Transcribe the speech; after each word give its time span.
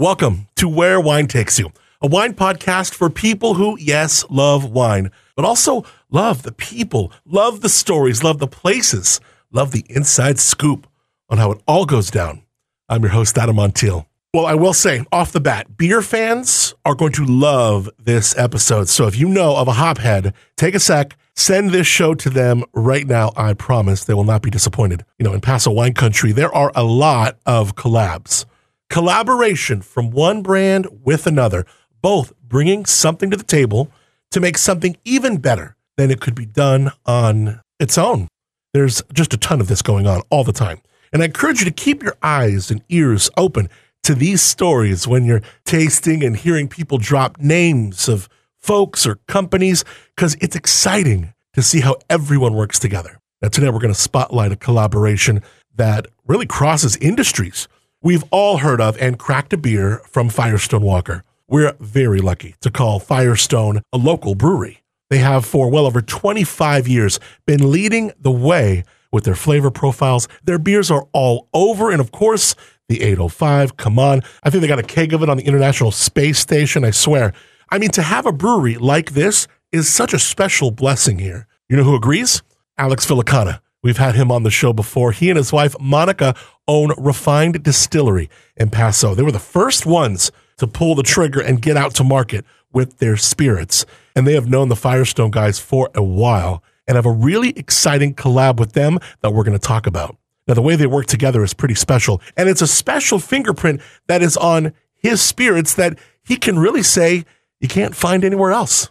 Welcome 0.00 0.46
to 0.54 0.68
Where 0.68 1.00
Wine 1.00 1.26
Takes 1.26 1.58
You, 1.58 1.72
a 2.00 2.06
wine 2.06 2.34
podcast 2.34 2.94
for 2.94 3.10
people 3.10 3.54
who, 3.54 3.76
yes, 3.80 4.24
love 4.30 4.70
wine, 4.70 5.10
but 5.34 5.44
also 5.44 5.84
love 6.08 6.44
the 6.44 6.52
people, 6.52 7.10
love 7.24 7.62
the 7.62 7.68
stories, 7.68 8.22
love 8.22 8.38
the 8.38 8.46
places, 8.46 9.20
love 9.50 9.72
the 9.72 9.84
inside 9.88 10.38
scoop 10.38 10.86
on 11.28 11.38
how 11.38 11.50
it 11.50 11.60
all 11.66 11.84
goes 11.84 12.12
down. 12.12 12.42
I'm 12.88 13.02
your 13.02 13.10
host, 13.10 13.36
Adam 13.36 13.56
Montiel. 13.56 14.06
Well, 14.32 14.46
I 14.46 14.54
will 14.54 14.72
say 14.72 15.04
off 15.10 15.32
the 15.32 15.40
bat, 15.40 15.76
beer 15.76 16.00
fans 16.00 16.74
are 16.84 16.94
going 16.94 17.14
to 17.14 17.24
love 17.24 17.90
this 17.98 18.38
episode. 18.38 18.88
So 18.88 19.08
if 19.08 19.18
you 19.18 19.28
know 19.28 19.56
of 19.56 19.66
a 19.66 19.72
hophead, 19.72 20.32
take 20.56 20.76
a 20.76 20.80
sec, 20.80 21.16
send 21.34 21.72
this 21.72 21.88
show 21.88 22.14
to 22.14 22.30
them 22.30 22.62
right 22.72 23.04
now. 23.04 23.32
I 23.36 23.52
promise 23.52 24.04
they 24.04 24.14
will 24.14 24.22
not 24.22 24.42
be 24.42 24.50
disappointed. 24.50 25.04
You 25.18 25.24
know, 25.24 25.32
in 25.32 25.40
Paso 25.40 25.72
Wine 25.72 25.94
Country, 25.94 26.30
there 26.30 26.54
are 26.54 26.70
a 26.76 26.84
lot 26.84 27.40
of 27.46 27.74
collabs 27.74 28.44
collaboration 28.90 29.82
from 29.82 30.10
one 30.10 30.42
brand 30.42 30.86
with 31.04 31.26
another, 31.26 31.66
both 32.02 32.32
bringing 32.42 32.86
something 32.86 33.30
to 33.30 33.36
the 33.36 33.44
table 33.44 33.90
to 34.30 34.40
make 34.40 34.58
something 34.58 34.96
even 35.04 35.38
better 35.38 35.76
than 35.96 36.10
it 36.10 36.20
could 36.20 36.34
be 36.34 36.46
done 36.46 36.90
on 37.06 37.60
its 37.78 37.98
own. 37.98 38.28
There's 38.72 39.02
just 39.12 39.34
a 39.34 39.38
ton 39.38 39.60
of 39.60 39.68
this 39.68 39.82
going 39.82 40.06
on 40.06 40.22
all 40.30 40.44
the 40.44 40.52
time. 40.52 40.80
And 41.12 41.22
I 41.22 41.26
encourage 41.26 41.60
you 41.60 41.64
to 41.64 41.70
keep 41.70 42.02
your 42.02 42.16
eyes 42.22 42.70
and 42.70 42.82
ears 42.88 43.30
open 43.36 43.68
to 44.02 44.14
these 44.14 44.42
stories 44.42 45.08
when 45.08 45.24
you're 45.24 45.42
tasting 45.64 46.22
and 46.22 46.36
hearing 46.36 46.68
people 46.68 46.98
drop 46.98 47.38
names 47.38 48.08
of 48.08 48.28
folks 48.58 49.06
or 49.06 49.16
companies, 49.26 49.84
because 50.14 50.36
it's 50.40 50.56
exciting 50.56 51.32
to 51.54 51.62
see 51.62 51.80
how 51.80 51.96
everyone 52.10 52.54
works 52.54 52.78
together. 52.78 53.18
Now, 53.40 53.48
today 53.48 53.70
we're 53.70 53.80
going 53.80 53.94
to 53.94 54.00
spotlight 54.00 54.52
a 54.52 54.56
collaboration 54.56 55.42
that 55.74 56.06
really 56.26 56.46
crosses 56.46 56.96
industries 56.96 57.68
we've 58.02 58.24
all 58.30 58.58
heard 58.58 58.80
of 58.80 58.96
and 58.98 59.18
cracked 59.18 59.52
a 59.52 59.56
beer 59.56 60.00
from 60.06 60.28
Firestone 60.28 60.82
Walker. 60.82 61.24
We're 61.48 61.74
very 61.80 62.20
lucky 62.20 62.54
to 62.60 62.70
call 62.70 63.00
Firestone 63.00 63.80
a 63.92 63.98
local 63.98 64.34
brewery. 64.34 64.82
They 65.10 65.18
have 65.18 65.44
for 65.44 65.70
well 65.70 65.86
over 65.86 66.02
25 66.02 66.86
years 66.86 67.18
been 67.46 67.70
leading 67.70 68.12
the 68.20 68.30
way 68.30 68.84
with 69.10 69.24
their 69.24 69.34
flavor 69.34 69.70
profiles. 69.70 70.28
Their 70.44 70.58
beers 70.58 70.90
are 70.90 71.06
all 71.12 71.48
over. 71.54 71.90
And 71.90 72.00
of 72.00 72.12
course, 72.12 72.54
the 72.88 73.02
805, 73.02 73.76
come 73.76 73.98
on. 73.98 74.22
I 74.42 74.50
think 74.50 74.60
they 74.60 74.68
got 74.68 74.78
a 74.78 74.82
keg 74.82 75.12
of 75.12 75.22
it 75.22 75.28
on 75.28 75.38
the 75.38 75.46
International 75.46 75.90
Space 75.90 76.38
Station. 76.38 76.84
I 76.84 76.90
swear. 76.90 77.32
I 77.70 77.78
mean, 77.78 77.90
to 77.90 78.02
have 78.02 78.26
a 78.26 78.32
brewery 78.32 78.76
like 78.76 79.12
this 79.12 79.46
is 79.72 79.88
such 79.88 80.12
a 80.12 80.18
special 80.18 80.70
blessing 80.70 81.18
here. 81.18 81.46
You 81.68 81.76
know 81.76 81.84
who 81.84 81.94
agrees? 81.94 82.42
Alex 82.76 83.06
Villicana. 83.06 83.60
We've 83.82 83.98
had 83.98 84.16
him 84.16 84.32
on 84.32 84.42
the 84.42 84.50
show 84.50 84.72
before. 84.72 85.12
He 85.12 85.30
and 85.30 85.36
his 85.36 85.52
wife, 85.52 85.76
Monica, 85.80 86.34
own 86.68 86.92
Re:Find 86.96 87.62
Distillery 87.62 88.30
in 88.56 88.70
Paso. 88.70 89.14
They 89.14 89.22
were 89.24 89.32
the 89.32 89.38
first 89.38 89.86
ones 89.86 90.30
to 90.58 90.66
pull 90.66 90.94
the 90.94 91.02
trigger 91.02 91.40
and 91.40 91.62
get 91.62 91.76
out 91.76 91.94
to 91.96 92.04
market 92.04 92.44
with 92.72 92.98
their 92.98 93.16
spirits. 93.16 93.86
And 94.14 94.26
they 94.26 94.34
have 94.34 94.48
known 94.48 94.68
the 94.68 94.76
Firestone 94.76 95.30
guys 95.30 95.58
for 95.58 95.90
a 95.94 96.02
while 96.02 96.62
and 96.86 96.96
have 96.96 97.06
a 97.06 97.12
really 97.12 97.50
exciting 97.50 98.14
collab 98.14 98.58
with 98.58 98.72
them 98.72 98.98
that 99.20 99.32
we're 99.32 99.44
going 99.44 99.58
to 99.58 99.66
talk 99.66 99.86
about. 99.86 100.16
Now, 100.46 100.54
the 100.54 100.62
way 100.62 100.76
they 100.76 100.86
work 100.86 101.06
together 101.06 101.42
is 101.42 101.54
pretty 101.54 101.74
special. 101.74 102.20
And 102.36 102.48
it's 102.48 102.62
a 102.62 102.66
special 102.66 103.18
fingerprint 103.18 103.80
that 104.06 104.22
is 104.22 104.36
on 104.36 104.72
his 104.94 105.20
spirits 105.20 105.74
that 105.74 105.98
he 106.24 106.36
can 106.36 106.58
really 106.58 106.82
say 106.82 107.24
you 107.60 107.68
can't 107.68 107.94
find 107.94 108.24
anywhere 108.24 108.52
else. 108.52 108.90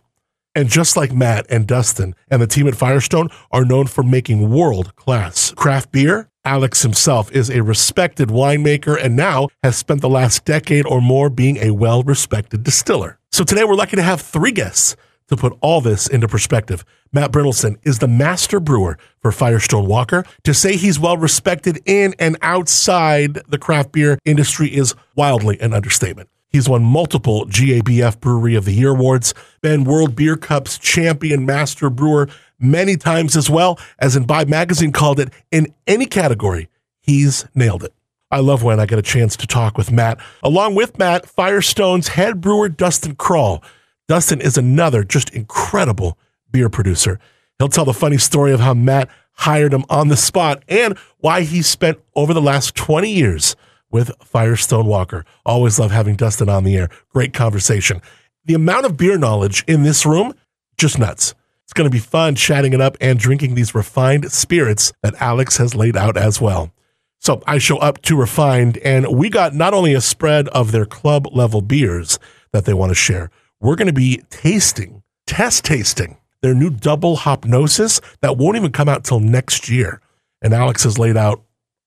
And 0.56 0.69
just 0.69 0.97
like 0.97 1.12
Matt 1.14 1.45
and 1.50 1.67
Dustin 1.67 2.16
and 2.30 2.41
the 2.41 2.47
team 2.47 2.67
at 2.67 2.75
Firestone 2.75 3.30
are 3.52 3.66
known 3.66 3.88
for 3.88 4.03
making 4.03 4.50
world 4.50 4.95
class 4.95 5.52
craft 5.52 5.91
beer, 5.91 6.30
Alex 6.48 6.81
himself 6.81 7.30
is 7.34 7.50
a 7.50 7.62
respected 7.62 8.30
winemaker 8.30 8.98
and 9.03 9.17
now 9.17 9.50
has 9.64 9.76
spent 9.76 10.00
the 10.00 10.08
last 10.08 10.45
decade 10.45 10.86
or 10.86 11.02
more 11.02 11.30
being 11.30 11.58
a 11.58 11.72
well 11.72 12.03
respected 12.03 12.64
distiller. 12.64 13.20
So 13.34 13.44
today 13.44 13.66
we're 13.66 13.76
lucky 13.76 13.98
to 13.98 14.02
have 14.02 14.22
three 14.22 14.53
guests 14.53 14.95
to 15.28 15.36
put 15.36 15.58
all 15.59 15.81
this 15.81 16.08
into 16.08 16.25
perspective. 16.25 16.86
Matt 17.12 17.34
Brynildson 17.34 17.75
is 17.84 18.00
the 18.00 18.08
master 18.08 18.62
brewer 18.62 18.97
for 19.19 19.34
Firestone 19.34 19.88
Walker. 19.88 20.24
To 20.46 20.53
say 20.53 20.78
he's 20.78 20.97
well 20.97 21.18
respected 21.18 21.81
in 21.85 22.16
and 22.18 22.38
outside 22.41 23.41
the 23.50 23.58
craft 23.58 23.91
beer 23.91 24.18
industry 24.24 24.74
is 24.74 24.96
wildly 25.18 25.59
an 25.59 25.74
understatement. 25.74 26.29
He's 26.57 26.68
won 26.68 26.84
multiple 26.84 27.45
GABF 27.45 28.19
Brewery 28.19 28.56
of 28.56 28.66
the 28.66 28.72
Year 28.72 28.90
awards, 28.90 29.35
been 29.62 29.84
World 29.84 30.16
Beer 30.16 30.35
Cup's 30.35 30.79
champion 30.79 31.45
master 31.45 31.88
brewer 31.91 32.29
many 32.57 32.97
times 32.97 33.38
as 33.38 33.47
well, 33.47 33.79
as 34.00 34.16
in 34.16 34.23
Imbibe 34.23 34.50
Magazine 34.50 34.91
called 34.91 35.19
it, 35.19 35.31
in 35.51 35.72
any 35.85 36.07
category, 36.07 36.67
he's 37.00 37.46
nailed 37.53 37.84
it. 37.84 37.94
I 38.31 38.40
love 38.40 38.63
when 38.63 38.79
I 38.79 38.88
get 38.88 38.97
a 38.97 39.03
chance 39.03 39.38
to 39.38 39.46
talk 39.46 39.78
with 39.78 39.91
Matt. 39.91 40.19
Along 40.41 40.73
with 40.73 40.97
Matt, 40.97 41.28
Firestone's 41.28 42.07
head 42.07 42.41
brewer, 42.41 42.69
Dustin 42.69 43.16
Kral. 43.16 43.63
Dustin 44.07 44.41
is 44.41 44.57
another 44.57 45.03
just 45.03 45.29
incredible 45.29 46.17
beer 46.51 46.69
producer. 46.69 47.19
He'll 47.59 47.69
tell 47.69 47.85
the 47.85 47.94
funny 47.94 48.17
story 48.17 48.51
of 48.51 48.62
how 48.62 48.73
Matt 48.73 49.09
hired 49.34 49.75
him 49.75 49.85
on 49.91 50.07
the 50.07 50.17
spot 50.17 50.63
and 50.67 50.97
why 51.19 51.44
he 51.44 51.62
spent 51.62 52.00
over 52.16 52.34
the 52.34 52.41
last 52.41 52.73
20 52.73 53.12
years 53.12 53.56
with 53.92 54.12
Firestone 54.24 54.86
Walker. 54.86 55.25
Always 55.46 55.80
love 55.80 55.92
having 55.92 56.16
Dustin 56.16 56.50
on 56.50 56.64
the 56.64 56.75
air. 56.75 56.90
Great 57.09 57.34
conversation. 57.34 58.02
The 58.46 58.53
amount 58.53 58.86
of 58.86 58.98
beer 58.98 59.18
knowledge 59.18 59.64
in 59.68 59.84
this 59.84 60.06
room, 60.06 60.34
just 60.78 61.00
nuts. 61.00 61.34
It's 61.64 61.74
going 61.74 61.90
to 61.90 61.94
be 61.94 62.00
fun 62.00 62.36
chatting 62.36 62.74
it 62.74 62.80
up 62.80 62.96
and 63.02 63.20
drinking 63.20 63.56
these 63.56 63.76
refined 63.76 64.31
spirits 64.31 64.94
that 65.03 65.16
Alex 65.22 65.58
has 65.58 65.76
laid 65.76 65.97
out 65.97 66.16
as 66.16 66.40
well. 66.40 66.72
So 67.20 67.42
I 67.46 67.58
show 67.58 67.78
up 67.78 68.02
to 68.03 68.16
Re:Find, 68.16 68.80
and 68.86 69.08
we 69.08 69.30
got 69.30 69.53
not 69.53 69.74
only 69.74 69.94
a 69.94 70.02
spread 70.02 70.47
of 70.50 70.72
their 70.72 70.86
club 70.86 71.28
level 71.34 71.62
beers 71.62 72.20
that 72.53 72.66
they 72.66 72.74
want 72.74 72.92
to 72.92 72.96
share, 72.96 73.31
we're 73.59 73.76
going 73.76 73.88
to 73.88 73.94
be 73.94 74.22
tasting, 74.30 75.03
test 75.26 75.66
tasting 75.66 76.18
their 76.42 76.53
new 76.53 76.70
double 76.70 77.18
hopnosis 77.18 78.00
that 78.22 78.38
won't 78.38 78.56
even 78.56 78.72
come 78.72 78.88
out 78.88 79.03
till 79.03 79.20
next 79.20 79.68
year. 79.68 80.00
And 80.42 80.53
Alex 80.53 80.84
has 80.84 81.00
laid 81.00 81.18
out 81.18 81.42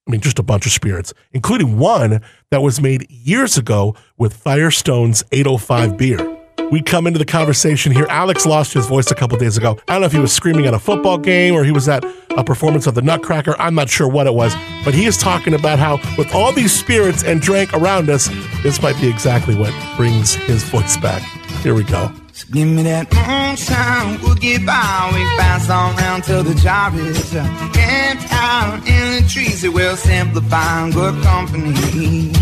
I 0.06 0.10
mean, 0.10 0.20
just 0.20 0.38
a 0.38 0.42
bunch 0.42 0.66
of 0.66 0.72
spirits, 0.72 1.12
including 1.32 1.78
one 1.78 2.20
that 2.50 2.62
was 2.62 2.80
made 2.80 3.08
years 3.10 3.56
ago 3.56 3.94
with 4.16 4.34
Firestone's 4.34 5.22
805 5.30 5.96
beer. 5.96 6.36
We 6.70 6.80
come 6.80 7.06
into 7.08 7.18
the 7.18 7.24
conversation 7.24 7.90
here. 7.90 8.06
Alex 8.08 8.46
lost 8.46 8.72
his 8.74 8.86
voice 8.86 9.10
a 9.10 9.14
couple 9.14 9.36
days 9.38 9.56
ago. 9.56 9.78
I 9.88 9.92
don't 9.94 10.02
know 10.02 10.06
if 10.06 10.12
he 10.12 10.20
was 10.20 10.32
screaming 10.32 10.66
at 10.66 10.74
a 10.74 10.78
football 10.78 11.18
game 11.18 11.54
or 11.54 11.64
he 11.64 11.72
was 11.72 11.88
at 11.88 12.04
a 12.36 12.44
performance 12.44 12.86
of 12.86 12.94
the 12.94 13.02
Nutcracker. 13.02 13.56
I'm 13.58 13.74
not 13.74 13.88
sure 13.88 14.08
what 14.08 14.28
it 14.28 14.34
was, 14.34 14.54
but 14.84 14.94
he 14.94 15.04
is 15.06 15.16
talking 15.16 15.54
about 15.54 15.80
how, 15.80 15.96
with 16.16 16.32
all 16.32 16.52
these 16.52 16.72
spirits 16.72 17.24
and 17.24 17.40
drank 17.40 17.72
around 17.74 18.08
us, 18.08 18.28
this 18.62 18.80
might 18.80 18.98
be 19.00 19.08
exactly 19.08 19.56
what 19.56 19.74
brings 19.96 20.34
his 20.34 20.62
voice 20.64 20.96
back. 20.98 21.22
Here 21.62 21.74
we 21.74 21.82
go. 21.82 22.12
So 22.40 22.46
give 22.52 22.68
me 22.68 22.82
that 22.84 23.12
moonshine, 23.12 24.18
we'll 24.22 24.34
get 24.34 24.64
by. 24.64 25.10
We 25.12 25.22
pass 25.36 25.68
on 25.68 25.94
round 25.96 26.24
till 26.24 26.42
the 26.42 26.54
job 26.54 26.94
is 26.94 27.32
done. 27.32 27.54
camped 27.74 28.32
out 28.32 28.76
in 28.88 29.22
the 29.22 29.28
trees. 29.28 29.62
It 29.62 29.74
will 29.74 29.94
simplify 29.94 30.90
good 30.90 31.22
company. 31.22 32.32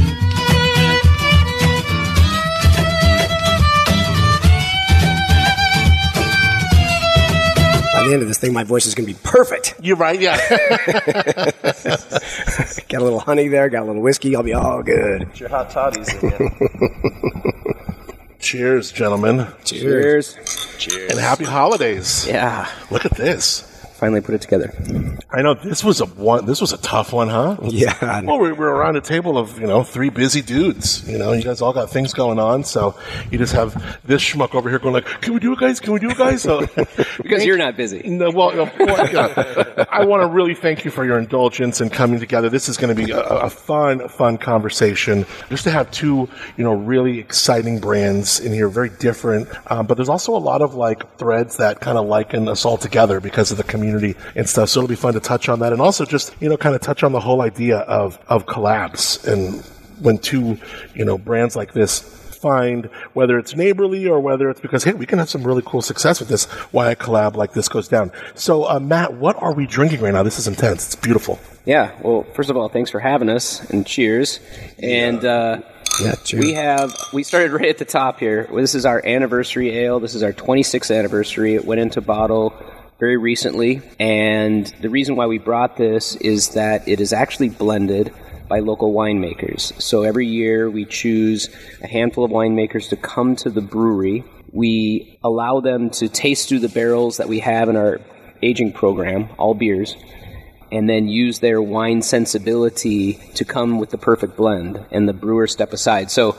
By 7.93 8.05
the 8.07 8.13
end 8.13 8.23
of 8.23 8.29
this 8.29 8.39
thing, 8.39 8.53
my 8.53 8.63
voice 8.63 8.87
is 8.87 8.95
going 8.95 9.09
to 9.09 9.13
be 9.13 9.19
perfect. 9.25 9.75
You're 9.83 9.97
right, 9.97 10.21
yeah. 10.21 10.37
got 12.89 13.01
a 13.01 13.05
little 13.05 13.19
honey 13.19 13.49
there, 13.49 13.69
got 13.69 13.83
a 13.83 13.87
little 13.87 14.03
whiskey. 14.03 14.37
I'll 14.37 14.45
be 14.45 14.55
all 14.55 14.85
good. 14.85 15.27
Get 15.31 15.41
your 15.41 15.49
hot 15.49 15.71
toddies 15.71 16.15
in 16.23 16.31
Cheers, 18.39 18.93
gentlemen. 18.93 19.47
Cheers. 19.65 20.37
Cheers. 20.79 21.11
And 21.11 21.21
happy 21.21 21.45
holidays. 21.45 22.27
Yeah, 22.27 22.69
Look 22.91 23.05
at 23.05 23.17
this. 23.17 23.65
Finally 23.99 24.21
put 24.21 24.35
it 24.35 24.41
together. 24.41 24.73
I 25.31 25.43
know 25.43 25.55
this 25.55 25.83
was 25.83 26.01
a 26.01 26.07
one. 26.07 26.47
This 26.47 26.61
was 26.61 26.73
a 26.73 26.79
tough 26.79 27.13
one, 27.13 27.29
huh? 27.29 27.57
Yeah. 27.65 28.23
Well, 28.23 28.39
we 28.39 28.53
we're 28.53 28.71
around 28.71 28.97
a 28.97 29.01
table 29.01 29.37
of 29.37 29.59
you 29.61 29.67
know 29.67 29.83
three 29.83 30.09
busy 30.11 30.41
dudes. 30.41 31.07
You 31.09 31.19
know, 31.19 31.33
you 31.33 31.43
guys 31.43 31.61
all 31.61 31.73
got 31.73 31.91
things 31.91 32.13
going 32.15 32.39
on, 32.39 32.65
so 32.65 32.97
you 33.31 33.39
just 33.39 33.53
have 33.55 33.75
this 34.07 34.23
schmuck 34.23 34.55
over 34.55 34.71
here 34.71 34.79
going 34.79 34.95
like, 34.95 35.07
"Can 35.21 35.35
we 35.35 35.41
do 35.41 35.53
it, 35.53 35.59
guys? 35.59 35.81
Can 35.81 35.93
we 35.93 35.99
do 36.01 36.11
it, 36.11 36.17
guys?" 36.17 36.43
So, 36.43 36.67
Because 37.23 37.45
you're 37.45 37.59
not 37.59 37.77
busy. 37.77 38.09
no, 38.09 38.31
well, 38.31 38.59
of 38.61 38.73
course, 38.77 39.13
yeah. 39.13 39.85
I 39.91 40.05
want 40.05 40.23
to 40.23 40.29
really 40.29 40.55
thank 40.55 40.85
you 40.85 40.91
for 40.91 41.05
your 41.05 41.19
indulgence 41.19 41.81
in 41.81 41.91
coming 41.91 42.21
together. 42.21 42.49
This 42.49 42.69
is 42.69 42.77
going 42.77 42.95
to 42.95 43.05
be 43.05 43.11
a, 43.11 43.21
a 43.21 43.51
fun, 43.51 44.09
fun 44.09 44.39
conversation. 44.39 45.27
Just 45.49 45.65
to 45.65 45.71
have 45.71 45.91
two, 45.91 46.29
you 46.57 46.65
know, 46.65 46.73
really 46.75 47.19
exciting 47.19 47.81
brands 47.81 48.39
in 48.41 48.53
here, 48.53 48.69
very 48.69 48.91
different, 48.91 49.49
um, 49.71 49.87
but 49.87 49.97
there's 49.97 50.09
also 50.09 50.37
a 50.37 50.39
lot 50.39 50.63
of 50.63 50.75
like 50.75 51.19
threads 51.19 51.57
that 51.57 51.81
kind 51.81 51.99
of 51.99 52.07
liken 52.07 52.49
us 52.49 52.65
all 52.65 52.77
together 52.77 53.21
because 53.21 53.51
of 53.51 53.57
the 53.57 53.65
community 53.65 53.88
and 53.95 54.49
stuff. 54.49 54.69
So 54.69 54.81
it'll 54.81 54.89
be 54.89 54.97
fun 54.97 55.15
to 55.15 55.21
touch 55.21 55.49
on 55.49 55.61
that, 55.61 55.73
and 55.73 55.81
also 55.81 56.05
just 56.05 56.35
you 56.41 56.49
know, 56.49 56.57
kind 56.57 56.75
of 56.75 56.81
touch 56.81 57.03
on 57.03 57.13
the 57.13 57.21
whole 57.21 57.43
idea 57.43 57.79
of 57.79 58.19
of 58.29 58.47
collabs 58.47 59.27
and 59.27 59.65
when 60.01 60.19
two, 60.19 60.59
you 60.95 61.05
know, 61.05 61.19
brands 61.19 61.57
like 61.57 61.73
this 61.73 62.01
find 62.39 62.87
whether 63.15 63.37
it's 63.37 63.57
neighborly 63.57 64.07
or 64.07 64.21
whether 64.21 64.49
it's 64.49 64.61
because 64.61 64.85
hey 64.85 64.93
we 64.93 65.05
can 65.05 65.19
have 65.19 65.29
some 65.29 65.43
really 65.43 65.63
cool 65.67 65.83
success 65.83 66.21
with 66.21 66.29
this 66.29 66.45
why 66.71 66.93
a 66.93 66.95
collab 66.95 67.35
like 67.35 67.53
this 67.53 67.69
goes 67.69 67.89
down 67.89 68.13
so 68.37 68.63
uh, 68.63 68.79
matt 68.79 69.15
what 69.15 69.35
are 69.43 69.53
we 69.53 69.67
drinking 69.67 70.01
right 70.01 70.15
now 70.15 70.23
this 70.23 70.39
is 70.39 70.47
intense 70.47 70.87
it's 70.87 70.95
beautiful 70.95 71.37
Yeah. 71.69 71.91
Well, 72.01 72.25
first 72.35 72.49
of 72.49 72.57
all, 72.57 72.71
thanks 72.71 72.91
for 72.91 72.99
having 72.99 73.29
us, 73.29 73.61
and 73.69 73.87
cheers. 73.87 74.41
And 74.79 75.23
uh, 75.23 75.61
Yeah, 76.01 76.15
true. 76.25 76.41
We 76.41 76.55
have 76.55 76.95
we 77.13 77.23
started 77.23 77.53
right 77.53 77.69
at 77.69 77.77
the 77.77 77.85
top 77.85 78.19
here. 78.19 78.49
This 78.51 78.75
is 78.75 78.87
our 78.87 79.05
anniversary 79.05 79.77
ale. 79.77 80.01
This 80.01 80.15
is 80.15 80.23
our 80.23 80.33
26th 80.33 80.97
anniversary. 80.97 81.57
It 81.57 81.67
went 81.67 81.83
into 81.83 82.01
bottle 82.01 82.55
very 82.99 83.17
recently, 83.17 83.81
and 84.01 84.67
the 84.81 84.91
reason 84.91 85.15
why 85.15 85.27
we 85.27 85.39
brought 85.39 85.77
this 85.77 86.17
is 86.17 86.51
that 86.51 86.89
it 86.89 87.01
is 87.01 87.13
actually 87.13 87.49
blended 87.49 88.13
by 88.49 88.59
local 88.59 88.93
winemakers. 88.93 89.81
So 89.81 90.03
every 90.03 90.27
year 90.27 90.69
we 90.69 90.85
choose 90.85 91.49
a 91.83 91.87
handful 91.87 92.25
of 92.25 92.31
winemakers 92.31 92.89
to 92.89 92.97
come 92.97 93.37
to 93.37 93.51
the 93.51 93.61
brewery. 93.61 94.25
We 94.51 95.19
allow 95.23 95.61
them 95.61 95.91
to 95.91 96.09
taste 96.09 96.49
through 96.49 96.61
the 96.61 96.69
barrels 96.69 97.19
that 97.19 97.29
we 97.29 97.41
have 97.41 97.69
in 97.69 97.77
our 97.77 98.01
aging 98.43 98.73
program, 98.73 99.29
all 99.39 99.55
beers, 99.55 99.95
and 100.73 100.89
then 100.89 101.09
use 101.09 101.39
their 101.39 101.63
wine 101.63 102.03
sensibility 102.03 103.15
to 103.35 103.45
come 103.45 103.79
with 103.79 103.91
the 103.91 103.99
perfect 103.99 104.37
blend, 104.37 104.85
and 104.91 105.09
the 105.09 105.13
brewer 105.13 105.47
step 105.47 105.73
aside. 105.73 106.11
So 106.11 106.37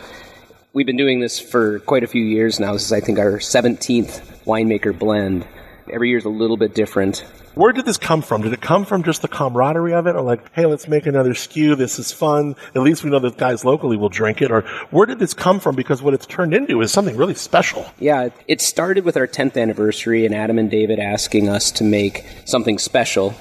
we've 0.74 0.86
been 0.86 0.98
doing 0.98 1.20
this 1.20 1.40
for 1.40 1.80
quite 1.80 2.04
a 2.04 2.08
few 2.08 2.24
years 2.24 2.60
now. 2.60 2.74
This 2.74 2.86
is, 2.86 2.92
I 2.92 3.00
think, 3.00 3.18
our 3.18 3.34
17th 3.34 4.44
winemaker 4.46 4.98
blend. 4.98 5.48
Every 5.92 6.10
year 6.10 6.18
is 6.18 6.26
a 6.26 6.30
little 6.30 6.58
bit 6.58 6.76
different. 6.76 7.26
Where 7.56 7.74
did 7.74 7.86
this 7.86 7.98
come 7.98 8.22
from? 8.22 8.44
Did 8.44 8.54
it 8.54 8.62
come 8.62 8.86
from 8.86 9.04
just 9.04 9.22
the 9.22 9.28
camaraderie 9.28 9.94
of 9.94 10.08
it, 10.08 10.16
or 10.16 10.22
like, 10.22 10.54
hey, 10.54 10.66
let's 10.66 10.88
make 10.88 11.06
another 11.06 11.32
SKU. 11.32 11.78
This 11.78 12.00
is 12.00 12.12
fun. 12.12 12.56
At 12.76 12.82
least 12.82 13.04
we 13.04 13.10
know 13.10 13.20
that 13.20 13.38
guys 13.38 13.66
locally 13.66 13.98
will 13.98 14.10
drink 14.10 14.42
it. 14.42 14.52
Or 14.52 14.62
where 14.92 15.06
did 15.06 15.20
this 15.20 15.34
come 15.34 15.60
from? 15.60 15.76
Because 15.76 16.02
what 16.02 16.14
it's 16.14 16.26
turned 16.26 16.54
into 16.54 16.82
is 16.82 16.92
something 16.92 17.18
really 17.18 17.34
special. 17.34 17.86
Yeah, 18.00 18.30
it 18.48 18.62
started 18.62 19.04
with 19.04 19.18
our 19.18 19.28
10th 19.28 19.62
anniversary 19.62 20.26
and 20.26 20.34
Adam 20.34 20.58
and 20.60 20.70
David 20.70 21.00
asking 21.00 21.50
us 21.50 21.72
to 21.72 21.84
make 21.84 22.26
something 22.46 22.78
special. 22.78 23.34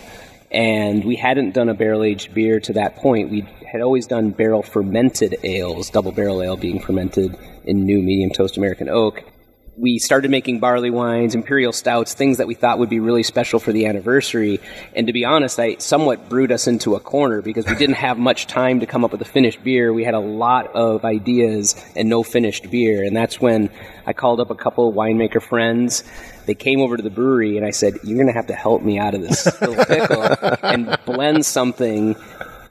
And 0.50 1.04
we 1.04 1.16
hadn't 1.16 1.52
done 1.52 1.68
a 1.68 1.74
barrel 1.74 2.02
aged 2.02 2.32
beer 2.32 2.58
to 2.60 2.72
that 2.72 2.96
point. 2.96 3.30
We 3.30 3.46
had 3.70 3.82
always 3.82 4.06
done 4.06 4.30
barrel 4.30 4.62
fermented 4.62 5.36
ales, 5.42 5.90
double 5.90 6.12
barrel 6.12 6.42
ale 6.42 6.56
being 6.56 6.80
fermented 6.80 7.36
in 7.64 7.84
new 7.84 8.00
medium 8.00 8.30
toast 8.30 8.56
American 8.56 8.88
oak. 8.88 9.22
We 9.80 10.00
started 10.00 10.32
making 10.32 10.58
barley 10.58 10.90
wines, 10.90 11.36
imperial 11.36 11.72
stouts, 11.72 12.12
things 12.12 12.38
that 12.38 12.48
we 12.48 12.54
thought 12.54 12.80
would 12.80 12.88
be 12.88 12.98
really 12.98 13.22
special 13.22 13.60
for 13.60 13.70
the 13.70 13.86
anniversary. 13.86 14.58
And 14.96 15.06
to 15.06 15.12
be 15.12 15.24
honest, 15.24 15.60
I 15.60 15.76
somewhat 15.76 16.28
brewed 16.28 16.50
us 16.50 16.66
into 16.66 16.96
a 16.96 17.00
corner 17.00 17.42
because 17.42 17.64
we 17.64 17.76
didn't 17.76 17.94
have 17.94 18.18
much 18.18 18.48
time 18.48 18.80
to 18.80 18.86
come 18.86 19.04
up 19.04 19.12
with 19.12 19.22
a 19.22 19.24
finished 19.24 19.62
beer. 19.62 19.92
We 19.92 20.02
had 20.02 20.14
a 20.14 20.18
lot 20.18 20.74
of 20.74 21.04
ideas 21.04 21.76
and 21.94 22.08
no 22.08 22.24
finished 22.24 22.68
beer. 22.72 23.04
And 23.04 23.16
that's 23.16 23.40
when 23.40 23.70
I 24.04 24.14
called 24.14 24.40
up 24.40 24.50
a 24.50 24.56
couple 24.56 24.88
of 24.88 24.96
winemaker 24.96 25.40
friends. 25.40 26.02
They 26.46 26.56
came 26.56 26.80
over 26.80 26.96
to 26.96 27.02
the 27.02 27.10
brewery 27.10 27.56
and 27.56 27.64
I 27.64 27.70
said, 27.70 28.00
You're 28.02 28.16
going 28.16 28.26
to 28.26 28.32
have 28.32 28.48
to 28.48 28.54
help 28.54 28.82
me 28.82 28.98
out 28.98 29.14
of 29.14 29.20
this 29.20 29.46
little 29.60 29.84
pickle 29.84 30.22
and 30.62 30.98
blend 31.06 31.46
something 31.46 32.16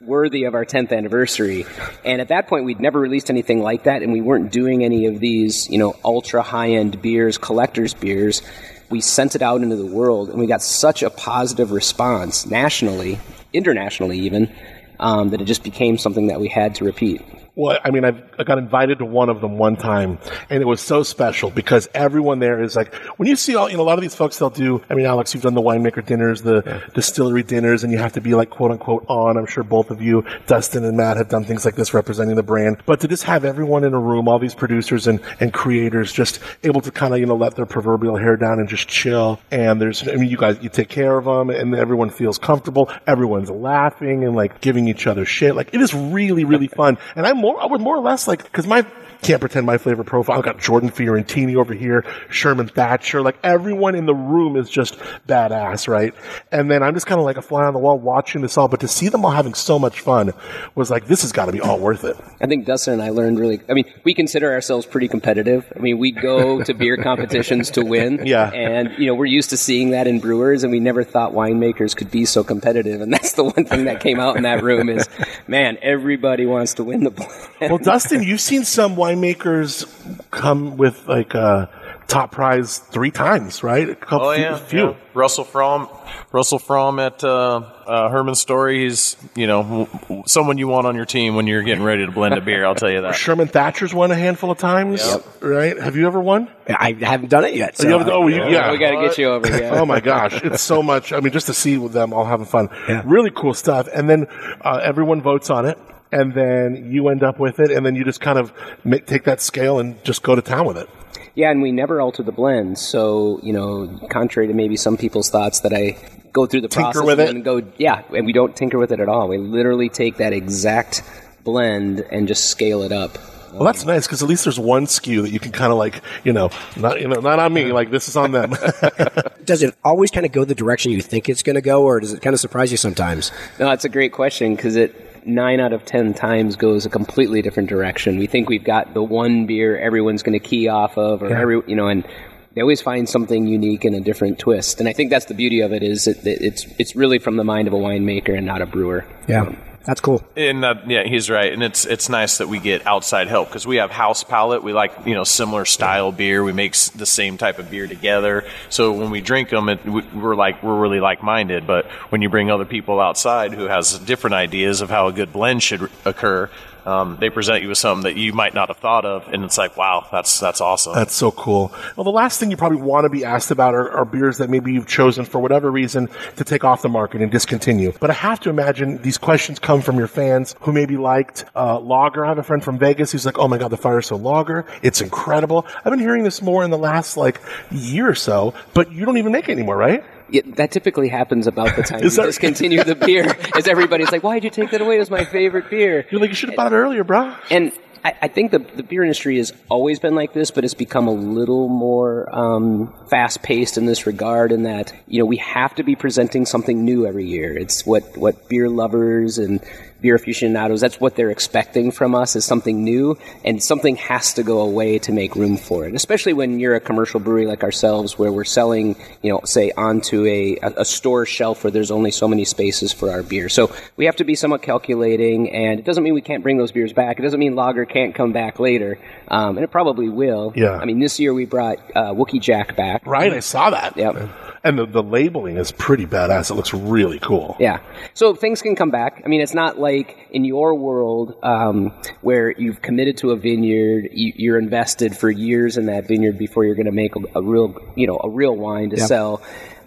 worthy 0.08 0.44
of 0.44 0.54
our 0.54 0.64
10th 0.64 0.90
anniversary. 0.90 1.66
And 2.04 2.20
at 2.20 2.28
that 2.28 2.48
point, 2.48 2.64
we'd 2.64 2.80
never 2.80 2.98
released 2.98 3.28
anything 3.30 3.62
like 3.62 3.84
that, 3.84 4.02
and 4.02 4.12
we 4.12 4.22
weren't 4.22 4.50
doing 4.50 4.82
any 4.82 5.06
of 5.06 5.20
these, 5.20 5.68
you 5.68 5.78
know, 5.78 5.94
ultra 6.04 6.42
high 6.42 6.70
end 6.70 7.00
beers, 7.02 7.36
collectors' 7.38 7.94
beers. 7.94 8.42
We 8.90 9.02
sent 9.02 9.36
it 9.36 9.42
out 9.42 9.60
into 9.60 9.76
the 9.76 9.86
world, 9.86 10.30
and 10.30 10.40
we 10.40 10.46
got 10.46 10.62
such 10.62 11.02
a 11.02 11.10
positive 11.10 11.70
response 11.70 12.46
nationally, 12.46 13.20
internationally 13.52 14.18
even, 14.20 14.50
um, 14.98 15.28
that 15.30 15.42
it 15.42 15.44
just 15.44 15.62
became 15.62 15.98
something 15.98 16.28
that 16.28 16.40
we 16.40 16.48
had 16.48 16.74
to 16.76 16.84
repeat. 16.84 17.20
Well, 17.58 17.76
I 17.82 17.90
mean, 17.90 18.04
I've, 18.04 18.22
I 18.38 18.44
got 18.44 18.58
invited 18.58 18.98
to 19.00 19.04
one 19.04 19.28
of 19.28 19.40
them 19.40 19.58
one 19.58 19.74
time, 19.74 20.20
and 20.48 20.62
it 20.62 20.64
was 20.64 20.80
so 20.80 21.02
special 21.02 21.50
because 21.50 21.88
everyone 21.92 22.38
there 22.38 22.62
is 22.62 22.76
like, 22.76 22.94
when 23.16 23.28
you 23.28 23.34
see 23.34 23.56
all, 23.56 23.68
you 23.68 23.76
know, 23.76 23.82
a 23.82 23.88
lot 23.88 23.98
of 23.98 24.00
these 24.00 24.14
folks, 24.14 24.38
they'll 24.38 24.48
do, 24.48 24.80
I 24.88 24.94
mean, 24.94 25.06
Alex, 25.06 25.34
you've 25.34 25.42
done 25.42 25.54
the 25.54 25.60
winemaker 25.60 26.06
dinners, 26.06 26.42
the 26.42 26.84
distillery 26.94 27.42
dinners, 27.42 27.82
and 27.82 27.92
you 27.92 27.98
have 27.98 28.12
to 28.12 28.20
be 28.20 28.36
like, 28.36 28.50
quote 28.50 28.70
unquote, 28.70 29.04
on. 29.08 29.36
I'm 29.36 29.46
sure 29.46 29.64
both 29.64 29.90
of 29.90 30.00
you, 30.00 30.24
Dustin 30.46 30.84
and 30.84 30.96
Matt, 30.96 31.16
have 31.16 31.28
done 31.30 31.42
things 31.42 31.64
like 31.64 31.74
this 31.74 31.92
representing 31.92 32.36
the 32.36 32.44
brand. 32.44 32.80
But 32.86 33.00
to 33.00 33.08
just 33.08 33.24
have 33.24 33.44
everyone 33.44 33.82
in 33.82 33.92
a 33.92 33.98
room, 33.98 34.28
all 34.28 34.38
these 34.38 34.54
producers 34.54 35.08
and, 35.08 35.18
and 35.40 35.52
creators 35.52 36.12
just 36.12 36.38
able 36.62 36.80
to 36.82 36.92
kind 36.92 37.12
of, 37.12 37.18
you 37.18 37.26
know, 37.26 37.34
let 37.34 37.56
their 37.56 37.66
proverbial 37.66 38.16
hair 38.18 38.36
down 38.36 38.60
and 38.60 38.68
just 38.68 38.86
chill. 38.86 39.40
And 39.50 39.80
there's, 39.80 40.06
I 40.06 40.14
mean, 40.14 40.30
you 40.30 40.36
guys, 40.36 40.58
you 40.62 40.68
take 40.68 40.90
care 40.90 41.18
of 41.18 41.24
them, 41.24 41.50
and 41.50 41.74
everyone 41.74 42.10
feels 42.10 42.38
comfortable. 42.38 42.88
Everyone's 43.08 43.50
laughing 43.50 44.22
and 44.22 44.36
like 44.36 44.60
giving 44.60 44.86
each 44.86 45.08
other 45.08 45.24
shit. 45.24 45.56
Like, 45.56 45.74
it 45.74 45.80
is 45.80 45.92
really, 45.92 46.44
really 46.44 46.68
fun. 46.68 46.98
And 47.16 47.26
I'm 47.26 47.47
more, 47.48 47.62
I 47.62 47.66
would 47.66 47.80
more 47.80 47.96
or 47.96 48.00
less 48.00 48.28
like, 48.28 48.42
because 48.44 48.66
my, 48.66 48.84
can't 49.22 49.40
pretend 49.40 49.66
my 49.66 49.78
flavor 49.78 50.04
profile. 50.04 50.38
I've 50.38 50.44
got 50.44 50.58
Jordan 50.58 50.90
Fiorentini 50.90 51.56
over 51.56 51.74
here, 51.74 52.04
Sherman 52.30 52.68
Thacher. 52.68 53.22
Like 53.22 53.38
everyone 53.42 53.94
in 53.94 54.06
the 54.06 54.14
room 54.14 54.56
is 54.56 54.70
just 54.70 54.98
badass, 55.26 55.88
right? 55.88 56.14
And 56.52 56.70
then 56.70 56.82
I'm 56.82 56.94
just 56.94 57.06
kind 57.06 57.18
of 57.18 57.24
like 57.24 57.36
a 57.36 57.42
fly 57.42 57.64
on 57.64 57.72
the 57.72 57.80
wall 57.80 57.98
watching 57.98 58.42
this 58.42 58.56
all. 58.56 58.68
But 58.68 58.80
to 58.80 58.88
see 58.88 59.08
them 59.08 59.24
all 59.24 59.30
having 59.30 59.54
so 59.54 59.78
much 59.78 60.00
fun 60.00 60.32
was 60.74 60.90
like, 60.90 61.06
this 61.06 61.22
has 61.22 61.32
got 61.32 61.46
to 61.46 61.52
be 61.52 61.60
all 61.60 61.78
worth 61.78 62.04
it. 62.04 62.16
I 62.40 62.46
think 62.46 62.66
Dustin 62.66 62.94
and 62.94 63.02
I 63.02 63.10
learned 63.10 63.38
really. 63.38 63.60
I 63.68 63.74
mean, 63.74 63.84
we 64.04 64.14
consider 64.14 64.52
ourselves 64.52 64.86
pretty 64.86 65.08
competitive. 65.08 65.70
I 65.74 65.80
mean, 65.80 65.98
we 65.98 66.12
go 66.12 66.62
to 66.62 66.74
beer 66.74 66.96
competitions 67.02 67.70
to 67.72 67.84
win. 67.84 68.26
Yeah. 68.26 68.50
And, 68.50 68.90
you 68.98 69.06
know, 69.06 69.14
we're 69.14 69.26
used 69.26 69.50
to 69.50 69.56
seeing 69.56 69.90
that 69.90 70.06
in 70.06 70.20
brewers, 70.20 70.62
and 70.62 70.72
we 70.72 70.80
never 70.80 71.04
thought 71.04 71.32
winemakers 71.32 71.96
could 71.96 72.10
be 72.10 72.24
so 72.24 72.44
competitive. 72.44 73.00
And 73.00 73.12
that's 73.12 73.32
the 73.32 73.44
one 73.44 73.64
thing 73.64 73.84
that 73.84 74.00
came 74.00 74.20
out 74.20 74.36
in 74.36 74.44
that 74.44 74.62
room 74.62 74.88
is, 74.88 75.08
man, 75.46 75.78
everybody 75.82 76.46
wants 76.46 76.74
to 76.74 76.84
win 76.84 77.04
the 77.04 77.10
blend. 77.10 77.32
Well, 77.60 77.78
Dustin, 77.78 78.22
you've 78.22 78.40
seen 78.40 78.64
some 78.64 78.96
winemakers 79.14 79.86
come 80.30 80.76
with 80.76 81.06
like 81.08 81.34
a 81.34 81.70
top 82.06 82.32
prize 82.32 82.78
three 82.78 83.10
times, 83.10 83.62
right? 83.62 83.88
A 83.90 83.94
couple, 83.94 84.28
Oh 84.28 84.32
yeah, 84.32 84.56
few. 84.56 84.78
yeah. 84.88 84.94
Russell 85.14 85.44
From, 85.44 85.88
Russell 86.32 86.58
From 86.58 86.98
at 86.98 87.22
uh, 87.22 87.56
uh, 87.86 88.08
Herman 88.08 88.34
Story. 88.34 88.84
He's 88.84 89.16
you 89.34 89.46
know 89.46 89.62
w- 89.62 89.86
w- 90.02 90.22
someone 90.26 90.56
you 90.58 90.68
want 90.68 90.86
on 90.86 90.94
your 90.96 91.04
team 91.04 91.34
when 91.34 91.46
you're 91.46 91.62
getting 91.62 91.84
ready 91.84 92.06
to 92.06 92.12
blend 92.12 92.34
a 92.34 92.40
beer. 92.40 92.64
I'll 92.64 92.74
tell 92.74 92.90
you 92.90 93.02
that. 93.02 93.14
Sherman 93.14 93.48
Thacher's 93.48 93.92
won 93.92 94.10
a 94.10 94.14
handful 94.14 94.50
of 94.50 94.58
times, 94.58 95.02
right? 95.40 95.78
Have 95.78 95.96
you 95.96 96.06
ever 96.06 96.20
won? 96.20 96.48
I 96.68 96.92
haven't 96.92 97.28
done 97.30 97.44
it 97.44 97.54
yet. 97.54 97.76
So 97.76 97.84
You 97.86 97.98
haven't- 97.98 98.10
oh, 98.12 98.26
you- 98.28 98.36
yeah. 98.48 98.70
we 98.70 98.78
got 98.78 98.90
to 98.92 99.06
get 99.08 99.18
you 99.18 99.26
over. 99.28 99.48
Yeah. 99.48 99.80
oh 99.80 99.84
my 99.86 100.00
gosh, 100.00 100.40
it's 100.42 100.62
so 100.62 100.82
much. 100.82 101.12
I 101.12 101.20
mean, 101.20 101.32
just 101.32 101.46
to 101.46 101.54
see 101.54 101.76
them 101.88 102.12
all 102.12 102.24
having 102.24 102.46
fun, 102.46 102.68
really 103.04 103.30
cool 103.34 103.54
stuff. 103.54 103.88
And 103.92 104.08
then 104.08 104.26
uh, 104.62 104.80
everyone 104.82 105.20
votes 105.20 105.50
on 105.50 105.66
it, 105.66 105.78
and 106.12 106.34
then 106.34 106.90
you 106.90 107.08
end 107.08 107.22
up 107.22 107.38
with 107.38 107.60
it, 107.60 107.70
and 107.70 107.84
then 107.84 107.94
you 107.94 108.04
just 108.04 108.20
kind 108.20 108.38
of 108.38 108.52
ma- 108.84 108.98
take 109.04 109.24
that 109.24 109.40
scale 109.40 109.78
and 109.78 110.02
just 110.04 110.22
go 110.22 110.34
to 110.34 110.42
town 110.42 110.66
with 110.66 110.76
it. 110.76 110.88
Yeah, 111.34 111.50
and 111.50 111.62
we 111.62 111.70
never 111.70 112.00
alter 112.00 112.22
the 112.22 112.32
blend. 112.32 112.78
So, 112.78 113.38
you 113.42 113.52
know, 113.52 113.86
contrary 114.10 114.48
to 114.48 114.54
maybe 114.54 114.76
some 114.76 114.96
people's 114.96 115.30
thoughts 115.30 115.60
that 115.60 115.72
I 115.72 115.96
go 116.32 116.46
through 116.46 116.62
the 116.62 116.68
Tinker 116.68 116.92
process 116.92 117.06
with 117.06 117.20
and 117.20 117.28
it? 117.28 117.32
then 117.32 117.42
go, 117.42 117.62
yeah, 117.78 118.02
and 118.14 118.26
we 118.26 118.32
don't 118.32 118.56
tinker 118.56 118.78
with 118.78 118.92
it 118.92 119.00
at 119.00 119.08
all. 119.08 119.28
We 119.28 119.38
literally 119.38 119.88
take 119.88 120.16
that 120.16 120.32
exact 120.32 121.02
blend 121.44 122.00
and 122.00 122.26
just 122.28 122.50
scale 122.50 122.82
it 122.82 122.92
up. 122.92 123.18
Well, 123.52 123.64
that's 123.64 123.84
nice 123.84 124.06
because 124.06 124.22
at 124.22 124.28
least 124.28 124.44
there's 124.44 124.58
one 124.58 124.86
SKU 124.86 125.22
that 125.22 125.30
you 125.30 125.40
can 125.40 125.52
kind 125.52 125.72
of 125.72 125.78
like, 125.78 126.02
you 126.22 126.32
know, 126.32 126.50
not 126.76 127.00
you 127.00 127.08
know, 127.08 127.20
not 127.20 127.38
on 127.38 127.52
me. 127.52 127.72
Like 127.72 127.90
this 127.90 128.08
is 128.08 128.16
on 128.16 128.32
them. 128.32 128.54
does 129.44 129.62
it 129.62 129.74
always 129.82 130.10
kind 130.10 130.26
of 130.26 130.32
go 130.32 130.44
the 130.44 130.54
direction 130.54 130.92
you 130.92 131.00
think 131.00 131.28
it's 131.28 131.42
going 131.42 131.54
to 131.54 131.62
go, 131.62 131.82
or 131.82 131.98
does 131.98 132.12
it 132.12 132.20
kind 132.20 132.34
of 132.34 132.40
surprise 132.40 132.70
you 132.70 132.76
sometimes? 132.76 133.32
No, 133.58 133.66
that's 133.66 133.84
a 133.84 133.88
great 133.88 134.12
question 134.12 134.54
because 134.54 134.76
it 134.76 134.94
nine 135.28 135.60
out 135.60 135.72
of 135.72 135.84
ten 135.84 136.14
times 136.14 136.56
goes 136.56 136.86
a 136.86 136.90
completely 136.90 137.42
different 137.42 137.68
direction. 137.68 138.18
We 138.18 138.26
think 138.26 138.48
we've 138.48 138.64
got 138.64 138.94
the 138.94 139.02
one 139.02 139.46
beer 139.46 139.78
everyone's 139.78 140.22
going 140.22 140.38
to 140.38 140.44
key 140.44 140.68
off 140.68 140.96
of, 140.98 141.22
or 141.22 141.34
every 141.34 141.62
you 141.66 141.76
know, 141.76 141.88
and 141.88 142.06
they 142.54 142.62
always 142.62 142.80
find 142.80 143.08
something 143.08 143.46
unique 143.46 143.84
and 143.84 143.94
a 143.94 144.00
different 144.00 144.38
twist. 144.38 144.80
And 144.80 144.88
I 144.88 144.92
think 144.92 145.10
that's 145.10 145.26
the 145.26 145.34
beauty 145.34 145.60
of 145.60 145.72
it 145.72 145.82
is 145.82 146.08
it's 146.08 146.66
it's 146.78 146.96
really 146.96 147.18
from 147.18 147.36
the 147.36 147.44
mind 147.44 147.68
of 147.68 147.74
a 147.74 147.76
winemaker 147.76 148.36
and 148.36 148.46
not 148.46 148.62
a 148.62 148.66
brewer. 148.66 149.04
Yeah, 149.28 149.54
that's 149.84 150.00
cool. 150.00 150.22
And 150.36 150.62
that, 150.62 150.88
yeah, 150.90 151.04
he's 151.04 151.30
right. 151.30 151.52
And 151.52 151.62
it's 151.62 151.86
it's 151.86 152.08
nice 152.08 152.38
that 152.38 152.48
we 152.48 152.58
get 152.58 152.86
outside 152.86 153.28
help 153.28 153.48
because 153.48 153.66
we 153.66 153.76
have 153.76 153.90
house 153.90 154.22
palate. 154.24 154.62
We 154.62 154.72
like 154.72 154.92
you 155.06 155.14
know 155.14 155.24
similar 155.24 155.64
style 155.64 156.12
beer. 156.12 156.44
We 156.44 156.52
make 156.52 156.74
the 156.74 157.06
same 157.06 157.38
type 157.38 157.58
of 157.58 157.70
beer 157.70 157.86
together. 157.86 158.44
So 158.68 158.92
when 158.92 159.10
we 159.10 159.20
drink 159.20 159.50
them, 159.50 159.68
it, 159.68 159.84
we're 159.86 160.36
like 160.36 160.62
we're 160.62 160.78
really 160.78 161.00
like 161.00 161.22
minded. 161.22 161.66
But 161.66 161.86
when 162.10 162.22
you 162.22 162.28
bring 162.28 162.50
other 162.50 162.66
people 162.66 163.00
outside 163.00 163.54
who 163.54 163.64
has 163.64 163.98
different 163.98 164.34
ideas 164.34 164.80
of 164.80 164.90
how 164.90 165.06
a 165.06 165.12
good 165.12 165.32
blend 165.32 165.62
should 165.62 165.90
occur, 166.04 166.50
um, 166.88 167.18
they 167.20 167.28
present 167.28 167.62
you 167.62 167.68
with 167.68 167.76
something 167.76 168.04
that 168.04 168.18
you 168.18 168.32
might 168.32 168.54
not 168.54 168.68
have 168.68 168.78
thought 168.78 169.04
of, 169.04 169.28
and 169.28 169.44
it's 169.44 169.58
like, 169.58 169.76
wow, 169.76 170.06
that's 170.10 170.40
that's 170.40 170.62
awesome. 170.62 170.94
That's 170.94 171.14
so 171.14 171.30
cool. 171.30 171.70
Well, 171.96 172.04
the 172.04 172.10
last 172.10 172.40
thing 172.40 172.50
you 172.50 172.56
probably 172.56 172.80
want 172.80 173.04
to 173.04 173.10
be 173.10 173.26
asked 173.26 173.50
about 173.50 173.74
are, 173.74 173.90
are 173.90 174.06
beers 174.06 174.38
that 174.38 174.48
maybe 174.48 174.72
you've 174.72 174.86
chosen 174.86 175.26
for 175.26 175.38
whatever 175.38 175.70
reason 175.70 176.08
to 176.36 176.44
take 176.44 176.64
off 176.64 176.80
the 176.80 176.88
market 176.88 177.20
and 177.20 177.30
discontinue. 177.30 177.92
But 178.00 178.08
I 178.08 178.14
have 178.14 178.40
to 178.40 178.50
imagine 178.50 179.02
these 179.02 179.18
questions 179.18 179.58
come 179.58 179.82
from 179.82 179.98
your 179.98 180.06
fans 180.06 180.54
who 180.60 180.72
maybe 180.72 180.96
liked 180.96 181.44
uh, 181.54 181.78
Lager. 181.78 182.24
I 182.24 182.28
have 182.30 182.38
a 182.38 182.42
friend 182.42 182.64
from 182.64 182.78
Vegas 182.78 183.12
who's 183.12 183.26
like, 183.26 183.38
"Oh 183.38 183.48
my 183.48 183.58
god, 183.58 183.68
the 183.68 183.76
Firestone 183.76 184.22
Lager, 184.22 184.64
it's 184.80 185.02
incredible." 185.02 185.66
I've 185.84 185.92
been 185.92 185.98
hearing 185.98 186.24
this 186.24 186.40
more 186.40 186.64
in 186.64 186.70
the 186.70 186.78
last 186.78 187.18
like 187.18 187.42
year 187.70 188.08
or 188.08 188.14
so, 188.14 188.54
but 188.72 188.90
you 188.92 189.04
don't 189.04 189.18
even 189.18 189.32
make 189.32 189.50
it 189.50 189.52
anymore, 189.52 189.76
right? 189.76 190.02
Yeah, 190.30 190.42
that 190.56 190.70
typically 190.70 191.08
happens 191.08 191.46
about 191.46 191.74
the 191.76 191.82
time 191.82 192.00
you 192.02 192.10
that- 192.10 192.26
discontinue 192.26 192.84
the 192.84 192.94
beer, 193.06 193.36
as 193.56 193.66
everybody's 193.66 194.12
like, 194.12 194.22
"Why'd 194.22 194.44
you 194.44 194.50
take 194.50 194.70
that 194.72 194.80
away? 194.80 194.96
It 194.96 195.00
was 195.00 195.10
my 195.10 195.24
favorite 195.24 195.70
beer." 195.70 196.06
You're 196.10 196.20
like, 196.20 196.30
you 196.30 196.36
should 196.36 196.50
have 196.50 196.56
bought 196.56 196.72
it 196.72 196.76
earlier, 196.76 197.04
bro. 197.04 197.34
And 197.50 197.72
I, 198.04 198.14
I 198.22 198.28
think 198.28 198.50
the, 198.52 198.58
the 198.60 198.82
beer 198.82 199.02
industry 199.02 199.38
has 199.38 199.52
always 199.68 199.98
been 199.98 200.14
like 200.14 200.32
this, 200.32 200.50
but 200.50 200.64
it's 200.64 200.74
become 200.74 201.08
a 201.08 201.12
little 201.12 201.68
more 201.68 202.28
um, 202.34 202.92
fast 203.08 203.42
paced 203.42 203.76
in 203.78 203.86
this 203.86 204.06
regard. 204.06 204.52
In 204.52 204.64
that, 204.64 204.92
you 205.06 205.18
know, 205.18 205.26
we 205.26 205.38
have 205.38 205.74
to 205.76 205.82
be 205.82 205.96
presenting 205.96 206.46
something 206.46 206.84
new 206.84 207.06
every 207.06 207.26
year. 207.26 207.56
It's 207.56 207.84
what 207.86 208.16
what 208.16 208.48
beer 208.48 208.68
lovers 208.68 209.38
and 209.38 209.60
beer 210.00 210.14
aficionados, 210.14 210.80
that's 210.80 211.00
what 211.00 211.16
they're 211.16 211.30
expecting 211.30 211.90
from 211.90 212.14
us 212.14 212.36
is 212.36 212.44
something 212.44 212.84
new, 212.84 213.16
and 213.44 213.62
something 213.62 213.96
has 213.96 214.34
to 214.34 214.42
go 214.42 214.60
away 214.60 214.98
to 215.00 215.12
make 215.12 215.34
room 215.34 215.56
for 215.56 215.86
it. 215.86 215.94
Especially 215.94 216.32
when 216.32 216.60
you're 216.60 216.74
a 216.74 216.80
commercial 216.80 217.20
brewery 217.20 217.46
like 217.46 217.64
ourselves, 217.64 218.18
where 218.18 218.32
we're 218.32 218.44
selling, 218.44 218.96
you 219.22 219.32
know, 219.32 219.40
say 219.44 219.72
onto 219.76 220.24
a, 220.26 220.58
a 220.62 220.84
store 220.84 221.26
shelf 221.26 221.64
where 221.64 221.70
there's 221.70 221.90
only 221.90 222.10
so 222.10 222.28
many 222.28 222.44
spaces 222.44 222.92
for 222.92 223.10
our 223.10 223.22
beer. 223.22 223.48
So 223.48 223.74
we 223.96 224.06
have 224.06 224.16
to 224.16 224.24
be 224.24 224.34
somewhat 224.34 224.62
calculating, 224.62 225.50
and 225.50 225.78
it 225.78 225.84
doesn't 225.84 226.02
mean 226.02 226.14
we 226.14 226.20
can't 226.20 226.42
bring 226.42 226.58
those 226.58 226.72
beers 226.72 226.92
back. 226.92 227.18
It 227.18 227.22
doesn't 227.22 227.40
mean 227.40 227.54
lager 227.56 227.84
can't 227.84 228.14
come 228.14 228.32
back 228.32 228.58
later, 228.60 228.98
um, 229.28 229.56
and 229.56 229.64
it 229.64 229.70
probably 229.70 230.08
will. 230.08 230.52
Yeah. 230.54 230.72
I 230.72 230.84
mean, 230.84 231.00
this 231.00 231.18
year 231.18 231.34
we 231.34 231.44
brought 231.44 231.78
uh, 231.94 232.12
Wookey 232.14 232.40
Jack 232.40 232.76
back. 232.76 233.06
Right, 233.06 233.32
I 233.32 233.40
saw 233.40 233.70
that. 233.70 233.96
Yep. 233.96 234.30
And 234.68 234.78
the, 234.78 234.84
the 234.84 235.02
labeling 235.02 235.56
is 235.56 235.72
pretty 235.72 236.04
badass. 236.04 236.50
It 236.50 236.54
looks 236.54 236.74
really 236.74 237.18
cool. 237.20 237.56
Yeah. 237.58 237.80
So 238.12 238.34
things 238.34 238.60
can 238.60 238.76
come 238.76 238.90
back. 238.90 239.22
I 239.24 239.28
mean, 239.28 239.40
it's 239.40 239.54
not 239.54 239.78
like 239.78 240.28
in 240.30 240.44
your 240.44 240.74
world 240.74 241.38
um, 241.42 241.90
where 242.20 242.50
you've 242.50 242.82
committed 242.82 243.16
to 243.18 243.30
a 243.30 243.36
vineyard, 243.36 244.10
you, 244.12 244.34
you're 244.36 244.58
invested 244.58 245.16
for 245.16 245.30
years 245.30 245.78
in 245.78 245.86
that 245.86 246.06
vineyard 246.06 246.36
before 246.36 246.66
you're 246.66 246.74
going 246.74 246.84
to 246.84 246.92
make 246.92 247.16
a, 247.16 247.20
a 247.36 247.42
real, 247.42 247.78
you 247.96 248.06
know, 248.06 248.20
a 248.22 248.28
real 248.28 248.54
wine 248.54 248.90
to 248.90 249.00
sell. 249.00 249.40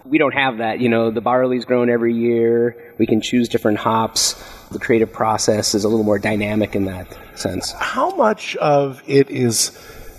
We 0.04 0.18
don't 0.18 0.34
have 0.34 0.58
that. 0.58 0.80
You 0.80 0.88
know, 0.88 1.12
the 1.12 1.20
barley's 1.20 1.64
grown 1.64 1.88
every 1.88 2.14
year. 2.14 2.92
We 2.98 3.06
can 3.06 3.20
choose 3.20 3.48
different 3.48 3.78
hops. 3.78 4.34
The 4.72 4.80
creative 4.80 5.12
process 5.12 5.76
is 5.76 5.84
a 5.84 5.88
little 5.88 6.04
more 6.04 6.18
dynamic 6.18 6.74
in 6.74 6.86
that 6.86 7.06
sense. 7.38 7.70
How 7.70 8.16
much 8.16 8.56
of 8.56 9.00
it 9.06 9.30
is, 9.30 9.70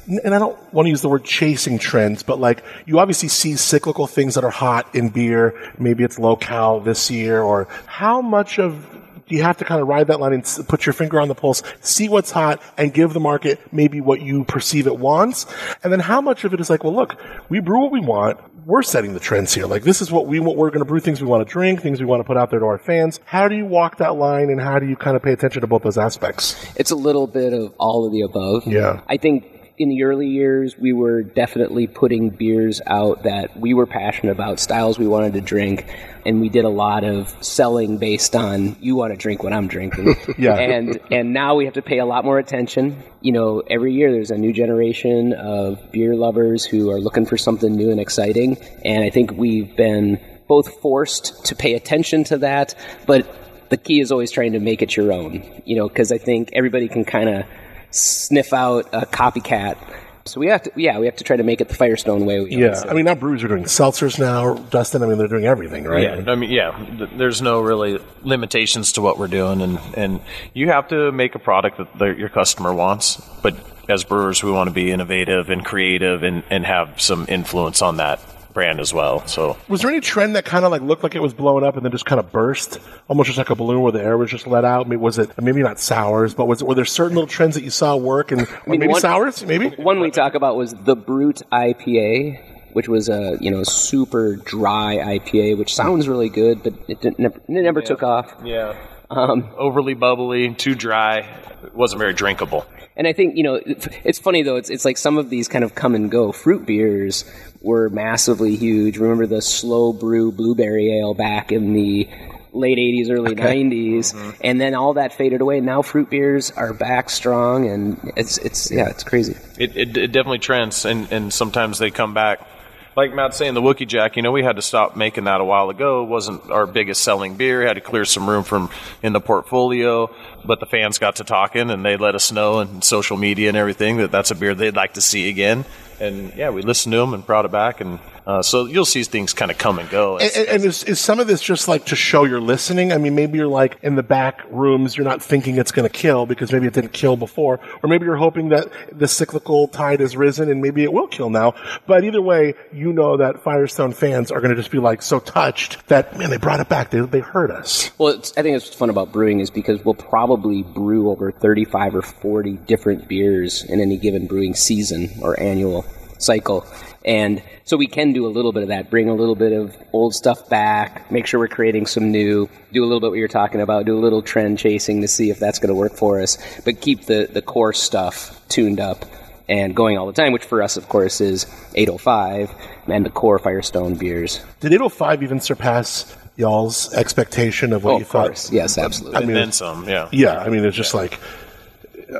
and 0.07 0.33
I 0.33 0.39
don't 0.39 0.73
want 0.73 0.85
to 0.85 0.89
use 0.89 1.01
the 1.01 1.09
word 1.09 1.23
chasing 1.23 1.79
trends, 1.79 2.23
but 2.23 2.39
like 2.39 2.63
you 2.85 2.99
obviously 2.99 3.29
see 3.29 3.55
cyclical 3.55 4.07
things 4.07 4.35
that 4.35 4.43
are 4.43 4.49
hot 4.51 4.93
in 4.95 5.09
beer. 5.09 5.53
Maybe 5.77 6.03
it's 6.03 6.19
low 6.19 6.35
cal 6.35 6.79
this 6.79 7.09
year, 7.09 7.41
or 7.41 7.67
how 7.85 8.21
much 8.21 8.59
of 8.59 8.85
do 9.27 9.35
you 9.35 9.43
have 9.43 9.57
to 9.57 9.65
kind 9.65 9.81
of 9.81 9.87
ride 9.87 10.07
that 10.07 10.19
line 10.19 10.33
and 10.33 10.43
put 10.67 10.85
your 10.85 10.93
finger 10.93 11.19
on 11.19 11.27
the 11.29 11.35
pulse, 11.35 11.63
see 11.79 12.09
what's 12.09 12.31
hot, 12.31 12.61
and 12.77 12.93
give 12.93 13.13
the 13.13 13.19
market 13.19 13.59
maybe 13.71 14.01
what 14.01 14.21
you 14.21 14.43
perceive 14.43 14.85
it 14.85 14.97
wants? 14.97 15.45
And 15.83 15.93
then 15.93 16.01
how 16.01 16.19
much 16.19 16.43
of 16.43 16.53
it 16.53 16.59
is 16.59 16.69
like, 16.69 16.83
well, 16.83 16.93
look, 16.93 17.15
we 17.49 17.59
brew 17.59 17.81
what 17.81 17.91
we 17.91 18.01
want. 18.01 18.39
We're 18.65 18.83
setting 18.83 19.13
the 19.13 19.19
trends 19.19 19.53
here. 19.53 19.65
Like 19.65 19.83
this 19.83 20.01
is 20.01 20.11
what 20.11 20.27
we 20.27 20.39
what 20.39 20.55
we're 20.55 20.69
going 20.69 20.79
to 20.79 20.85
brew. 20.85 21.01
Things 21.01 21.21
we 21.21 21.27
want 21.27 21.45
to 21.45 21.51
drink. 21.51 21.81
Things 21.81 21.99
we 21.99 22.05
want 22.05 22.21
to 22.21 22.23
put 22.23 22.37
out 22.37 22.49
there 22.49 22.59
to 22.59 22.65
our 22.65 22.77
fans. 22.77 23.19
How 23.25 23.49
do 23.49 23.55
you 23.55 23.65
walk 23.65 23.97
that 23.97 24.15
line, 24.15 24.49
and 24.49 24.61
how 24.61 24.79
do 24.79 24.87
you 24.87 24.95
kind 24.95 25.17
of 25.17 25.21
pay 25.21 25.33
attention 25.33 25.61
to 25.61 25.67
both 25.67 25.83
those 25.83 25.97
aspects? 25.97 26.55
It's 26.77 26.91
a 26.91 26.95
little 26.95 27.27
bit 27.27 27.51
of 27.51 27.73
all 27.77 28.05
of 28.05 28.13
the 28.13 28.21
above. 28.21 28.65
Yeah. 28.65 29.01
I 29.07 29.17
think 29.17 29.52
in 29.77 29.89
the 29.89 30.03
early 30.03 30.27
years, 30.27 30.77
we 30.77 30.93
were 30.93 31.23
definitely 31.23 31.87
putting 31.87 32.29
beers 32.29 32.79
out 32.85 33.23
that 33.23 33.57
we 33.59 33.73
were 33.73 33.87
passionate 33.87 34.31
about, 34.31 34.59
styles 34.59 34.99
we 34.99 35.07
wanted 35.07 35.33
to 35.33 35.41
drink, 35.41 35.87
and 36.25 36.41
we 36.41 36.49
did 36.49 36.63
a 36.63 36.69
lot 36.69 37.03
of 37.03 37.35
selling 37.43 37.97
based 37.97 38.35
on 38.35 38.75
you 38.79 38.95
want 38.95 39.13
to 39.13 39.17
drink 39.17 39.41
what 39.43 39.51
I'm 39.53 39.67
drinking. 39.67 40.15
Yeah. 40.37 40.55
And 40.55 40.99
and 41.11 41.33
now 41.33 41.55
we 41.55 41.65
have 41.65 41.75
to 41.75 41.81
pay 41.81 41.99
a 41.99 42.05
lot 42.05 42.25
more 42.25 42.39
attention. 42.39 43.01
You 43.21 43.31
know, 43.31 43.61
every 43.69 43.93
year 43.93 44.11
there's 44.11 44.31
a 44.31 44.37
new 44.37 44.51
generation 44.51 45.33
of 45.33 45.91
beer 45.91 46.15
lovers 46.15 46.65
who 46.65 46.89
are 46.91 46.99
looking 46.99 47.25
for 47.25 47.37
something 47.37 47.73
new 47.75 47.91
and 47.91 47.99
exciting, 47.99 48.57
and 48.83 49.03
I 49.03 49.09
think 49.09 49.31
we've 49.31 49.75
been 49.75 50.19
both 50.47 50.81
forced 50.81 51.45
to 51.45 51.55
pay 51.55 51.75
attention 51.75 52.23
to 52.25 52.37
that, 52.39 52.75
but 53.05 53.69
the 53.69 53.77
key 53.77 53.99
is 53.99 54.11
always 54.11 54.31
trying 54.31 54.53
to 54.53 54.59
make 54.59 54.81
it 54.81 54.95
your 54.95 55.13
own. 55.13 55.43
You 55.65 55.77
know, 55.77 55.87
because 55.87 56.11
I 56.11 56.17
think 56.17 56.49
everybody 56.53 56.87
can 56.87 57.05
kind 57.05 57.29
of 57.29 57.45
sniff 57.93 58.53
out 58.53 58.87
a 58.93 59.05
copycat. 59.05 59.77
So 60.25 60.39
we 60.39 60.47
have 60.47 60.63
to, 60.63 60.71
yeah, 60.77 60.99
we 60.99 61.05
have 61.05 61.17
to 61.17 61.23
try 61.25 61.35
to 61.35 61.43
make 61.43 61.59
it 61.59 61.67
the 61.67 61.75
Firestone 61.75 62.25
way. 62.25 62.39
We 62.39 62.55
Yeah. 62.55 62.81
I 62.87 62.93
mean, 62.93 63.03
now 63.03 63.13
breweries 63.15 63.43
are 63.43 63.49
doing 63.49 63.65
seltzers 63.65 64.17
now, 64.17 64.53
Dustin. 64.53 65.03
I 65.03 65.05
mean, 65.05 65.17
they're 65.17 65.27
doing 65.27 65.45
everything, 65.45 65.83
right? 65.83 66.03
Yeah, 66.23 66.31
I 66.31 66.35
mean, 66.35 66.49
yeah. 66.49 66.71
th- 66.97 67.09
There's 67.17 67.41
no 67.41 67.59
really 67.59 67.99
limitations 68.21 68.93
to 68.93 69.01
what 69.01 69.19
we're 69.19 69.27
doing, 69.27 69.61
and 69.61 69.79
and 69.95 70.21
you 70.53 70.69
have 70.69 70.87
to 70.89 71.11
make 71.11 71.35
a 71.35 71.39
product 71.39 71.77
that 71.77 71.97
the, 71.97 72.05
your 72.05 72.29
customer 72.29 72.73
wants. 72.73 73.17
But 73.41 73.55
as 73.89 74.05
brewers, 74.05 74.41
we 74.41 74.49
want 74.51 74.69
to 74.69 74.73
be 74.73 74.91
innovative 74.91 75.49
and 75.49 75.65
creative, 75.65 76.23
and 76.23 76.43
and 76.49 76.65
have 76.65 77.01
some 77.01 77.25
influence 77.27 77.81
on 77.81 77.97
that 77.97 78.21
brand 78.53 78.79
as 78.79 78.93
well. 78.93 79.25
So 79.27 79.57
Was 79.67 79.81
there 79.81 79.89
any 79.91 79.99
trend 79.99 80.35
that 80.35 80.45
kind 80.45 80.63
of 80.65 80.71
like 80.71 80.81
looked 80.81 81.03
like 81.03 81.15
it 81.15 81.21
was 81.21 81.33
blowing 81.33 81.63
up 81.63 81.75
and 81.75 81.83
then 81.85 81.91
just 81.91 82.05
kind 82.05 82.19
of 82.19 82.31
burst, 82.31 82.79
almost 83.07 83.27
just 83.27 83.37
like 83.37 83.49
a 83.49 83.55
balloon 83.55 83.81
where 83.81 83.91
the 83.91 84.01
air 84.03 84.17
was 84.17 84.29
just 84.31 84.47
let 84.47 84.63
out? 84.65 84.87
Maybe 84.87 84.97
was 84.97 85.17
it 85.17 85.29
maybe 85.41 85.61
not 85.63 85.79
sours, 85.79 86.33
but 86.33 86.45
was 86.45 86.61
it, 86.61 86.67
were 86.67 86.75
there 86.75 86.85
certain 86.85 87.15
little 87.15 87.27
trends 87.27 87.55
that 87.55 87.63
you 87.63 87.69
saw 87.69 87.95
work 87.95 88.31
and 88.31 88.41
or 88.41 88.45
mean, 88.67 88.79
maybe 88.79 88.87
one- 88.91 89.01
sours? 89.01 89.43
Maybe 89.45 89.69
One 89.69 89.99
we 89.99 90.11
talk 90.11 90.35
about 90.35 90.55
was 90.55 90.73
the 90.73 90.95
Brut 90.95 91.41
IPA, 91.51 92.39
which 92.73 92.87
was 92.87 93.09
a 93.09 93.37
you 93.41 93.51
know 93.51 93.63
super 93.63 94.35
dry 94.37 94.97
IPA, 95.19 95.57
which 95.57 95.73
sounds 95.75 96.07
really 96.07 96.29
good, 96.29 96.63
but 96.63 96.73
it, 96.87 97.01
didn't, 97.01 97.19
never, 97.19 97.37
it 97.37 97.49
never 97.49 97.81
took 97.81 98.03
off. 98.03 98.33
yeah, 98.43 98.75
Um, 99.13 99.53
overly 99.57 99.93
bubbly, 99.93 100.53
too 100.55 100.73
dry. 100.73 101.19
It 101.63 101.75
wasn't 101.75 101.99
very 101.99 102.13
drinkable. 102.13 102.65
And 102.95 103.07
I 103.07 103.13
think 103.13 103.37
you 103.37 103.43
know 103.43 103.59
it's 103.65 104.19
funny 104.19 104.43
though. 104.43 104.55
It's 104.55 104.69
it's 104.69 104.85
like 104.85 104.97
some 104.97 105.17
of 105.17 105.29
these 105.29 105.47
kind 105.47 105.63
of 105.63 105.75
come 105.75 105.95
and 105.95 106.09
go. 106.09 106.31
Fruit 106.31 106.65
beers 106.65 107.25
were 107.61 107.89
massively 107.89 108.55
huge. 108.55 108.97
Remember 108.97 109.25
the 109.25 109.41
SLO 109.41 109.93
Brew 109.93 110.31
blueberry 110.31 110.99
ale 110.99 111.13
back 111.13 111.51
in 111.51 111.73
the 111.73 112.09
late 112.51 112.77
'80s, 112.77 113.09
early 113.09 113.35
'90s, 113.35 114.13
mm-hmm. 114.13 114.31
and 114.41 114.61
then 114.61 114.75
all 114.75 114.93
that 114.93 115.13
faded 115.13 115.41
away. 115.41 115.59
Now 115.59 115.81
fruit 115.81 116.09
beers 116.09 116.51
are 116.51 116.73
back 116.73 117.09
strong, 117.09 117.67
and 117.67 118.11
it's 118.15 118.37
it's 118.39 118.71
yeah, 118.71 118.89
it's 118.89 119.03
crazy. 119.03 119.35
It, 119.57 119.75
it, 119.75 119.97
it 119.97 120.11
definitely 120.11 120.39
trends, 120.39 120.85
and, 120.85 121.11
and 121.11 121.33
sometimes 121.33 121.79
they 121.79 121.91
come 121.91 122.13
back. 122.13 122.47
Like 122.95 123.13
Matt's 123.13 123.37
saying, 123.37 123.55
the 123.55 123.61
Wookey 123.61 123.87
Jack, 123.87 124.17
you 124.17 124.21
know, 124.21 124.31
we 124.31 124.43
had 124.43 124.57
to 124.57 124.61
stop 124.61 124.95
making 124.95 125.23
that 125.23 125.41
a 125.41 125.45
while 125.45 125.71
ago. 125.71 126.03
It 126.03 126.07
wasn't 126.07 126.51
our 126.51 126.67
biggest 126.67 127.01
selling 127.01 127.35
beer. 127.35 127.65
Had 127.65 127.73
to 127.73 127.81
clear 127.81 128.05
some 128.05 128.29
room 128.29 128.43
from 128.43 128.69
in 129.01 129.13
the 129.13 129.19
portfolio. 129.19 130.13
But 130.45 130.59
the 130.59 130.67
fans 130.67 130.99
got 130.99 131.15
to 131.15 131.23
talking, 131.23 131.71
and 131.71 131.83
they 131.83 131.97
let 131.97 132.13
us 132.13 132.31
know 132.31 132.59
and 132.59 132.83
social 132.83 133.17
media 133.17 133.47
and 133.47 133.57
everything 133.57 133.97
that 133.97 134.11
that's 134.11 134.29
a 134.29 134.35
beer 134.35 134.53
they'd 134.53 134.75
like 134.75 134.93
to 134.93 135.01
see 135.01 135.27
again. 135.27 135.65
And 135.99 136.33
yeah, 136.35 136.51
we 136.51 136.61
listened 136.61 136.93
to 136.93 136.99
them 136.99 137.15
and 137.15 137.25
brought 137.25 137.45
it 137.45 137.51
back. 137.51 137.81
And 137.81 137.99
uh, 138.25 138.41
so 138.41 138.65
you'll 138.65 138.85
see 138.85 139.03
things 139.03 139.33
kind 139.33 139.51
of 139.51 139.57
come 139.57 139.79
and 139.79 139.89
go. 139.89 140.17
And, 140.17 140.31
and, 140.35 140.47
and 140.47 140.65
is, 140.65 140.83
is 140.83 140.99
some 140.99 141.19
of 141.19 141.27
this 141.27 141.41
just 141.41 141.67
like 141.67 141.85
to 141.87 141.95
show 141.95 142.23
you're 142.23 142.41
listening? 142.41 142.93
I 142.93 142.97
mean, 142.97 143.15
maybe 143.15 143.37
you're 143.37 143.47
like 143.47 143.77
in 143.81 143.95
the 143.95 144.03
back 144.03 144.41
rooms, 144.49 144.95
you're 144.95 145.05
not 145.05 145.21
thinking 145.21 145.57
it's 145.57 145.71
going 145.71 145.87
to 145.87 145.93
kill 145.93 146.25
because 146.25 146.51
maybe 146.51 146.67
it 146.67 146.73
didn't 146.73 146.93
kill 146.93 147.17
before, 147.17 147.59
or 147.81 147.89
maybe 147.89 148.05
you're 148.05 148.15
hoping 148.15 148.49
that 148.49 148.69
the 148.91 149.07
cyclical 149.07 149.67
tide 149.67 149.99
has 149.99 150.15
risen 150.15 150.49
and 150.49 150.61
maybe 150.61 150.83
it 150.83 150.93
will 150.93 151.07
kill 151.07 151.29
now. 151.29 151.53
But 151.85 152.03
either 152.03 152.21
way, 152.21 152.55
you 152.71 152.93
know 152.93 153.17
that 153.17 153.43
Firestone 153.43 153.93
fans 153.93 154.31
are 154.31 154.39
going 154.39 154.51
to 154.51 154.57
just 154.57 154.71
be 154.71 154.79
like 154.79 155.01
so 155.01 155.19
touched 155.19 155.85
that 155.87 156.17
man, 156.17 156.29
they 156.29 156.37
brought 156.37 156.59
it 156.59 156.69
back. 156.69 156.91
They 156.91 157.01
they 157.01 157.19
heard 157.19 157.51
us. 157.51 157.91
Well, 157.97 158.13
it's, 158.13 158.31
I 158.37 158.41
think 158.41 158.53
what's 158.53 158.73
fun 158.73 158.89
about 158.89 159.11
brewing 159.11 159.39
is 159.39 159.49
because 159.49 159.83
we'll 159.83 159.95
probably 159.95 160.63
brew 160.63 161.09
over 161.09 161.31
35 161.31 161.95
or 161.95 162.01
40 162.01 162.53
different 162.53 163.07
beers 163.07 163.63
in 163.63 163.79
any 163.79 163.97
given 163.97 164.27
brewing 164.27 164.53
season 164.53 165.09
or 165.21 165.39
annual 165.39 165.85
cycle. 166.19 166.65
And 167.05 167.43
so 167.65 167.77
we 167.77 167.87
can 167.87 168.13
do 168.13 168.25
a 168.25 168.29
little 168.29 168.51
bit 168.51 168.63
of 168.63 168.69
that, 168.69 168.89
bring 168.89 169.09
a 169.09 169.13
little 169.13 169.35
bit 169.35 169.53
of 169.53 169.75
old 169.93 170.13
stuff 170.13 170.49
back, 170.49 171.09
make 171.11 171.25
sure 171.25 171.39
we're 171.39 171.47
creating 171.47 171.85
some 171.85 172.11
new, 172.11 172.49
do 172.71 172.83
a 172.83 172.85
little 172.85 172.99
bit 172.99 173.09
what 173.09 173.19
you're 173.19 173.27
talking 173.27 173.61
about, 173.61 173.85
do 173.85 173.97
a 173.97 174.01
little 174.01 174.21
trend 174.21 174.59
chasing 174.59 175.01
to 175.01 175.07
see 175.07 175.29
if 175.29 175.39
that's 175.39 175.59
going 175.59 175.69
to 175.69 175.75
work 175.75 175.93
for 175.93 176.21
us, 176.21 176.37
but 176.65 176.81
keep 176.81 177.05
the, 177.05 177.27
the 177.31 177.41
core 177.41 177.73
stuff 177.73 178.45
tuned 178.49 178.79
up 178.79 179.05
and 179.49 179.75
going 179.75 179.97
all 179.97 180.07
the 180.07 180.13
time, 180.13 180.31
which 180.33 180.45
for 180.45 180.61
us, 180.61 180.77
of 180.77 180.87
course, 180.89 181.19
is 181.21 181.45
805 181.75 182.51
and 182.87 183.05
the 183.05 183.09
core 183.09 183.39
Firestone 183.39 183.95
beers. 183.95 184.39
Did 184.59 184.73
805 184.73 185.23
even 185.23 185.39
surpass 185.39 186.15
y'all's 186.35 186.93
expectation 186.93 187.73
of 187.73 187.83
what 187.83 187.91
Oh, 187.93 187.97
you 187.97 188.01
of 188.03 188.07
thought? 188.07 188.25
course. 188.27 188.51
Yes, 188.51 188.77
absolutely. 188.77 189.17
I 189.17 189.19
mean, 189.21 189.29
and 189.31 189.37
then 189.37 189.51
some, 189.51 189.87
yeah. 189.87 190.09
yeah, 190.11 190.39
I 190.39 190.49
mean, 190.49 190.65
it's 190.65 190.75
just 190.75 190.93
like 190.93 191.19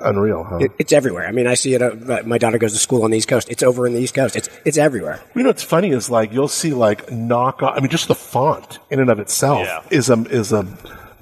unreal, 0.02 0.44
huh? 0.44 0.58
It, 0.58 0.72
it's 0.80 0.94
everywhere. 0.94 1.28
I 1.28 1.32
mean, 1.32 1.48
I 1.48 1.54
see 1.54 1.74
it. 1.74 1.82
Uh, 1.82 2.22
my 2.26 2.38
daughter 2.38 2.58
goes 2.58 2.74
to 2.74 2.80
school 2.80 3.04
on 3.04 3.12
the 3.12 3.18
East 3.18 3.28
Coast. 3.28 3.50
It's 3.50 3.64
over 3.64 3.86
in 3.88 3.94
the 3.94 4.00
East 4.00 4.14
Coast. 4.16 4.36
It's 4.36 4.50
it's 4.66 4.78
everywhere. 4.78 5.22
You 5.36 5.44
know 5.44 5.50
what's 5.50 5.64
funny 5.64 5.90
is 5.92 6.10
like 6.10 6.32
you'll 6.34 6.48
see 6.48 6.74
like 6.74 7.12
knock 7.12 7.60
I 7.62 7.80
mean, 7.80 7.90
just 7.90 8.08
the 8.08 8.16
font 8.16 8.80
in 8.90 9.00
and 9.00 9.10
of 9.10 9.20
itself 9.20 9.66
Yeah. 9.66 9.82
is 9.92 10.10
a 10.10 10.22
is 10.30 10.52
a 10.52 10.66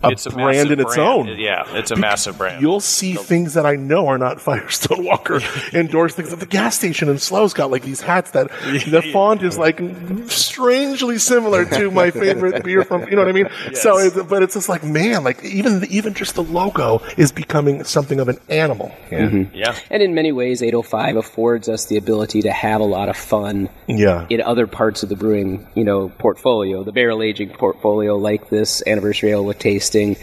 a 0.03 0.09
It's 0.09 0.25
a 0.25 0.31
brand 0.31 0.71
in 0.71 0.79
its 0.79 0.95
brand. 0.95 1.29
own. 1.29 1.39
Yeah, 1.39 1.63
it's 1.75 1.91
a 1.91 1.95
Bec- 1.95 2.01
massive 2.01 2.37
brand. 2.37 2.61
You'll 2.61 2.79
see 2.79 3.13
things 3.13 3.53
that 3.53 3.65
I 3.65 3.75
know 3.75 4.07
are 4.07 4.17
not 4.17 4.41
Firestone 4.41 5.05
Walker 5.05 5.41
endorsed 5.73 6.15
things 6.15 6.33
at 6.33 6.39
the 6.39 6.45
gas 6.45 6.75
station 6.75 7.09
in 7.09 7.17
Slow's 7.17 7.53
got 7.53 7.71
like 7.71 7.83
these 7.83 8.01
hats 8.01 8.31
that 8.31 8.49
the 8.61 9.09
font 9.13 9.43
is 9.43 9.57
like 9.57 9.81
strangely 10.27 11.17
similar 11.17 11.65
to 11.65 11.91
my 11.91 12.11
favorite 12.11 12.63
beer 12.63 12.83
from 12.83 13.03
you 13.03 13.15
know 13.15 13.23
what 13.23 13.29
I 13.29 13.31
mean. 13.31 13.49
So, 13.73 13.97
it, 13.97 14.27
but 14.27 14.43
it's 14.43 14.55
just 14.55 14.69
like 14.69 14.83
man, 14.83 15.23
like 15.23 15.43
even 15.43 15.85
even 15.89 16.13
just 16.13 16.35
the 16.35 16.43
logo 16.43 17.01
is 17.17 17.31
becoming 17.31 17.83
something 17.83 18.19
of 18.19 18.29
an 18.29 18.37
animal. 18.49 18.93
Yeah, 19.11 19.19
mm-hmm. 19.19 19.55
Yeah. 19.55 19.77
And 19.89 20.01
in 20.01 20.13
many 20.13 20.31
ways, 20.31 20.61
805 20.61 21.15
affords 21.17 21.69
us 21.69 21.85
the 21.85 21.97
ability 21.97 22.41
to 22.43 22.51
have 22.51 22.81
a 22.81 22.85
lot 22.85 23.09
of 23.09 23.17
fun 23.17 23.69
yeah. 23.87 24.25
in 24.29 24.41
other 24.41 24.67
parts 24.67 25.03
of 25.03 25.09
the 25.09 25.15
brewing, 25.15 25.67
you 25.75 25.83
know, 25.83 26.09
portfolio, 26.09 26.83
the 26.83 26.91
barrel 26.91 27.21
aging 27.21 27.49
portfolio, 27.49 28.15
like 28.17 28.49
this 28.49 28.81
anniversary 28.87 29.31
ale 29.31 29.45
with 29.45 29.59
tasting, 29.91 30.15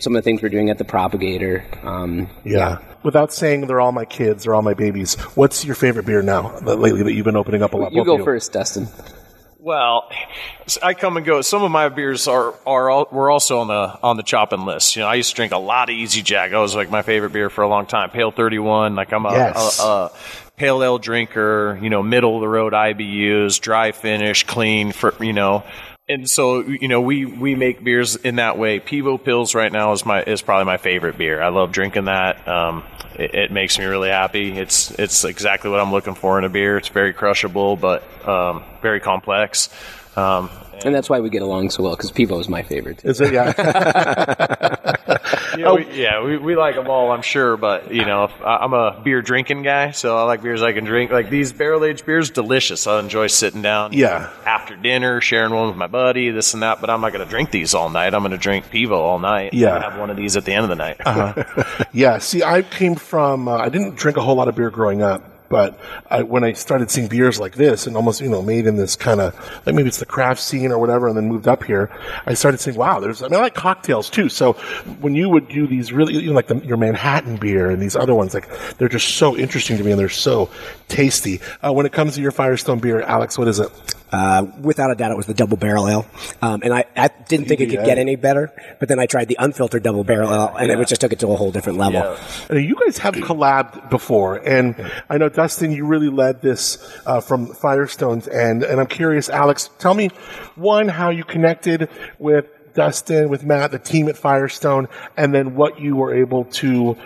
some 0.00 0.14
of 0.14 0.22
the 0.22 0.24
things 0.24 0.42
we're 0.42 0.48
doing 0.48 0.70
at 0.70 0.78
the 0.78 0.84
propagator. 0.84 1.64
Um, 1.84 2.28
Yeah. 2.44 2.78
Without 3.02 3.32
saying 3.32 3.66
they're 3.68 3.80
all 3.80 3.92
my 3.92 4.04
kids, 4.04 4.44
they're 4.44 4.54
all 4.54 4.62
my 4.62 4.74
babies. 4.74 5.14
What's 5.36 5.64
your 5.64 5.76
favorite 5.76 6.06
beer 6.06 6.22
now 6.22 6.56
uh, 6.66 6.74
lately 6.74 7.04
that 7.04 7.12
you've 7.12 7.24
been 7.24 7.36
opening 7.36 7.62
up 7.62 7.72
a 7.72 7.76
lot? 7.76 7.92
you 7.92 8.00
both 8.00 8.06
go 8.06 8.18
of 8.18 8.24
first, 8.24 8.52
Dustin. 8.52 8.88
Well, 9.60 10.08
I 10.82 10.94
come 10.94 11.16
and 11.16 11.24
go. 11.26 11.40
Some 11.42 11.62
of 11.64 11.70
my 11.72 11.88
beers 11.88 12.26
are 12.28 12.54
are 12.66 12.88
all, 12.90 13.08
were 13.10 13.30
also 13.30 13.58
on 13.60 13.66
the 13.68 13.98
on 14.02 14.16
the 14.16 14.22
chopping 14.22 14.64
list. 14.64 14.94
You 14.96 15.02
know, 15.02 15.08
I 15.08 15.14
used 15.14 15.30
to 15.30 15.36
drink 15.36 15.52
a 15.52 15.58
lot 15.58 15.88
of 15.88 15.94
Easy 15.94 16.22
Jack. 16.22 16.50
That 16.52 16.58
was 16.58 16.74
like 16.76 16.88
my 16.90 17.02
favorite 17.02 17.32
beer 17.32 17.48
for 17.50 17.62
a 17.62 17.68
long 17.68 17.86
time. 17.86 18.10
Pale 18.10 18.32
Thirty 18.32 18.58
One. 18.60 18.94
Like 18.94 19.12
I'm 19.12 19.26
a, 19.26 19.32
Yes. 19.32 19.80
a, 19.80 19.82
a 19.84 20.12
pale 20.56 20.82
ale 20.84 20.98
drinker. 20.98 21.78
You 21.82 21.90
know, 21.90 22.02
middle 22.02 22.36
of 22.36 22.40
the 22.42 22.48
road 22.48 22.72
IBUs, 22.74 23.60
dry 23.60 23.90
finish, 23.92 24.44
clean 24.44 24.92
for 24.92 25.14
you 25.22 25.32
know. 25.32 25.64
And 26.08 26.30
so 26.30 26.60
you 26.60 26.86
know 26.86 27.00
we 27.00 27.24
we 27.24 27.56
make 27.56 27.82
beers 27.82 28.14
in 28.14 28.36
that 28.36 28.56
way. 28.58 28.78
Pivo 28.78 29.20
Pils 29.20 29.56
right 29.56 29.72
now 29.72 29.90
is 29.92 30.06
my 30.06 30.22
is 30.22 30.40
probably 30.40 30.64
my 30.64 30.76
favorite 30.76 31.18
beer. 31.18 31.42
I 31.42 31.48
love 31.48 31.72
drinking 31.72 32.04
that. 32.04 32.46
Um, 32.46 32.84
it, 33.18 33.34
it 33.34 33.50
makes 33.52 33.76
me 33.76 33.86
really 33.86 34.10
happy. 34.10 34.56
It's 34.56 34.92
it's 34.92 35.24
exactly 35.24 35.68
what 35.68 35.80
I'm 35.80 35.90
looking 35.90 36.14
for 36.14 36.38
in 36.38 36.44
a 36.44 36.48
beer. 36.48 36.76
It's 36.76 36.88
very 36.88 37.12
crushable, 37.12 37.76
but 37.76 38.04
um, 38.26 38.62
very 38.82 39.00
complex. 39.00 39.68
Um, 40.16 40.48
And 40.84 40.94
that's 40.94 41.10
why 41.10 41.18
we 41.20 41.28
get 41.28 41.42
along 41.42 41.70
so 41.70 41.82
well 41.82 41.96
because 41.96 42.12
Pivo 42.12 42.38
is 42.40 42.48
my 42.48 42.62
favorite. 42.62 42.98
Too. 42.98 43.08
Is 43.08 43.20
it? 43.20 43.32
Yeah. 43.32 44.92
yeah, 45.58 45.72
we, 45.72 45.86
yeah, 45.92 46.22
we, 46.22 46.36
we 46.38 46.56
like 46.56 46.74
them 46.74 46.88
all, 46.88 47.12
I'm 47.12 47.22
sure. 47.22 47.56
But 47.56 47.92
you 47.94 48.04
know, 48.04 48.24
if, 48.24 48.32
I- 48.42 48.56
I'm 48.58 48.72
a 48.72 49.00
beer 49.02 49.22
drinking 49.22 49.62
guy, 49.62 49.90
so 49.92 50.16
I 50.16 50.22
like 50.22 50.42
beers 50.42 50.62
I 50.62 50.72
can 50.72 50.84
drink. 50.84 51.10
Like 51.10 51.30
these 51.30 51.52
barrel 51.52 51.84
aged 51.84 52.06
beers, 52.06 52.30
delicious. 52.30 52.86
I 52.86 52.98
enjoy 53.00 53.26
sitting 53.28 53.62
down, 53.62 53.92
Yeah. 53.92 54.30
after 54.44 54.76
dinner, 54.76 55.20
sharing 55.20 55.52
one 55.54 55.68
with 55.68 55.76
my 55.76 55.86
buddy, 55.86 56.30
this 56.30 56.54
and 56.54 56.62
that. 56.62 56.80
But 56.80 56.90
I'm 56.90 57.00
not 57.00 57.12
going 57.12 57.24
to 57.24 57.30
drink 57.30 57.50
these 57.50 57.74
all 57.74 57.90
night. 57.90 58.14
I'm 58.14 58.20
going 58.22 58.30
to 58.32 58.38
drink 58.38 58.66
Pivo 58.70 58.92
all 58.92 59.18
night. 59.18 59.54
Yeah. 59.54 59.74
and 59.76 59.84
have 59.84 59.98
one 59.98 60.10
of 60.10 60.16
these 60.16 60.36
at 60.36 60.44
the 60.44 60.52
end 60.52 60.64
of 60.64 60.68
the 60.70 60.76
night. 60.76 61.86
Yeah, 61.92 62.18
see, 62.18 62.42
I 62.42 62.62
came 62.62 62.94
from, 62.94 63.48
uh, 63.48 63.56
I 63.56 63.68
didn't 63.70 63.96
drink 63.96 64.16
a 64.18 64.20
whole 64.20 64.34
lot 64.36 64.48
of 64.48 64.54
beer 64.54 64.70
growing 64.70 65.02
up. 65.02 65.22
But 65.48 65.78
I, 66.10 66.22
when 66.22 66.44
I 66.44 66.52
started 66.52 66.90
seeing 66.90 67.08
beers 67.08 67.38
like 67.38 67.54
this 67.54 67.86
and 67.86 67.96
almost, 67.96 68.20
you 68.20 68.28
know, 68.28 68.42
made 68.42 68.66
in 68.66 68.76
this 68.76 68.96
kind 68.96 69.20
of, 69.20 69.34
like 69.64 69.74
maybe 69.74 69.88
it's 69.88 69.98
the 69.98 70.06
craft 70.06 70.40
scene 70.40 70.72
or 70.72 70.78
whatever, 70.78 71.08
and 71.08 71.16
then 71.16 71.28
moved 71.28 71.48
up 71.48 71.64
here, 71.64 71.90
I 72.26 72.34
started 72.34 72.58
saying, 72.58 72.76
wow, 72.76 73.00
there's, 73.00 73.22
I 73.22 73.28
mean, 73.28 73.38
I 73.38 73.42
like 73.42 73.54
cocktails 73.54 74.10
too. 74.10 74.28
So 74.28 74.54
when 75.00 75.14
you 75.14 75.28
would 75.28 75.48
do 75.48 75.66
these 75.66 75.92
really, 75.92 76.14
you 76.14 76.28
know, 76.28 76.34
like 76.34 76.48
the, 76.48 76.56
your 76.58 76.76
Manhattan 76.76 77.36
beer 77.36 77.70
and 77.70 77.80
these 77.80 77.96
other 77.96 78.14
ones, 78.14 78.34
like, 78.34 78.48
they're 78.78 78.88
just 78.88 79.16
so 79.16 79.36
interesting 79.36 79.76
to 79.78 79.84
me 79.84 79.92
and 79.92 80.00
they're 80.00 80.08
so 80.08 80.50
tasty. 80.88 81.40
Uh, 81.62 81.72
when 81.72 81.86
it 81.86 81.92
comes 81.92 82.14
to 82.16 82.20
your 82.20 82.32
Firestone 82.32 82.78
beer, 82.78 83.00
Alex, 83.02 83.38
what 83.38 83.48
is 83.48 83.60
it? 83.60 83.70
Uh, 84.12 84.46
without 84.60 84.90
a 84.90 84.94
doubt, 84.94 85.10
it 85.10 85.16
was 85.16 85.26
the 85.26 85.34
double 85.34 85.56
barrel 85.56 85.88
ale, 85.88 86.06
um, 86.40 86.60
and 86.62 86.72
I, 86.72 86.84
I 86.96 87.08
didn't 87.28 87.48
think 87.48 87.60
it 87.60 87.70
could 87.70 87.84
get 87.84 87.98
any 87.98 88.14
better. 88.16 88.52
But 88.78 88.88
then 88.88 89.00
I 89.00 89.06
tried 89.06 89.26
the 89.28 89.36
unfiltered 89.38 89.82
double 89.82 90.04
barrel 90.04 90.32
ale, 90.32 90.54
and 90.56 90.70
it 90.70 90.88
just 90.88 91.00
took 91.00 91.12
it 91.12 91.18
to 91.20 91.28
a 91.28 91.36
whole 91.36 91.50
different 91.50 91.78
level. 91.78 92.00
And 92.48 92.64
you 92.64 92.76
guys 92.76 92.98
have 92.98 93.14
collabed 93.14 93.90
before, 93.90 94.36
and 94.36 94.90
I 95.10 95.18
know 95.18 95.28
Dustin, 95.28 95.72
you 95.72 95.86
really 95.86 96.08
led 96.08 96.40
this 96.40 96.78
uh, 97.04 97.20
from 97.20 97.48
Firestones, 97.48 98.28
and 98.32 98.62
and 98.62 98.80
I'm 98.80 98.86
curious, 98.86 99.28
Alex, 99.28 99.70
tell 99.78 99.94
me 99.94 100.10
one 100.54 100.88
how 100.88 101.10
you 101.10 101.24
connected 101.24 101.88
with 102.18 102.46
Dustin, 102.74 103.28
with 103.28 103.42
Matt, 103.42 103.72
the 103.72 103.78
team 103.78 104.08
at 104.08 104.16
Firestone, 104.16 104.86
and 105.16 105.34
then 105.34 105.56
what 105.56 105.80
you 105.80 105.96
were 105.96 106.14
able 106.14 106.44
to 106.44 106.96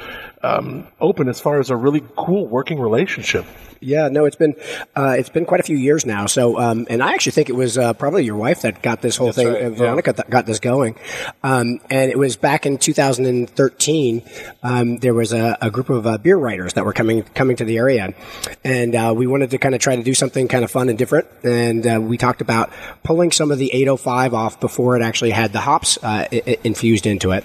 um, 0.42 0.86
open 1.00 1.28
as 1.28 1.40
far 1.40 1.60
as 1.60 1.70
a 1.70 1.76
really 1.76 2.02
cool 2.16 2.46
working 2.46 2.78
relationship. 2.78 3.46
Yeah, 3.80 4.08
no, 4.08 4.26
it's 4.26 4.36
been 4.36 4.54
uh, 4.94 5.16
it's 5.18 5.30
been 5.30 5.46
quite 5.46 5.60
a 5.60 5.62
few 5.62 5.76
years 5.76 6.04
now. 6.04 6.26
So, 6.26 6.58
um, 6.58 6.86
and 6.90 7.02
I 7.02 7.12
actually 7.14 7.32
think 7.32 7.48
it 7.48 7.54
was 7.56 7.78
uh, 7.78 7.94
probably 7.94 8.24
your 8.24 8.36
wife 8.36 8.62
that 8.62 8.82
got 8.82 9.00
this 9.00 9.16
whole 9.16 9.32
thing. 9.32 9.48
right, 9.48 9.62
uh, 9.64 9.70
Veronica 9.70 10.12
that 10.12 10.28
got 10.28 10.44
this 10.46 10.58
going, 10.60 10.96
um, 11.42 11.80
and 11.88 12.10
it 12.10 12.18
was 12.18 12.36
back 12.36 12.66
in 12.66 12.76
2013. 12.78 14.22
Um, 14.62 14.98
there 14.98 15.14
was 15.14 15.32
a, 15.32 15.56
a 15.60 15.70
group 15.70 15.88
of 15.90 16.06
uh, 16.06 16.18
beer 16.18 16.36
writers 16.36 16.74
that 16.74 16.84
were 16.84 16.92
coming 16.92 17.22
coming 17.34 17.56
to 17.56 17.64
the 17.64 17.78
area, 17.78 18.14
and 18.64 18.94
uh, 18.94 19.14
we 19.16 19.26
wanted 19.26 19.50
to 19.50 19.58
kind 19.58 19.74
of 19.74 19.80
try 19.80 19.96
to 19.96 20.02
do 20.02 20.14
something 20.14 20.48
kind 20.48 20.64
of 20.64 20.70
fun 20.70 20.88
and 20.88 20.98
different. 20.98 21.26
And 21.42 21.86
uh, 21.86 22.00
we 22.02 22.18
talked 22.18 22.40
about 22.40 22.70
pulling 23.02 23.32
some 23.32 23.50
of 23.50 23.58
the 23.58 23.72
805 23.72 24.34
off 24.34 24.60
before 24.60 24.96
it 24.96 25.02
actually 25.02 25.30
had 25.30 25.52
the 25.52 25.60
hops 25.60 25.98
uh, 26.02 26.26
i- 26.30 26.58
infused 26.64 27.06
into 27.06 27.30
it. 27.32 27.44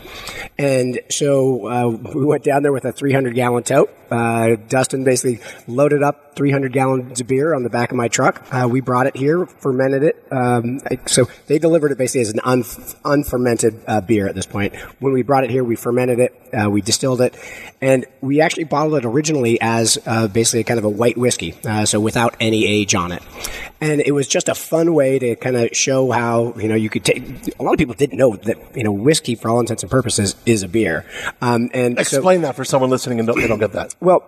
And 0.58 1.00
so 1.10 1.68
uh, 1.68 1.88
we 2.14 2.26
went 2.26 2.44
down 2.44 2.64
there 2.64 2.74
with 2.74 2.86
a 2.86 2.92
300 2.92 3.34
gallon 3.36 3.64
tote. 3.64 3.90
Uh, 4.12 4.56
Dustin 4.70 5.04
basically 5.04 5.40
loaded 5.68 6.04
up 6.04 6.25
300 6.36 6.74
gallons 6.74 7.22
of 7.22 7.28
beer 7.28 7.54
on 7.54 7.64
the 7.64 7.70
back 7.70 7.92
of 7.92 7.98
my 7.98 8.08
truck. 8.08 8.44
Uh, 8.52 8.68
we 8.70 8.82
brought 8.82 9.08
it 9.08 9.16
here, 9.16 9.46
fermented 9.46 10.04
it. 10.04 10.24
Um, 10.32 10.80
I- 10.90 11.00
so 11.06 11.28
they 11.48 11.60
delivered 11.60 11.92
it 11.92 11.98
basically 11.98 12.22
as 12.22 12.30
an 12.32 12.40
un- 12.44 12.64
unfermented 13.04 13.80
uh, 13.88 14.02
beer 14.02 14.28
at 14.28 14.36
this 14.36 14.46
point. 14.46 14.76
When 15.00 15.14
we 15.14 15.22
brought 15.24 15.44
it 15.44 15.50
here, 15.50 15.64
we 15.64 15.76
fermented 15.76 16.20
it, 16.20 16.34
uh, 16.54 16.70
we 16.70 16.82
distilled 16.82 17.22
it, 17.22 17.36
and 17.82 18.06
we 18.22 18.42
actually 18.42 18.66
bottled 18.66 18.96
it 18.96 19.06
originally 19.06 19.60
as 19.62 19.98
uh, 20.06 20.28
basically 20.28 20.64
kind 20.64 20.78
of 20.78 20.84
a 20.86 20.90
white 20.90 21.18
whiskey, 21.18 21.56
uh, 21.66 21.86
so 21.86 22.00
without 22.00 22.36
any 22.40 22.66
age 22.66 22.96
on 22.96 23.12
it. 23.12 23.22
And 23.82 24.02
it 24.02 24.12
was 24.12 24.28
just 24.28 24.50
a 24.50 24.56
fun 24.56 24.94
way 24.94 25.20
to 25.20 25.36
kind 25.36 25.56
of 25.56 25.70
show 25.74 26.10
how 26.12 26.54
you 26.58 26.68
know 26.68 26.76
you 26.76 26.90
could 26.90 27.04
take. 27.06 27.24
A 27.60 27.64
lot 27.64 27.74
of 27.74 27.78
people 27.78 27.94
didn't 27.94 28.18
know 28.18 28.36
that 28.36 28.58
you 28.76 28.84
know 28.84 28.92
whiskey, 28.92 29.36
for 29.36 29.50
all 29.50 29.60
intents 29.60 29.84
and 29.84 29.92
purposes, 29.92 30.36
is 30.46 30.64
a 30.64 30.68
beer. 30.68 31.06
Um, 31.42 31.70
and 31.74 31.96
so- 31.98 32.18
Explain 32.18 32.42
that 32.44 32.56
for 32.56 32.64
someone 32.66 32.90
listening 32.90 33.20
and 33.20 33.28
don't, 33.28 33.40
they 33.40 33.48
don't 33.48 33.60
get 33.60 33.74
that. 33.74 33.94
well, 34.00 34.24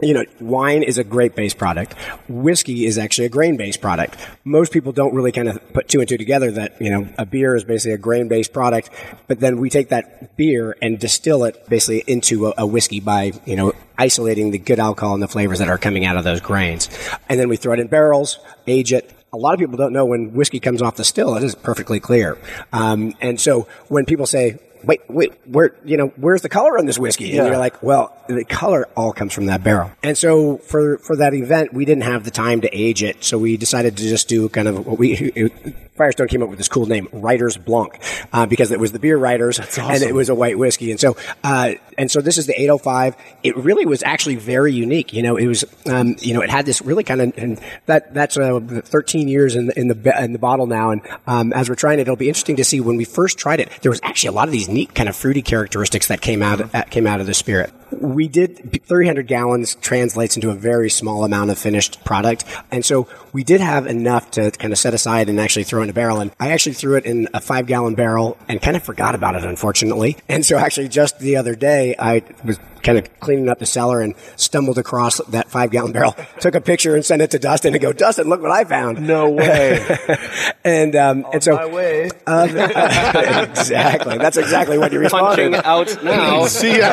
you 0.00 0.14
know, 0.14 0.24
wine 0.40 0.82
is 0.82 0.98
a 0.98 1.04
grape 1.04 1.34
based 1.34 1.58
product. 1.58 1.94
Whiskey 2.28 2.86
is 2.86 2.98
actually 2.98 3.26
a 3.26 3.28
grain 3.28 3.56
based 3.56 3.80
product. 3.80 4.16
Most 4.44 4.72
people 4.72 4.92
don't 4.92 5.14
really 5.14 5.32
kind 5.32 5.48
of 5.48 5.72
put 5.72 5.88
two 5.88 6.00
and 6.00 6.08
two 6.08 6.18
together 6.18 6.50
that, 6.52 6.80
you 6.80 6.90
know, 6.90 7.08
a 7.18 7.26
beer 7.26 7.54
is 7.54 7.64
basically 7.64 7.92
a 7.92 7.98
grain 7.98 8.28
based 8.28 8.52
product, 8.52 8.90
but 9.28 9.40
then 9.40 9.58
we 9.58 9.70
take 9.70 9.90
that 9.90 10.36
beer 10.36 10.76
and 10.82 10.98
distill 10.98 11.44
it 11.44 11.68
basically 11.68 12.02
into 12.06 12.48
a, 12.48 12.54
a 12.58 12.66
whiskey 12.66 13.00
by, 13.00 13.32
you 13.44 13.56
know, 13.56 13.72
isolating 13.98 14.50
the 14.50 14.58
good 14.58 14.80
alcohol 14.80 15.14
and 15.14 15.22
the 15.22 15.28
flavors 15.28 15.58
that 15.58 15.68
are 15.68 15.78
coming 15.78 16.04
out 16.04 16.16
of 16.16 16.24
those 16.24 16.40
grains. 16.40 16.88
And 17.28 17.38
then 17.38 17.48
we 17.48 17.56
throw 17.56 17.72
it 17.72 17.78
in 17.78 17.86
barrels, 17.86 18.38
age 18.66 18.92
it, 18.92 19.12
a 19.32 19.38
lot 19.38 19.54
of 19.54 19.60
people 19.60 19.76
don't 19.76 19.92
know 19.92 20.04
when 20.04 20.34
whiskey 20.34 20.60
comes 20.60 20.82
off 20.82 20.96
the 20.96 21.04
still, 21.04 21.36
it 21.36 21.42
is 21.42 21.54
perfectly 21.54 22.00
clear. 22.00 22.38
Um, 22.72 23.14
and 23.20 23.40
so 23.40 23.66
when 23.88 24.04
people 24.04 24.26
say, 24.26 24.58
wait, 24.84 25.00
wait, 25.08 25.32
where, 25.46 25.74
you 25.84 25.96
know, 25.96 26.08
where's 26.16 26.42
the 26.42 26.48
color 26.48 26.78
on 26.78 26.86
this 26.86 26.98
whiskey? 26.98 27.36
And 27.36 27.46
you're 27.46 27.58
like, 27.58 27.82
well, 27.82 28.16
the 28.28 28.44
color 28.44 28.88
all 28.96 29.12
comes 29.12 29.32
from 29.32 29.46
that 29.46 29.62
barrel. 29.62 29.90
And 30.02 30.16
so 30.16 30.58
for, 30.58 30.98
for 30.98 31.16
that 31.16 31.34
event, 31.34 31.72
we 31.72 31.84
didn't 31.84 32.04
have 32.04 32.24
the 32.24 32.30
time 32.30 32.60
to 32.62 32.68
age 32.76 33.02
it. 33.02 33.24
So 33.24 33.38
we 33.38 33.56
decided 33.56 33.96
to 33.96 34.02
just 34.02 34.28
do 34.28 34.48
kind 34.48 34.68
of 34.68 34.86
what 34.86 34.98
we, 34.98 35.50
Firestone 35.94 36.28
came 36.28 36.42
up 36.42 36.48
with 36.48 36.58
this 36.58 36.68
cool 36.68 36.86
name, 36.86 37.06
Writer's 37.12 37.56
Blanc, 37.58 37.98
uh, 38.32 38.46
because 38.46 38.70
it 38.70 38.80
was 38.80 38.92
the 38.92 38.98
beer 38.98 39.18
writers 39.18 39.58
and 39.78 40.02
it 40.02 40.14
was 40.14 40.30
a 40.30 40.34
white 40.34 40.58
whiskey. 40.58 40.90
And 40.90 40.98
so, 40.98 41.16
uh, 41.44 41.72
and 41.98 42.10
so 42.10 42.20
this 42.22 42.38
is 42.38 42.46
the 42.46 42.58
805. 42.58 43.14
It 43.42 43.56
really 43.56 43.84
was 43.84 44.02
actually 44.02 44.36
very 44.36 44.72
unique. 44.72 45.12
You 45.12 45.22
know, 45.22 45.36
it 45.36 45.46
was, 45.46 45.64
um, 45.86 46.16
you 46.20 46.32
know, 46.32 46.40
it 46.40 46.48
had 46.48 46.64
this 46.64 46.80
really 46.80 47.04
kind 47.04 47.20
of, 47.20 47.32
and 47.36 47.60
that, 47.86 48.14
that's, 48.14 48.38
uh, 48.38 48.60
13 48.60 49.28
years 49.28 49.54
in 49.54 49.66
the, 49.66 49.78
in 49.78 49.88
the, 49.88 50.22
in 50.24 50.32
the 50.32 50.38
bottle 50.38 50.66
now. 50.66 50.90
And, 50.92 51.02
um, 51.26 51.52
as 51.52 51.68
we're 51.68 51.74
trying 51.74 51.98
it, 51.98 52.02
it'll 52.02 52.16
be 52.16 52.28
interesting 52.28 52.56
to 52.56 52.64
see 52.64 52.80
when 52.80 52.96
we 52.96 53.04
first 53.04 53.38
tried 53.38 53.60
it, 53.60 53.70
there 53.82 53.90
was 53.90 54.00
actually 54.02 54.28
a 54.28 54.32
lot 54.32 54.48
of 54.48 54.52
these 54.52 54.68
neat 54.68 54.94
kind 54.94 55.10
of 55.10 55.16
fruity 55.16 55.42
characteristics 55.42 56.08
that 56.08 56.22
came 56.22 56.42
out, 56.42 56.72
that 56.72 56.90
came 56.90 57.06
out 57.06 57.20
of 57.20 57.26
the 57.26 57.34
spirit. 57.34 57.70
We 58.02 58.28
did 58.28 58.82
300 58.84 59.26
gallons 59.26 59.76
translates 59.76 60.36
into 60.36 60.50
a 60.50 60.54
very 60.54 60.90
small 60.90 61.24
amount 61.24 61.50
of 61.50 61.58
finished 61.58 62.04
product. 62.04 62.44
And 62.70 62.84
so 62.84 63.08
we 63.32 63.44
did 63.44 63.60
have 63.60 63.86
enough 63.86 64.30
to 64.32 64.50
kind 64.50 64.72
of 64.72 64.78
set 64.78 64.92
aside 64.92 65.28
and 65.28 65.40
actually 65.40 65.64
throw 65.64 65.82
in 65.82 65.88
a 65.90 65.92
barrel. 65.92 66.20
And 66.20 66.32
I 66.40 66.50
actually 66.50 66.74
threw 66.74 66.96
it 66.96 67.04
in 67.06 67.28
a 67.32 67.40
five 67.40 67.66
gallon 67.66 67.94
barrel 67.94 68.36
and 68.48 68.60
kind 68.60 68.76
of 68.76 68.82
forgot 68.82 69.14
about 69.14 69.36
it, 69.36 69.44
unfortunately. 69.44 70.16
And 70.28 70.44
so 70.44 70.58
actually 70.58 70.88
just 70.88 71.18
the 71.18 71.36
other 71.36 71.54
day, 71.54 71.94
I 71.98 72.22
was 72.44 72.58
kind 72.82 72.98
of 72.98 73.20
cleaning 73.20 73.48
up 73.48 73.60
the 73.60 73.66
cellar 73.66 74.00
and 74.00 74.14
stumbled 74.34 74.76
across 74.76 75.18
that 75.26 75.48
five 75.48 75.70
gallon 75.70 75.92
barrel, 75.92 76.16
took 76.40 76.56
a 76.56 76.60
picture 76.60 76.96
and 76.96 77.04
sent 77.04 77.22
it 77.22 77.30
to 77.30 77.38
Dustin 77.38 77.72
and 77.74 77.80
go, 77.80 77.92
Dustin, 77.92 78.28
look 78.28 78.42
what 78.42 78.50
I 78.50 78.64
found. 78.64 79.06
No 79.06 79.30
way. 79.30 79.98
And, 80.64 80.94
um, 80.94 81.26
and 81.32 81.42
so, 81.42 81.56
My 81.56 81.66
way. 81.66 82.04
exactly. 82.26 84.18
That's 84.18 84.36
exactly 84.36 84.78
what 84.78 84.92
you 84.92 85.00
Punching 85.08 85.52
responded. 85.52 85.66
out 85.66 86.04
now. 86.04 86.46
See, 86.46 86.80
uh, 86.80 86.92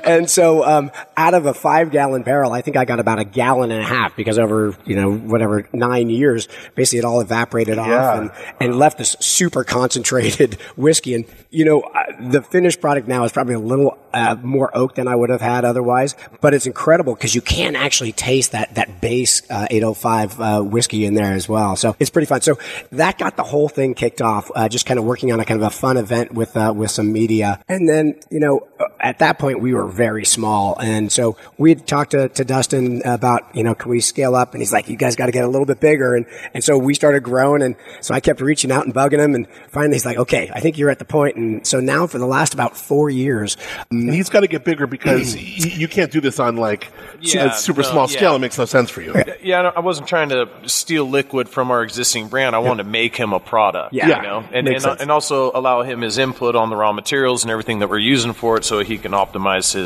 and 0.17 0.29
so 0.29 0.63
um, 0.63 0.91
out 1.17 1.33
of 1.33 1.45
a 1.45 1.53
five 1.53 1.91
gallon 1.91 2.23
barrel, 2.23 2.51
I 2.53 2.61
think 2.61 2.77
I 2.77 2.85
got 2.85 2.99
about 2.99 3.19
a 3.19 3.23
gallon 3.25 3.71
and 3.71 3.81
a 3.81 3.85
half 3.85 4.15
because 4.15 4.37
over 4.39 4.75
you 4.85 4.95
know 4.95 5.11
whatever 5.13 5.67
nine 5.73 6.09
years, 6.09 6.47
basically 6.75 6.99
it 6.99 7.05
all 7.05 7.21
evaporated 7.21 7.77
Yeah. 7.77 7.81
off 7.83 8.17
and, 8.19 8.31
and 8.59 8.79
left 8.79 8.97
this 8.97 9.15
super 9.19 9.63
concentrated 9.63 10.55
whiskey. 10.77 11.15
And 11.15 11.25
you 11.49 11.65
know 11.65 11.83
the 12.19 12.41
finished 12.41 12.81
product 12.81 13.07
now 13.07 13.23
is 13.23 13.31
probably 13.31 13.55
a 13.55 13.59
little 13.59 13.97
uh, 14.13 14.35
more 14.41 14.75
oak 14.75 14.95
than 14.95 15.07
I 15.07 15.15
would 15.15 15.29
have 15.29 15.41
had 15.41 15.63
otherwise, 15.65 16.15
but 16.41 16.53
it's 16.53 16.65
incredible 16.65 17.15
because 17.15 17.33
you 17.35 17.41
can 17.41 17.75
actually 17.75 18.11
taste 18.11 18.51
that 18.51 18.75
that 18.75 19.01
base 19.01 19.41
uh, 19.49 19.67
805 19.69 20.39
uh, 20.39 20.61
whiskey 20.61 21.05
in 21.05 21.13
there 21.13 21.33
as 21.33 21.47
well. 21.49 21.75
So 21.75 21.95
it's 21.99 22.09
pretty 22.09 22.25
fun. 22.25 22.41
So 22.41 22.57
that 22.91 23.17
got 23.17 23.37
the 23.37 23.43
whole 23.43 23.69
thing 23.69 23.93
kicked 23.93 24.21
off. 24.21 24.51
Uh, 24.53 24.67
just 24.69 24.85
kind 24.85 24.99
of 24.99 25.05
working 25.05 25.31
on 25.31 25.39
a 25.39 25.45
kind 25.45 25.61
of 25.61 25.67
a 25.67 25.69
fun 25.69 25.97
event 25.97 26.33
with 26.33 26.55
uh, 26.57 26.73
with 26.75 26.91
some 26.91 27.11
media, 27.11 27.61
and 27.67 27.87
then 27.87 28.19
you 28.29 28.39
know 28.39 28.67
at 28.99 29.19
that 29.19 29.39
point 29.39 29.61
we 29.61 29.73
were 29.73 29.87
very 30.01 30.25
small. 30.25 30.75
And 30.79 31.11
so 31.11 31.37
we 31.59 31.69
had 31.69 31.85
talked 31.85 32.11
to, 32.11 32.27
to 32.29 32.43
Dustin 32.43 33.03
about, 33.05 33.55
you 33.55 33.63
know, 33.63 33.75
can 33.75 33.91
we 33.91 34.01
scale 34.01 34.33
up? 34.33 34.53
And 34.55 34.61
he's 34.61 34.73
like, 34.73 34.89
you 34.89 34.97
guys 34.97 35.15
got 35.15 35.27
to 35.27 35.31
get 35.31 35.43
a 35.43 35.47
little 35.47 35.67
bit 35.67 35.79
bigger. 35.79 36.15
And, 36.15 36.25
and 36.55 36.63
so 36.63 36.75
we 36.75 36.95
started 36.95 37.21
growing. 37.21 37.61
And 37.61 37.75
so 38.01 38.15
I 38.15 38.19
kept 38.19 38.41
reaching 38.41 38.71
out 38.71 38.85
and 38.85 38.95
bugging 38.95 39.19
him. 39.19 39.35
And 39.35 39.47
finally 39.69 39.93
he's 39.93 40.05
like, 40.05 40.17
okay, 40.17 40.49
I 40.51 40.59
think 40.59 40.79
you're 40.79 40.89
at 40.89 40.97
the 40.97 41.05
point. 41.05 41.35
And 41.35 41.67
so 41.67 41.79
now 41.79 42.07
for 42.07 42.17
the 42.17 42.25
last 42.25 42.55
about 42.55 42.75
four 42.75 43.11
years, 43.11 43.57
And 43.91 44.11
he's 44.11 44.29
got 44.31 44.39
to 44.39 44.47
get 44.47 44.63
bigger 44.65 44.87
because 44.87 45.35
you 45.77 45.87
can't 45.87 46.11
do 46.11 46.19
this 46.19 46.39
on 46.39 46.57
like 46.57 46.91
Yeah, 47.19 47.53
a 47.53 47.53
super 47.53 47.83
no, 47.83 47.87
small 47.91 48.09
yeah. 48.09 48.17
scale. 48.17 48.35
It 48.37 48.39
makes 48.39 48.57
no 48.57 48.65
sense 48.65 48.89
for 48.89 49.01
you. 49.03 49.13
Yeah, 49.43 49.71
I 49.75 49.81
wasn't 49.81 50.07
trying 50.07 50.29
to 50.29 50.49
steal 50.65 51.05
liquid 51.07 51.47
from 51.47 51.69
our 51.69 51.83
existing 51.83 52.27
brand. 52.29 52.55
I 52.55 52.59
wanted 52.59 52.83
to 52.85 52.89
make 52.89 53.15
him 53.15 53.33
a 53.33 53.39
product. 53.39 53.93
Yeah. 53.93 54.07
you 54.17 54.21
know, 54.23 54.43
and 54.51 54.65
Makes 54.65 54.83
and, 54.83 54.91
sense. 54.93 55.01
and 55.01 55.11
also 55.11 55.51
allow 55.53 55.83
him 55.83 56.01
his 56.01 56.17
input 56.17 56.55
on 56.55 56.69
the 56.71 56.75
raw 56.75 56.91
materials 56.91 57.43
and 57.43 57.51
everything 57.51 57.79
that 57.79 57.89
we're 57.89 57.99
using 57.99 58.33
for 58.33 58.57
it, 58.57 58.63
so 58.63 58.79
he 58.79 58.97
can 58.97 59.11
optimize 59.11 59.73
his, 59.73 59.80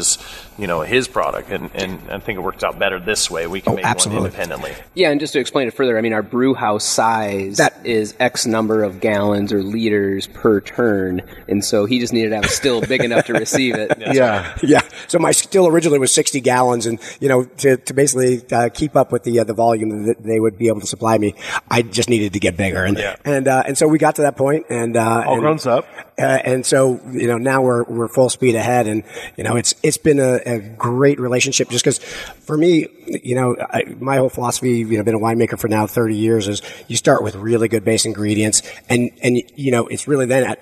you 0.58 0.68
know, 0.68 0.82
his 0.82 1.08
product. 1.08 1.50
And 1.50 1.70
and 1.76 2.00
I 2.10 2.20
think 2.20 2.38
it 2.38 2.42
works 2.42 2.64
out 2.64 2.78
better 2.80 3.00
this 3.00 3.30
way. 3.30 3.48
We 3.48 3.62
can 3.62 3.74
Oh, 3.74 3.76
make 3.76 3.86
absolutely. 3.86 4.22
one 4.22 4.26
independently. 4.32 4.74
Yeah, 4.94 5.12
and 5.12 5.20
just 5.20 5.34
to 5.34 5.40
explain 5.40 5.68
it 5.68 5.74
further, 5.74 5.98
I 5.98 6.02
mean, 6.02 6.14
our 6.14 6.24
brew 6.24 6.54
house 6.54 6.84
size 6.86 7.58
That- 7.58 7.74
is 7.84 8.16
X 8.20 8.46
number 8.46 8.84
of 8.84 9.00
gallons 9.00 9.52
or 9.54 9.62
liters 9.62 10.28
per 10.28 10.60
turn, 10.62 11.22
and 11.48 11.64
so 11.64 11.86
he 11.86 12.00
just 12.00 12.14
needed 12.14 12.30
to 12.30 12.36
have 12.36 12.46
a 12.46 12.50
still 12.50 12.82
big 12.82 13.04
enough 13.04 13.26
to 13.26 13.34
receive 13.34 13.76
it. 13.76 13.92
Yeah. 14.16 14.56
Yeah. 14.64 14.82
So 15.08 15.20
my 15.20 15.32
still 15.32 15.68
originally 15.68 16.00
was 16.00 16.14
60 16.14 16.40
gallons, 16.42 16.86
and 16.86 17.00
you 17.20 17.28
know, 17.28 17.44
to, 17.44 17.78
to 17.78 17.94
basically 17.94 18.42
uh, 18.52 18.70
keep 18.74 18.96
up 18.96 19.12
with 19.12 19.24
the 19.24 19.40
uh, 19.40 19.44
the 19.44 19.54
volume 19.54 20.06
that 20.06 20.24
they 20.24 20.40
would 20.40 20.58
be 20.58 20.68
able 20.68 20.80
to 20.82 20.88
supply 20.88 21.18
me, 21.18 21.36
I 21.70 21.82
just 21.82 22.10
needed 22.10 22.34
to 22.34 22.40
get 22.40 22.56
bigger, 22.58 22.84
and 22.84 22.98
Yeah. 22.98 23.16
and 23.26 23.48
uh, 23.48 23.64
and 23.66 23.78
so 23.78 23.88
we 23.88 23.98
got 23.98 24.16
to 24.16 24.22
that 24.24 24.36
point, 24.38 24.66
and 24.70 24.96
uh, 24.96 25.24
All 25.28 25.34
and, 25.34 25.42
grown 25.42 25.60
up. 25.78 25.86
Uh, 26.18 26.22
and 26.22 26.66
so 26.66 27.00
you 27.12 27.28
know 27.28 27.38
now 27.38 27.62
we're 27.62 27.84
we're 27.84 28.08
full 28.08 28.30
speed 28.30 28.56
ahead, 28.56 28.88
and 28.88 29.04
you 29.38 29.44
know 29.44 29.56
it's 29.58 29.76
it's 29.86 29.98
been 29.98 30.20
a, 30.20 30.40
a 30.46 30.60
great 30.60 31.20
relationship. 31.20 31.70
Just 31.70 31.86
because 31.86 32.00
for 32.00 32.58
me, 32.58 32.88
you 33.06 33.36
know, 33.36 33.56
I, 33.60 33.84
my 34.00 34.18
whole 34.18 34.30
philosophy, 34.30 34.80
you 34.80 34.98
know, 34.98 35.04
been 35.04 35.16
a 35.16 35.20
winemaker 35.20 35.60
for 35.60 35.68
now 35.68 35.86
thirty 35.86 36.16
years, 36.16 36.48
is 36.48 36.62
you 36.88 36.96
start 36.96 37.22
with 37.24 37.36
really 37.36 37.68
good 37.68 37.86
base 37.86 38.06
ingredients, 38.06 38.64
and 38.90 39.12
and 39.22 39.42
you 39.56 39.72
know 39.72 39.88
it's 39.88 40.08
really 40.08 40.26
then 40.26 40.44
at 40.44 40.60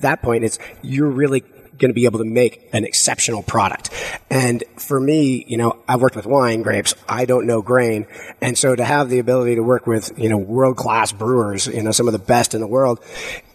that 0.00 0.22
point 0.22 0.44
it's 0.44 0.58
you're 0.82 1.08
really 1.08 1.44
going 1.78 1.90
to 1.90 1.94
be 1.94 2.04
able 2.04 2.18
to 2.18 2.24
make 2.24 2.68
an 2.72 2.84
exceptional 2.84 3.42
product. 3.42 3.90
And 4.30 4.62
for 4.76 5.00
me, 5.00 5.44
you 5.46 5.56
know, 5.56 5.78
I've 5.88 6.00
worked 6.00 6.16
with 6.16 6.26
wine 6.26 6.62
grapes. 6.62 6.94
I 7.08 7.24
don't 7.24 7.46
know 7.46 7.62
grain. 7.62 8.06
And 8.40 8.56
so 8.56 8.74
to 8.74 8.84
have 8.84 9.08
the 9.08 9.18
ability 9.18 9.56
to 9.56 9.62
work 9.62 9.86
with, 9.86 10.16
you 10.18 10.28
know, 10.28 10.38
world 10.38 10.76
class 10.76 11.12
brewers, 11.12 11.66
you 11.66 11.82
know, 11.82 11.92
some 11.92 12.06
of 12.06 12.12
the 12.12 12.18
best 12.18 12.54
in 12.54 12.60
the 12.60 12.66
world, 12.66 13.00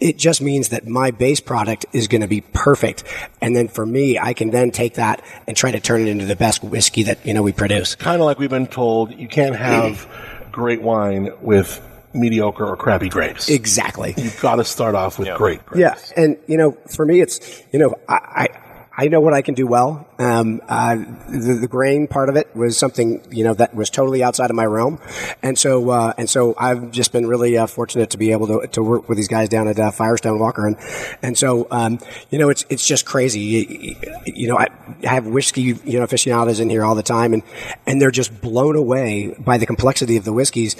it 0.00 0.18
just 0.18 0.40
means 0.40 0.68
that 0.70 0.86
my 0.86 1.10
base 1.10 1.40
product 1.40 1.86
is 1.92 2.08
going 2.08 2.20
to 2.22 2.28
be 2.28 2.40
perfect. 2.40 3.04
And 3.40 3.54
then 3.56 3.68
for 3.68 3.86
me, 3.86 4.18
I 4.18 4.34
can 4.34 4.50
then 4.50 4.70
take 4.70 4.94
that 4.94 5.22
and 5.46 5.56
try 5.56 5.70
to 5.70 5.80
turn 5.80 6.02
it 6.02 6.08
into 6.08 6.26
the 6.26 6.36
best 6.36 6.62
whiskey 6.62 7.04
that, 7.04 7.24
you 7.26 7.34
know, 7.34 7.42
we 7.42 7.52
produce. 7.52 7.94
Kind 7.94 8.20
of 8.20 8.26
like 8.26 8.38
we've 8.38 8.50
been 8.50 8.66
told, 8.66 9.12
you 9.12 9.28
can't 9.28 9.56
have 9.56 10.08
great 10.52 10.82
wine 10.82 11.30
with 11.40 11.80
mediocre 12.12 12.66
or 12.66 12.76
crappy 12.76 13.08
grapes. 13.08 13.48
Exactly. 13.48 14.14
You've 14.16 14.40
got 14.40 14.56
to 14.56 14.64
start 14.64 14.94
off 14.94 15.18
with 15.18 15.28
Yeah. 15.28 15.36
great 15.36 15.64
grapes. 15.66 16.12
Yeah, 16.16 16.22
and 16.22 16.36
you 16.46 16.56
know, 16.56 16.72
for 16.94 17.04
me, 17.06 17.20
it's 17.20 17.62
you 17.72 17.78
know, 17.78 17.94
I 18.08 18.46
I, 18.94 19.04
I 19.04 19.08
know 19.08 19.20
what 19.20 19.32
I 19.34 19.42
can 19.42 19.54
do 19.54 19.66
well. 19.66 20.06
Um, 20.20 20.60
uh, 20.68 20.96
the, 21.30 21.58
the 21.62 21.66
grain 21.66 22.06
part 22.06 22.28
of 22.28 22.36
it 22.36 22.54
was 22.54 22.76
something 22.76 23.26
you 23.30 23.42
know 23.42 23.54
that 23.54 23.74
was 23.74 23.88
totally 23.88 24.22
outside 24.22 24.50
of 24.50 24.56
my 24.56 24.66
realm, 24.66 25.00
and 25.42 25.58
so 25.58 25.88
uh, 25.88 26.12
and 26.18 26.28
so 26.28 26.54
I've 26.58 26.90
just 26.90 27.10
been 27.10 27.26
really 27.26 27.56
uh, 27.56 27.66
fortunate 27.66 28.10
to 28.10 28.18
be 28.18 28.32
able 28.32 28.46
to, 28.48 28.66
to 28.66 28.82
work 28.82 29.08
with 29.08 29.16
these 29.16 29.28
guys 29.28 29.48
down 29.48 29.66
at 29.66 29.80
uh, 29.80 29.90
Firestone 29.90 30.38
Walker, 30.38 30.66
and 30.66 30.76
and 31.22 31.38
so 31.38 31.66
um, 31.70 31.98
you 32.28 32.38
know, 32.38 32.50
it's 32.50 32.66
it's 32.68 32.86
just 32.86 33.06
crazy. 33.06 33.40
You, 33.40 33.96
you 34.26 34.48
know, 34.48 34.58
I, 34.58 34.66
I 35.04 35.08
have 35.08 35.26
whiskey 35.26 35.62
you 35.62 35.98
know 35.98 36.02
aficionados 36.02 36.60
in 36.60 36.68
here 36.68 36.84
all 36.84 36.94
the 36.94 37.02
time, 37.02 37.32
and 37.32 37.42
and 37.86 37.98
they're 37.98 38.10
just 38.10 38.42
blown 38.42 38.76
away 38.76 39.34
by 39.38 39.56
the 39.56 39.64
complexity 39.64 40.18
of 40.18 40.26
the 40.26 40.34
whiskeys, 40.34 40.76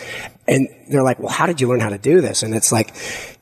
and 0.51 0.69
they're 0.91 1.05
like, 1.05 1.21
well, 1.21 1.29
how 1.29 1.47
did 1.47 1.61
you 1.61 1.69
learn 1.69 1.79
how 1.79 1.91
to 1.91 1.99
do 1.99 2.21
this? 2.21 2.43
And 2.43 2.55
it's 2.55 2.73
like, 2.73 2.93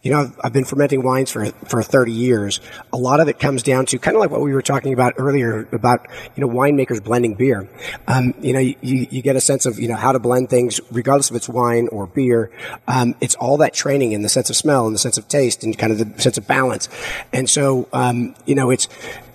you 0.03 0.11
know, 0.11 0.31
I've 0.45 0.53
been 0.53 0.67
fermenting 0.67 1.03
wines 1.03 1.31
for, 1.31 1.47
for 1.47 1.83
30 1.83 2.13
years. 2.13 2.61
A 2.93 2.99
lot 2.99 3.21
of 3.21 3.29
it 3.29 3.39
comes 3.39 3.63
down 3.63 3.87
to 3.87 3.99
kind 3.99 4.15
of 4.15 4.21
like 4.21 4.31
what 4.31 4.43
we 4.43 4.53
were 4.53 4.63
talking 4.63 4.93
about 4.93 5.15
earlier 5.17 5.67
about, 5.73 5.88
you 6.37 6.41
know, 6.41 6.49
winemakers 6.49 7.03
blending 7.03 7.35
beer. 7.35 7.69
Um, 8.07 8.35
you 8.41 8.53
know, 8.53 8.59
you, 8.59 8.75
you 8.83 9.23
get 9.23 9.37
a 9.37 9.41
sense 9.41 9.67
of, 9.67 9.79
you 9.79 9.89
know, 9.89 9.97
how 9.97 10.13
to 10.13 10.19
blend 10.19 10.51
things 10.51 10.81
regardless 10.91 11.31
if 11.31 11.37
it's 11.37 11.49
wine 11.49 11.89
or 11.89 12.07
beer. 12.07 12.51
Um, 12.87 13.15
it's 13.21 13.35
all 13.37 13.57
that 13.59 13.75
training 13.75 14.13
in 14.13 14.23
the 14.23 14.29
sense 14.29 14.51
of 14.51 14.57
smell 14.57 14.87
and 14.87 14.95
the 14.95 14.99
sense 14.99 15.19
of 15.19 15.29
taste 15.29 15.65
and 15.65 15.77
kind 15.79 15.93
of 15.93 15.99
the 15.99 16.23
sense 16.23 16.39
of 16.39 16.47
balance. 16.47 16.89
And 17.33 17.49
so, 17.49 17.89
um, 17.93 18.35
you 18.47 18.55
know, 18.55 18.71
it's, 18.71 18.89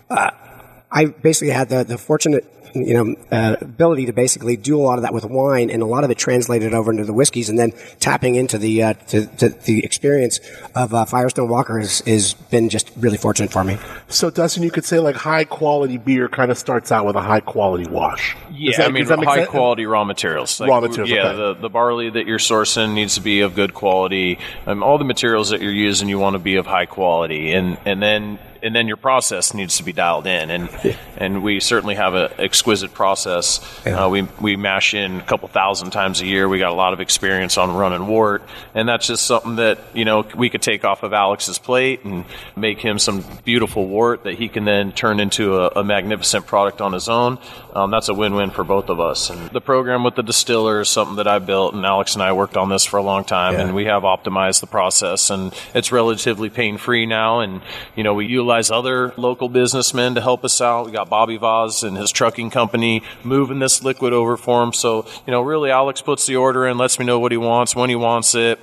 uh, 0.10 0.32
I 0.92 1.06
basically 1.06 1.54
had 1.54 1.70
the, 1.70 1.84
the 1.84 1.98
fortunate 1.98 2.46
you 2.74 2.94
know 2.94 3.16
uh, 3.32 3.56
ability 3.62 4.06
to 4.08 4.14
basically 4.14 4.58
do 4.58 4.78
a 4.80 4.84
lot 4.84 4.98
of 4.98 5.04
that 5.04 5.14
with 5.14 5.26
wine, 5.26 5.70
and 5.70 5.82
a 5.82 5.86
lot 5.86 6.04
of 6.04 6.12
it 6.12 6.18
translated 6.18 6.74
over 6.74 6.92
into 6.92 7.06
the 7.06 7.14
whiskeys, 7.14 7.50
and 7.50 7.58
then 7.58 7.72
tapping 8.00 8.36
into 8.36 8.58
the 8.58 8.84
uh, 8.84 8.94
to, 9.10 9.26
to 9.38 9.50
the 9.50 9.84
experience 9.84 10.40
of 10.76 10.94
uh, 10.94 11.06
Firestone 11.06 11.50
Walker 11.50 11.80
has, 11.80 12.00
has 12.02 12.34
been 12.34 12.70
just 12.70 12.92
really 12.98 13.18
fortunate 13.18 13.52
for 13.52 13.64
me. 13.64 13.78
So, 14.08 14.30
Dustin, 14.30 14.64
you 14.64 14.72
could 14.72 14.86
say 14.86 15.00
like 15.00 15.16
high 15.16 15.44
quality 15.46 15.98
beer 15.98 16.28
kind 16.28 16.52
of 16.52 16.58
starts 16.58 16.92
out 16.92 17.06
with 17.06 17.16
a 17.16 17.22
high 17.22 17.40
quality 17.40 17.90
wash. 17.90 18.36
Yeah, 18.52 18.78
that- 18.78 18.88
I 18.88 18.92
mean, 18.92 19.04
does 19.04 19.10
that 19.10 19.20
make 19.20 19.28
high 19.30 19.36
sense? 19.38 19.50
quality 19.50 19.86
raw 19.86 20.04
materials. 20.04 20.60
Raw 20.62 20.80
materials, 20.82 21.10
Yeah, 21.10 21.28
okay. 21.30 21.38
the, 21.38 21.54
the 21.56 21.70
barley 21.70 22.10
that 22.10 22.28
you're 22.28 22.38
sourcing 22.40 22.94
needs 22.94 23.16
to 23.16 23.22
be 23.22 23.42
of 23.42 23.56
good 23.56 23.74
quality. 23.74 24.40
Um, 24.66 24.84
all 24.84 24.98
the 24.98 25.04
materials 25.06 25.50
that 25.50 25.62
you're 25.62 25.72
using, 25.72 26.10
you 26.10 26.20
want 26.20 26.34
to 26.36 26.40
be 26.40 26.56
of 26.56 26.66
high 26.66 26.86
quality, 26.86 27.52
and 27.54 27.78
and 27.86 28.02
then 28.02 28.40
and 28.64 28.74
then 28.74 28.88
your 28.88 28.98
process 28.98 29.54
needs 29.54 29.78
to 29.78 29.84
be 29.84 29.92
dialed 29.94 30.26
in. 30.26 30.50
And 30.50 30.70
and 31.18 31.44
we 31.44 31.60
certainly 31.60 31.96
have 31.96 32.16
an 32.16 32.32
exquisite 32.40 32.94
process. 32.94 33.60
Uh, 33.86 34.08
we 34.10 34.24
we 34.42 34.56
mash 34.56 34.94
in 34.94 35.20
a 35.20 35.24
couple 35.24 35.48
thousand 35.50 35.92
times 35.92 36.22
a 36.22 36.26
year. 36.26 36.48
We 36.48 36.60
got 36.60 36.72
a 36.72 36.76
lot 36.76 36.94
of 36.94 37.02
experience 37.02 37.58
on 37.58 37.76
running 37.76 38.08
wort, 38.08 38.44
and 38.74 38.88
that's 38.88 39.08
just 39.08 39.26
something 39.28 39.58
that 39.58 39.80
you 39.94 40.06
know 40.06 40.26
we 40.36 40.50
could 40.50 40.62
take 40.62 40.86
off 40.86 41.04
of 41.04 41.14
Alex's 41.14 41.60
plate 41.60 42.06
and 42.06 42.26
make 42.56 42.80
him 42.80 42.98
some 42.98 43.24
beautiful 43.44 43.86
wort 43.88 44.24
that 44.24 44.36
he 44.36 44.48
can 44.48 44.66
then 44.66 44.94
turn 44.94 45.20
into 45.20 45.58
a, 45.58 45.82
a 45.82 45.84
magnificent 45.84 46.48
product 46.48 46.82
on 46.82 46.94
his 46.94 47.10
own. 47.10 47.40
Um, 47.74 47.92
that's 47.92 48.08
a 48.08 48.14
win-win 48.14 48.52
for 48.52 48.64
both 48.64 48.90
of 48.90 49.00
us. 49.00 49.30
And 49.30 49.50
the 49.50 49.62
program 49.62 50.04
with 50.04 50.16
the 50.16 50.22
distiller 50.22 50.82
is 50.82 50.90
something 50.90 51.18
that 51.18 51.28
I 51.28 51.40
built, 51.40 51.74
and 51.74 51.86
Alex 51.86 52.14
and 52.14 52.24
I 52.24 52.32
worked 52.34 52.56
on 52.56 52.70
this 52.70 52.86
for 52.86 52.98
a 52.98 53.04
long 53.04 53.24
time, 53.24 53.56
and 53.56 53.76
we 53.76 53.86
have 53.86 54.04
optimized 54.04 54.62
the 54.62 54.68
process, 54.68 55.30
and 55.30 55.54
it's 55.74 55.92
relatively 55.92 56.50
pain-free 56.50 57.08
now. 57.08 57.40
And 57.40 57.62
you 57.96 58.04
know, 58.04 58.14
we 58.14 58.28
utilize 58.28 58.53
other 58.72 59.14
local 59.18 59.50
businessmen 59.50 60.16
to 60.16 60.22
help 60.22 60.44
us 60.44 60.62
out. 60.62 60.86
We 60.86 60.92
got 60.92 61.10
Bobby 61.10 61.38
Vaz 61.38 61.84
and 61.84 61.98
his 61.98 62.12
trucking 62.12 62.50
company 62.50 63.04
moving 63.24 63.60
this 63.60 63.84
liquid 63.84 64.14
over 64.14 64.38
for 64.38 64.64
him. 64.64 64.74
So 64.74 65.06
you 65.26 65.32
know, 65.32 65.42
really, 65.42 65.72
Alex 65.72 66.02
puts 66.02 66.26
the 66.26 66.36
order 66.36 66.68
in, 66.68 66.78
lets 66.78 67.00
me 67.00 67.06
know 67.06 67.20
what 67.20 67.32
he 67.32 67.38
wants, 67.38 67.76
when 67.76 67.90
he 67.90 67.96
wants 67.96 68.36
it. 68.36 68.60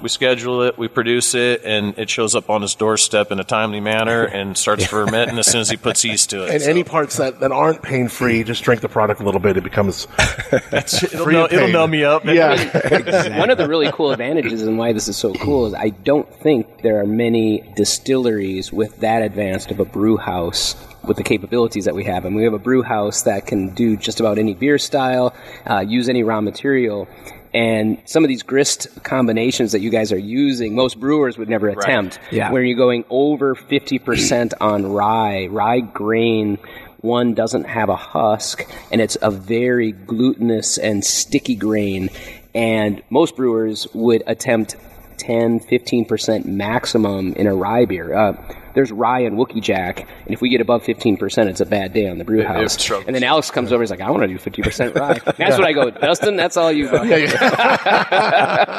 We 0.00 0.08
schedule 0.08 0.62
it, 0.62 0.78
we 0.78 0.88
produce 0.88 1.34
it, 1.34 1.62
and 1.64 1.96
it 1.98 2.08
shows 2.10 2.34
up 2.34 2.50
on 2.50 2.62
his 2.62 2.74
doorstep 2.74 3.30
in 3.30 3.38
a 3.38 3.44
timely 3.44 3.80
manner 3.80 4.24
and 4.32 4.56
starts 4.56 4.86
fermenting 4.86 5.38
as 5.38 5.46
soon 5.50 5.60
as 5.60 5.70
he 5.70 5.76
puts 5.76 6.04
yeast 6.04 6.30
to 6.30 6.44
it. 6.44 6.50
And 6.50 6.62
So- 6.62 6.70
any 6.70 6.82
parts 6.84 7.18
that, 7.18 7.40
that 7.40 7.52
aren't 7.52 7.82
pain 7.82 8.08
free, 8.08 8.42
just 8.44 8.64
drink 8.64 8.80
the 8.80 8.88
product 8.88 9.20
a 9.20 9.24
little 9.24 9.40
bit. 9.40 9.56
It 9.56 9.62
becomes 9.64 10.06
it'll, 10.52 11.24
free 11.24 11.34
know, 11.34 11.44
of 11.44 11.52
it'll 11.52 11.66
pain. 11.66 11.72
know 11.72 11.86
me 11.86 12.04
up. 12.04 12.24
Yeah. 12.24 13.38
One 13.38 13.50
of 13.50 13.58
the 13.58 13.68
really 13.68 13.90
cool 13.92 14.10
advantages 14.12 14.62
and 14.62 14.78
why 14.78 14.92
this 14.92 15.08
is 15.08 15.16
so 15.16 15.32
cool 15.34 15.66
is 15.66 15.74
I 15.74 15.90
don't 15.90 16.32
think 16.42 16.82
there 16.82 17.00
are 17.00 17.06
many 17.06 17.60
distilleries 17.76 18.72
with 18.72 18.98
that 19.00 19.22
advanced 19.22 19.70
of 19.70 19.80
a 19.80 19.84
brew 19.84 20.16
house 20.16 20.74
with 21.04 21.16
the 21.16 21.22
capabilities 21.24 21.84
that 21.84 21.94
we 21.94 22.04
have. 22.04 22.24
And 22.24 22.34
we 22.36 22.44
have 22.44 22.52
a 22.54 22.58
brew 22.58 22.82
house 22.82 23.22
that 23.22 23.46
can 23.46 23.74
do 23.74 23.96
just 23.96 24.20
about 24.20 24.38
any 24.38 24.54
beer 24.54 24.78
style, 24.78 25.34
uh, 25.68 25.80
use 25.80 26.08
any 26.08 26.22
raw 26.22 26.40
material. 26.40 27.08
And 27.54 28.00
some 28.06 28.24
of 28.24 28.28
these 28.28 28.42
grist 28.42 28.88
combinations 29.02 29.72
that 29.72 29.80
you 29.80 29.90
guys 29.90 30.10
are 30.10 30.18
using, 30.18 30.74
most 30.74 30.98
brewers 30.98 31.36
would 31.36 31.48
never 31.48 31.68
attempt. 31.68 32.18
Yeah. 32.30 32.50
Where 32.50 32.62
you're 32.62 32.78
going 32.78 33.04
over 33.10 33.54
50% 33.54 34.54
on 34.60 34.86
rye, 34.92 35.48
rye 35.48 35.80
grain 35.80 36.58
one 37.02 37.34
doesn't 37.34 37.64
have 37.64 37.88
a 37.88 37.96
husk 37.96 38.64
and 38.90 39.00
it's 39.00 39.16
a 39.22 39.30
very 39.30 39.92
glutinous 39.92 40.78
and 40.78 41.04
sticky 41.04 41.56
grain 41.56 42.08
and 42.54 43.02
most 43.10 43.36
brewers 43.36 43.86
would 43.92 44.22
attempt 44.26 44.76
10 45.18 45.60
15% 45.60 46.44
maximum 46.44 47.32
in 47.34 47.46
a 47.46 47.54
rye 47.54 47.84
beer 47.84 48.14
uh, 48.14 48.54
there's 48.74 48.90
rye 48.92 49.20
and 49.20 49.36
Wookey 49.36 49.60
Jack, 49.62 50.00
and 50.00 50.08
if 50.34 50.40
we 50.40 50.48
get 50.48 50.60
above 50.60 50.82
15%, 50.84 51.46
it's 51.46 51.60
a 51.60 51.66
bad 51.66 51.92
day 51.92 52.08
on 52.08 52.18
the 52.18 52.24
brew 52.24 52.40
it 52.40 52.46
house. 52.46 52.74
struggles. 52.80 53.06
and 53.06 53.14
then 53.16 53.22
Alex 53.24 53.50
comes 53.50 53.72
over, 53.72 53.82
he's 53.82 53.90
like, 53.90 54.00
I 54.00 54.10
want 54.10 54.22
to 54.22 54.28
do 54.28 54.38
50% 54.38 54.94
rye. 54.94 55.18
That's 55.38 55.56
what 55.58 55.64
I 55.64 55.72
go, 55.72 55.90
Dustin, 55.90 56.36
that's 56.36 56.56
all 56.56 56.70
you 56.72 56.88
go. 56.90 57.02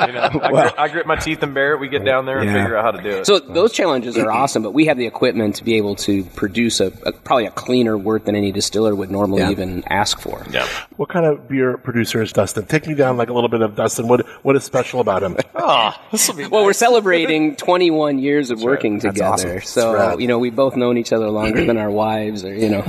You 0.03 0.11
know, 0.13 0.29
I, 0.41 0.49
grit, 0.51 0.73
I 0.77 0.87
grit 0.89 1.07
my 1.07 1.15
teeth 1.15 1.43
and 1.43 1.53
bear 1.53 1.73
it. 1.73 1.79
We 1.79 1.87
get 1.87 2.03
down 2.05 2.25
there 2.25 2.39
and 2.39 2.49
Yeah. 2.49 2.61
figure 2.63 2.77
out 2.77 2.83
how 2.83 2.91
to 2.91 3.01
do 3.01 3.09
it. 3.19 3.25
So 3.25 3.39
those 3.39 3.71
challenges 3.71 4.17
are 4.17 4.29
awesome, 4.31 4.63
but 4.63 4.71
we 4.73 4.85
have 4.85 4.97
the 4.97 5.05
equipment 5.07 5.55
to 5.55 5.63
be 5.63 5.75
able 5.77 5.95
to 5.97 6.23
produce 6.35 6.79
a, 6.79 6.87
a 7.05 7.11
probably 7.11 7.45
a 7.45 7.51
cleaner 7.51 7.97
wort 7.97 8.25
than 8.25 8.35
any 8.35 8.51
distiller 8.51 8.95
would 8.95 9.11
normally 9.11 9.41
Yeah. 9.41 9.51
even 9.51 9.83
ask 9.89 10.19
for. 10.19 10.45
yeah. 10.51 10.67
what 10.97 11.09
kind 11.09 11.25
of 11.25 11.47
beer 11.47 11.77
producer 11.77 12.21
is 12.21 12.31
Dustin? 12.33 12.65
Take 12.65 12.87
me 12.87 12.95
down 12.95 13.17
like 13.17 13.29
a 13.29 13.33
little 13.33 13.49
bit 13.49 13.61
of 13.61 13.75
Dustin. 13.75 14.07
What 14.07 14.25
what 14.43 14.55
is 14.55 14.63
special 14.63 14.99
about 14.99 15.23
him? 15.23 15.37
Oh, 15.55 15.93
this 16.11 16.27
will 16.27 16.35
be 16.35 16.45
Well, 16.47 16.65
we're 16.65 16.73
celebrating 16.73 17.55
21 17.55 18.19
years 18.19 18.51
of 18.51 18.61
working 18.61 18.99
That's 18.99 19.13
together. 19.15 19.33
awesome. 19.57 19.61
So 19.61 19.82
so 19.83 19.93
rad. 19.93 20.19
you 20.21 20.27
know 20.27 20.39
we've 20.39 20.55
both 20.55 20.75
known 20.75 20.97
each 20.97 21.13
other 21.13 21.29
longer 21.29 21.63
than 21.65 21.77
our 21.77 21.91
wives, 21.91 22.43
or 22.43 22.53
you 22.53 22.69
know, 22.69 22.83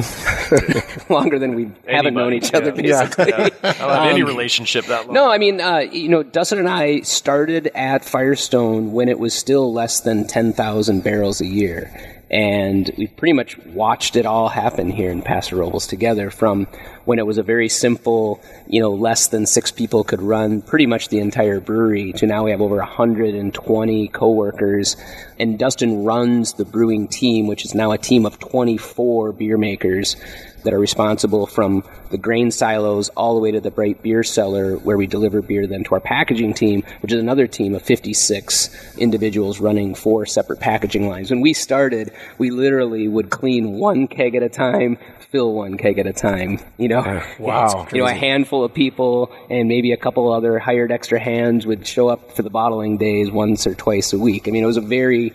longer 1.08 1.38
than 1.38 1.54
we 1.54 1.70
haven't 1.88 2.14
known 2.14 2.32
Anybody, 2.32 2.46
each 2.46 2.54
other. 2.54 2.72
yeah. 2.76 3.04
Basically, 3.06 3.32
I 3.34 3.48
don't 3.50 3.62
have 3.78 4.10
any 4.12 4.22
relationship 4.22 4.86
that 4.86 5.00
long. 5.06 5.08
Um, 5.08 5.14
No, 5.14 5.30
I 5.30 5.38
mean, 5.38 5.60
uh, 5.60 5.78
you 5.78 6.08
know, 6.08 6.22
Dustin 6.22 6.58
and 6.58 6.68
I 6.68 7.00
started 7.00 7.68
at 7.74 8.04
Firestone 8.04 8.92
when 8.92 9.08
it 9.08 9.18
was 9.18 9.34
still 9.34 9.72
less 9.72 10.00
than 10.00 10.26
10,000 10.26 11.02
barrels 11.02 11.40
a 11.40 11.46
year. 11.46 12.13
And 12.30 12.90
we 12.96 13.06
pretty 13.06 13.34
much 13.34 13.58
watched 13.58 14.16
it 14.16 14.26
all 14.26 14.48
happen 14.48 14.90
here 14.90 15.10
in 15.10 15.22
Paso 15.22 15.56
Robles 15.56 15.86
together 15.86 16.30
from 16.30 16.66
when 17.04 17.18
it 17.18 17.26
was 17.26 17.38
a 17.38 17.42
very 17.42 17.68
simple, 17.68 18.40
you 18.66 18.80
know, 18.80 18.92
less 18.92 19.28
than 19.28 19.46
six 19.46 19.70
people 19.70 20.04
could 20.04 20.22
run 20.22 20.62
pretty 20.62 20.86
much 20.86 21.08
the 21.08 21.18
entire 21.18 21.60
brewery 21.60 22.12
to 22.14 22.26
now 22.26 22.44
we 22.44 22.50
have 22.50 22.62
over 22.62 22.76
120 22.76 24.08
coworkers. 24.08 24.96
And 25.38 25.58
Dustin 25.58 26.04
runs 26.04 26.54
the 26.54 26.64
brewing 26.64 27.08
team, 27.08 27.46
which 27.46 27.64
is 27.64 27.74
now 27.74 27.92
a 27.92 27.98
team 27.98 28.24
of 28.24 28.38
24 28.38 29.32
beer 29.32 29.58
makers 29.58 30.16
that 30.64 30.74
are 30.74 30.78
responsible 30.78 31.46
from 31.46 31.84
the 32.10 32.18
grain 32.18 32.50
silos 32.50 33.08
all 33.10 33.34
the 33.34 33.40
way 33.40 33.50
to 33.52 33.60
the 33.60 33.70
bright 33.70 34.02
beer 34.02 34.22
cellar 34.22 34.76
where 34.78 34.96
we 34.96 35.06
deliver 35.06 35.40
beer 35.40 35.66
then 35.66 35.84
to 35.84 35.94
our 35.94 36.00
packaging 36.00 36.52
team 36.52 36.82
which 37.00 37.12
is 37.12 37.20
another 37.20 37.46
team 37.46 37.74
of 37.74 37.82
56 37.82 38.96
individuals 38.98 39.60
running 39.60 39.94
four 39.94 40.26
separate 40.26 40.60
packaging 40.60 41.08
lines. 41.08 41.30
When 41.30 41.40
we 41.40 41.52
started 41.52 42.12
we 42.38 42.50
literally 42.50 43.06
would 43.08 43.30
clean 43.30 43.72
one 43.72 44.08
keg 44.08 44.34
at 44.34 44.42
a 44.42 44.48
time 44.48 44.98
fill 45.30 45.54
one 45.54 45.76
keg 45.76 45.98
at 45.98 46.06
a 46.06 46.12
time 46.12 46.58
you 46.78 46.88
know? 46.88 47.22
Wow. 47.38 47.86
you 47.92 47.98
know 47.98 48.06
a 48.06 48.12
handful 48.12 48.64
of 48.64 48.74
people 48.74 49.32
and 49.50 49.68
maybe 49.68 49.92
a 49.92 49.96
couple 49.96 50.32
other 50.32 50.58
hired 50.58 50.90
extra 50.90 51.20
hands 51.20 51.66
would 51.66 51.86
show 51.86 52.08
up 52.08 52.32
for 52.32 52.42
the 52.42 52.50
bottling 52.50 52.96
days 52.96 53.30
once 53.30 53.66
or 53.66 53.74
twice 53.74 54.12
a 54.12 54.18
week. 54.18 54.48
I 54.48 54.50
mean 54.50 54.64
it 54.64 54.66
was 54.66 54.76
a 54.76 54.82
very 54.82 55.32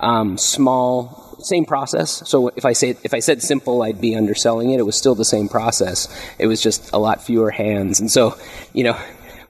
um, 0.00 0.36
small 0.38 1.25
same 1.40 1.64
process. 1.64 2.22
So 2.28 2.48
if 2.48 2.64
I 2.64 2.72
say 2.72 2.96
if 3.02 3.14
I 3.14 3.20
said 3.20 3.42
simple, 3.42 3.82
I'd 3.82 4.00
be 4.00 4.14
underselling 4.14 4.70
it. 4.70 4.78
It 4.78 4.86
was 4.86 4.96
still 4.96 5.14
the 5.14 5.24
same 5.24 5.48
process. 5.48 6.08
It 6.38 6.46
was 6.46 6.60
just 6.60 6.92
a 6.92 6.98
lot 6.98 7.22
fewer 7.22 7.50
hands, 7.50 8.00
and 8.00 8.10
so 8.10 8.38
you 8.72 8.84
know, 8.84 8.98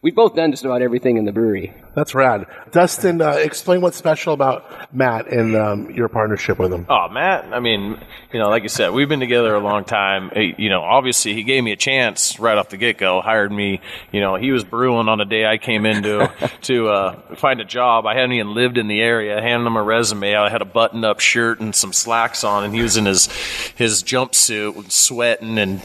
we've 0.02 0.14
both 0.14 0.34
done 0.34 0.50
just 0.50 0.64
about 0.64 0.82
everything 0.82 1.16
in 1.16 1.24
the 1.24 1.32
brewery. 1.32 1.72
That's 1.96 2.14
rad. 2.14 2.44
Dustin, 2.72 3.22
uh, 3.22 3.30
explain 3.30 3.80
what's 3.80 3.96
special 3.96 4.34
about 4.34 4.94
Matt 4.94 5.28
and 5.28 5.56
um, 5.56 5.90
your 5.90 6.08
partnership 6.10 6.58
with 6.58 6.70
him. 6.70 6.84
Oh, 6.90 7.08
Matt, 7.08 7.46
I 7.54 7.58
mean, 7.58 7.98
you 8.34 8.38
know, 8.38 8.50
like 8.50 8.64
you 8.64 8.68
said, 8.68 8.92
we've 8.92 9.08
been 9.08 9.18
together 9.18 9.54
a 9.54 9.60
long 9.60 9.84
time. 9.84 10.30
He- 10.34 10.54
You 10.58 10.68
know, 10.68 10.82
obviously, 10.82 11.32
he 11.32 11.42
gave 11.42 11.64
me 11.64 11.72
a 11.72 11.76
chance 11.76 12.38
right 12.38 12.58
off 12.58 12.68
the 12.68 12.76
get 12.76 12.98
go, 12.98 13.22
hired 13.22 13.50
me. 13.50 13.80
You 14.12 14.20
know, 14.20 14.34
he 14.36 14.52
was 14.52 14.62
brewing 14.62 15.08
on 15.08 15.16
the 15.16 15.24
day 15.24 15.46
I 15.46 15.56
came 15.56 15.86
into 15.86 16.30
to, 16.64 16.88
uh, 16.88 17.34
find 17.36 17.62
a 17.62 17.64
job. 17.64 18.04
I 18.04 18.12
hadn't 18.14 18.32
even 18.32 18.52
lived 18.52 18.76
in 18.76 18.88
the 18.88 19.00
area. 19.00 19.38
I 19.38 19.40
handed 19.40 19.66
him 19.66 19.76
a 19.78 19.82
resume. 19.82 20.36
I 20.36 20.50
had 20.50 20.60
a 20.60 20.66
button 20.66 21.02
up 21.02 21.20
shirt 21.20 21.60
and 21.60 21.74
some 21.74 21.94
slacks 21.94 22.44
on, 22.44 22.62
and 22.62 22.74
he 22.74 22.82
was 22.82 22.98
in 22.98 23.06
his 23.06 23.26
his 23.74 24.02
jumpsuit, 24.02 24.92
sweating 24.92 25.56
and, 25.58 25.80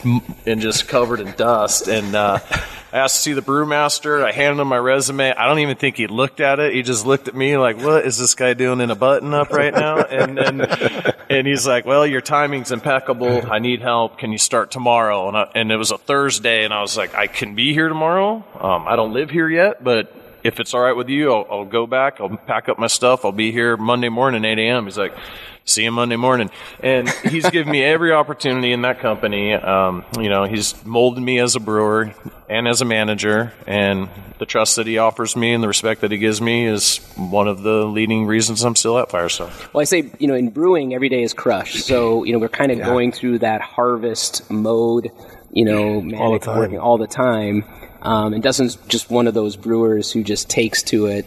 and 0.46 0.60
just 0.60 0.90
covered 0.90 1.22
in 1.22 1.32
dust. 1.38 1.88
And, 1.88 2.16
uh, 2.16 2.40
I 2.94 2.98
asked 2.98 3.16
to 3.16 3.22
see 3.22 3.32
the 3.32 3.42
brewmaster. 3.42 4.22
I 4.22 4.34
handed 4.34 4.62
him 4.62 4.68
my 4.68 4.78
resume. 4.78 5.32
I 5.34 5.48
don't 5.48 5.60
even 5.60 5.78
think 5.78 6.01
he 6.02 6.08
looked 6.08 6.40
at 6.40 6.60
it. 6.60 6.74
He 6.74 6.82
just 6.82 7.06
looked 7.06 7.28
at 7.28 7.36
me 7.36 7.58
like, 7.58 7.78
"What 7.78 8.06
is 8.06 8.18
this 8.18 8.36
guy 8.36 8.54
doing 8.54 8.82
in 8.82 8.92
a 8.92 8.96
button 8.96 9.34
up 9.34 9.52
right 9.52 9.74
now?" 9.74 9.98
And 9.98 10.38
then, 10.38 10.62
and 11.30 11.48
he's 11.48 11.66
like, 11.66 11.86
"Well, 11.86 12.06
your 12.06 12.22
timing's 12.22 12.72
impeccable. 12.72 13.50
I 13.50 13.60
need 13.60 13.82
help. 13.82 14.18
Can 14.18 14.32
you 14.32 14.38
start 14.38 14.72
tomorrow?" 14.72 15.28
And 15.28 15.38
I, 15.38 15.48
and 15.56 15.72
it 15.72 15.78
was 15.78 15.92
a 15.92 15.98
Thursday, 15.98 16.66
and 16.66 16.74
I 16.74 16.82
was 16.82 16.98
like, 16.98 17.16
"I 17.16 17.28
can 17.28 17.56
be 17.56 17.74
here 17.74 17.88
tomorrow. 17.88 18.44
Um, 18.60 18.88
I 18.88 18.96
don't 18.96 19.14
live 19.14 19.30
here 19.30 19.50
yet, 19.50 19.84
but." 19.84 20.14
If 20.44 20.60
it's 20.60 20.74
all 20.74 20.82
right 20.82 20.96
with 20.96 21.10
you, 21.10 21.34
I'll, 21.34 21.48
I'll 21.50 21.66
go 21.66 21.86
back. 21.86 22.20
I'll 22.20 22.36
pack 22.36 22.70
up 22.70 22.80
my 22.80 22.88
stuff. 22.88 23.26
I'll 23.26 23.32
be 23.32 23.52
here 23.52 23.78
Monday 23.78 24.10
morning, 24.10 24.44
8 24.44 24.58
a.m. 24.60 24.86
He's 24.86 24.98
like, 24.98 25.14
see 25.66 25.84
you 25.84 25.92
Monday 25.92 26.16
morning. 26.16 26.50
And 26.82 27.10
he's 27.10 27.50
given 27.50 27.72
me 27.72 27.84
every 27.84 28.12
opportunity 28.12 28.72
in 28.72 28.82
that 28.82 29.00
company. 29.00 29.54
Um, 29.54 30.04
you 30.20 30.30
know, 30.30 30.46
he's 30.46 30.84
molded 30.86 31.24
me 31.24 31.40
as 31.40 31.56
a 31.56 31.60
brewer 31.60 32.14
and 32.50 32.68
as 32.68 32.82
a 32.82 32.86
manager. 32.86 33.54
And 33.68 34.10
the 34.40 34.46
trust 34.46 34.76
that 34.78 34.88
he 34.88 34.98
offers 34.98 35.36
me 35.36 35.54
and 35.54 35.64
the 35.64 35.68
respect 35.68 36.02
that 36.02 36.12
he 36.12 36.18
gives 36.18 36.42
me 36.42 36.66
is 36.66 36.98
one 37.16 37.48
of 37.48 37.62
the 37.62 37.86
leading 37.86 38.26
reasons 38.26 38.64
I'm 38.64 38.76
still 38.76 38.98
at 38.98 39.10
Firestone. 39.12 39.52
Well, 39.74 39.82
I 39.82 39.86
say, 39.86 40.12
you 40.20 40.28
know, 40.28 40.36
in 40.36 40.50
brewing, 40.50 40.94
every 40.94 41.10
day 41.10 41.22
is 41.22 41.34
crush. 41.34 41.84
So, 41.84 42.24
you 42.24 42.34
know, 42.34 42.40
we're 42.40 42.50
kind 42.50 42.72
of 42.72 42.80
going 42.80 43.12
through 43.12 43.40
that 43.40 43.62
harvest 43.62 44.50
mode, 44.50 45.12
you 45.52 45.66
know, 45.66 46.02
manic 46.02 46.44
time. 46.44 46.58
working 46.58 46.80
all 46.80 46.98
the 46.98 47.08
time. 47.08 47.64
Um, 48.02 48.34
and 48.34 48.44
Dustin's 48.44 48.76
just 48.88 49.10
one 49.10 49.28
of 49.28 49.34
those 49.34 49.56
brewers 49.56 50.12
who 50.12 50.24
just 50.24 50.50
takes 50.50 50.84
to 50.84 51.06
it, 51.06 51.26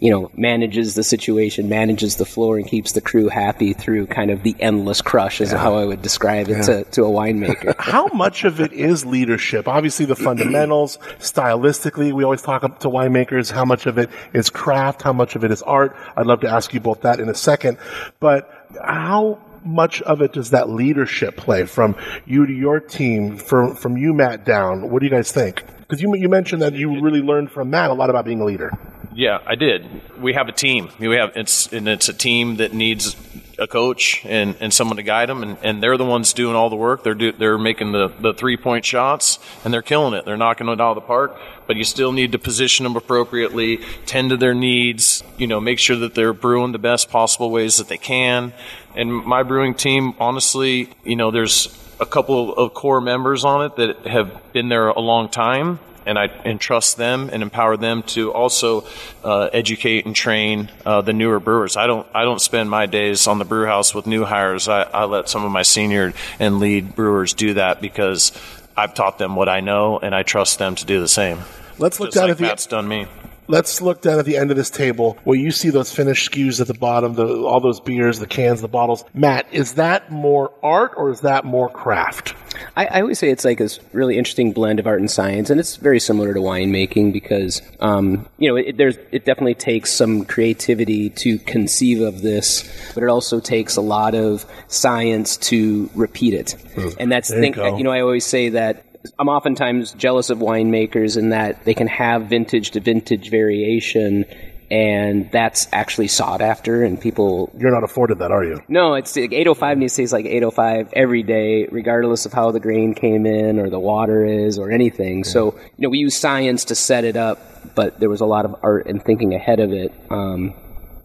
you 0.00 0.10
know, 0.10 0.30
manages 0.36 0.94
the 0.94 1.04
situation, 1.04 1.68
manages 1.68 2.16
the 2.16 2.24
floor, 2.24 2.56
and 2.56 2.66
keeps 2.66 2.92
the 2.92 3.00
crew 3.00 3.28
happy 3.28 3.72
through 3.72 4.06
kind 4.06 4.30
of 4.30 4.42
the 4.42 4.56
endless 4.58 5.00
crush, 5.00 5.40
is 5.40 5.50
how 5.50 5.76
I 5.76 5.84
would 5.84 6.02
describe 6.02 6.48
it 6.48 6.64
to, 6.64 6.84
to 6.84 7.04
a 7.04 7.08
winemaker. 7.08 7.74
How 7.78 8.06
much 8.08 8.44
of 8.44 8.60
it 8.60 8.72
is 8.72 9.06
leadership? 9.06 9.68
Obviously, 9.68 10.06
the 10.06 10.16
fundamentals, 10.16 10.96
stylistically, 11.18 12.12
we 12.12 12.24
always 12.24 12.42
talk 12.42 12.62
to 12.80 12.88
winemakers. 12.88 13.50
How 13.50 13.64
much 13.64 13.86
of 13.86 13.98
it 13.98 14.10
is 14.32 14.50
craft? 14.50 15.02
How 15.02 15.12
much 15.12 15.36
of 15.36 15.44
it 15.44 15.50
is 15.50 15.62
art? 15.62 15.96
I'd 16.16 16.26
love 16.26 16.40
to 16.40 16.48
ask 16.48 16.74
you 16.74 16.80
both 16.80 17.02
that 17.02 17.20
in 17.20 17.28
a 17.28 17.34
second. 17.34 17.78
But 18.20 18.50
how 18.82 19.40
much 19.64 20.02
of 20.02 20.20
it 20.20 20.32
does 20.32 20.50
that 20.50 20.68
leadership 20.68 21.36
play 21.36 21.64
from 21.64 21.96
you 22.26 22.46
to 22.46 22.52
your 22.52 22.80
team, 22.80 23.36
from 23.36 23.74
from 23.74 23.96
you, 23.96 24.12
Matt, 24.12 24.44
down? 24.44 24.90
What 24.90 25.00
do 25.00 25.06
you 25.06 25.10
guys 25.10 25.32
think? 25.32 25.64
Because 25.94 26.02
you 26.02 26.16
you 26.16 26.28
mentioned 26.28 26.60
that 26.62 26.74
you 26.74 27.00
really 27.00 27.22
learned 27.22 27.52
from 27.52 27.70
Matt 27.70 27.88
a 27.88 27.94
lot 27.94 28.10
about 28.10 28.24
being 28.24 28.40
a 28.40 28.44
leader. 28.44 28.76
Yeah, 29.14 29.38
I 29.46 29.54
did. 29.54 29.86
We 30.20 30.32
have 30.32 30.48
a 30.48 30.52
team. 30.52 30.88
We 30.98 31.14
have 31.14 31.36
it's 31.36 31.72
and 31.72 31.86
it's 31.86 32.08
a 32.08 32.12
team 32.12 32.56
that 32.56 32.72
needs 32.72 33.14
a 33.60 33.68
coach 33.68 34.20
and, 34.24 34.56
and 34.58 34.74
someone 34.74 34.96
to 34.96 35.04
guide 35.04 35.28
them, 35.28 35.44
and, 35.44 35.56
and 35.62 35.80
they're 35.80 35.96
the 35.96 36.04
ones 36.04 36.32
doing 36.32 36.56
all 36.56 36.68
the 36.68 36.74
work. 36.74 37.04
They're 37.04 37.14
do, 37.14 37.30
they're 37.30 37.58
making 37.58 37.92
the, 37.92 38.08
the 38.08 38.34
three 38.34 38.56
point 38.56 38.84
shots, 38.84 39.38
and 39.64 39.72
they're 39.72 39.82
killing 39.82 40.14
it. 40.14 40.24
They're 40.24 40.36
knocking 40.36 40.68
it 40.68 40.80
out 40.80 40.90
of 40.90 40.94
the 40.96 41.06
park. 41.06 41.38
But 41.68 41.76
you 41.76 41.84
still 41.84 42.10
need 42.10 42.32
to 42.32 42.40
position 42.40 42.82
them 42.82 42.96
appropriately, 42.96 43.76
tend 44.04 44.30
to 44.30 44.36
their 44.36 44.52
needs. 44.52 45.22
You 45.38 45.46
know, 45.46 45.60
make 45.60 45.78
sure 45.78 45.96
that 45.98 46.16
they're 46.16 46.32
brewing 46.32 46.72
the 46.72 46.80
best 46.80 47.08
possible 47.08 47.52
ways 47.52 47.76
that 47.76 47.86
they 47.86 47.98
can. 47.98 48.52
And 48.96 49.12
my 49.12 49.44
brewing 49.44 49.74
team, 49.74 50.14
honestly, 50.18 50.88
you 51.04 51.14
know, 51.14 51.30
there's 51.30 51.68
a 52.00 52.06
couple 52.06 52.52
of 52.54 52.74
core 52.74 53.00
members 53.00 53.44
on 53.44 53.64
it 53.66 53.76
that 53.76 54.06
have 54.06 54.52
been 54.52 54.68
there 54.68 54.88
a 54.88 55.00
long 55.00 55.28
time 55.28 55.78
and 56.06 56.18
I 56.18 56.26
entrust 56.44 56.96
them 56.96 57.30
and 57.32 57.42
empower 57.42 57.76
them 57.76 58.02
to 58.02 58.32
also 58.32 58.84
uh, 59.22 59.48
educate 59.52 60.06
and 60.06 60.14
train 60.14 60.70
uh, 60.84 61.00
the 61.00 61.12
newer 61.12 61.40
brewers. 61.40 61.76
I 61.76 61.86
don't 61.86 62.06
I 62.14 62.24
don't 62.24 62.40
spend 62.40 62.70
my 62.70 62.86
days 62.86 63.26
on 63.26 63.38
the 63.38 63.44
brew 63.44 63.66
house 63.66 63.94
with 63.94 64.06
new 64.06 64.24
hires. 64.24 64.68
I, 64.68 64.82
I 64.82 65.04
let 65.04 65.28
some 65.28 65.44
of 65.44 65.52
my 65.52 65.62
senior 65.62 66.12
and 66.38 66.58
lead 66.58 66.94
brewers 66.94 67.34
do 67.34 67.54
that 67.54 67.80
because 67.80 68.32
I've 68.76 68.94
taught 68.94 69.18
them 69.18 69.36
what 69.36 69.48
I 69.48 69.60
know 69.60 69.98
and 69.98 70.14
I 70.14 70.22
trust 70.22 70.58
them 70.58 70.74
to 70.76 70.84
do 70.84 71.00
the 71.00 71.08
same. 71.08 71.40
Let's 71.78 71.98
look 72.00 72.08
Just 72.08 72.16
down 72.16 72.24
like 72.24 72.32
at 72.32 72.36
the 72.38 72.42
Matt's 72.42 72.66
done 72.66 72.86
me. 72.86 73.06
Let's 73.46 73.80
look 73.80 74.00
down 74.00 74.18
at 74.18 74.24
the 74.24 74.36
end 74.36 74.50
of 74.50 74.56
this 74.56 74.70
table 74.70 75.18
where 75.24 75.38
you 75.38 75.50
see 75.50 75.70
those 75.70 75.92
finished 75.92 76.32
SKUs 76.32 76.60
at 76.60 76.66
the 76.66 76.74
bottom, 76.74 77.14
the, 77.14 77.26
all 77.44 77.60
those 77.60 77.80
beers, 77.80 78.18
the 78.18 78.26
cans, 78.26 78.60
the 78.60 78.68
bottles. 78.68 79.04
Matt, 79.12 79.46
is 79.52 79.74
that 79.74 80.10
more 80.10 80.52
art 80.62 80.92
or 80.96 81.10
is 81.10 81.20
that 81.20 81.44
more 81.44 81.68
craft? 81.68 82.34
I, 82.76 82.86
I 82.86 83.00
always 83.00 83.18
say 83.18 83.30
it's 83.30 83.44
like 83.44 83.58
this 83.58 83.80
really 83.92 84.16
interesting 84.16 84.52
blend 84.52 84.78
of 84.78 84.86
art 84.86 85.00
and 85.00 85.10
science, 85.10 85.50
and 85.50 85.60
it's 85.60 85.76
very 85.76 86.00
similar 86.00 86.32
to 86.32 86.40
winemaking 86.40 87.12
because, 87.12 87.60
um, 87.80 88.26
you 88.38 88.48
know, 88.48 88.56
it, 88.56 88.76
there's 88.76 88.96
it 89.10 89.24
definitely 89.24 89.54
takes 89.54 89.92
some 89.92 90.24
creativity 90.24 91.10
to 91.10 91.38
conceive 91.40 92.00
of 92.00 92.22
this, 92.22 92.62
but 92.94 93.02
it 93.02 93.08
also 93.08 93.40
takes 93.40 93.76
a 93.76 93.80
lot 93.80 94.14
of 94.14 94.46
science 94.68 95.36
to 95.36 95.90
repeat 95.94 96.34
it. 96.34 96.54
And 96.98 97.10
that's 97.10 97.28
There 97.28 97.44
you 97.44 97.76
you 97.78 97.84
know 97.84 97.90
I 97.90 98.00
always 98.00 98.24
say 98.24 98.50
that 98.50 98.84
I'm 99.18 99.28
oftentimes 99.28 99.92
jealous 99.92 100.30
of 100.30 100.38
winemakers 100.38 101.16
in 101.16 101.30
that 101.30 101.64
they 101.64 101.74
can 101.74 101.86
have 101.88 102.26
vintage 102.26 102.72
to 102.72 102.80
vintage 102.80 103.30
variation. 103.30 104.24
And 104.70 105.30
that's 105.30 105.68
actually 105.72 106.08
sought 106.08 106.40
after, 106.40 106.82
and 106.82 106.98
people 106.98 107.52
You're 107.56 107.70
not 107.70 107.84
afforded 107.84 108.18
that, 108.20 108.32
are 108.32 108.42
you? 108.42 108.60
no, 108.66 108.94
it's 108.94 109.14
like 109.14 109.30
805 109.30 109.78
needs 109.78 109.94
to 109.94 110.02
taste 110.02 110.12
like 110.14 110.24
805 110.24 110.94
every 110.94 111.22
day, 111.22 111.66
regardless 111.70 112.24
of 112.24 112.32
how 112.32 112.50
the 112.50 112.60
grain 112.60 112.94
came 112.94 113.26
in 113.26 113.60
or 113.60 113.68
the 113.68 113.78
water 113.78 114.24
is 114.24 114.58
or 114.58 114.72
anything. 114.72 115.22
So, 115.22 115.52
you 115.54 115.60
know, 115.78 115.90
we 115.90 115.98
use 115.98 116.16
science 116.16 116.64
to 116.66 116.74
set 116.74 117.04
it 117.04 117.14
up, 117.14 117.74
but 117.74 118.00
there 118.00 118.08
was 118.08 118.22
a 118.22 118.26
lot 118.26 118.46
of 118.46 118.56
art 118.62 118.86
and 118.86 119.04
thinking 119.04 119.34
ahead 119.34 119.60
of 119.60 119.70
it. 119.70 119.92
Um, 120.10 120.54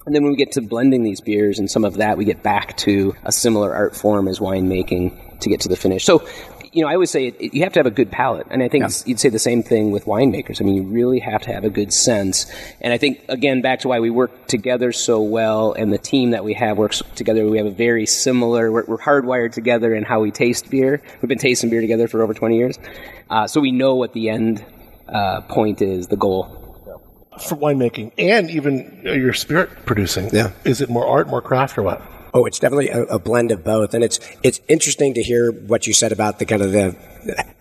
and 0.05 0.15
then 0.15 0.23
when 0.23 0.31
we 0.31 0.37
get 0.37 0.53
to 0.53 0.61
blending 0.61 1.03
these 1.03 1.19
beers 1.19 1.59
and 1.59 1.69
some 1.69 1.83
of 1.83 1.95
that, 1.97 2.17
we 2.17 2.23
get 2.23 2.41
back 2.41 2.77
to 2.77 3.13
a 3.23 3.31
similar 3.31 3.75
art 3.75 3.95
form 3.95 4.29
as 4.29 4.39
winemaking 4.39 5.41
to 5.41 5.49
get 5.49 5.59
to 5.61 5.69
the 5.69 5.75
finish. 5.75 6.05
So, 6.05 6.27
you 6.71 6.81
know, 6.83 6.87
I 6.89 6.93
always 6.93 7.09
say 7.09 7.27
it, 7.27 7.35
it- 7.39 7.53
you 7.53 7.63
have 7.63 7.73
to 7.73 7.79
have 7.79 7.85
a 7.85 7.91
good 7.91 8.11
palate, 8.11 8.47
and 8.49 8.61
I 8.61 8.67
think 8.69 8.83
it's- 8.83 9.03
you'd 9.07 9.19
say 9.19 9.29
the 9.29 9.39
same 9.39 9.63
thing 9.63 9.91
with 9.91 10.05
winemakers. 10.05 10.61
I 10.61 10.65
mean, 10.65 10.75
you 10.75 10.83
really 10.83 11.19
have 11.19 11.41
to 11.43 11.53
have 11.53 11.63
a 11.63 11.69
good 11.69 11.91
sense, 11.93 12.45
and 12.81 12.93
I 12.93 12.97
think 12.97 13.21
again 13.29 13.61
back 13.61 13.79
to 13.81 13.87
why 13.87 13.99
we 13.99 14.09
work 14.09 14.47
together 14.47 14.91
so 14.91 15.21
well, 15.21 15.73
and 15.73 15.91
the 15.91 15.97
team 15.97 16.31
that 16.31 16.43
we 16.43 16.53
have 16.53 16.77
works 16.77 17.01
together. 17.15 17.45
We 17.47 17.57
have 17.57 17.67
a 17.67 17.71
very 17.71 18.05
similar. 18.05 18.71
We're, 18.71 18.85
we're 18.85 18.97
hardwired 18.97 19.53
together 19.53 19.93
in 19.95 20.03
how 20.03 20.19
we 20.21 20.31
taste 20.31 20.69
beer. 20.69 21.01
We've 21.21 21.29
been 21.29 21.37
tasting 21.37 21.69
beer 21.69 21.81
together 21.81 22.07
for 22.07 22.21
over 22.21 22.33
twenty 22.33 22.57
years, 22.57 22.77
uh, 23.29 23.47
so 23.47 23.61
we 23.61 23.71
know 23.71 23.95
what 23.95 24.13
the 24.13 24.29
end 24.29 24.63
uh, 25.07 25.41
point 25.41 25.81
is, 25.81 26.07
the 26.07 26.17
goal. 26.17 26.55
For 27.47 27.55
winemaking 27.55 28.11
and 28.17 28.49
even 28.51 29.01
uh, 29.05 29.11
your 29.13 29.31
spirit 29.31 29.69
producing. 29.85 30.29
Yeah. 30.33 30.51
Is 30.65 30.81
it 30.81 30.89
more 30.89 31.07
art, 31.07 31.29
more 31.29 31.41
craft, 31.41 31.77
or 31.77 31.83
what? 31.83 32.01
Oh, 32.33 32.45
it's 32.45 32.59
definitely 32.59 32.89
a, 32.89 33.03
a, 33.03 33.19
blend 33.19 33.51
of 33.51 33.63
both, 33.63 33.93
and 33.93 34.03
it's 34.03 34.19
it's 34.43 34.61
interesting 34.67 35.15
to 35.15 35.23
hear 35.23 35.51
what 35.51 35.87
you 35.87 35.93
said 35.93 36.11
about 36.11 36.39
the 36.39 36.45
kind 36.45 36.61
of 36.61 36.71
the. 36.71 36.95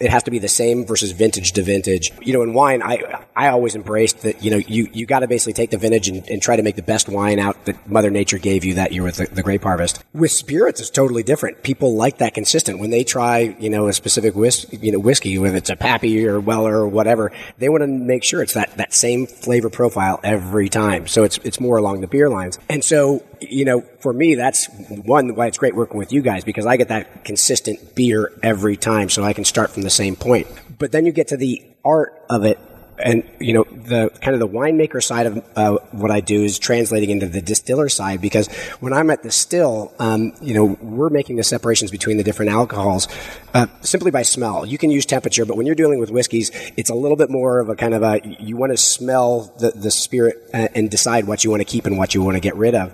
It 0.01 0.11
has 0.11 0.23
to 0.25 0.31
be 0.31 0.39
the 0.39 0.49
same 0.49 0.87
versus 0.87 1.13
vintage 1.13 1.53
to 1.53 1.63
vintage. 1.63 2.13
You 2.21 2.33
know, 2.33 2.43
in 2.43 2.55
wine, 2.55 2.83
I 2.83 3.25
I 3.35 3.49
always 3.49 3.75
embraced 3.75 4.23
that. 4.23 4.43
You 4.43 4.51
know, 4.51 4.57
you 4.57 4.89
you 4.93 5.07
got 5.07 5.21
to 5.21 5.29
basically 5.29 5.55
take 5.55 5.71
the 5.71 5.79
vintage 5.79 6.09
and, 6.09 6.29
and, 6.29 6.43
try 6.43 6.57
to 6.57 6.63
make 6.63 6.77
the 6.77 6.83
best 6.83 7.09
wine 7.09 7.39
out 7.39 7.65
that 7.65 7.89
Mother 7.89 8.11
Nature 8.11 8.39
gave 8.39 8.65
you 8.65 8.75
that 8.75 8.93
year 8.93 9.03
with 9.03 9.17
the, 9.17 9.27
the, 9.27 9.43
grape 9.43 9.65
harvest. 9.65 10.05
With 10.13 10.31
spirits, 10.31 10.81
it's 10.81 10.91
totally 10.91 11.23
different. 11.23 11.63
People 11.63 11.97
like 11.97 12.19
that 12.19 12.35
consistent. 12.35 12.79
When 12.79 12.91
they 12.91 13.05
try, 13.05 13.57
you 13.59 13.71
know, 13.71 13.89
a 13.89 13.93
specific 13.93 14.35
whiskey, 14.35 14.79
you 14.79 14.93
know, 14.93 14.99
whiskey, 14.99 15.37
whether 15.39 15.57
it's 15.57 15.71
a 15.71 15.77
Pappy 15.77 16.27
or 16.27 16.39
Weller 16.41 16.79
or 16.79 16.89
whatever, 16.89 17.33
they 17.59 17.69
want 17.69 17.83
to 17.83 17.89
make 17.89 18.23
sure 18.23 18.43
it's 18.43 18.55
that 18.55 18.77
that 18.77 18.95
same 18.95 19.27
flavor 19.27 19.71
profile 19.71 20.21
every 20.23 20.69
time. 20.69 21.07
So 21.07 21.25
it's 21.25 21.39
it's 21.39 21.61
more 21.61 21.77
along 21.77 22.01
the 22.01 22.07
beer 22.07 22.31
lines. 22.31 22.59
And 22.69 22.85
so 22.85 23.23
you 23.41 23.65
know, 23.65 23.81
for 24.01 24.13
me, 24.13 24.35
that's 24.35 24.69
one 24.89 25.35
why 25.35 25.47
it's 25.47 25.59
great 25.59 25.75
working 25.75 25.99
with 25.99 26.13
you 26.13 26.23
guys 26.23 26.45
because 26.45 26.67
I 26.67 26.77
get 26.77 26.89
that 26.89 27.25
consistent 27.25 27.95
beer 27.95 28.33
every 28.43 28.77
time, 28.77 29.09
so 29.09 29.23
I 29.23 29.33
can 29.33 29.45
start 29.49 29.71
from 29.71 29.83
the 29.83 29.91
same 29.91 30.17
point. 30.17 30.47
But 30.79 30.93
then 30.93 31.07
you 31.07 31.13
get 31.13 31.29
to 31.29 31.37
the 31.37 31.63
art 31.85 32.23
of 32.31 32.45
it 32.45 32.59
and 33.01 33.23
you 33.39 33.53
know 33.53 33.65
the 33.71 34.11
kind 34.21 34.35
of 34.35 34.41
the 34.41 34.49
winemaker 34.49 35.03
side 35.03 35.27
of 35.27 35.45
uh, 35.57 35.79
what 35.93 36.11
I 36.11 36.21
do 36.21 36.43
is 36.43 36.59
translating 36.59 37.11
into 37.11 37.27
the 37.27 37.41
distiller 37.41 37.89
side 37.89 38.21
because 38.21 38.49
when 38.81 38.93
I'm 38.93 39.11
at 39.11 39.23
the 39.23 39.31
still, 39.31 39.93
um, 39.99 40.33
you 40.41 40.55
know, 40.55 40.77
we're 40.81 41.11
making 41.11 41.37
the 41.37 41.45
separations 41.45 41.91
between 41.91 42.17
the 42.17 42.25
different 42.25 42.51
alcohols 42.51 43.09
uh, 43.55 43.67
simply 43.83 44.11
by 44.11 44.23
smell. 44.23 44.67
You 44.67 44.79
can 44.79 44.91
use 44.91 45.07
temperature, 45.07 45.45
but 45.45 45.57
when 45.57 45.67
you're 45.67 45.75
dealing 45.75 46.01
with 46.01 46.11
whiskeys, 46.11 46.51
it's 46.77 46.91
a 46.91 46.95
little 46.95 47.17
bit 47.17 47.31
more 47.31 47.61
of 47.61 47.69
a 47.69 47.77
kind 47.77 47.95
of 47.95 48.03
a 48.03 48.21
you 48.41 48.57
want 48.57 48.73
to 48.73 48.77
smell 48.77 49.55
the 49.59 49.71
the 49.71 49.91
spirit 49.91 50.37
and, 50.53 50.69
and 50.75 50.91
decide 50.91 51.27
what 51.27 51.45
you 51.45 51.51
want 51.51 51.61
to 51.61 51.67
keep 51.67 51.87
and 51.87 51.99
what 51.99 52.15
you 52.15 52.23
want 52.23 52.37
to 52.37 52.41
get 52.41 52.57
rid 52.57 52.75
of. 52.75 52.93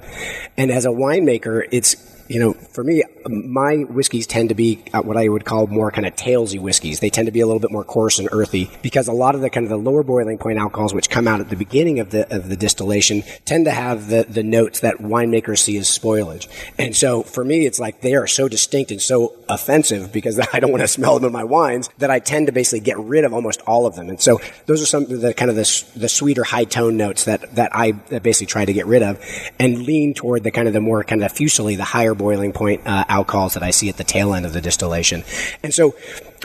And 0.57 0.71
as 0.71 0.85
a 0.85 0.91
winemaker, 0.91 1.67
it's 1.71 2.14
you 2.29 2.41
know, 2.41 2.53
for 2.53 2.83
me, 2.83 3.03
my 3.29 3.77
whiskeys 3.85 4.27
tend 4.27 4.49
to 4.49 4.55
be 4.55 4.83
uh, 4.93 5.03
what 5.03 5.17
I 5.17 5.29
would 5.29 5.45
call 5.45 5.67
more 5.67 5.91
kind 5.91 6.07
of 6.07 6.17
tailsy 6.17 6.61
whiskeys. 6.61 7.01
They 7.01 7.11
tend 7.11 7.27
to 7.27 7.33
be 7.33 7.41
a 7.41 7.47
little 7.47 7.61
bit 7.61 7.71
more 7.71 7.85
coarse 7.85 8.19
and 8.19 8.29
earthy 8.33 8.71
because 8.83 9.09
a 9.09 9.13
lot 9.13 9.35
of 9.35 9.41
the 9.41 9.51
kind 9.51 9.65
of 9.65 9.71
the 9.71 9.77
lower 9.77 10.03
boiling 10.03 10.39
point 10.39 10.59
alcohols, 10.59 10.95
which 10.95 11.11
come 11.11 11.29
out 11.29 11.41
at 11.41 11.51
the 11.51 11.57
beginning 11.57 12.01
of 12.01 12.11
the 12.11 12.35
of 12.35 12.49
the 12.49 12.57
distillation, 12.57 13.23
tend 13.45 13.67
to 13.67 13.71
have 13.71 14.09
the 14.09 14.25
the 14.29 14.43
notes 14.43 14.81
that 14.81 14.99
winemakers 14.99 15.59
see 15.59 15.77
as 15.77 15.87
spoilage. 15.87 16.49
And 16.79 16.97
so 16.97 17.23
for 17.23 17.45
me, 17.45 17.67
it's 17.67 17.79
like 17.79 18.01
they 18.01 18.15
are 18.15 18.27
so 18.27 18.49
distinct 18.49 18.91
and 18.91 19.01
so 19.01 19.35
offensive 19.49 20.13
because 20.13 20.41
I 20.53 20.61
don't 20.61 20.71
want 20.71 20.83
to 20.83 20.89
smell 20.89 21.19
them 21.19 21.27
in 21.27 21.33
my 21.33 21.45
wines 21.45 21.91
that 21.99 22.11
I 22.11 22.19
tend 22.21 22.47
to 22.47 22.53
basically 22.53 22.81
get 22.81 22.99
rid 22.99 23.25
of 23.25 23.33
almost 23.33 23.61
all 23.67 23.87
of 23.87 23.97
them. 23.97 24.09
And 24.09 24.21
so 24.21 24.41
those 24.67 24.83
are 24.83 24.87
some 24.87 25.05
of 25.05 25.21
the 25.21 25.35
kind 25.35 25.51
of 25.51 25.57
the, 25.57 25.85
the 25.97 26.09
sweeter 26.09 26.45
high 26.45 26.65
tone 26.65 26.97
notes 26.97 27.25
that 27.25 27.55
that 27.57 27.75
I 27.75 27.93
basically 27.93 28.47
try 28.47 28.65
to 28.65 28.73
get 28.73 28.87
rid 28.87 29.03
of 29.03 29.23
and 29.59 29.83
lean 29.83 30.15
toward 30.15 30.43
the 30.43 30.51
kind 30.51 30.69
of 30.69 30.75
the 30.75 30.81
more 30.81 31.05
kind 31.05 31.23
of 31.23 31.33
fusely 31.33 31.77
the 31.77 31.85
higher 31.85 32.14
boiling 32.15 32.53
point 32.53 32.87
uh, 32.87 33.05
alcohols 33.09 33.55
that 33.55 33.63
I 33.63 33.71
see 33.71 33.89
at 33.89 33.97
the 33.97 34.05
tail 34.05 34.35
end 34.35 34.47
of 34.47 34.53
the 34.53 34.61
distillation. 34.61 35.25
And 35.63 35.73
so 35.73 35.95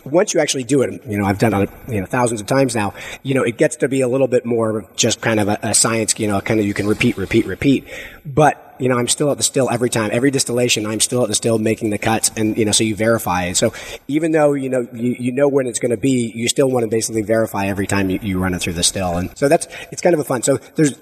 once 0.05 0.33
you 0.33 0.39
actually 0.39 0.63
do 0.63 0.81
it, 0.81 1.01
you 1.05 1.17
know, 1.17 1.25
I've 1.25 1.39
done 1.39 1.53
it, 1.53 1.69
you 1.87 1.99
know, 1.99 2.05
thousands 2.05 2.41
of 2.41 2.47
times 2.47 2.75
now, 2.75 2.93
you 3.23 3.33
know, 3.33 3.43
it 3.43 3.57
gets 3.57 3.75
to 3.77 3.87
be 3.87 4.01
a 4.01 4.07
little 4.07 4.27
bit 4.27 4.45
more 4.45 4.85
just 4.95 5.21
kind 5.21 5.39
of 5.39 5.47
a, 5.47 5.59
a 5.61 5.73
science, 5.73 6.17
you 6.19 6.27
know, 6.27 6.41
kind 6.41 6.59
of 6.59 6.65
you 6.65 6.73
can 6.73 6.87
repeat, 6.87 7.17
repeat, 7.17 7.45
repeat. 7.45 7.87
But 8.25 8.69
you 8.79 8.87
know, 8.87 8.97
I'm 8.97 9.07
still 9.07 9.29
at 9.29 9.37
the 9.37 9.43
still 9.43 9.69
every 9.69 9.89
time, 9.89 10.09
every 10.13 10.31
distillation, 10.31 10.85
I'm 10.85 11.01
still 11.01 11.21
at 11.23 11.27
the 11.27 11.35
still 11.35 11.59
making 11.59 11.89
the 11.89 11.97
cuts, 11.97 12.31
and 12.37 12.57
you 12.57 12.65
know, 12.65 12.71
so 12.71 12.83
you 12.83 12.95
verify 12.95 13.45
it. 13.45 13.57
So 13.57 13.73
even 14.07 14.31
though 14.31 14.53
you 14.53 14.69
know 14.69 14.87
you, 14.93 15.15
you 15.19 15.31
know 15.31 15.47
when 15.47 15.67
it's 15.67 15.79
going 15.79 15.91
to 15.91 15.97
be, 15.97 16.31
you 16.33 16.47
still 16.47 16.69
want 16.71 16.83
to 16.85 16.87
basically 16.87 17.21
verify 17.21 17.67
every 17.67 17.87
time 17.87 18.09
you, 18.09 18.19
you 18.21 18.39
run 18.39 18.53
it 18.53 18.59
through 18.59 18.73
the 18.73 18.83
still, 18.83 19.17
and 19.17 19.37
so 19.37 19.47
that's 19.47 19.67
it's 19.91 20.01
kind 20.01 20.13
of 20.13 20.19
a 20.19 20.23
fun. 20.23 20.43
So 20.43 20.57
there's 20.75 20.97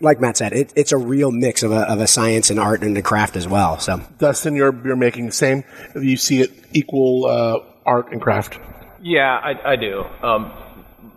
like 0.00 0.20
Matt 0.20 0.36
said, 0.36 0.52
it, 0.52 0.72
it's 0.76 0.92
a 0.92 0.98
real 0.98 1.30
mix 1.32 1.62
of 1.62 1.72
a, 1.72 1.90
of 1.90 2.00
a 2.00 2.06
science 2.06 2.50
and 2.50 2.60
art 2.60 2.82
and 2.82 2.96
a 2.98 3.02
craft 3.02 3.36
as 3.36 3.48
well. 3.48 3.78
So 3.78 4.02
Dustin, 4.18 4.54
you're 4.54 4.74
you're 4.84 4.96
making 4.96 5.26
the 5.26 5.32
same. 5.32 5.64
You 5.94 6.18
see 6.18 6.42
it 6.42 6.52
equal 6.72 7.26
uh, 7.26 7.60
art 7.84 8.12
and 8.12 8.20
craft. 8.20 8.58
Yeah, 9.00 9.34
I, 9.34 9.72
I 9.72 9.76
do. 9.76 10.04
Um, 10.22 10.52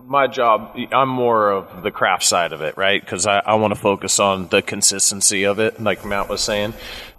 my 0.05 0.27
job, 0.27 0.77
I'm 0.91 1.09
more 1.09 1.51
of 1.51 1.83
the 1.83 1.91
craft 1.91 2.23
side 2.23 2.53
of 2.53 2.61
it, 2.61 2.77
right? 2.77 3.01
Because 3.01 3.25
I, 3.25 3.39
I 3.39 3.55
want 3.55 3.73
to 3.73 3.79
focus 3.79 4.19
on 4.19 4.47
the 4.47 4.61
consistency 4.61 5.43
of 5.45 5.59
it, 5.59 5.81
like 5.81 6.05
Matt 6.05 6.29
was 6.29 6.41
saying. 6.41 6.73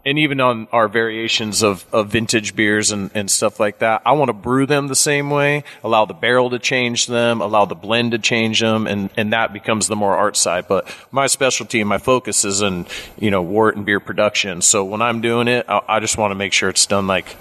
And 0.04 0.20
even 0.20 0.40
on 0.40 0.68
our 0.70 0.86
variations 0.86 1.64
of, 1.64 1.84
of 1.92 2.10
vintage 2.10 2.54
beers 2.54 2.92
and, 2.92 3.10
and 3.12 3.28
stuff 3.28 3.58
like 3.58 3.80
that, 3.80 4.02
I 4.06 4.12
want 4.12 4.28
to 4.28 4.34
brew 4.34 4.64
them 4.64 4.86
the 4.86 4.94
same 4.94 5.30
way, 5.30 5.64
allow 5.82 6.04
the 6.04 6.14
barrel 6.14 6.50
to 6.50 6.60
change 6.60 7.08
them, 7.08 7.40
allow 7.40 7.64
the 7.64 7.74
blend 7.74 8.12
to 8.12 8.18
change 8.18 8.60
them, 8.60 8.86
and, 8.86 9.10
and 9.16 9.32
that 9.32 9.52
becomes 9.52 9.88
the 9.88 9.96
more 9.96 10.16
art 10.16 10.36
side. 10.36 10.68
But 10.68 10.88
my 11.10 11.26
specialty 11.26 11.80
and 11.80 11.88
my 11.88 11.98
focus 11.98 12.44
is 12.44 12.62
in, 12.62 12.86
you 13.18 13.32
know, 13.32 13.42
wort 13.42 13.74
and 13.74 13.84
beer 13.84 13.98
production. 13.98 14.62
So 14.62 14.84
when 14.84 15.02
I'm 15.02 15.20
doing 15.20 15.48
it, 15.48 15.66
I, 15.68 15.80
I 15.88 16.00
just 16.00 16.16
want 16.16 16.30
to 16.30 16.36
make 16.36 16.52
sure 16.52 16.68
it's 16.68 16.86
done 16.86 17.08
like 17.08 17.36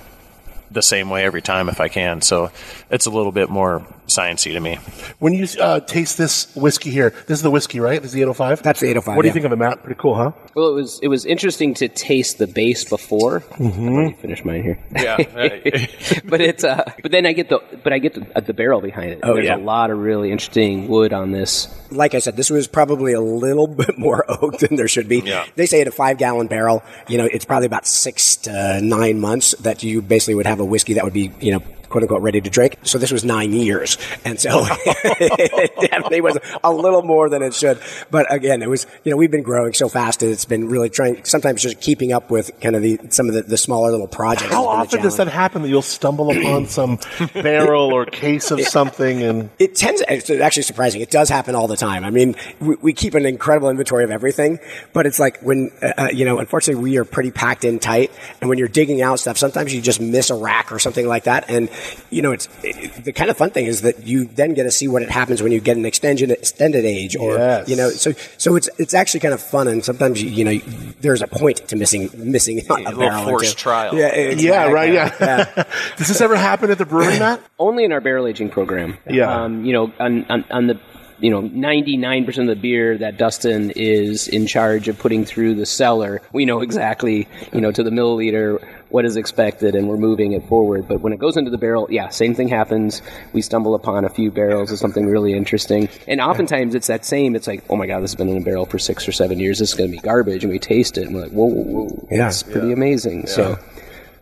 the 0.72 0.82
same 0.82 1.10
way 1.10 1.24
every 1.24 1.42
time 1.42 1.70
if 1.70 1.80
I 1.80 1.88
can. 1.88 2.22
So 2.22 2.52
it's 2.90 3.06
a 3.06 3.12
little 3.12 3.32
bit 3.32 3.50
more 3.50 3.86
sciency 4.08 4.54
to 4.54 4.60
me. 4.60 4.76
When 5.20 5.34
you 5.34 5.48
uh, 5.60 5.80
taste 5.82 6.18
this 6.18 6.54
whiskey 6.56 6.92
here, 6.92 7.12
this 7.28 7.40
is 7.40 7.42
the 7.42 7.52
whiskey, 7.52 7.80
right? 7.80 8.02
This 8.02 8.12
is 8.12 8.14
the 8.14 8.22
805? 8.22 8.64
That's 8.64 8.80
the 8.80 8.88
805. 8.88 9.16
What 9.16 9.22
do 9.22 9.28
yeah. 9.28 9.30
you 9.30 9.34
think 9.34 9.46
of 9.46 9.52
it, 9.52 9.58
Matt? 9.58 9.84
Pretty 9.84 10.00
cool, 10.00 10.16
huh? 10.16 10.32
Well, 10.56 10.70
it 10.70 10.74
was 10.74 11.00
it 11.02 11.08
was 11.08 11.26
interesting 11.26 11.74
to 11.76 11.88
taste 11.88 12.38
the 12.38 12.48
base 12.48 12.84
before. 12.86 13.42
Mm-hmm. 13.42 14.20
Finish 14.22 14.46
mine 14.46 14.64
here. 14.64 14.80
Yeah. 14.92 15.18
but 16.26 16.42
it's 16.42 16.64
uh, 16.64 16.84
but 17.02 17.12
then 17.12 17.26
I 17.26 17.34
get 17.34 17.50
the 17.50 17.60
but 17.84 17.94
I 17.94 18.00
get 18.00 18.14
the, 18.14 18.28
uh, 18.36 18.42
the 18.42 18.54
barrel 18.54 18.82
behind 18.82 19.12
it. 19.12 19.20
Oh, 19.24 19.34
There's 19.34 19.48
yeah. 19.48 19.58
a 19.58 19.58
lot 19.58 19.92
of 19.92 20.00
really 20.00 20.32
interesting 20.32 20.88
wood 20.88 21.14
on 21.14 21.32
this. 21.32 21.68
like 21.92 22.14
I 22.14 22.20
said, 22.20 22.36
this 22.36 22.50
was 22.50 22.68
probably 22.68 23.14
a 23.14 23.22
little 23.22 23.68
bit 23.86 23.98
more 23.98 24.26
oak 24.28 24.60
than 24.60 24.76
there 24.76 24.88
should 24.88 25.10
be. 25.10 25.20
Yeah. 25.20 25.46
They 25.56 25.66
say 25.66 25.82
in 25.82 25.88
a 25.88 25.92
five 25.92 26.18
gallon 26.18 26.48
barrel, 26.48 26.84
you 27.08 27.18
know, 27.18 27.26
it's 27.26 27.46
probably 27.46 27.68
about 27.68 27.86
six 27.86 28.36
to 28.38 28.82
nine 28.82 29.20
months 29.20 29.52
that 29.60 29.84
you 29.84 30.02
basically 30.02 30.36
would 30.36 30.46
have 30.46 30.60
a 30.60 30.66
whiskey 30.66 30.94
that 30.94 31.04
would 31.04 31.14
be, 31.14 31.32
you 31.40 31.54
know, 31.54 31.64
quote 31.96 32.04
unquote 32.04 32.24
ready 32.24 32.42
to 32.42 32.50
drink. 32.50 32.76
So 32.84 32.98
this 32.98 33.10
was 33.10 33.24
nine 33.24 33.54
years. 33.54 33.98
And 34.26 34.38
so 34.38 34.66
it 34.68 35.72
definitely 35.92 36.20
was 36.20 36.38
a 36.62 36.74
little 36.74 37.04
more 37.04 37.30
than 37.30 37.42
it 37.42 37.54
should. 37.54 37.80
But 38.12 38.30
again, 38.34 38.62
it 38.62 38.68
was, 38.68 38.86
you 39.06 39.12
know, 39.12 39.16
we've 39.16 39.32
been 39.32 39.44
growing 39.44 39.72
so 39.72 39.88
fast 39.88 40.22
and 40.22 40.30
it's 40.30 40.44
been 40.44 40.68
really 40.68 40.90
trying, 40.90 41.24
sometimes 41.24 41.62
just 41.62 41.80
keeping 41.80 42.12
up 42.12 42.30
with 42.30 42.52
kind 42.60 42.76
of 42.76 42.82
the, 42.82 43.00
some 43.12 43.30
of 43.30 43.34
the, 43.34 43.44
the 43.44 43.58
smaller 43.58 43.92
little 43.92 44.10
projects. 44.10 44.52
How 44.52 44.78
has 44.78 44.90
been 44.90 44.98
the 44.98 44.98
often 44.98 45.02
does 45.04 45.18
that 45.18 45.28
happen 45.30 45.62
that 45.62 45.70
you'll 45.70 45.82
stumble 45.82 46.32
upon 46.32 46.68
some 46.68 47.00
barrel 47.34 47.94
or 47.94 48.06
case 48.06 48.52
of 48.52 48.60
something 48.60 49.24
and 49.24 49.50
It 49.58 49.76
tends, 49.76 50.04
it's 50.10 50.30
actually 50.30 50.64
surprising. 50.64 51.00
It 51.00 51.12
does 51.12 51.30
happen 51.30 51.56
all 51.56 51.70
the 51.70 51.78
time. 51.78 52.04
I 52.04 52.10
mean, 52.10 52.36
we, 52.60 52.76
we 52.82 52.94
keep 52.94 53.14
an 53.14 53.26
incredible 53.26 53.70
inventory 53.70 54.04
of 54.04 54.12
everything, 54.12 54.60
but 54.92 55.06
it's 55.06 55.20
like 55.20 55.40
when, 55.40 55.72
uh, 55.82 55.94
uh, 55.98 56.10
you 56.12 56.26
know, 56.26 56.40
unfortunately 56.40 56.84
we 56.84 56.98
are 56.98 57.06
pretty 57.06 57.32
packed 57.32 57.64
in 57.64 57.80
tight. 57.80 58.12
And 58.42 58.50
when 58.50 58.58
you're 58.58 58.68
digging 58.68 59.02
out 59.02 59.22
stuff, 59.22 59.38
sometimes 59.38 59.74
you 59.74 59.82
just 59.82 60.02
miss 60.02 60.30
a 60.30 60.36
rack 60.36 60.74
or 60.74 60.80
something 60.80 61.08
like 61.08 61.24
that. 61.24 61.50
And, 61.50 61.70
you 62.10 62.22
know, 62.22 62.32
it's 62.32 62.48
it, 62.64 63.04
the 63.04 63.14
kind 63.14 63.30
of 63.30 63.38
fun 63.38 63.50
thing 63.52 63.66
is 63.66 63.82
that 63.82 64.06
you 64.06 64.26
then 64.26 64.54
get 64.54 64.64
to 64.64 64.72
see 64.72 64.88
what 64.88 65.02
it 65.02 65.10
happens 65.10 65.42
when 65.42 65.52
you 65.52 65.60
get 65.60 65.78
an 65.78 65.86
extension, 65.86 66.32
extended 66.32 66.86
age 66.86 67.16
or, 67.16 67.36
Yes. 67.38 67.70
you 67.70 67.76
know, 67.76 67.90
so, 67.90 68.12
so 68.38 68.56
it's, 68.56 68.70
it's 68.78 68.94
actually 68.94 69.20
kind 69.20 69.34
of 69.34 69.42
fun. 69.42 69.68
And 69.68 69.84
sometimes, 69.84 70.22
you, 70.22 70.30
you 70.30 70.44
know, 70.46 70.58
there's 71.02 71.22
a 71.22 71.28
point 71.28 71.58
to 71.70 71.76
missing, 71.76 72.10
missing 72.16 72.60
a, 72.70 72.74
little 72.74 73.00
barrel 73.00 73.24
or 73.24 73.30
forced 73.30 73.58
two. 73.58 73.62
trial. 73.64 73.96
Yeah, 73.96 74.08
exactly. 74.08 74.48
Yeah, 74.48 74.66
right, 74.72 74.94
yeah. 74.94 75.64
Does 75.98 76.08
this 76.08 76.22
ever 76.22 76.36
happen 76.36 76.72
at 76.72 76.78
the 76.78 76.86
brewery, 76.86 77.20
Matt? 77.20 77.42
Only 77.60 77.84
in 77.84 77.92
our 77.92 78.02
barrel 78.02 78.28
aging 78.28 78.50
program. 78.50 78.98
Yeah. 79.10 79.44
Um, 79.44 79.66
you 79.66 79.74
know, 79.74 79.92
on, 80.00 80.26
on, 80.26 80.46
on 80.50 80.68
the 80.68 80.80
you 81.18 81.30
know, 81.32 81.42
99% 81.42 82.28
of 82.42 82.48
the 82.48 82.56
beer 82.58 82.98
that 82.98 83.18
Dustin 83.18 83.72
is 83.72 84.28
in 84.28 84.48
charge 84.48 84.90
of 84.90 85.00
putting 85.00 85.24
through 85.24 85.56
the 85.56 85.66
cellar, 85.66 86.22
we 86.34 86.44
know 86.44 86.60
exactly, 86.60 87.28
you 87.54 87.62
know, 87.62 87.72
to 87.72 87.84
the 87.84 87.90
milliliter 87.90 88.62
what 88.90 89.06
is 89.06 89.16
expected 89.16 89.76
and 89.76 89.88
we're 89.88 89.98
moving 89.98 90.34
it 90.34 90.48
forward. 90.48 90.88
But 90.88 91.02
when 91.02 91.14
it 91.14 91.20
goes 91.20 91.38
into 91.38 91.52
the 91.52 91.58
barrel, 91.58 91.88
yeah, 91.90 92.10
same 92.10 92.36
thing 92.36 92.48
happens. 92.48 93.02
We 93.34 93.42
stumble 93.42 93.76
upon 93.76 94.06
a 94.06 94.10
few 94.10 94.32
barrels 94.32 94.72
of 94.72 94.78
something 94.78 95.06
really 95.08 95.34
interesting. 95.34 95.90
And 96.08 96.22
oftentimes 96.22 96.76
it's 96.76 96.88
that 96.88 97.06
same, 97.06 97.36
it's 97.36 97.48
like, 97.48 97.64
oh 97.70 97.76
my 97.76 97.88
God, 97.88 98.02
this 98.02 98.12
has 98.12 98.16
been 98.16 98.30
in 98.30 98.38
a 98.38 98.46
barrel 98.46 98.66
for 98.66 98.80
six 98.80 99.08
or 99.08 99.12
seven 99.12 99.40
years. 99.40 99.60
This 99.60 99.70
is 99.70 99.76
going 99.76 99.90
to 99.90 99.96
be 99.96 100.02
garbage. 100.02 100.44
And 100.44 100.52
we 100.52 100.60
taste 100.60 100.98
it 100.98 101.08
and 101.08 101.16
we're 101.16 101.24
like, 101.24 101.32
whoa, 101.32 101.46
whoa, 101.46 101.64
whoa. 101.64 102.08
Yeah. 102.12 102.28
It's 102.28 102.44
pretty 102.44 102.72
amazing. 102.72 103.28
So, 103.28 103.58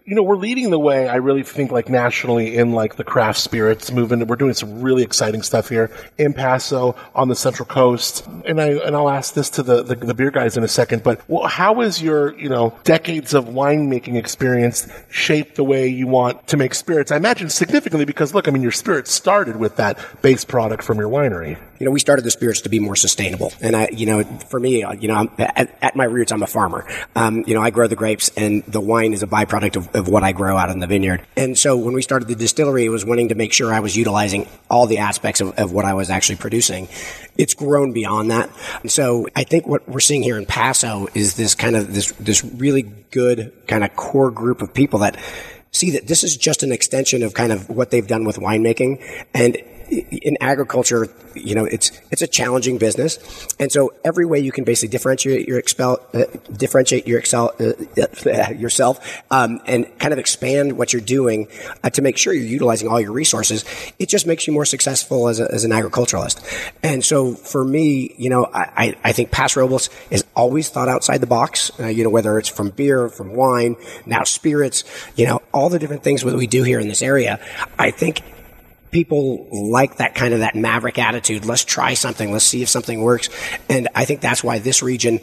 you 0.05 0.15
know, 0.15 0.23
we're 0.23 0.37
leading 0.37 0.69
the 0.69 0.79
way. 0.79 1.07
I 1.07 1.15
really 1.15 1.43
think 1.43 1.71
like 1.71 1.87
nationally 1.87 2.57
in 2.57 2.73
like 2.73 2.97
the 2.97 3.05
craft 3.05 3.39
spirits 3.39 3.91
movement. 3.91 4.27
We're 4.27 4.35
doing 4.35 4.53
some 4.53 4.81
really 4.81 5.01
exciting 5.01 5.41
stuff 5.43 5.69
here 5.69 5.89
in 6.17 6.33
Paso 6.33 6.95
on 7.15 7.29
the 7.29 7.35
Central 7.35 7.65
Coast. 7.65 8.27
And 8.45 8.59
I 8.59 8.71
and 8.71 8.95
I'll 8.95 9.09
ask 9.09 9.33
this 9.33 9.49
to 9.51 9.63
the 9.63 9.81
the, 9.81 9.95
the 9.95 10.13
beer 10.13 10.31
guys 10.31 10.57
in 10.57 10.63
a 10.63 10.67
second. 10.67 11.03
But 11.03 11.21
well, 11.29 11.47
how 11.47 11.81
is 11.81 12.01
your 12.01 12.37
you 12.37 12.49
know 12.49 12.77
decades 12.83 13.33
of 13.33 13.45
winemaking 13.45 14.15
experience 14.15 14.87
shaped 15.09 15.55
the 15.55 15.63
way 15.63 15.87
you 15.87 16.07
want 16.07 16.47
to 16.47 16.57
make 16.57 16.73
spirits? 16.73 17.11
I 17.11 17.15
imagine 17.15 17.49
significantly 17.49 18.05
because 18.05 18.33
look, 18.33 18.47
I 18.47 18.51
mean, 18.51 18.63
your 18.63 18.71
spirits 18.71 19.11
started 19.11 19.55
with 19.55 19.77
that 19.77 19.97
base 20.21 20.43
product 20.43 20.83
from 20.83 20.97
your 20.97 21.09
winery. 21.09 21.57
You 21.83 21.89
know, 21.89 21.91
we 21.91 21.99
started 21.99 22.23
the 22.23 22.31
spirits 22.31 22.61
to 22.61 22.69
be 22.69 22.79
more 22.79 22.95
sustainable. 22.95 23.51
And 23.59 23.75
I, 23.75 23.89
you 23.91 24.05
know, 24.05 24.23
for 24.23 24.57
me, 24.57 24.83
uh, 24.83 24.93
you 24.93 25.09
know, 25.09 25.29
at, 25.37 25.77
at 25.81 25.97
my 25.97 26.05
roots, 26.05 26.31
I'm 26.31 26.41
a 26.41 26.47
farmer. 26.47 26.87
Um, 27.13 27.43
you 27.45 27.53
know, 27.53 27.61
I 27.61 27.71
grow 27.71 27.87
the 27.87 27.97
grapes 27.97 28.31
and 28.37 28.63
the 28.63 28.79
wine 28.79 29.11
is 29.11 29.21
a 29.21 29.27
byproduct 29.27 29.75
of, 29.75 29.93
of 29.93 30.07
what 30.07 30.23
I 30.23 30.31
grow 30.31 30.55
out 30.55 30.69
in 30.69 30.79
the 30.79 30.87
vineyard. 30.87 31.27
And 31.35 31.59
so 31.59 31.75
when 31.75 31.93
we 31.93 32.01
started 32.01 32.29
the 32.29 32.35
distillery, 32.35 32.85
it 32.85 32.89
was 32.89 33.03
wanting 33.03 33.27
to 33.29 33.35
make 33.35 33.51
sure 33.51 33.73
I 33.73 33.81
was 33.81 33.97
utilizing 33.97 34.47
all 34.69 34.87
the 34.87 34.99
aspects 34.99 35.41
of, 35.41 35.59
of 35.59 35.73
what 35.73 35.83
I 35.83 35.93
was 35.93 36.09
actually 36.09 36.37
producing. 36.37 36.87
It's 37.35 37.53
grown 37.53 37.91
beyond 37.91 38.31
that. 38.31 38.49
And 38.81 38.89
so 38.89 39.27
I 39.35 39.43
think 39.43 39.67
what 39.67 39.85
we're 39.89 39.99
seeing 39.99 40.23
here 40.23 40.37
in 40.37 40.45
Paso 40.45 41.09
is 41.13 41.35
this 41.35 41.53
kind 41.53 41.75
of 41.75 41.93
this, 41.93 42.13
this 42.13 42.45
really 42.45 42.83
good 43.11 43.51
kind 43.67 43.83
of 43.83 43.93
core 43.97 44.31
group 44.31 44.61
of 44.61 44.73
people 44.73 44.99
that 44.99 45.19
see 45.73 45.91
that 45.91 46.07
this 46.07 46.23
is 46.23 46.37
just 46.37 46.63
an 46.63 46.71
extension 46.71 47.23
of 47.23 47.33
kind 47.33 47.51
of 47.51 47.67
what 47.67 47.91
they've 47.91 48.07
done 48.07 48.23
with 48.23 48.37
winemaking 48.37 49.03
and 49.33 49.57
in 49.99 50.37
agriculture, 50.41 51.07
you 51.35 51.55
know, 51.55 51.65
it's 51.65 51.91
it's 52.11 52.21
a 52.21 52.27
challenging 52.27 52.77
business, 52.77 53.17
and 53.59 53.71
so 53.71 53.93
every 54.03 54.25
way 54.25 54.39
you 54.39 54.51
can 54.51 54.63
basically 54.63 54.89
differentiate 54.89 55.47
your 55.47 55.59
expel, 55.59 55.99
uh, 56.13 56.23
differentiate 56.51 57.07
your 57.07 57.19
excel 57.19 57.53
uh, 57.59 58.51
yourself, 58.53 59.23
um, 59.31 59.61
and 59.65 59.87
kind 59.99 60.13
of 60.13 60.19
expand 60.19 60.77
what 60.77 60.93
you're 60.93 61.01
doing 61.01 61.47
uh, 61.83 61.89
to 61.91 62.01
make 62.01 62.17
sure 62.17 62.33
you're 62.33 62.43
utilizing 62.43 62.87
all 62.87 62.99
your 62.99 63.11
resources. 63.11 63.65
It 63.99 64.09
just 64.09 64.27
makes 64.27 64.47
you 64.47 64.53
more 64.53 64.65
successful 64.65 65.27
as, 65.27 65.39
a, 65.39 65.51
as 65.51 65.63
an 65.63 65.71
agriculturalist. 65.71 66.41
And 66.81 67.03
so 67.03 67.33
for 67.33 67.63
me, 67.63 68.13
you 68.17 68.29
know, 68.29 68.49
I, 68.53 68.95
I 69.03 69.11
think 69.11 69.31
Paso 69.31 69.61
Robles 69.61 69.89
is 70.09 70.23
always 70.35 70.69
thought 70.69 70.89
outside 70.89 71.19
the 71.19 71.27
box. 71.27 71.71
Uh, 71.79 71.87
you 71.87 72.03
know, 72.03 72.09
whether 72.09 72.37
it's 72.37 72.49
from 72.49 72.69
beer, 72.69 73.09
from 73.09 73.33
wine, 73.33 73.75
now 74.05 74.23
spirits, 74.23 74.83
you 75.15 75.25
know, 75.25 75.41
all 75.53 75.69
the 75.69 75.79
different 75.79 76.03
things 76.03 76.23
that 76.23 76.35
we 76.35 76.47
do 76.47 76.63
here 76.63 76.79
in 76.79 76.87
this 76.87 77.01
area. 77.01 77.39
I 77.77 77.91
think 77.91 78.21
people 78.93 79.47
like 79.51 79.97
that 79.97 80.15
kind 80.15 80.33
of 80.33 80.39
that 80.39 80.55
maverick 80.55 80.97
attitude. 80.97 81.45
Let's 81.45 81.65
try 81.65 81.95
something. 81.95 82.31
Let's 82.31 82.45
see 82.45 82.61
if 82.61 82.69
something 82.69 83.01
works. 83.01 83.29
And 83.67 83.89
I 83.95 84.05
think 84.05 84.21
that's 84.21 84.43
why 84.43 84.59
this 84.59 84.81
region 84.81 85.19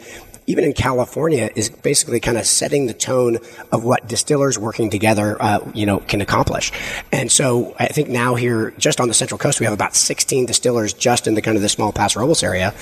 even 0.51 0.65
in 0.65 0.73
California, 0.73 1.49
is 1.55 1.69
basically 1.69 2.19
kind 2.19 2.37
of 2.37 2.45
setting 2.45 2.85
the 2.85 2.93
tone 2.93 3.37
of 3.71 3.85
what 3.85 4.05
distillers 4.07 4.59
working 4.59 4.89
together, 4.89 5.41
uh, 5.41 5.59
you 5.73 5.85
know, 5.85 5.99
can 5.99 6.19
accomplish. 6.19 6.73
And 7.09 7.31
so 7.31 7.73
I 7.79 7.87
think 7.87 8.09
now 8.09 8.35
here, 8.35 8.71
just 8.77 8.99
on 8.99 9.07
the 9.07 9.13
Central 9.13 9.37
Coast, 9.37 9.61
we 9.61 9.65
have 9.65 9.73
about 9.73 9.95
16 9.95 10.45
distillers 10.45 10.91
just 10.91 11.25
in 11.25 11.35
the 11.35 11.41
kind 11.41 11.55
of 11.55 11.63
the 11.63 11.69
small 11.69 11.93
Paso 11.93 12.19
Robles 12.19 12.43
area. 12.43 12.73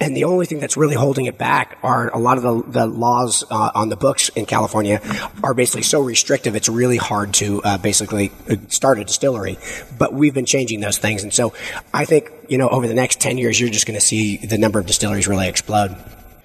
And 0.00 0.14
the 0.14 0.24
only 0.24 0.44
thing 0.44 0.60
that's 0.60 0.76
really 0.76 0.96
holding 0.96 1.24
it 1.24 1.38
back 1.38 1.78
are 1.82 2.10
a 2.10 2.18
lot 2.18 2.36
of 2.36 2.42
the, 2.42 2.80
the 2.80 2.86
laws 2.86 3.42
uh, 3.50 3.70
on 3.74 3.88
the 3.88 3.96
books 3.96 4.28
in 4.30 4.44
California 4.44 5.00
are 5.42 5.54
basically 5.54 5.82
so 5.82 6.02
restrictive, 6.02 6.54
it's 6.54 6.68
really 6.68 6.98
hard 6.98 7.32
to 7.34 7.62
uh, 7.62 7.78
basically 7.78 8.32
uh, 8.50 8.56
start 8.68 8.98
a 8.98 9.04
distillery. 9.04 9.56
But 9.98 10.12
we've 10.12 10.34
been 10.34 10.44
changing 10.44 10.80
those 10.80 10.98
things. 10.98 11.22
And 11.22 11.32
so 11.32 11.54
I 11.94 12.04
think, 12.04 12.30
you 12.48 12.58
know, 12.58 12.68
over 12.68 12.86
the 12.86 12.94
next 12.94 13.18
10 13.22 13.38
years, 13.38 13.58
you're 13.58 13.70
just 13.70 13.86
going 13.86 13.98
to 13.98 14.04
see 14.04 14.36
the 14.36 14.58
number 14.58 14.78
of 14.78 14.84
distilleries 14.84 15.26
really 15.26 15.48
explode. 15.48 15.96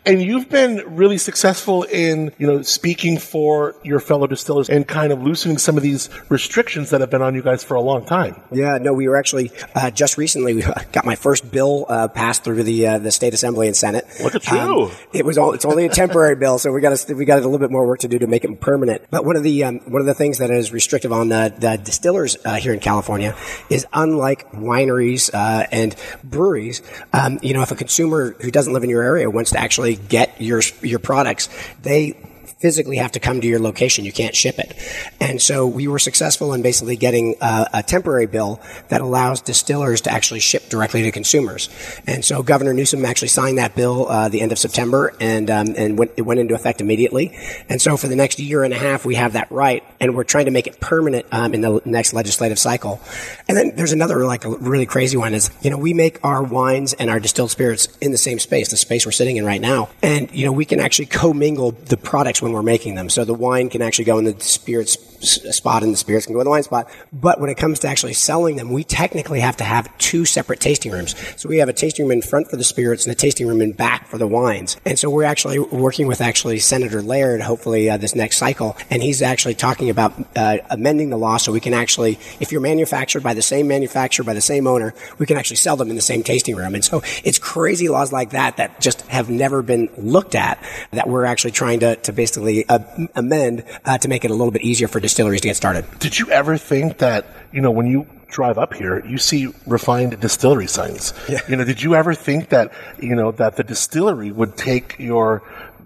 And 0.06 0.22
you've 0.22 0.50
been 0.50 0.84
really 0.96 1.18
successful 1.18 1.84
in, 1.84 2.32
you 2.38 2.48
know, 2.48 2.62
speaking 2.62 3.18
for 3.18 3.76
your 3.84 4.00
fellow 4.00 4.28
distillers 4.28 4.70
and 4.70 4.88
kind 4.88 5.12
of 5.12 5.22
loosening 5.22 5.58
some 5.58 5.78
of 5.78 5.84
these 5.84 6.10
restrictions 6.30 6.90
that 6.92 7.02
have 7.02 7.10
been 7.10 7.22
on 7.22 7.36
you 7.36 7.42
guys 7.42 7.64
for 7.64 7.76
a 7.76 7.82
long 7.82 8.06
time. 8.06 8.42
Yeah, 8.52 8.78
no, 8.78 8.94
we 8.94 9.08
were 9.08 9.18
actually 9.18 9.52
uh, 9.76 9.92
just 9.92 10.18
recently 10.18 10.54
we 10.54 10.62
got 10.92 11.06
my 11.06 11.16
first 11.16 11.52
bill 11.52 11.86
uh, 11.90 12.08
passed 12.08 12.44
through 12.44 12.64
the 12.64 12.88
uh, 12.88 13.00
the 13.00 13.12
state 13.12 13.34
assembly 13.34 13.68
and 13.68 13.76
senate. 13.76 14.06
Look 14.24 14.36
at 14.36 14.48
you! 14.48 14.58
Um, 14.58 14.92
it 15.14 15.26
was 15.26 15.38
all, 15.38 15.54
it's 15.54 15.66
only 15.66 15.86
a 15.86 15.90
temporary 15.90 16.36
bill, 16.36 16.60
so 16.60 16.72
we 16.72 16.82
got 16.82 17.06
we 17.10 17.26
got 17.26 17.40
a 17.40 17.42
little 17.42 17.60
bit 17.60 17.72
more 17.72 17.86
work 17.86 18.00
to 18.00 18.08
do 18.08 18.20
to 18.20 18.28
make 18.28 18.44
it 18.44 18.62
permanent. 18.62 19.04
But 19.12 19.26
one 19.26 19.36
of 19.36 19.44
the 19.44 19.64
um, 19.64 19.80
one 19.80 20.02
of 20.02 20.06
the 20.06 20.14
things 20.14 20.38
that 20.40 20.50
is 20.50 20.72
restrictive 20.72 21.12
on 21.12 21.30
the, 21.30 21.54
the 21.58 21.78
distillers 21.78 22.38
uh, 22.46 22.56
here 22.56 22.74
in 22.74 22.80
California 22.80 23.36
is 23.70 23.86
unlike 23.94 24.52
wineries 24.52 25.30
uh, 25.34 25.68
and 25.72 25.96
breweries. 26.24 26.82
Um, 27.14 27.40
you 27.42 27.54
know, 27.54 27.62
if 27.62 27.72
a 27.72 27.76
consumer 27.76 28.36
who 28.42 28.52
doesn't 28.52 28.74
live 28.74 28.84
in 28.84 28.90
your 28.90 29.04
area 29.04 29.30
wants 29.30 29.52
to 29.52 29.60
actually 29.60 29.89
get 29.96 30.42
your 30.42 30.62
your 30.82 31.00
products, 31.00 31.50
they 31.82 32.16
physically 32.60 32.98
have 32.98 33.14
to 33.14 33.20
come 33.20 33.40
to 33.42 33.48
your 33.48 33.60
location. 33.60 34.06
You 34.06 34.12
can't 34.12 34.36
ship 34.36 34.60
it. 34.60 34.76
And 35.20 35.42
so 35.42 35.66
we 35.66 35.88
were 35.88 36.00
successful 36.00 36.54
in 36.54 36.62
basically 36.62 36.98
getting 36.98 37.36
a, 37.42 37.70
a 37.76 37.84
temporary 37.84 38.26
bill 38.26 38.60
that 38.90 39.02
allows 39.02 39.42
distillers 39.42 40.02
to 40.02 40.12
actually 40.12 40.42
ship 40.42 40.68
directly 40.70 41.02
to 41.04 41.12
consumers. 41.12 41.70
And 42.06 42.24
so 42.24 42.44
Governor 42.44 42.74
Newsom 42.74 43.06
actually 43.06 43.30
signed 43.30 43.58
that 43.58 43.76
bill 43.76 44.10
uh, 44.10 44.30
the 44.30 44.42
end 44.42 44.52
of 44.52 44.60
September, 44.60 45.14
and 45.20 45.50
um, 45.50 45.74
and 45.78 45.98
went, 45.98 46.12
it 46.18 46.24
went 46.24 46.40
into 46.40 46.54
effect 46.54 46.82
immediately. 46.82 47.38
And 47.70 47.82
so 47.82 47.96
for 47.96 48.08
the 48.08 48.16
next 48.16 48.40
year 48.40 48.64
and 48.64 48.74
a 48.74 48.78
half, 48.78 49.06
we 49.06 49.16
have 49.16 49.34
that 49.34 49.52
right, 49.52 49.84
and 50.00 50.16
we're 50.16 50.24
trying 50.24 50.46
to 50.46 50.52
make 50.52 50.68
it 50.68 50.80
permanent 50.80 51.26
um, 51.32 51.54
in 51.54 51.62
the 51.62 51.82
next 51.86 52.14
legislative 52.14 52.60
cycle. 52.60 53.02
And 53.48 53.58
then 53.58 53.76
there's 53.76 53.94
another 53.94 54.26
like 54.26 54.46
a 54.46 54.50
really 54.50 54.86
crazy 54.86 55.18
one 55.18 55.34
is 55.34 55.50
you 55.62 55.70
know 55.70 55.78
we 55.78 55.94
make 55.94 56.20
our 56.24 56.44
wines 56.44 56.94
and 56.94 57.10
our 57.10 57.20
distilled 57.20 57.52
spirits 57.52 57.88
in 58.02 58.12
the 58.12 58.18
same 58.18 58.40
space, 58.40 58.70
the 58.70 58.78
space 58.78 59.06
we're 59.06 59.12
sitting 59.12 59.38
in 59.38 59.46
right 59.46 59.62
now, 59.62 59.90
and 60.02 60.30
you 60.32 60.46
know 60.46 60.52
we 60.52 60.66
can 60.66 60.80
actually 60.80 61.06
commingle 61.06 61.72
the 61.72 61.98
products 61.98 62.42
when 62.42 62.49
we're 62.52 62.64
making 62.64 62.96
them. 62.96 63.10
So 63.10 63.26
the 63.26 63.34
wine 63.34 63.70
can 63.70 63.82
actually 63.82 64.06
go 64.06 64.18
in 64.18 64.26
the 64.26 64.40
spirits 64.40 64.96
spot 65.22 65.84
and 65.84 65.94
the 65.94 65.98
spirits 65.98 66.26
can 66.26 66.34
go 66.34 66.42
in 66.42 66.46
the 66.46 66.50
wine 66.50 66.64
spot. 66.64 66.90
But 67.12 67.40
when 67.40 67.50
it 67.50 67.58
comes 67.58 67.80
to 67.80 67.88
actually 67.88 68.14
selling 68.14 68.56
them, 68.56 68.72
we 68.72 68.84
technically 68.84 69.40
have 69.40 69.58
to 69.58 69.64
have 69.64 69.96
two 69.98 70.26
separate 70.26 70.60
tasting 70.60 70.92
rooms. 70.92 71.16
So 71.40 71.50
we 71.50 71.58
have 71.58 71.70
a 71.70 71.74
tasting 71.74 72.06
room 72.06 72.12
in 72.12 72.22
front 72.22 72.50
for 72.50 72.58
the 72.58 72.64
spirits 72.64 73.06
and 73.06 73.12
a 73.12 73.16
tasting 73.16 73.48
room 73.48 73.62
in 73.62 73.74
back 73.74 74.08
for 74.08 74.18
the 74.18 74.28
wines. 74.28 74.78
And 74.86 74.98
so 74.98 75.10
we're 75.10 75.24
actually 75.24 75.60
working 75.60 76.08
with 76.08 76.22
actually 76.22 76.60
Senator 76.60 77.02
Laird, 77.02 77.42
hopefully 77.42 77.90
uh, 77.90 77.98
this 77.98 78.16
next 78.16 78.38
cycle, 78.38 78.78
and 78.90 79.04
he's 79.04 79.22
actually 79.22 79.56
talking 79.56 79.90
about 79.90 80.14
uh, 80.36 80.58
amending 80.70 81.10
the 81.10 81.18
law 81.18 81.38
so 81.38 81.52
we 81.52 81.60
can 81.60 81.74
actually, 81.74 82.20
if 82.40 82.52
you're 82.52 82.62
manufactured 82.62 83.24
by 83.24 83.34
the 83.34 83.42
same 83.42 83.68
manufacturer, 83.68 84.24
by 84.24 84.34
the 84.34 84.42
same 84.42 84.68
owner, 84.68 84.94
we 85.18 85.26
can 85.26 85.38
actually 85.38 85.58
sell 85.58 85.76
them 85.76 85.90
in 85.90 85.96
the 85.96 86.02
same 86.02 86.24
tasting 86.24 86.56
room. 86.56 86.76
And 86.76 86.84
so 86.84 87.02
it's 87.24 87.40
crazy 87.40 87.90
laws 87.90 88.12
like 88.12 88.32
that 88.32 88.58
that 88.58 88.80
just 88.80 89.02
have 89.08 89.30
never 89.30 89.62
been 89.62 89.90
looked 89.98 90.36
at 90.36 90.64
that 90.92 91.08
we're 91.08 91.26
actually 91.26 91.52
trying 91.52 91.80
to, 91.82 91.96
to 91.98 92.14
basically 92.14 92.68
uh, 92.68 92.80
amend 93.16 93.64
uh, 93.86 93.98
to 93.98 94.08
make 94.08 94.26
it 94.26 94.32
a 94.32 94.34
little 94.34 94.52
bit 94.52 94.62
easier 94.62 94.88
for 94.88 95.00
distilleries 95.10 95.42
to 95.42 95.48
get 95.48 95.56
started. 95.56 95.86
Did 96.00 96.18
you 96.20 96.30
ever 96.32 96.58
think 96.58 97.00
that, 97.00 97.26
you 97.52 97.62
know, 97.62 97.72
when 97.72 97.88
you 97.88 98.08
drive 98.28 98.58
up 98.60 98.74
here, 98.76 99.04
you 99.06 99.18
see 99.18 99.48
Re:Find 99.66 100.20
distillery 100.20 100.68
signs. 100.68 101.14
Yeah. 101.28 101.40
You 101.48 101.56
know, 101.56 101.66
did 101.66 101.82
you 101.82 101.96
ever 101.96 102.14
think 102.14 102.50
that, 102.50 102.72
you 103.00 103.16
know, 103.16 103.32
that 103.32 103.56
the 103.56 103.64
distillery 103.64 104.32
would 104.32 104.56
take 104.56 104.96
your 105.00 105.42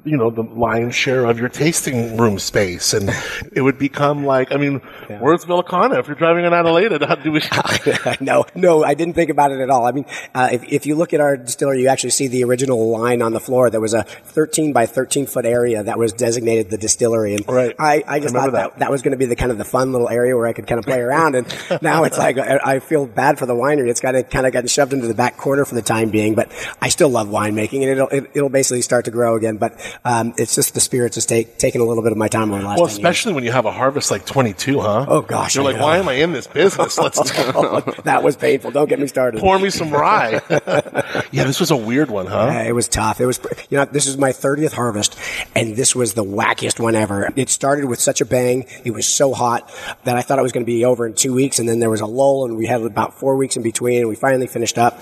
you 0.06 0.18
know 0.18 0.30
the 0.30 0.43
lion's 0.43 0.95
share 0.95 1.26
of 1.26 1.39
your 1.39 1.49
tasting 1.49 2.18
room 2.18 2.39
space, 2.39 2.93
and 2.93 3.10
it 3.54 3.62
would 3.62 3.78
become 3.78 4.26
like 4.26 4.51
I 4.51 4.58
mean, 4.58 4.82
yeah. 5.10 5.20
where's 5.20 5.45
Villicana 5.45 5.99
if 5.99 6.08
you're 6.08 6.16
driving 6.16 6.45
in 6.45 6.51
Adelaida? 6.51 7.06
How 7.06 7.16
do 7.16 7.32
we? 7.32 7.41
no, 8.26 8.45
no, 8.56 8.84
I 8.84 8.93
didn't 8.93 9.14
think 9.14 9.30
about 9.30 9.51
it 9.51 9.60
at 9.60 9.70
all. 9.70 9.86
I 9.86 9.91
mean, 9.91 10.06
uh, 10.36 10.49
if 10.51 10.64
if 10.72 10.86
you 10.86 10.95
look 10.95 11.14
at 11.14 11.22
our 11.22 11.38
distillery, 11.38 11.82
you 11.82 11.88
actually 11.88 12.10
see 12.12 12.28
the 12.28 12.43
original 12.43 12.89
line 12.89 13.22
on 13.22 13.34
the 13.34 13.39
floor. 13.39 13.70
There 13.70 13.82
was 13.82 13.93
a 13.93 14.04
13 14.04 14.74
by 14.74 14.86
13 14.86 15.26
foot 15.26 15.45
area 15.45 15.84
that 15.84 15.97
was 15.97 16.14
designated 16.14 16.70
the 16.70 16.78
distillery, 16.78 17.36
and 17.36 17.47
right. 17.47 17.76
I, 17.80 18.04
I 18.08 18.20
just 18.20 18.36
I 18.36 18.39
thought 18.39 18.51
that. 18.51 18.72
that. 18.72 18.80
that 18.80 18.91
was 18.91 19.01
going 19.01 19.12
to 19.12 19.18
be 19.18 19.26
the 19.26 19.36
kind 19.36 19.51
of 19.51 19.58
the 19.58 19.66
fun 19.66 19.91
little 19.91 20.10
area 20.10 20.36
where 20.36 20.47
I 20.47 20.54
could 20.54 20.68
kind 20.68 20.80
of 20.80 20.86
play 20.86 20.99
around, 20.99 21.36
and 21.36 21.47
now 21.82 22.04
it's 22.04 22.18
like 22.18 22.38
I, 22.38 22.80
feel 22.80 23.06
bad 23.06 23.39
for 23.39 23.45
the 23.45 23.54
winery. 23.54 23.89
It's 23.89 24.01
kind 24.01 24.18
of 24.18 24.30
kind 24.30 24.45
of 24.45 24.51
gotten 24.51 24.68
shoved 24.68 24.91
into 24.91 25.08
the 25.08 25.14
back 25.14 25.38
corner 25.38 25.64
for 25.64 25.76
the 25.76 25.82
time 25.82 26.10
being, 26.10 26.36
but 26.36 26.51
I 26.82 26.89
still 26.89 27.10
love 27.10 27.28
winemaking, 27.30 27.82
and 27.82 27.91
it'll 27.91 28.08
it, 28.10 28.22
will 28.22 28.30
it 28.34 28.41
will 28.41 28.49
basically 28.49 28.82
start 28.82 29.06
to 29.06 29.12
grow 29.12 29.36
again. 29.36 29.58
But 29.58 29.80
um, 30.06 30.34
it's 30.38 30.56
just 30.56 30.74
the 30.74 30.80
spirits 30.80 31.18
is 31.18 31.26
take, 31.26 31.58
taking 31.58 31.82
a 31.82 31.84
little 31.84 32.04
bit 32.04 32.12
of 32.12 32.18
my 32.18 32.28
time 32.28 32.52
over 32.52 32.62
the 32.62 32.68
last. 32.68 32.78
Well, 32.78 32.88
especially 32.88 33.32
years. 33.32 33.36
when 33.36 33.44
you 33.44 33.52
have 33.52 33.66
a 33.66 33.72
harvest 33.72 34.12
like 34.12 34.26
22, 34.26 34.80
huh? 34.80 35.06
Oh 35.08 35.22
gosh, 35.22 35.56
you're 35.56 35.64
I 35.64 35.68
like, 35.68 35.78
know. 35.78 35.84
why 35.84 35.98
am 35.98 36.08
I 36.08 36.14
in 36.14 36.34
this 36.34 36.48
business? 36.48 36.98
Let's. 36.98 37.20
that 38.04 38.22
was 38.24 38.36
painful. 38.36 38.72
Don't 38.72 38.89
get 38.89 39.00
me 39.00 39.08
started. 39.08 39.39
Pour 39.39 39.58
me 39.60 39.70
some 39.70 39.91
rye. 39.91 40.41
yeah, 41.32 41.44
this 41.44 41.60
was 41.60 41.72
a 41.72 41.78
weird 41.78 42.10
one, 42.10 42.28
huh? 42.28 42.50
Yeah, 42.52 42.64
it 42.64 42.74
was 42.74 42.88
tough. 42.88 43.22
It 43.22 43.26
was, 43.26 43.39
you 43.70 43.78
know, 43.78 43.86
this 43.86 44.08
is 44.08 44.18
my 44.18 44.30
30th 44.30 44.74
harvest, 44.74 45.18
and 45.56 45.76
this 45.76 45.96
was 45.96 46.14
the 46.14 46.24
wackiest 46.24 46.80
one 46.80 46.96
ever. 46.96 47.32
It 47.36 47.50
started 47.50 47.86
with 47.86 48.00
such 48.00 48.22
a 48.22 48.26
bang. 48.26 48.66
It 48.84 48.91
was 48.91 49.08
so 49.08 49.34
hot 49.34 49.72
that 50.04 50.16
I 50.16 50.22
thought 50.22 50.39
it 50.39 50.44
was 50.44 50.52
going 50.52 50.66
to 50.66 50.72
be 50.72 50.86
over 50.86 51.06
in 51.06 51.14
two 51.14 51.34
weeks, 51.34 51.60
and 51.60 51.68
then 51.68 51.80
there 51.80 51.89
was 51.89 52.02
a 52.02 52.06
lull, 52.06 52.46
and 52.46 52.58
we 52.58 52.66
had 52.66 52.82
about 52.82 53.20
four 53.20 53.36
weeks 53.36 53.58
in 53.58 53.64
between, 53.64 54.00
and 54.00 54.10
we 54.10 54.16
finally 54.16 54.48
finished 54.48 54.78
up 54.78 55.00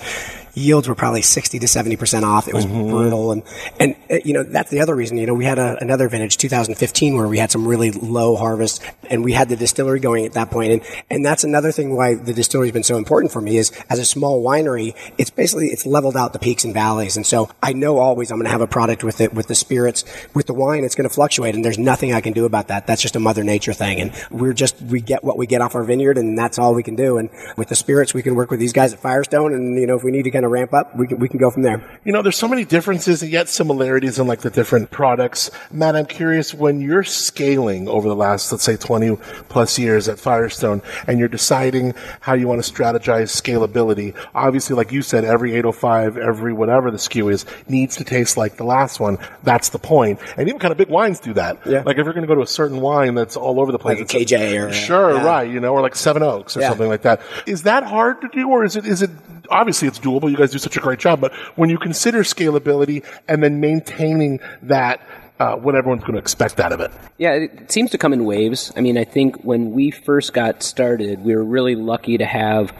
yields 0.54 0.88
were 0.88 0.94
probably 0.94 1.22
60 1.22 1.58
to 1.58 1.66
70% 1.66 2.22
off. 2.22 2.48
It 2.48 2.54
was 2.54 2.66
mm-hmm. 2.66 2.90
brutal. 2.90 3.32
And, 3.32 3.42
and, 3.80 3.96
uh, 4.10 4.18
you 4.24 4.34
know, 4.34 4.42
that's 4.42 4.70
the 4.70 4.80
other 4.80 4.94
reason, 4.94 5.16
you 5.16 5.26
know, 5.26 5.34
we 5.34 5.44
had 5.44 5.58
a, 5.58 5.76
another 5.80 6.08
vintage, 6.08 6.36
2015, 6.36 7.16
where 7.16 7.28
we 7.28 7.38
had 7.38 7.50
some 7.50 7.66
really 7.66 7.90
low 7.90 8.36
harvest 8.36 8.82
and 9.08 9.24
we 9.24 9.32
had 9.32 9.48
the 9.48 9.56
distillery 9.56 10.00
going 10.00 10.26
at 10.26 10.32
that 10.32 10.50
point. 10.50 10.72
And, 10.72 10.82
and 11.10 11.24
that's 11.24 11.44
another 11.44 11.72
thing 11.72 11.96
why 11.96 12.14
the 12.14 12.32
distillery 12.32 12.68
has 12.68 12.72
been 12.72 12.82
so 12.82 12.96
important 12.96 13.32
for 13.32 13.40
me 13.40 13.56
is 13.56 13.72
as 13.88 13.98
a 13.98 14.04
small 14.04 14.44
winery, 14.44 14.94
it's 15.18 15.30
basically, 15.30 15.68
it's 15.68 15.86
leveled 15.86 16.16
out 16.16 16.32
the 16.32 16.38
peaks 16.38 16.64
and 16.64 16.74
valleys. 16.74 17.16
And 17.16 17.26
so 17.26 17.50
I 17.62 17.72
know 17.72 17.98
always 17.98 18.30
I'm 18.30 18.38
going 18.38 18.46
to 18.46 18.52
have 18.52 18.60
a 18.60 18.66
product 18.66 19.04
with 19.04 19.20
it, 19.20 19.32
with 19.34 19.48
the 19.48 19.54
spirits, 19.54 20.04
with 20.34 20.46
the 20.46 20.54
wine, 20.54 20.84
it's 20.84 20.94
going 20.94 21.08
to 21.08 21.14
fluctuate 21.14 21.54
and 21.54 21.64
there's 21.64 21.78
nothing 21.78 22.12
I 22.12 22.20
can 22.20 22.32
do 22.32 22.44
about 22.44 22.68
that. 22.68 22.86
That's 22.86 23.02
just 23.02 23.16
a 23.16 23.20
mother 23.20 23.44
nature 23.44 23.72
thing. 23.72 24.00
And 24.00 24.12
we're 24.30 24.52
just, 24.52 24.80
we 24.82 25.00
get 25.00 25.24
what 25.24 25.38
we 25.38 25.46
get 25.46 25.60
off 25.60 25.74
our 25.74 25.84
vineyard 25.84 26.18
and 26.18 26.36
that's 26.36 26.58
all 26.58 26.74
we 26.74 26.82
can 26.82 26.96
do. 26.96 27.18
And 27.18 27.30
with 27.56 27.68
the 27.68 27.76
spirits, 27.76 28.14
we 28.14 28.22
can 28.22 28.34
work 28.34 28.50
with 28.50 28.60
these 28.60 28.72
guys 28.72 28.92
at 28.92 29.00
Firestone. 29.00 29.52
And, 29.54 29.78
you 29.78 29.86
know, 29.86 29.96
if 29.96 30.04
we 30.04 30.10
need 30.10 30.24
to 30.24 30.30
kind 30.30 30.41
kind 30.42 30.46
of 30.46 30.50
ramp 30.52 30.74
up, 30.74 30.96
we 30.96 31.06
can, 31.06 31.18
we 31.18 31.28
can 31.28 31.38
go 31.38 31.50
from 31.50 31.62
there. 31.62 32.00
You 32.04 32.12
know, 32.12 32.20
there's 32.22 32.36
so 32.36 32.48
many 32.48 32.64
differences 32.64 33.22
and 33.22 33.30
yet 33.30 33.48
similarities 33.48 34.18
in 34.18 34.26
like 34.26 34.40
the 34.40 34.50
different 34.50 34.90
products. 34.90 35.50
Matt, 35.70 35.94
I'm 35.94 36.06
curious 36.06 36.52
when 36.52 36.80
you're 36.80 37.04
scaling 37.04 37.88
over 37.88 38.08
the 38.08 38.16
last, 38.16 38.50
let's 38.50 38.64
say 38.64 38.76
20 38.76 39.16
plus 39.48 39.78
years 39.78 40.08
at 40.08 40.18
Firestone 40.18 40.82
and 41.06 41.18
you're 41.20 41.28
deciding 41.28 41.94
how 42.20 42.34
you 42.34 42.48
want 42.48 42.62
to 42.62 42.72
strategize 42.72 43.30
scalability. 43.30 44.14
Obviously, 44.34 44.74
like 44.74 44.90
you 44.90 45.02
said, 45.02 45.24
every 45.24 45.52
805, 45.54 46.18
every 46.18 46.52
whatever 46.52 46.90
the 46.90 46.98
SKU 46.98 47.32
is 47.32 47.46
needs 47.68 47.96
to 47.96 48.04
taste 48.04 48.36
like 48.36 48.56
the 48.56 48.64
last 48.64 48.98
one. 48.98 49.18
That's 49.44 49.68
the 49.68 49.78
point. 49.78 50.18
And 50.36 50.48
even 50.48 50.58
kind 50.58 50.72
of 50.72 50.78
big 50.78 50.88
wines 50.88 51.20
do 51.20 51.32
that. 51.34 51.64
Yeah. 51.66 51.82
Like 51.86 51.98
if 51.98 52.04
you're 52.04 52.14
going 52.14 52.26
to 52.26 52.28
go 52.28 52.34
to 52.34 52.42
a 52.42 52.46
certain 52.46 52.80
wine 52.80 53.14
that's 53.14 53.36
all 53.36 53.60
over 53.60 53.70
the 53.70 53.78
place. 53.78 53.98
Like 54.00 54.12
a 54.12 54.18
KJ 54.18 54.66
or 54.68 54.72
Sure, 54.72 55.14
yeah. 55.14 55.24
right. 55.24 55.48
You 55.50 55.60
know, 55.60 55.72
or 55.72 55.80
like 55.82 55.94
Seven 55.94 56.22
Oaks 56.24 56.56
or 56.56 56.60
Yeah. 56.60 56.70
something 56.70 56.88
like 56.88 57.02
that. 57.02 57.20
Is 57.46 57.62
that 57.62 57.84
hard 57.84 58.20
to 58.22 58.28
do 58.28 58.48
or 58.48 58.64
is 58.64 58.74
it, 58.74 58.86
is 58.86 59.02
it, 59.02 59.10
obviously 59.52 59.88
it's 59.88 59.98
doable. 59.98 60.30
You 60.30 60.36
guys 60.36 60.50
do 60.50 60.58
such 60.58 60.76
a 60.76 60.80
great 60.80 60.98
job, 60.98 61.20
but 61.20 61.32
when 61.56 61.70
you 61.70 61.78
consider 61.78 62.22
scalability 62.22 63.04
and 63.28 63.42
then 63.42 63.60
maintaining 63.60 64.40
that, 64.62 65.00
uh, 65.38 65.56
what 65.56 65.74
everyone's 65.74 66.02
going 66.02 66.14
to 66.14 66.18
expect 66.18 66.60
out 66.60 66.72
of 66.72 66.80
it. 66.80 66.90
Yeah, 67.18 67.32
it 67.32 67.72
seems 67.72 67.90
to 67.90 67.98
come 67.98 68.12
in 68.12 68.24
waves. 68.24 68.72
I 68.76 68.80
mean, 68.80 68.96
I 68.96 69.04
think 69.04 69.42
when 69.42 69.72
we 69.72 69.90
first 69.90 70.32
got 70.32 70.62
started, 70.62 71.24
we 71.24 71.34
were 71.34 71.44
really 71.44 71.74
lucky 71.74 72.18
to 72.18 72.24
have 72.24 72.72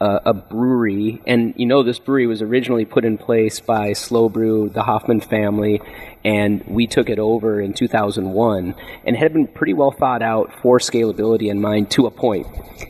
a, 0.00 0.20
a 0.26 0.34
brewery, 0.34 1.20
and 1.26 1.54
you 1.56 1.66
know, 1.66 1.82
this 1.82 1.98
brewery 1.98 2.26
was 2.26 2.42
originally 2.42 2.84
put 2.84 3.04
in 3.04 3.18
place 3.18 3.60
by 3.60 3.92
SLO 3.92 4.28
Brew, 4.28 4.70
the 4.70 4.82
Hoffman 4.82 5.20
family, 5.20 5.82
and 6.24 6.64
we 6.66 6.86
took 6.86 7.10
it 7.10 7.18
over 7.18 7.60
in 7.60 7.74
2001, 7.74 8.74
and 9.04 9.16
had 9.16 9.32
been 9.32 9.46
pretty 9.46 9.74
well 9.74 9.90
thought 9.90 10.22
out 10.22 10.52
for 10.62 10.78
scalability 10.78 11.50
in 11.50 11.60
mind 11.60 11.90
to 11.92 12.06
a 12.06 12.10
point. 12.10 12.46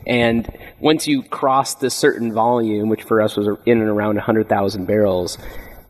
And 0.06 0.48
once 0.80 1.06
you 1.06 1.22
crossed 1.22 1.80
this 1.80 1.94
certain 1.94 2.32
volume, 2.32 2.88
which 2.88 3.02
for 3.02 3.20
us 3.20 3.36
was 3.36 3.46
in 3.66 3.80
and 3.80 3.88
around 3.88 4.16
100,000 4.16 4.86
barrels, 4.86 5.38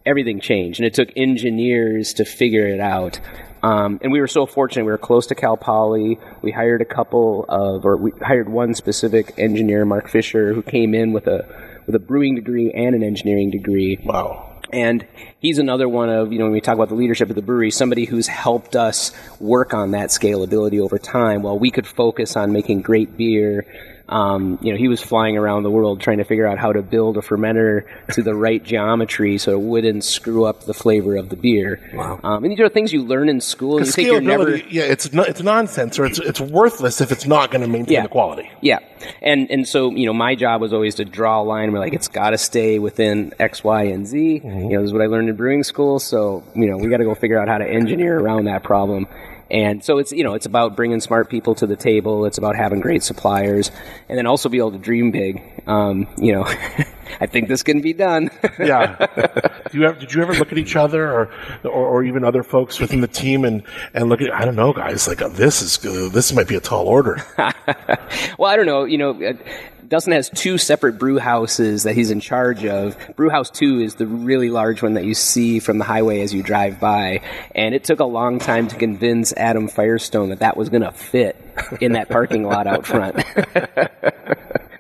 everything 0.05 0.41
changed, 0.41 0.81
and 0.81 0.87
it 0.87 0.95
took 0.95 1.09
engineers 1.17 2.15
to 2.15 2.25
figure 2.25 2.67
it 2.67 2.81
out. 2.81 3.21
Um, 3.63 4.01
and 4.03 4.11
we 4.11 4.21
were 4.21 4.29
so 4.29 4.47
fortunate. 4.47 4.85
We 4.85 4.93
were 4.93 4.99
close 4.99 5.27
to 5.29 5.35
Cal 5.35 5.57
Poly. 5.57 6.19
We 6.41 6.51
hired 6.51 6.81
a 6.81 6.87
couple 6.87 7.45
of, 7.49 7.85
or 7.85 7.97
we 7.97 8.13
hired 8.23 8.49
one 8.49 8.75
specific 8.75 9.35
engineer, 9.37 9.85
Mark 9.85 10.09
Fisher, 10.09 10.55
who 10.55 10.63
came 10.63 10.95
in 10.95 11.13
with 11.13 11.27
a 11.27 11.47
with 11.87 11.95
a 11.95 11.99
brewing 11.99 12.37
degree 12.37 12.73
and 12.73 12.95
an 12.95 13.03
engineering 13.03 13.51
degree. 13.51 13.99
Wow. 14.05 14.47
And 14.73 15.05
he's 15.41 15.59
another 15.59 15.89
one 15.89 16.09
of, 16.09 16.33
you 16.33 16.39
know, 16.39 16.45
when 16.45 16.53
we 16.53 16.61
talk 16.61 16.75
about 16.75 16.89
the 16.89 16.95
leadership 16.95 17.29
of 17.29 17.35
the 17.35 17.43
brewery, 17.43 17.73
somebody 17.73 18.05
who's 18.05 18.29
helped 18.29 18.77
us 18.77 19.13
work 19.41 19.75
on 19.75 19.91
that 19.93 20.11
scalability 20.11 20.81
over 20.81 20.99
time 20.99 21.43
while 21.43 21.59
we 21.59 21.73
could 21.73 21.87
focus 21.87 22.37
on 22.37 22.53
making 22.53 22.83
great 22.83 23.17
beer. 23.17 23.67
Um, 24.11 24.59
you 24.61 24.73
know, 24.73 24.77
he 24.79 24.89
was 24.89 25.01
flying 25.01 25.37
around 25.39 25.63
the 25.63 25.71
world 25.71 26.01
trying 26.01 26.19
to 26.19 26.25
figure 26.25 26.47
out 26.47 26.59
how 26.59 26.73
to 26.73 26.83
build 26.83 27.17
a 27.17 27.21
fermenter 27.21 27.85
to 28.15 28.23
the 28.23 28.35
right 28.35 28.63
geometry 28.63 29.39
so 29.39 29.53
it 29.53 29.61
wouldn't 29.61 30.03
screw 30.03 30.45
up 30.45 30.65
the 30.65 30.75
flavor 30.75 31.17
of 31.17 31.29
the 31.29 31.37
beer. 31.37 31.81
Wow. 31.95 32.19
Um, 32.25 32.43
and 32.45 32.51
these 32.53 32.59
are 32.61 32.69
things 32.69 32.93
you 32.93 33.05
learn 33.05 33.29
in 33.29 33.41
school. 33.41 33.79
And 33.79 33.87
you 33.87 33.93
think 33.93 34.09
you're 34.09 34.21
never. 34.21 34.57
Yeah, 34.57 34.83
it's 34.83 35.13
no, 35.13 35.23
it's 35.23 35.41
nonsense 35.43 35.99
or 35.99 36.07
it's 36.07 36.19
it's 36.19 36.41
worthless 36.41 37.01
if 37.01 37.13
it's 37.13 37.25
not 37.27 37.53
going 37.53 37.63
to 37.63 37.69
maintain 37.69 37.95
Yeah. 37.95 38.03
the 38.03 38.09
quality. 38.09 38.51
Yeah, 38.61 38.81
and 39.23 39.49
and 39.51 39.67
so 39.69 39.91
you 39.93 40.07
know, 40.07 40.13
my 40.13 40.35
job 40.35 40.61
was 40.61 40.73
always 40.73 40.97
to 40.97 41.05
draw 41.05 41.41
a 41.41 41.45
line. 41.45 41.71
We're 41.73 41.79
like, 41.79 41.93
it's 41.95 42.09
got 42.09 42.31
to 42.31 42.39
stay 42.39 42.81
within 42.81 43.33
X, 43.39 43.63
Y, 43.63 43.85
and 43.85 44.07
Z. 44.09 44.41
You 44.43 44.51
know, 44.71 44.81
this 44.81 44.89
is 44.89 44.93
what 44.93 45.03
I 45.03 45.07
learned 45.07 45.29
in 45.29 45.37
brewing 45.37 45.63
school. 45.63 46.01
So 46.01 46.43
you 46.57 46.67
know, 46.69 46.77
we 46.79 46.89
got 46.89 46.97
to 46.97 47.05
go 47.05 47.15
figure 47.15 47.39
out 47.41 47.47
how 47.47 47.59
to 47.59 47.65
engineer 47.69 48.19
around 48.19 48.47
that 48.47 48.65
problem. 48.65 49.07
And 49.51 49.83
so 49.85 49.99
it's 49.99 50.13
you 50.13 50.23
know 50.23 50.35
it's 50.35 50.47
about 50.47 50.77
bringing 50.77 51.01
smart 51.01 51.29
people 51.29 51.55
to 51.57 51.67
the 51.67 51.77
table. 51.77 52.25
It's 52.25 52.39
about 52.39 52.57
having 52.57 52.81
great 52.81 53.03
suppliers, 53.03 53.71
and 54.09 54.17
then 54.17 54.27
also 54.27 54.49
be 54.49 54.59
able 54.59 54.73
to 54.73 54.79
dream 54.79 55.11
big. 55.11 55.43
Um, 55.67 56.07
you 56.19 56.33
know, 56.33 56.45
I 57.21 57.27
think 57.27 57.49
this 57.49 57.63
can 57.63 57.81
be 57.81 57.93
done. 57.93 58.31
Yeah. 58.59 59.07
Do 59.71 59.79
you 59.79 59.85
ever, 59.87 59.99
did 59.99 60.13
you 60.13 60.21
ever 60.23 60.35
look 60.35 60.53
at 60.53 60.59
each 60.59 60.77
other 60.77 61.11
or, 61.11 61.31
or 61.65 61.87
or 61.89 62.05
even 62.05 62.25
other 62.25 62.43
folks 62.43 62.79
within 62.79 63.01
the 63.01 63.09
team 63.09 63.45
and 63.45 63.63
and 63.95 64.09
look 64.09 64.21
at 64.21 64.33
I 64.33 64.45
don't 64.45 64.57
know 64.57 64.73
guys 64.73 65.09
like 65.09 65.23
uh, 65.23 65.29
this 65.29 65.63
is 65.63 65.85
uh, 65.85 66.11
this 66.13 66.33
might 66.33 66.47
be 66.47 66.57
a 66.57 66.61
tall 66.61 66.87
order. 66.87 67.17
Well, 68.39 68.51
I 68.51 68.57
don't 68.57 68.67
know. 68.67 68.85
You 68.85 68.99
know, 68.99 69.23
uh, 69.23 69.33
Dustin 69.91 70.13
has 70.13 70.31
two 70.31 70.57
separate 70.57 71.01
brew 71.01 71.19
houses 71.19 71.83
that 71.83 71.97
he's 71.97 72.13
in 72.13 72.21
charge 72.21 72.65
of. 72.65 72.97
Brew 73.17 73.29
House 73.29 73.51
2 73.51 73.81
is 73.81 73.97
the 73.97 74.07
really 74.07 74.49
large 74.49 74.83
one 74.83 74.95
that 74.95 75.05
you 75.05 75.15
see 75.15 75.59
from 75.59 75.79
the 75.79 75.85
highway 75.85 76.21
as 76.21 76.33
you 76.33 76.45
drive 76.45 76.79
by. 76.79 77.23
And 77.57 77.75
it 77.75 77.83
took 77.83 77.99
a 77.99 78.05
long 78.05 78.39
time 78.39 78.69
to 78.69 78.77
convince 78.77 79.33
Adam 79.33 79.67
Firestone 79.67 80.29
that 80.29 80.39
that 80.39 80.57
was 80.57 80.69
going 80.69 80.83
to 80.83 80.93
fit 80.93 81.37
in 81.81 81.93
that 81.93 82.09
parking 82.09 82.45
lot 82.45 82.69
out 82.69 82.87
front. 82.87 83.17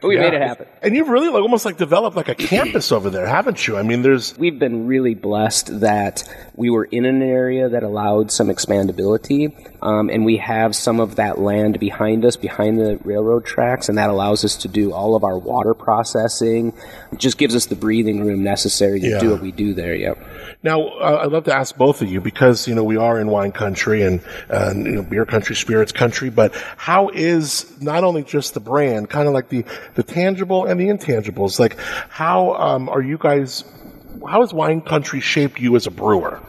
but 0.00 0.08
we 0.08 0.16
made 0.16 0.34
it 0.34 0.40
happen. 0.42 0.66
And 0.82 0.96
you've 0.96 1.08
really 1.08 1.28
like 1.28 1.42
almost 1.42 1.64
like 1.64 1.76
developed 1.76 2.16
like 2.16 2.28
a 2.28 2.34
campus 2.34 2.90
over 2.92 3.10
there, 3.10 3.26
haven't 3.26 3.66
you? 3.66 3.76
I 3.76 3.82
mean, 3.82 4.02
there's 4.02 4.36
We've 4.38 4.58
been 4.58 4.86
really 4.86 5.14
blessed 5.14 5.80
that 5.80 6.24
we 6.56 6.70
were 6.70 6.84
in 6.84 7.04
an 7.04 7.22
area 7.22 7.68
that 7.68 7.82
allowed 7.82 8.30
some 8.30 8.48
expandability, 8.48 9.52
um, 9.82 10.08
and 10.10 10.24
we 10.24 10.36
have 10.38 10.74
some 10.74 11.00
of 11.00 11.16
that 11.16 11.38
land 11.38 11.78
behind 11.78 12.24
us, 12.24 12.36
behind 12.36 12.78
the 12.78 12.98
railroad 13.04 13.44
tracks, 13.44 13.88
and 13.88 13.98
that 13.98 14.10
allows 14.10 14.44
us 14.44 14.56
to 14.56 14.68
do 14.68 14.92
all 14.92 15.14
of 15.16 15.24
our 15.24 15.38
water 15.38 15.74
processing. 15.74 16.72
It 17.12 17.18
just 17.18 17.38
gives 17.38 17.54
us 17.54 17.66
the 17.66 17.76
breathing 17.76 18.24
room 18.24 18.42
necessary 18.42 19.00
to 19.00 19.08
Yeah. 19.08 19.18
do 19.20 19.30
what 19.30 19.40
we 19.40 19.52
do 19.52 19.74
there. 19.74 19.94
Yep. 19.94 20.18
Now, 20.62 20.82
uh, 20.88 21.20
I'd 21.24 21.32
love 21.32 21.44
to 21.44 21.54
ask 21.54 21.76
both 21.76 22.02
of 22.02 22.10
you 22.10 22.20
because 22.20 22.68
you 22.68 22.74
know 22.74 22.84
we 22.84 22.96
are 22.96 23.18
in 23.18 23.28
wine 23.28 23.52
country 23.52 24.02
and 24.02 24.20
uh, 24.50 24.72
you 24.74 24.92
know 24.92 25.02
beer 25.02 25.24
country, 25.24 25.56
spirits 25.56 25.92
country. 25.92 26.28
But 26.30 26.54
how 26.76 27.08
is 27.08 27.80
not 27.80 28.04
only 28.04 28.22
just 28.22 28.52
the 28.54 28.60
brand, 28.60 29.08
kind 29.08 29.26
of 29.26 29.32
like 29.34 29.48
the 29.48 29.64
the 29.94 30.02
tangible 30.02 30.66
and 30.66 30.80
the 30.80 30.88
intangibles? 30.88 31.58
Like, 31.58 31.78
how 32.08 32.54
um, 32.54 32.88
are 32.88 33.02
you 33.02 33.18
guys? 33.18 33.64
How 34.26 34.40
has 34.40 34.52
wine 34.52 34.80
country 34.80 35.20
shaped 35.20 35.60
you 35.60 35.76
as 35.76 35.86
a 35.86 35.90
brewer? 35.90 36.40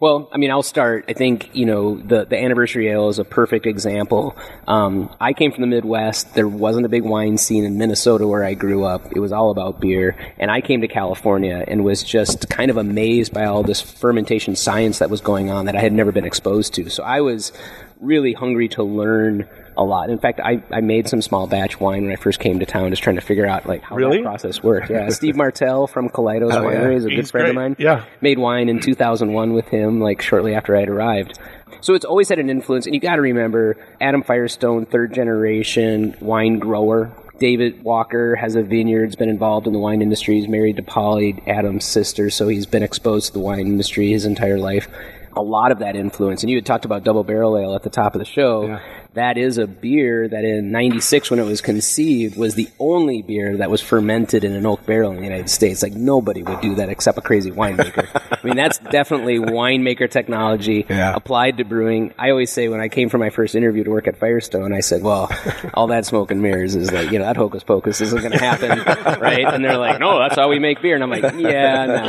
Well, 0.00 0.30
I 0.32 0.38
mean, 0.38 0.50
I'll 0.50 0.62
start. 0.62 1.04
I 1.08 1.12
think 1.12 1.50
you 1.52 1.66
know 1.66 1.98
the 1.98 2.24
the 2.24 2.38
anniversary 2.38 2.88
ale 2.88 3.10
is 3.10 3.18
a 3.18 3.24
perfect 3.24 3.66
example. 3.66 4.34
Um, 4.66 5.14
I 5.20 5.34
came 5.34 5.52
from 5.52 5.60
the 5.60 5.66
Midwest. 5.66 6.32
There 6.32 6.48
wasn't 6.48 6.86
a 6.86 6.88
big 6.88 7.02
wine 7.02 7.36
scene 7.36 7.64
in 7.64 7.76
Minnesota 7.76 8.26
where 8.26 8.42
I 8.42 8.54
grew 8.54 8.84
up. 8.84 9.12
It 9.12 9.18
was 9.18 9.30
all 9.30 9.50
about 9.50 9.78
beer, 9.78 10.16
and 10.38 10.50
I 10.50 10.62
came 10.62 10.80
to 10.80 10.88
California 10.88 11.62
and 11.68 11.84
was 11.84 12.02
just 12.02 12.48
kind 12.48 12.70
of 12.70 12.78
amazed 12.78 13.34
by 13.34 13.44
all 13.44 13.62
this 13.62 13.82
fermentation 13.82 14.56
science 14.56 15.00
that 15.00 15.10
was 15.10 15.20
going 15.20 15.50
on 15.50 15.66
that 15.66 15.76
I 15.76 15.80
had 15.80 15.92
never 15.92 16.12
been 16.12 16.24
exposed 16.24 16.72
to. 16.74 16.88
So 16.88 17.02
I 17.02 17.20
was 17.20 17.52
really 18.00 18.32
hungry 18.32 18.68
to 18.68 18.82
learn 18.82 19.46
a 19.76 19.84
lot. 19.84 20.10
In 20.10 20.18
fact, 20.18 20.40
I, 20.40 20.62
I 20.70 20.80
made 20.80 21.08
some 21.08 21.22
small 21.22 21.46
batch 21.46 21.80
wine 21.80 22.02
when 22.04 22.12
I 22.12 22.16
first 22.16 22.40
came 22.40 22.58
to 22.58 22.66
town, 22.66 22.90
just 22.90 23.02
trying 23.02 23.16
to 23.16 23.22
figure 23.22 23.46
out 23.46 23.66
like 23.66 23.82
how 23.82 23.96
Really? 23.96 24.18
that 24.18 24.24
process 24.24 24.62
worked. 24.62 24.90
Yeah, 24.90 25.08
Steve 25.10 25.36
Martell 25.36 25.86
from 25.86 26.08
Kaleidos 26.08 26.52
Oh, 26.52 26.68
yeah. 26.68 26.88
Is 26.90 27.04
a 27.04 27.08
good 27.08 27.16
He's 27.18 27.30
friend 27.30 27.48
of 27.48 27.54
mine 27.54 27.76
Yeah. 27.78 28.04
made 28.20 28.38
wine 28.38 28.68
in 28.68 28.80
2001 28.80 29.52
with 29.52 29.68
him, 29.68 30.00
like 30.00 30.20
shortly 30.22 30.54
after 30.54 30.76
I 30.76 30.80
had 30.80 30.88
arrived. 30.88 31.38
So 31.82 31.94
it's 31.94 32.04
always 32.04 32.28
had 32.28 32.38
an 32.38 32.50
influence, 32.50 32.84
and 32.86 32.94
you 32.94 33.00
got 33.00 33.16
to 33.16 33.22
remember 33.22 33.76
Adam 34.00 34.22
Firestone, 34.22 34.84
third 34.86 35.14
generation 35.14 36.14
wine 36.20 36.58
grower. 36.58 37.10
David 37.38 37.82
Walker 37.82 38.36
has 38.36 38.54
a 38.54 38.62
vineyard, 38.62 39.06
has 39.06 39.16
been 39.16 39.30
involved 39.30 39.66
in 39.66 39.72
the 39.72 39.78
wine 39.78 40.02
industry. 40.02 40.34
He's 40.38 40.48
married 40.48 40.76
to 40.76 40.82
Polly, 40.82 41.42
Adam's 41.46 41.86
sister, 41.86 42.28
so 42.28 42.48
he's 42.48 42.66
been 42.66 42.82
exposed 42.82 43.28
to 43.28 43.32
the 43.32 43.38
wine 43.38 43.60
industry 43.60 44.10
his 44.10 44.26
entire 44.26 44.58
life. 44.58 44.88
A 45.36 45.40
lot 45.40 45.72
of 45.72 45.78
that 45.78 45.96
influence, 45.96 46.42
and 46.42 46.50
you 46.50 46.56
had 46.58 46.66
talked 46.66 46.84
about 46.84 47.02
double 47.02 47.24
barrel 47.24 47.56
ale 47.56 47.74
at 47.74 47.82
the 47.82 47.88
top 47.88 48.14
of 48.14 48.18
the 48.18 48.24
show. 48.26 48.78
That 49.14 49.36
is 49.38 49.58
a 49.58 49.66
beer 49.66 50.28
that 50.28 50.44
in 50.44 50.70
'96, 50.70 51.30
when 51.32 51.40
it 51.40 51.44
was 51.44 51.60
conceived, 51.60 52.36
was 52.36 52.54
the 52.54 52.68
only 52.78 53.22
beer 53.22 53.56
that 53.56 53.68
was 53.68 53.80
fermented 53.80 54.44
in 54.44 54.52
an 54.52 54.64
oak 54.64 54.86
barrel 54.86 55.10
in 55.10 55.16
the 55.16 55.24
United 55.24 55.50
States. 55.50 55.82
Like 55.82 55.94
nobody 55.94 56.44
would 56.44 56.60
do 56.60 56.76
that 56.76 56.88
except 56.90 57.18
a 57.18 57.20
crazy 57.20 57.50
winemaker. 57.50 58.06
I 58.14 58.46
mean, 58.46 58.54
that's 58.56 58.78
definitely 58.78 59.38
winemaker 59.38 60.08
technology 60.08 60.86
Yeah. 60.88 61.12
applied 61.14 61.56
to 61.58 61.64
brewing. 61.64 62.14
I 62.18 62.30
always 62.30 62.50
say 62.50 62.68
when 62.68 62.80
I 62.80 62.88
came 62.88 63.08
for 63.08 63.18
my 63.18 63.30
first 63.30 63.56
interview 63.56 63.82
to 63.82 63.90
work 63.90 64.06
at 64.06 64.16
Firestone, 64.16 64.72
I 64.72 64.80
said, 64.80 65.02
"Well, 65.02 65.28
all 65.74 65.88
that 65.88 66.06
smoke 66.06 66.30
and 66.30 66.40
mirrors 66.40 66.76
is 66.76 66.92
like, 66.92 67.10
you 67.10 67.18
know, 67.18 67.24
that 67.24 67.36
hocus 67.36 67.64
pocus 67.64 68.00
isn't 68.00 68.20
going 68.20 68.32
to 68.32 68.38
happen, 68.38 68.78
right?" 69.20 69.44
And 69.44 69.64
they're 69.64 69.76
like, 69.76 69.98
"No, 69.98 70.20
that's 70.20 70.36
how 70.36 70.48
we 70.48 70.60
make 70.60 70.80
beer." 70.82 70.94
And 70.94 71.02
I'm 71.02 71.10
like, 71.10 71.34
"Yeah, 71.36 71.86
no." 71.86 72.04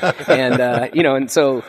no." 0.00 0.12
And 0.34 0.60
uh, 0.60 0.88
you 0.92 1.04
know, 1.04 1.14
and 1.14 1.30
so 1.30 1.62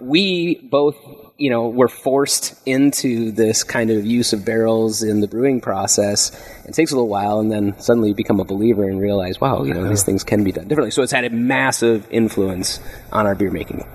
we 0.00 0.54
both 0.70 0.96
you 1.38 1.50
know 1.50 1.68
we're 1.68 1.88
forced 1.88 2.54
into 2.66 3.30
this 3.30 3.64
kind 3.64 3.90
of 3.90 4.04
use 4.04 4.32
of 4.32 4.44
barrels 4.44 5.02
in 5.02 5.20
the 5.20 5.28
brewing 5.28 5.60
process. 5.60 6.30
It 6.66 6.74
takes 6.74 6.90
a 6.90 6.96
little 6.96 7.08
while 7.08 7.38
and 7.38 7.50
then 7.50 7.78
suddenly 7.78 8.10
you 8.10 8.14
become 8.14 8.40
a 8.40 8.44
believer 8.44 8.84
and 8.84 9.00
realize 9.00 9.40
wow 9.40 9.62
you 9.62 9.72
know 9.72 9.88
these 9.88 10.02
things 10.02 10.24
can 10.24 10.44
be 10.44 10.52
done 10.52 10.68
differently. 10.68 10.90
So 10.90 11.02
it's 11.02 11.12
had 11.12 11.24
a 11.24 11.30
massive 11.30 12.06
influence 12.10 12.80
on 13.12 13.26
our 13.26 13.34
beer 13.34 13.50
making 13.50 13.86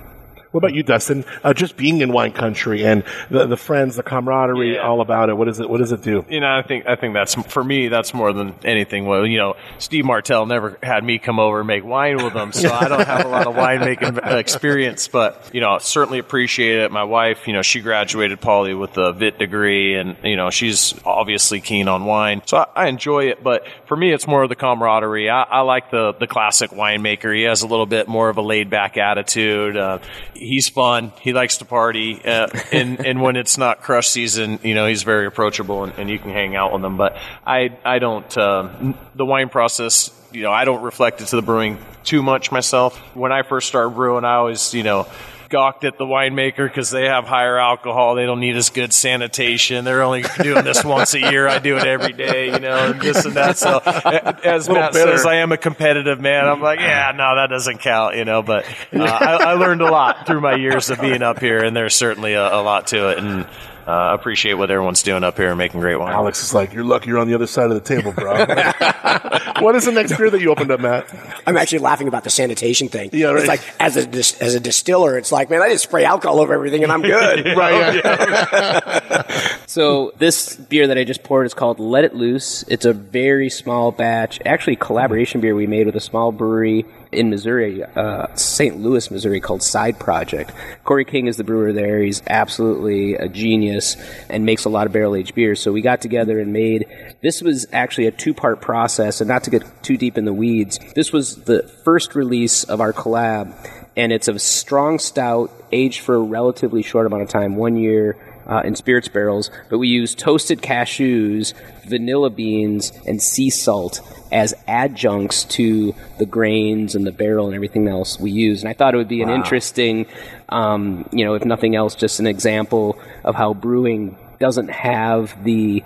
What 0.54 0.60
about 0.60 0.74
you, 0.74 0.84
Dustin? 0.84 1.24
Uh, 1.42 1.52
just 1.52 1.76
being 1.76 2.00
in 2.00 2.12
wine 2.12 2.30
country 2.30 2.84
and 2.84 3.02
the, 3.28 3.44
the 3.48 3.56
friends, 3.56 3.96
the 3.96 4.04
camaraderie, 4.04 4.74
Yeah. 4.74 4.86
all 4.86 5.00
about 5.00 5.28
it. 5.28 5.36
What 5.36 5.46
does 5.46 5.58
it? 5.58 5.68
What 5.68 5.78
does 5.78 5.90
it 5.90 6.00
do? 6.02 6.24
You 6.28 6.38
know, 6.38 6.46
I 6.56 6.62
think 6.62 6.86
I 6.86 6.94
think 6.94 7.12
that's 7.14 7.34
for 7.34 7.64
me. 7.64 7.88
That's 7.88 8.14
more 8.14 8.32
than 8.32 8.54
anything. 8.64 9.06
Well, 9.06 9.26
you 9.26 9.36
know, 9.38 9.54
Steve 9.78 10.04
Martell 10.04 10.46
never 10.46 10.78
had 10.80 11.02
me 11.02 11.18
come 11.18 11.40
over 11.40 11.58
and 11.58 11.66
make 11.66 11.84
wine 11.84 12.22
with 12.22 12.34
him, 12.34 12.52
so 12.52 12.72
I 12.72 12.86
don't 12.86 13.04
have 13.04 13.26
a 13.26 13.28
lot 13.28 13.48
of 13.48 13.54
winemaking 13.56 14.24
experience. 14.38 15.08
But 15.08 15.50
you 15.52 15.60
know, 15.60 15.78
certainly 15.78 16.20
appreciate 16.20 16.78
it. 16.82 16.92
My 16.92 17.02
wife, 17.02 17.48
you 17.48 17.52
know, 17.52 17.62
she 17.62 17.80
graduated 17.80 18.40
Poly 18.40 18.74
with 18.74 18.96
a 18.96 19.12
Vit 19.12 19.40
degree, 19.40 19.96
and 19.96 20.16
you 20.22 20.36
know, 20.36 20.50
she's 20.50 20.94
obviously 21.04 21.60
keen 21.60 21.88
on 21.88 22.04
wine, 22.04 22.42
so 22.46 22.58
I, 22.58 22.66
I 22.84 22.86
enjoy 22.86 23.24
it. 23.30 23.42
But 23.42 23.66
for 23.86 23.96
me, 23.96 24.12
it's 24.12 24.28
more 24.28 24.44
of 24.44 24.48
the 24.50 24.56
camaraderie. 24.56 25.28
I, 25.30 25.42
I 25.42 25.60
like 25.62 25.90
the 25.90 26.12
the 26.12 26.28
classic 26.28 26.70
winemaker. 26.70 27.34
He 27.34 27.42
has 27.42 27.62
a 27.62 27.66
little 27.66 27.86
bit 27.86 28.06
more 28.06 28.28
of 28.28 28.36
a 28.36 28.42
laid 28.42 28.70
back 28.70 28.96
attitude. 28.96 29.76
Uh, 29.76 29.98
he's 30.44 30.68
fun. 30.68 31.12
He 31.20 31.32
likes 31.32 31.58
to 31.58 31.64
party, 31.64 32.20
uh, 32.24 32.48
and 32.72 33.04
and 33.04 33.20
when 33.20 33.36
it's 33.36 33.58
not 33.58 33.82
crush 33.82 34.08
season, 34.08 34.58
you 34.62 34.74
know, 34.74 34.86
he's 34.86 35.02
very 35.02 35.26
approachable, 35.26 35.84
and, 35.84 35.92
and 35.98 36.10
you 36.10 36.18
can 36.18 36.30
hang 36.30 36.54
out 36.54 36.72
with 36.72 36.84
him. 36.84 36.96
But 36.96 37.16
I 37.46 37.76
I 37.84 37.98
don't 37.98 38.38
uh, 38.38 38.94
the 39.14 39.26
wine 39.26 39.48
process. 39.48 40.10
You 40.32 40.42
know, 40.42 40.52
I 40.52 40.64
don't 40.64 40.82
reflect 40.82 41.20
it 41.20 41.26
to 41.26 41.36
the 41.36 41.42
brewing 41.42 41.78
too 42.02 42.22
much 42.22 42.50
myself. 42.50 42.96
When 43.14 43.32
I 43.32 43.42
first 43.42 43.68
started 43.68 43.90
brewing, 43.90 44.24
I 44.24 44.34
always 44.34 44.74
you 44.74 44.82
know 44.82 45.06
gawked 45.54 45.84
at 45.84 45.98
the 45.98 46.04
winemaker 46.04 46.66
because 46.66 46.90
they 46.90 47.04
have 47.04 47.26
higher 47.26 47.56
alcohol. 47.56 48.16
They 48.16 48.26
don't 48.26 48.40
need 48.40 48.56
as 48.56 48.70
good 48.70 48.92
sanitation. 48.92 49.84
They're 49.84 50.02
only 50.02 50.24
doing 50.42 50.64
this 50.64 50.84
once 50.84 51.14
a 51.14 51.20
year. 51.20 51.46
I 51.46 51.60
do 51.60 51.76
it 51.76 51.86
every 51.86 52.12
day, 52.12 52.46
you 52.46 52.58
know, 52.58 52.90
and 52.90 53.00
this 53.00 53.24
and 53.24 53.34
that. 53.34 53.56
So, 53.56 53.78
as 53.78 54.68
Matt 54.68 54.94
bitter. 54.94 55.16
says, 55.16 55.24
I 55.24 55.36
am 55.36 55.52
a 55.52 55.56
competitive 55.56 56.18
man. 56.18 56.48
I'm 56.48 56.60
like, 56.60 56.80
yeah, 56.80 57.12
no, 57.14 57.36
that 57.36 57.50
doesn't 57.50 57.78
count, 57.78 58.16
you 58.16 58.24
know. 58.24 58.42
But 58.42 58.64
uh, 58.92 59.04
I, 59.04 59.34
I 59.34 59.52
learned 59.52 59.80
a 59.80 59.92
lot 59.92 60.26
through 60.26 60.40
my 60.40 60.56
years 60.56 60.90
of 60.90 61.00
being 61.00 61.22
up 61.22 61.38
here, 61.38 61.62
and 61.62 61.76
there's 61.76 61.94
certainly 61.94 62.32
a, 62.32 62.52
a 62.56 62.58
lot 62.60 62.88
to 62.88 63.10
it. 63.10 63.18
And 63.18 63.46
uh, 63.86 64.14
appreciate 64.18 64.54
what 64.54 64.70
everyone's 64.70 65.02
doing 65.02 65.24
up 65.24 65.36
here 65.36 65.48
and 65.48 65.58
making 65.58 65.80
great 65.80 65.96
wine. 65.96 66.12
Alex 66.12 66.42
is 66.42 66.54
like, 66.54 66.72
you're 66.72 66.84
lucky 66.84 67.08
you're 67.08 67.18
on 67.18 67.28
the 67.28 67.34
other 67.34 67.46
side 67.46 67.70
of 67.70 67.74
the 67.74 67.80
table, 67.80 68.12
bro. 68.12 68.34
what 69.60 69.74
is 69.74 69.84
the 69.84 69.92
next 69.92 70.16
beer 70.16 70.30
that 70.30 70.40
you 70.40 70.50
opened 70.50 70.70
up, 70.70 70.80
Matt? 70.80 71.06
I'm 71.46 71.56
actually 71.56 71.80
laughing 71.80 72.08
about 72.08 72.24
the 72.24 72.30
sanitation 72.30 72.88
thing. 72.88 73.10
Yeah, 73.12 73.28
right. 73.28 73.38
It's 73.40 73.48
like 73.48 73.60
as 73.78 73.96
a 73.96 74.06
dis- 74.06 74.40
as 74.40 74.54
a 74.54 74.60
distiller, 74.60 75.18
it's 75.18 75.30
like, 75.32 75.50
man, 75.50 75.60
I 75.62 75.68
just 75.70 75.84
spray 75.84 76.04
alcohol 76.04 76.40
over 76.40 76.54
everything 76.54 76.82
and 76.82 76.90
I'm 76.92 77.02
good. 77.02 77.46
right. 77.56 77.94
yeah. 77.96 79.60
So 79.66 80.12
this 80.18 80.54
beer 80.54 80.86
that 80.86 80.98
I 80.98 81.02
just 81.04 81.24
poured 81.24 81.46
is 81.46 81.54
called 81.54 81.80
Let 81.80 82.04
It 82.04 82.14
Loose. 82.14 82.64
It's 82.68 82.84
a 82.84 82.92
very 82.92 83.50
small 83.50 83.90
batch, 83.90 84.40
actually 84.46 84.76
collaboration 84.76 85.40
beer 85.40 85.54
we 85.56 85.66
made 85.66 85.86
with 85.86 85.96
a 85.96 86.00
small 86.00 86.30
brewery 86.30 86.84
in 87.14 87.30
Missouri, 87.30 87.82
uh, 87.82 88.34
St. 88.34 88.78
Louis, 88.78 89.10
Missouri, 89.10 89.40
called 89.40 89.62
Side 89.62 89.98
Project. 89.98 90.52
Corey 90.84 91.04
King 91.04 91.26
is 91.26 91.36
the 91.36 91.44
brewer 91.44 91.72
there. 91.72 92.00
He's 92.02 92.22
absolutely 92.26 93.14
a 93.14 93.28
genius 93.28 93.96
and 94.28 94.44
makes 94.44 94.64
a 94.64 94.68
lot 94.68 94.86
of 94.86 94.92
barrel 94.92 95.14
aged 95.14 95.34
beers. 95.34 95.60
So 95.60 95.72
we 95.72 95.80
got 95.80 96.00
together 96.00 96.38
and 96.40 96.52
made. 96.52 96.86
This 97.22 97.42
was 97.42 97.66
actually 97.72 98.06
a 98.06 98.12
two 98.12 98.34
part 98.34 98.60
process, 98.60 99.20
and 99.20 99.28
not 99.28 99.44
to 99.44 99.50
get 99.50 99.64
too 99.82 99.96
deep 99.96 100.18
in 100.18 100.24
the 100.24 100.32
weeds. 100.32 100.78
This 100.94 101.12
was 101.12 101.36
the 101.44 101.62
first 101.84 102.14
release 102.14 102.64
of 102.64 102.80
our 102.80 102.92
collab, 102.92 103.54
and 103.96 104.12
it's 104.12 104.28
a 104.28 104.38
strong 104.38 104.98
stout 104.98 105.50
aged 105.72 106.00
for 106.00 106.16
a 106.16 106.20
relatively 106.20 106.82
short 106.82 107.06
amount 107.06 107.22
of 107.22 107.28
time, 107.28 107.56
one 107.56 107.76
year 107.76 108.16
uh, 108.46 108.62
in 108.64 108.74
spirits 108.74 109.08
barrels, 109.08 109.50
but 109.70 109.78
we 109.78 109.88
use 109.88 110.14
toasted 110.14 110.60
cashews, 110.62 111.54
vanilla 111.86 112.30
beans, 112.30 112.92
and 113.06 113.22
sea 113.22 113.50
salt 113.50 114.00
as 114.32 114.54
adjuncts 114.66 115.44
to 115.44 115.94
the 116.18 116.26
grains 116.26 116.94
and 116.94 117.06
the 117.06 117.12
barrel 117.12 117.46
and 117.46 117.54
everything 117.54 117.88
else 117.88 118.18
we 118.18 118.30
use. 118.30 118.62
And 118.62 118.68
I 118.68 118.72
thought 118.72 118.94
it 118.94 118.96
would 118.96 119.08
be 119.08 119.22
an 119.22 119.30
interesting, 119.30 120.06
um, 120.48 121.08
you 121.12 121.24
know, 121.24 121.34
if 121.34 121.44
nothing 121.44 121.76
else, 121.76 121.94
just 121.94 122.20
an 122.20 122.26
example 122.26 122.98
of 123.22 123.34
how 123.34 123.54
brewing 123.54 124.16
doesn't 124.38 124.68
have 124.68 125.42
the 125.44 125.82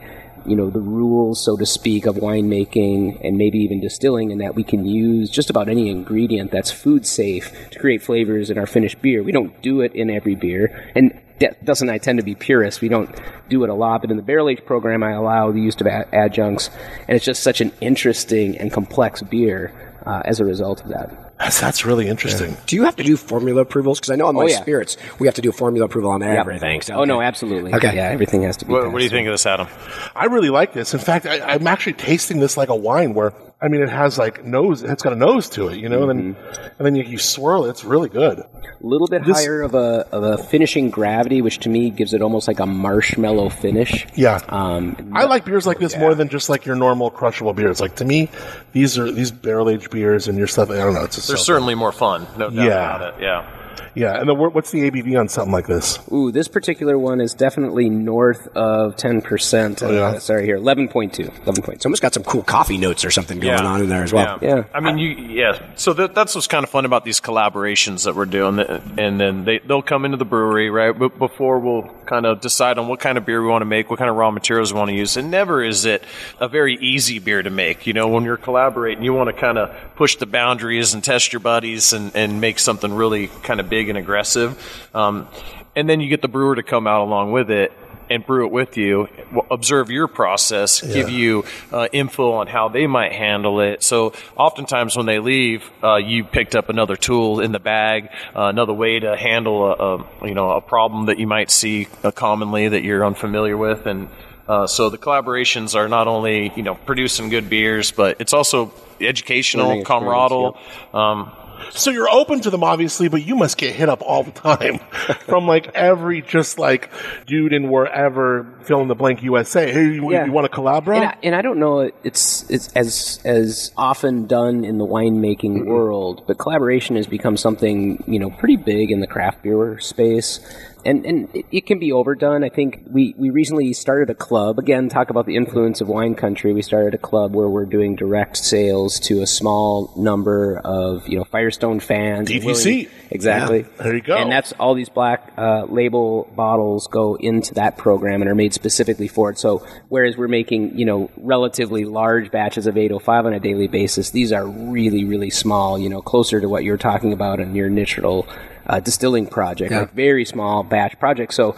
you 0.47 0.57
know 0.57 0.71
the 0.71 0.81
rules 0.81 1.45
so 1.45 1.57
to 1.57 1.67
speak 1.67 2.07
of 2.07 2.17
winemaking 2.17 3.21
and 3.23 3.37
maybe 3.37 3.59
even 3.59 3.81
distilling 3.81 4.33
and 4.33 4.41
that 4.41 4.55
we 4.55 4.65
can 4.65 4.87
use 4.87 5.31
just 5.31 5.51
about 5.51 5.69
any 5.69 5.91
ingredient 5.91 6.51
that's 6.51 6.71
food 6.71 7.07
safe 7.07 7.53
to 7.71 7.79
create 7.79 8.03
flavors 8.03 8.49
in 8.49 8.57
our 8.57 8.67
finished 8.67 9.03
beer. 9.03 9.23
We 9.23 9.33
don't 9.33 9.61
do 9.61 9.83
it 9.83 9.95
in 9.95 10.09
every 10.09 10.35
beer. 10.35 10.91
And 10.95 11.21
that 11.41 11.65
doesn't 11.65 11.89
I 11.91 11.99
tend 11.99 12.19
to 12.19 12.25
be 12.25 12.35
purist. 12.35 12.81
We 12.81 12.89
don't 12.89 13.09
do 13.49 13.63
it 13.65 13.71
a 13.71 13.75
lot, 13.75 14.01
but 14.03 14.11
in 14.11 14.17
the 14.17 14.23
barrel 14.23 14.49
age 14.49 14.65
program, 14.65 15.03
I 15.03 15.13
allow 15.13 15.53
the 15.53 15.61
use 15.61 15.77
of 15.81 15.87
a- 15.87 16.07
adjuncts, 16.15 16.71
and 17.07 17.17
it's 17.17 17.25
just 17.25 17.43
such 17.43 17.61
an 17.61 17.73
interesting 17.81 18.57
and 18.59 18.73
complex 18.73 19.23
beer 19.23 19.73
uh, 20.07 20.23
as 20.25 20.41
a 20.41 20.45
result 20.45 20.83
of 20.83 20.89
that. 20.89 21.25
That's, 21.39 21.61
that's 21.61 21.85
really 21.85 22.09
interesting. 22.09 22.57
Do 22.67 22.75
you 22.75 22.85
have 22.85 22.97
to 22.97 23.05
do 23.05 23.17
formula 23.17 23.61
approvals? 23.61 24.01
Because 24.01 24.11
I 24.11 24.17
know 24.17 24.27
on 24.27 24.35
my 24.35 24.43
Oh, 24.43 24.47
yeah. 24.47 24.61
spirits 24.61 24.97
we 25.21 25.29
have 25.29 25.35
to 25.37 25.43
do 25.43 25.51
a 25.51 25.53
formula 25.53 25.87
approval 25.87 26.11
on 26.11 26.21
Yeah. 26.21 26.41
everything. 26.41 26.81
So, 26.83 26.95
Oh 26.95 27.05
no, 27.05 27.21
absolutely. 27.21 27.73
Okay. 27.75 27.95
Yeah, 27.95 28.09
everything 28.09 28.43
has 28.43 28.57
to 28.57 28.65
be. 28.65 28.73
What, 28.73 28.91
what 28.91 28.99
do 28.99 29.05
you 29.05 29.11
think 29.11 29.29
of 29.29 29.35
this, 29.35 29.47
Adam? 29.47 29.69
I 30.17 30.25
really 30.25 30.51
like 30.51 30.73
this. 30.73 30.95
In 30.95 31.01
fact, 31.01 31.27
I, 31.27 31.39
I'm 31.41 31.67
actually 31.69 31.93
tasting 31.93 32.41
this 32.41 32.57
like 32.57 32.71
a 32.71 32.75
wine 32.77 33.15
where, 33.15 33.33
I 33.61 33.67
mean, 33.67 33.83
it 33.83 33.89
has 33.89 34.19
like 34.19 34.45
nose, 34.45 34.85
it's 34.85 35.03
got 35.03 35.13
a 35.13 35.17
nose 35.17 35.49
to 35.51 35.67
it, 35.69 35.79
you 35.79 35.89
know, 35.89 36.09
and 36.09 36.35
then, 36.37 36.37
and 36.79 36.87
then 36.87 36.95
you, 36.95 37.03
you 37.03 37.19
swirl 37.19 37.65
it. 37.65 37.71
It's 37.71 37.83
really 37.85 38.09
good. 38.09 38.39
A 38.39 38.47
little 38.81 39.09
bit 39.09 39.25
This- 39.25 39.37
higher 39.37 39.63
of 39.63 39.75
a 39.75 40.07
of 40.13 40.23
a 40.23 40.39
finishing 40.39 40.91
gravity, 40.91 41.43
which 41.43 41.59
to 41.61 41.69
me 41.69 41.91
gives 41.91 42.15
it 42.15 42.23
almost 42.23 42.47
like 42.47 42.61
a 42.61 42.67
marshmallow 42.67 43.49
finish. 43.49 44.07
Yeah. 44.15 44.41
Um, 44.49 45.11
I 45.13 45.25
like 45.25 45.45
beers 45.45 45.67
like 45.67 45.81
this 45.81 45.97
more 45.97 46.15
than 46.15 46.29
just 46.29 46.49
like 46.49 46.67
your 46.67 46.77
normal 46.77 47.11
crushable 47.11 47.53
beers. 47.53 47.81
Like 47.81 47.97
to 47.97 48.05
me, 48.05 48.31
these 48.73 48.97
are 48.97 49.11
these 49.11 49.33
barrel 49.33 49.69
aged 49.69 49.91
beers 49.91 50.29
and 50.29 50.39
your 50.39 50.47
stuff. 50.47 50.71
I 50.71 50.77
don't 50.77 50.95
know. 50.95 51.03
It's 51.05 51.17
just 51.17 51.27
They're 51.27 51.37
so 51.37 51.43
certainly 51.43 51.75
more 51.75 51.91
fun, 51.91 52.29
no 52.37 52.51
doubt 52.51 52.53
Yeah. 52.65 52.97
about 52.97 53.15
it. 53.19 53.23
Yeah. 53.23 53.55
Yeah, 53.99 54.19
and 54.21 54.29
the, 54.29 54.35
what's 54.35 54.71
the 54.71 54.91
ABV 54.91 55.19
on 55.19 55.29
something 55.29 55.53
like 55.53 55.67
this? 55.67 55.99
Ooh, 56.13 56.31
this 56.31 56.49
particular 56.49 56.99
one 56.99 57.21
is 57.21 57.35
definitely 57.35 57.89
north 57.89 58.47
of 58.57 58.97
ten 58.97 59.23
percent. 59.23 59.83
Oh, 59.83 59.91
yeah. 59.91 60.01
Uh, 60.01 60.19
sorry, 60.19 60.45
here, 60.45 60.57
eleven 60.57 60.89
point 60.89 61.15
two. 61.15 61.25
Eleven 61.43 61.63
point 61.63 61.75
It's 61.77 61.83
two. 61.83 61.89
almost 61.89 62.03
got 62.03 62.15
some 62.15 62.25
cool 62.25 62.43
coffee 62.43 62.79
notes 62.79 63.05
or 63.05 63.11
something 63.11 63.41
going 63.41 63.61
on 63.61 63.81
in 63.83 63.89
there 63.89 64.03
as 64.03 64.13
well. 64.13 64.39
Yeah. 64.43 64.65
I 64.75 64.81
mean, 64.81 64.99
you 64.99 65.09
yeah. 65.11 65.61
So 65.77 65.93
that, 65.95 66.15
that's 66.15 66.35
what's 66.35 66.47
kind 66.47 66.65
of 66.65 66.71
fun 66.71 66.85
about 66.85 67.05
these 67.05 67.21
collaborations 67.21 68.05
that 68.05 68.15
we're 68.15 68.27
doing, 68.27 68.59
and 68.61 69.21
then 69.21 69.45
they 69.45 69.59
they'll 69.59 69.83
come 69.83 70.05
into 70.05 70.17
the 70.17 70.25
brewery 70.25 70.71
right 70.71 70.99
but 70.99 71.19
before 71.19 71.59
we'll 71.59 71.83
kind 72.07 72.27
of 72.27 72.41
decide 72.41 72.79
on 72.79 72.89
what 72.89 73.01
kind 73.01 73.19
of 73.19 73.27
beer 73.27 73.43
we 73.43 73.49
want 73.49 73.63
to 73.63 73.67
make, 73.67 73.91
what 73.91 73.99
kind 73.99 74.11
of 74.11 74.17
raw 74.17 74.31
materials 74.31 74.73
we 74.73 74.79
want 74.79 74.89
to 74.91 74.95
use. 74.97 75.17
And 75.17 75.31
never 75.31 75.63
is 75.63 75.85
it 75.85 76.03
a 76.41 76.49
very 76.49 76.77
easy 76.77 77.19
beer 77.19 77.43
to 77.43 77.51
make. 77.51 77.87
You 77.87 77.93
know, 77.93 78.09
when 78.09 78.25
you're 78.25 78.37
collaborating, 78.37 79.05
you 79.05 79.13
want 79.13 79.29
to 79.29 79.39
kind 79.39 79.59
of 79.59 79.75
push 79.97 80.17
the 80.17 80.27
boundaries 80.27 80.95
and 80.95 81.03
test 81.05 81.33
your 81.33 81.41
buddies 81.41 81.93
and 81.93 82.15
and 82.15 82.41
make 82.41 82.59
something 82.59 82.93
really 82.93 83.29
kind 83.43 83.61
of 83.61 83.69
big 83.69 83.88
and 83.89 83.99
aggressive. 83.99 84.89
Um, 84.95 85.29
and 85.77 85.89
then 85.89 86.01
you 86.01 86.09
get 86.09 86.23
the 86.23 86.29
brewer 86.29 86.57
to 86.57 86.63
come 86.63 86.87
out 86.87 87.03
along 87.03 87.33
with 87.33 87.51
it 87.51 87.73
and 88.11 88.25
brew 88.25 88.47
it 88.47 88.53
with 88.53 88.77
you, 88.77 89.09
observe 89.51 89.91
your 89.91 90.09
process, 90.09 90.81
give 90.81 91.11
you 91.11 91.45
uh, 91.73 91.89
info 91.93 92.33
on 92.33 92.47
how 92.47 92.69
they 92.69 92.87
might 92.87 93.13
handle 93.13 93.61
it. 93.61 93.83
So 93.83 94.15
oftentimes 94.37 94.97
when 94.97 95.07
they 95.07 95.19
leave, 95.19 95.71
uh, 95.83 95.97
you 95.97 96.25
picked 96.25 96.57
up 96.57 96.69
another 96.69 96.97
tool 96.97 97.41
in 97.41 97.53
the 97.53 97.59
bag, 97.59 98.09
uh, 98.35 98.45
another 98.45 98.73
way 98.73 98.99
to 99.01 99.17
handle 99.17 99.67
a, 99.67 99.97
a 100.23 100.29
you 100.29 100.35
know 100.35 100.51
a 100.51 100.61
problem 100.61 101.07
that 101.07 101.19
you 101.19 101.27
might 101.27 101.51
see 101.51 101.89
uh, 102.03 102.11
commonly 102.11 102.69
that 102.69 102.83
you're 102.83 103.05
unfamiliar 103.05 103.57
with, 103.57 103.87
and 103.87 104.09
uh, 104.49 104.67
so 104.67 104.89
the 104.89 104.99
collaborations 104.99 105.75
are 105.75 105.89
not 105.89 106.09
only 106.09 106.53
you 106.57 106.63
know 106.63 106.75
producing 106.75 107.29
good 107.29 107.51
beers, 107.51 107.93
but 107.93 108.21
it's 108.21 108.33
also 108.33 108.73
educational, 109.01 109.85
camaraderie. 109.85 110.53
Um, 110.95 111.33
So 111.71 111.91
you're 111.91 112.11
open 112.11 112.41
to 112.41 112.51
them, 112.51 112.65
obviously, 112.65 113.09
but 113.09 113.25
you 113.25 113.37
must 113.37 113.57
get 113.57 113.75
hit 113.75 113.89
up 113.89 114.03
all 114.03 114.23
the 114.23 114.31
time 114.31 114.79
from 115.27 115.47
like 115.47 115.69
every 115.75 116.23
just 116.23 116.59
like 116.59 116.91
dude 117.27 117.53
in 117.53 117.71
wherever 117.71 118.47
fill 118.63 118.81
in 118.83 118.89
the 118.89 118.95
blank 118.95 119.23
USA. 119.23 119.73
Hey, 119.73 119.95
you, 119.95 120.11
Yeah. 120.13 120.25
you 120.25 120.33
want 120.33 120.45
to 120.47 120.49
collaborate? 120.49 121.03
And 121.03 121.09
I, 121.09 121.17
and 121.23 121.35
I 121.35 121.43
don't 121.43 121.59
know 121.59 121.91
it's 122.03 122.49
it's 122.51 122.69
as 122.75 123.21
as 123.25 123.73
often 123.77 124.27
done 124.27 124.65
in 124.65 124.79
the 124.79 124.87
winemaking 124.87 125.59
mm-hmm. 125.59 125.69
world, 125.69 126.25
but 126.27 126.39
collaboration 126.39 126.97
has 126.97 127.07
become 127.07 127.37
something 127.37 128.03
you 128.07 128.19
know 128.19 128.31
pretty 128.31 128.57
big 128.57 128.91
in 128.91 129.01
the 129.01 129.07
craft 129.07 129.43
beer 129.43 129.79
space. 129.79 130.41
And, 130.89 131.05
and 131.05 131.29
it, 131.37 131.45
it 131.53 131.67
can 131.67 131.79
be 131.79 131.93
overdone. 131.93 132.43
I 132.43 132.49
think 132.49 132.83
we, 132.91 133.15
we 133.19 133.29
recently 133.29 133.75
started 133.75 134.09
a 134.09 134.15
club. 134.15 134.59
Again, 134.59 134.89
talk 134.89 135.11
about 135.11 135.27
the 135.27 135.37
influence 135.37 135.83
of 135.83 135.89
wine 135.89 136.15
country. 136.15 136.55
We 136.55 136.63
started 136.63 136.95
a 136.95 136.99
club 136.99 137.35
where 137.35 137.47
we're 137.47 137.67
doing 137.67 137.95
direct 137.95 138.39
sales 138.39 138.99
to 139.01 139.21
a 139.21 139.27
small 139.27 139.93
number 139.97 140.59
of 140.65 141.07
you 141.07 141.19
know 141.19 141.25
Firestone 141.25 141.81
fans. 141.81 142.31
willing- 142.47 142.89
exactly. 143.11 143.61
Yeah, 143.61 143.83
there 143.83 143.95
you 143.97 144.01
go. 144.01 144.17
And 144.17 144.33
that's 144.33 144.53
all 144.53 144.73
these 144.73 144.89
black 144.89 145.35
uh, 145.37 145.67
label 145.69 146.33
bottles 146.35 146.87
go 146.87 147.17
into 147.17 147.53
that 147.55 147.77
program 147.77 148.23
and 148.23 148.31
are 148.31 148.35
made 148.35 148.55
specifically 148.55 149.09
for 149.09 149.29
it. 149.29 149.39
So 149.39 149.67
whereas 149.91 150.17
we're 150.17 150.29
making 150.29 150.79
you 150.79 150.87
know 150.87 151.11
relatively 151.19 151.85
large 151.85 152.31
batches 152.31 152.67
of 152.67 152.79
805 152.79 153.27
on 153.27 153.35
a 153.35 153.41
daily 153.41 153.69
basis, 153.69 154.09
these 154.11 154.33
are 154.33 154.47
really 154.47 155.05
really 155.05 155.31
small. 155.31 155.79
You 155.79 155.91
know, 155.91 156.01
closer 156.01 156.41
to 156.41 156.49
what 156.49 156.65
you're 156.65 156.79
talking 156.79 157.13
about 157.13 157.41
in 157.41 157.55
your 157.55 157.67
initial 157.67 158.27
uh, 158.69 158.81
distilling 158.81 159.27
project, 159.27 159.71
Yeah. 159.71 159.81
like 159.81 159.93
very 159.95 160.25
small 160.25 160.63
batch 160.63 160.99
project. 160.99 161.35
So 161.35 161.57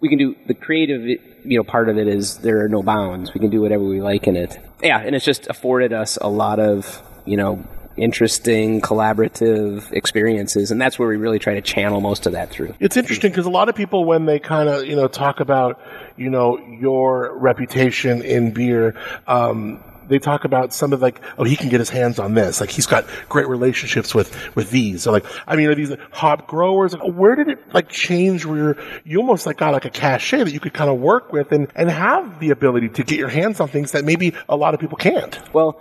we 0.00 0.08
can 0.08 0.18
do 0.18 0.34
the 0.46 0.54
creative. 0.54 1.02
You 1.04 1.58
know, 1.58 1.64
part 1.64 1.88
of 1.88 1.98
it 1.98 2.08
is 2.08 2.38
there 2.38 2.64
are 2.64 2.68
no 2.68 2.82
bounds. 2.82 3.32
We 3.34 3.40
can 3.40 3.50
do 3.50 3.60
whatever 3.60 3.84
we 3.84 4.00
like 4.00 4.26
in 4.26 4.36
it. 4.36 4.58
Yeah, 4.82 5.00
and 5.00 5.14
it's 5.14 5.24
just 5.24 5.46
afforded 5.48 5.92
us 5.92 6.18
a 6.20 6.28
lot 6.28 6.58
of 6.60 7.02
you 7.24 7.36
know 7.36 7.64
interesting 7.96 8.80
collaborative 8.80 9.90
experiences, 9.92 10.70
and 10.70 10.80
that's 10.80 10.98
where 10.98 11.08
we 11.08 11.16
really 11.16 11.38
try 11.40 11.54
to 11.54 11.60
channel 11.60 12.00
most 12.00 12.26
of 12.26 12.32
that 12.32 12.48
through. 12.50 12.74
It's 12.78 12.96
interesting 12.96 13.30
because 13.32 13.46
a 13.46 13.50
lot 13.50 13.68
of 13.68 13.74
people, 13.74 14.04
when 14.04 14.24
they 14.24 14.38
kind 14.38 14.68
of 14.68 14.84
you 14.86 14.94
know 14.96 15.08
talk 15.08 15.40
about 15.40 15.80
you 16.16 16.30
know 16.30 16.58
your 16.58 17.36
reputation 17.38 18.22
in 18.22 18.52
beer, 18.52 18.94
um, 19.26 19.82
they 20.08 20.18
talk 20.18 20.44
about 20.44 20.72
some 20.72 20.92
of 20.92 21.02
like, 21.02 21.20
oh, 21.38 21.44
he 21.44 21.56
can 21.56 21.68
get 21.68 21.80
his 21.80 21.90
hands 21.90 22.18
on 22.18 22.34
this. 22.34 22.60
Like 22.60 22.70
he's 22.70 22.86
got 22.86 23.06
great 23.28 23.48
relationships 23.48 24.14
with 24.14 24.34
with 24.56 24.70
these. 24.70 25.02
So 25.02 25.12
like, 25.12 25.24
I 25.46 25.56
mean, 25.56 25.68
are 25.68 25.74
these 25.74 25.92
hop 26.12 26.46
growers? 26.46 26.94
Where 26.94 27.34
did 27.34 27.48
it 27.48 27.74
like 27.74 27.88
change? 27.88 28.44
Where 28.44 28.76
you 29.04 29.18
almost 29.18 29.46
like 29.46 29.58
got 29.58 29.72
like 29.72 29.84
a 29.84 29.90
cachet 29.90 30.44
that 30.44 30.52
you 30.52 30.60
could 30.60 30.74
kind 30.74 30.90
of 30.90 30.98
work 30.98 31.32
with 31.32 31.52
and 31.52 31.68
and 31.74 31.90
have 31.90 32.40
the 32.40 32.50
ability 32.50 32.88
to 32.90 33.04
get 33.04 33.18
your 33.18 33.28
hands 33.28 33.60
on 33.60 33.68
things 33.68 33.92
that 33.92 34.04
maybe 34.04 34.34
a 34.48 34.56
lot 34.56 34.74
of 34.74 34.80
people 34.80 34.96
can't. 34.96 35.38
Well, 35.52 35.80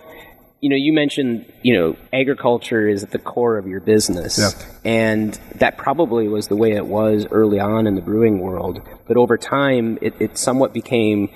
you 0.60 0.70
know, 0.70 0.76
you 0.76 0.92
mentioned, 0.92 1.52
you 1.62 1.78
know, 1.78 1.96
agriculture 2.12 2.88
is 2.88 3.04
at 3.04 3.12
the 3.12 3.20
core 3.20 3.58
of 3.58 3.68
your 3.68 3.80
business. 3.80 4.40
Yeah. 4.40 4.50
And 4.84 5.40
that 5.56 5.78
probably 5.78 6.28
was 6.28 6.48
the 6.48 6.56
way 6.56 6.72
it 6.72 6.88
was 6.88 7.28
early 7.30 7.60
on 7.60 7.86
in 7.86 7.96
the 7.96 8.02
brewing 8.02 8.40
world. 8.40 8.82
But 9.08 9.18
over 9.18 9.38
time, 9.38 10.00
it, 10.02 10.20
it 10.20 10.38
somewhat 10.38 10.74
became 10.74 11.30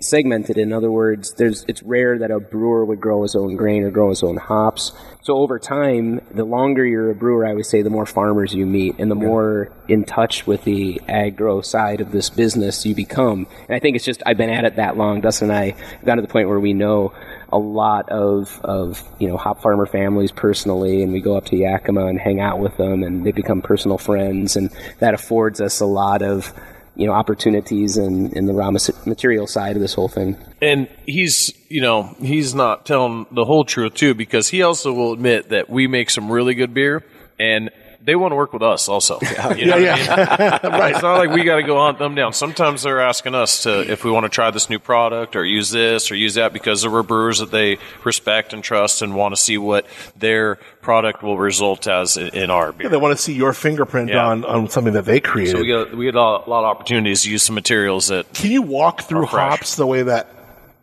segmented. 0.00 0.58
In 0.58 0.72
other 0.72 0.90
words, 0.90 1.34
there's 1.34 1.64
it's 1.68 1.82
rare 1.82 2.18
that 2.18 2.30
a 2.30 2.40
brewer 2.40 2.84
would 2.84 3.00
grow 3.00 3.22
his 3.22 3.34
own 3.34 3.56
grain 3.56 3.82
or 3.82 3.90
grow 3.90 4.10
his 4.10 4.22
own 4.22 4.36
hops. 4.36 4.92
So 5.22 5.38
over 5.38 5.58
time, 5.58 6.20
the 6.30 6.44
longer 6.44 6.86
you're 6.86 7.10
a 7.10 7.14
brewer, 7.14 7.46
I 7.46 7.54
would 7.54 7.66
say, 7.66 7.82
the 7.82 7.90
more 7.90 8.06
farmers 8.06 8.54
you 8.54 8.64
meet 8.64 8.96
and 8.98 9.10
the 9.10 9.16
more 9.16 9.72
in 9.88 10.04
touch 10.04 10.46
with 10.46 10.62
the 10.64 11.00
agro 11.08 11.62
side 11.62 12.00
of 12.00 12.12
this 12.12 12.30
business 12.30 12.86
you 12.86 12.94
become. 12.94 13.46
And 13.68 13.74
I 13.74 13.80
think 13.80 13.96
it's 13.96 14.04
just 14.04 14.22
I've 14.24 14.36
been 14.36 14.50
at 14.50 14.64
it 14.64 14.76
that 14.76 14.96
long. 14.96 15.20
Dustin 15.20 15.50
and 15.50 15.58
I 15.58 15.74
got 16.04 16.16
to 16.16 16.22
the 16.22 16.28
point 16.28 16.48
where 16.48 16.60
we 16.60 16.72
know 16.72 17.12
a 17.52 17.58
lot 17.58 18.08
of 18.08 18.60
of 18.64 19.02
you 19.18 19.28
know 19.28 19.36
hop 19.36 19.62
farmer 19.62 19.86
families 19.86 20.32
personally, 20.32 21.02
and 21.02 21.12
we 21.12 21.20
go 21.20 21.36
up 21.36 21.46
to 21.46 21.56
Yakima 21.56 22.06
and 22.06 22.18
hang 22.18 22.40
out 22.40 22.58
with 22.58 22.76
them, 22.76 23.02
and 23.02 23.24
they 23.24 23.32
become 23.32 23.62
personal 23.62 23.98
friends, 23.98 24.56
and 24.56 24.70
that 24.98 25.14
affords 25.14 25.60
us 25.60 25.80
a 25.80 25.86
lot 25.86 26.22
of 26.22 26.52
you 26.96 27.06
know 27.06 27.12
opportunities 27.12 27.96
in, 27.96 28.32
in 28.32 28.46
the 28.46 28.54
raw 28.54 28.70
material 28.70 29.46
side 29.46 29.76
of 29.76 29.82
this 29.82 29.94
whole 29.94 30.08
thing. 30.08 30.36
And 30.60 30.88
he's, 31.06 31.52
you 31.68 31.80
know, 31.82 32.14
he's 32.18 32.54
not 32.54 32.86
telling 32.86 33.26
the 33.30 33.44
whole 33.44 33.64
truth 33.64 33.94
too, 33.94 34.14
because 34.14 34.48
he 34.48 34.62
also 34.62 34.92
will 34.92 35.12
admit 35.12 35.50
that 35.50 35.68
we 35.68 35.86
make 35.86 36.10
some 36.10 36.32
really 36.32 36.54
good 36.54 36.72
beer, 36.74 37.04
and 37.38 37.70
they 38.06 38.14
want 38.16 38.30
to 38.32 38.36
work 38.36 38.52
with 38.52 38.62
us 38.62 38.88
also. 38.88 39.18
You 39.56 39.66
know 39.66 39.76
Yeah, 39.76 39.96
what 39.96 40.18
I 40.18 40.62
mean? 40.62 40.72
right. 40.80 40.92
It's 40.94 41.02
not 41.02 41.18
like 41.18 41.30
we 41.30 41.42
got 41.42 41.56
to 41.56 41.62
go 41.64 41.78
hunt 41.78 41.98
them 41.98 42.14
down. 42.14 42.32
Sometimes 42.32 42.82
they're 42.84 43.00
asking 43.00 43.34
us 43.34 43.64
to 43.64 43.90
if 43.90 44.04
we 44.04 44.10
want 44.12 44.24
to 44.24 44.30
try 44.30 44.50
this 44.52 44.70
new 44.70 44.78
product 44.78 45.34
or 45.36 45.44
use 45.44 45.70
this 45.70 46.10
or 46.10 46.14
use 46.14 46.34
that 46.34 46.52
because 46.52 46.82
there 46.82 46.90
were 46.90 47.02
brewers 47.02 47.40
that 47.40 47.50
they 47.50 47.78
respect 48.04 48.52
and 48.52 48.62
trust 48.62 49.02
and 49.02 49.14
want 49.16 49.34
to 49.34 49.40
see 49.40 49.58
what 49.58 49.86
their 50.16 50.54
product 50.80 51.22
will 51.24 51.36
result 51.36 51.88
as 51.88 52.16
in, 52.16 52.48
our 52.48 52.70
beer. 52.70 52.86
Yeah, 52.86 52.90
They 52.90 52.96
want 52.96 53.16
to 53.16 53.22
see 53.22 53.34
your 53.34 53.52
fingerprint 53.52 54.08
Yeah. 54.10 54.24
on 54.24 54.44
on 54.44 54.68
something 54.70 54.92
that 54.92 55.04
they 55.04 55.18
created. 55.18 55.50
So 55.52 55.58
we 55.60 55.66
get 55.66 55.96
we 55.96 56.04
get 56.04 56.14
a 56.14 56.20
lot, 56.20 56.46
of 56.46 56.64
opportunities 56.64 57.22
to 57.24 57.30
use 57.30 57.42
some 57.42 57.56
materials 57.56 58.06
that 58.08 58.32
Can 58.34 58.52
you 58.52 58.62
walk 58.62 59.02
through 59.02 59.26
hops 59.26 59.74
the 59.74 59.86
way 59.86 60.04
that 60.04 60.28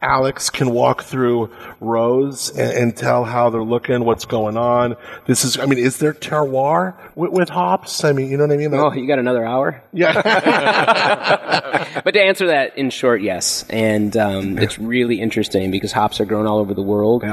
Alex 0.03 0.49
can 0.49 0.69
walk 0.71 1.03
through 1.03 1.49
rows 1.79 2.49
and, 2.49 2.71
and 2.71 2.97
tell 2.97 3.23
how 3.23 3.49
they're 3.49 3.63
looking, 3.63 4.03
what's 4.03 4.25
going 4.25 4.57
on? 4.57 4.95
This 5.25 5.45
is, 5.45 5.57
I 5.57 5.65
mean, 5.65 5.79
is 5.79 5.97
there 5.97 6.13
terroir 6.13 6.95
with, 7.15 7.31
with 7.31 7.49
hops? 7.49 8.03
I 8.03 8.11
mean, 8.11 8.29
you 8.29 8.37
know 8.37 8.45
what 8.45 8.53
I 8.53 8.57
mean? 8.57 8.73
Oh, 8.73 8.91
you 8.93 9.07
got 9.07 9.19
another 9.19 9.45
hour? 9.45 9.81
Yeah. 9.93 11.79
But 12.03 12.11
to 12.15 12.21
answer 12.21 12.47
that 12.47 12.77
in 12.77 12.89
short, 12.89 13.21
yes. 13.21 13.65
And 13.69 14.15
um, 14.17 14.57
it's 14.57 14.77
really 14.77 15.21
interesting 15.21 15.71
because 15.71 15.91
hops 15.91 16.19
are 16.19 16.25
grown 16.25 16.47
all 16.47 16.59
over 16.59 16.73
the 16.73 16.81
world. 16.81 17.23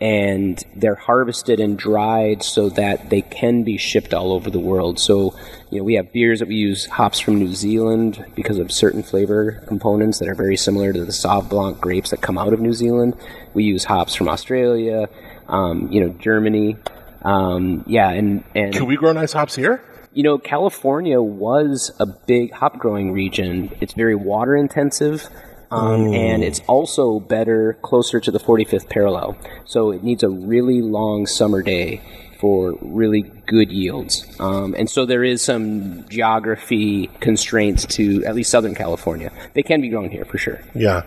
And 0.00 0.62
they're 0.74 0.94
harvested 0.94 1.60
and 1.60 1.78
dried 1.78 2.42
so 2.42 2.70
that 2.70 3.10
they 3.10 3.20
can 3.20 3.64
be 3.64 3.76
shipped 3.76 4.14
all 4.14 4.32
over 4.32 4.48
the 4.48 4.58
world. 4.58 4.98
So, 4.98 5.36
you 5.70 5.78
know, 5.78 5.84
we 5.84 5.94
have 5.94 6.10
beers 6.10 6.38
that 6.38 6.48
we 6.48 6.54
use 6.54 6.86
hops 6.86 7.20
from 7.20 7.38
New 7.38 7.54
Zealand 7.54 8.24
because 8.34 8.58
of 8.58 8.72
certain 8.72 9.02
flavor 9.02 9.62
components 9.66 10.18
that 10.18 10.28
are 10.28 10.34
very 10.34 10.56
similar 10.56 10.92
to 10.92 11.04
the 11.04 11.12
Sauv 11.12 11.50
Blanc 11.50 11.80
grapes 11.80 12.10
that 12.10 12.22
come 12.22 12.38
out 12.38 12.54
of 12.54 12.60
New 12.60 12.72
Zealand. 12.72 13.14
We 13.52 13.64
use 13.64 13.84
hops 13.84 14.14
from 14.14 14.28
Australia, 14.28 15.08
um, 15.48 15.92
you 15.92 16.00
know, 16.00 16.14
Germany. 16.14 16.76
Um, 17.22 17.84
yeah, 17.86 18.08
and, 18.08 18.42
and 18.54 18.72
Can 18.72 18.86
we 18.86 18.96
grow 18.96 19.12
nice 19.12 19.34
hops 19.34 19.54
here? 19.54 19.84
you 20.12 20.22
know, 20.22 20.38
California 20.38 21.20
was 21.20 21.92
a 22.00 22.06
big 22.06 22.52
hop 22.52 22.78
growing 22.78 23.12
region. 23.12 23.76
It's 23.80 23.92
very 23.92 24.14
water 24.14 24.56
intensive. 24.56 25.28
Um, 25.70 26.12
and 26.12 26.42
it's 26.42 26.60
also 26.66 27.20
better 27.20 27.78
closer 27.82 28.18
to 28.20 28.30
the 28.30 28.40
45th 28.40 28.88
parallel. 28.88 29.36
So 29.64 29.92
it 29.92 30.02
needs 30.02 30.22
a 30.22 30.28
really 30.28 30.82
long 30.82 31.26
summer 31.26 31.62
day 31.62 32.00
for 32.40 32.76
really 32.80 33.22
good 33.46 33.70
yields. 33.70 34.24
Um, 34.40 34.74
and 34.76 34.88
so 34.88 35.04
there 35.04 35.22
is 35.22 35.42
some 35.42 36.08
geography 36.08 37.08
constraints 37.20 37.84
to 37.96 38.24
at 38.24 38.34
least 38.34 38.50
Southern 38.50 38.74
California. 38.74 39.30
They 39.52 39.62
can 39.62 39.82
be 39.82 39.90
grown 39.90 40.10
here 40.10 40.24
for 40.24 40.38
sure. 40.38 40.60
Yeah. 40.74 41.02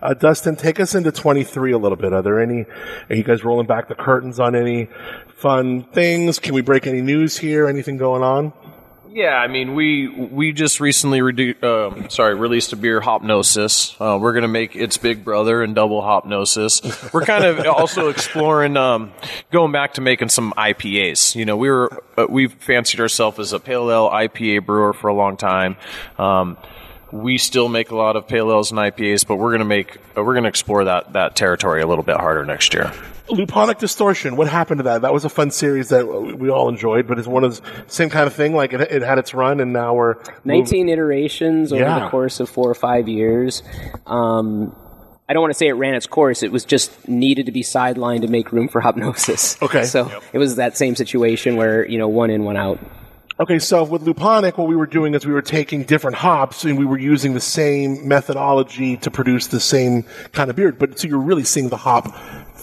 Uh, 0.00 0.14
Dustin, 0.14 0.56
take 0.56 0.80
us 0.80 0.94
into 0.94 1.12
23 1.12 1.72
a 1.72 1.78
little 1.78 1.96
bit. 1.96 2.12
Are 2.12 2.22
there 2.22 2.40
any, 2.40 2.64
are 3.10 3.14
you 3.14 3.22
guys 3.22 3.44
rolling 3.44 3.66
back 3.66 3.88
the 3.88 3.94
curtains 3.94 4.40
on 4.40 4.56
any 4.56 4.88
fun 5.36 5.84
things? 5.84 6.38
Can 6.38 6.54
we 6.54 6.62
break 6.62 6.86
any 6.86 7.02
news 7.02 7.36
here? 7.36 7.68
Anything 7.68 7.98
going 7.98 8.22
on? 8.22 8.52
Yeah, 9.18 9.34
I 9.34 9.48
mean, 9.48 9.74
we 9.74 10.06
we 10.06 10.52
just 10.52 10.78
recently 10.78 11.18
redu- 11.18 11.60
um, 11.64 12.08
sorry 12.08 12.36
released 12.36 12.72
a 12.72 12.76
beer, 12.76 13.00
Hopnosis. 13.00 13.96
Uh, 14.00 14.16
we're 14.16 14.32
gonna 14.32 14.46
make 14.46 14.76
its 14.76 14.96
big 14.96 15.24
brother 15.24 15.60
and 15.60 15.74
double 15.74 16.00
Hopnosis. 16.00 17.12
We're 17.12 17.24
kind 17.24 17.42
of 17.42 17.66
also 17.66 18.10
exploring 18.10 18.76
um, 18.76 19.12
going 19.50 19.72
back 19.72 19.94
to 19.94 20.00
making 20.00 20.28
some 20.28 20.54
IPAs. 20.56 21.34
You 21.34 21.46
know, 21.46 21.56
we 21.56 21.68
were 21.68 22.00
uh, 22.16 22.26
we 22.28 22.46
fancied 22.46 23.00
ourselves 23.00 23.40
as 23.40 23.52
a 23.52 23.58
pale 23.58 23.90
ale 23.90 24.08
IPA 24.08 24.64
brewer 24.64 24.92
for 24.92 25.08
a 25.08 25.14
long 25.14 25.36
time. 25.36 25.76
Um, 26.16 26.56
we 27.10 27.38
still 27.38 27.68
make 27.68 27.90
a 27.90 27.96
lot 27.96 28.14
of 28.14 28.28
pale 28.28 28.52
ales 28.52 28.70
and 28.70 28.78
IPAs, 28.78 29.26
but 29.26 29.34
we're 29.34 29.50
gonna 29.50 29.64
make 29.64 29.96
uh, 30.16 30.22
we're 30.22 30.34
gonna 30.34 30.46
explore 30.46 30.84
that 30.84 31.14
that 31.14 31.34
territory 31.34 31.82
a 31.82 31.88
little 31.88 32.04
bit 32.04 32.18
harder 32.18 32.44
next 32.44 32.72
year. 32.72 32.92
Luponic 33.28 33.78
Distortion. 33.78 34.36
What 34.36 34.48
happened 34.48 34.78
to 34.78 34.82
that? 34.84 35.02
That 35.02 35.12
was 35.12 35.24
a 35.24 35.28
fun 35.28 35.50
series 35.50 35.88
that 35.90 36.06
we 36.38 36.50
all 36.50 36.68
enjoyed, 36.68 37.06
but 37.06 37.18
it's 37.18 37.28
one 37.28 37.44
of 37.44 37.56
the 37.60 37.62
same 37.86 38.10
kind 38.10 38.26
of 38.26 38.32
thing. 38.34 38.54
Like 38.54 38.72
it, 38.72 38.80
it 38.80 39.02
had 39.02 39.18
its 39.18 39.34
run, 39.34 39.60
and 39.60 39.72
now 39.72 39.94
we're 39.94 40.16
19 40.44 40.88
iterations 40.88 41.72
over 41.72 41.82
Yeah. 41.82 41.98
the 42.00 42.08
course 42.08 42.40
of 42.40 42.48
four 42.48 42.70
or 42.70 42.74
five 42.74 43.08
years. 43.08 43.62
Um, 44.06 44.74
I 45.28 45.34
don't 45.34 45.42
want 45.42 45.52
to 45.52 45.58
say 45.58 45.68
it 45.68 45.72
ran 45.72 45.94
its 45.94 46.06
course. 46.06 46.42
It 46.42 46.50
was 46.52 46.64
just 46.64 47.06
needed 47.06 47.46
to 47.46 47.52
be 47.52 47.62
sidelined 47.62 48.22
to 48.22 48.28
make 48.28 48.50
room 48.50 48.66
for 48.68 48.80
Hopnosis. 48.80 49.60
Okay. 49.62 49.84
So 49.84 50.10
it 50.32 50.38
was 50.38 50.56
that 50.56 50.76
same 50.78 50.96
situation 50.96 51.56
where, 51.56 51.86
you 51.86 51.98
know, 51.98 52.08
one 52.08 52.30
in, 52.30 52.44
one 52.44 52.56
out. 52.56 52.78
Okay, 53.40 53.60
so 53.60 53.84
with 53.84 54.02
Luponic, 54.02 54.58
what 54.58 54.66
we 54.66 54.74
were 54.74 54.86
doing 54.86 55.14
is 55.14 55.24
we 55.24 55.32
were 55.32 55.42
taking 55.42 55.84
different 55.84 56.16
hops 56.16 56.64
and 56.64 56.76
we 56.76 56.84
were 56.84 56.98
using 56.98 57.34
the 57.34 57.40
same 57.40 58.08
methodology 58.08 58.96
to 58.96 59.12
produce 59.12 59.46
the 59.46 59.60
same 59.60 60.02
kind 60.32 60.50
of 60.50 60.56
beer. 60.56 60.72
But 60.72 60.98
so 60.98 61.06
you're 61.06 61.20
really 61.20 61.44
seeing 61.44 61.68
the 61.68 61.76
hop 61.76 62.06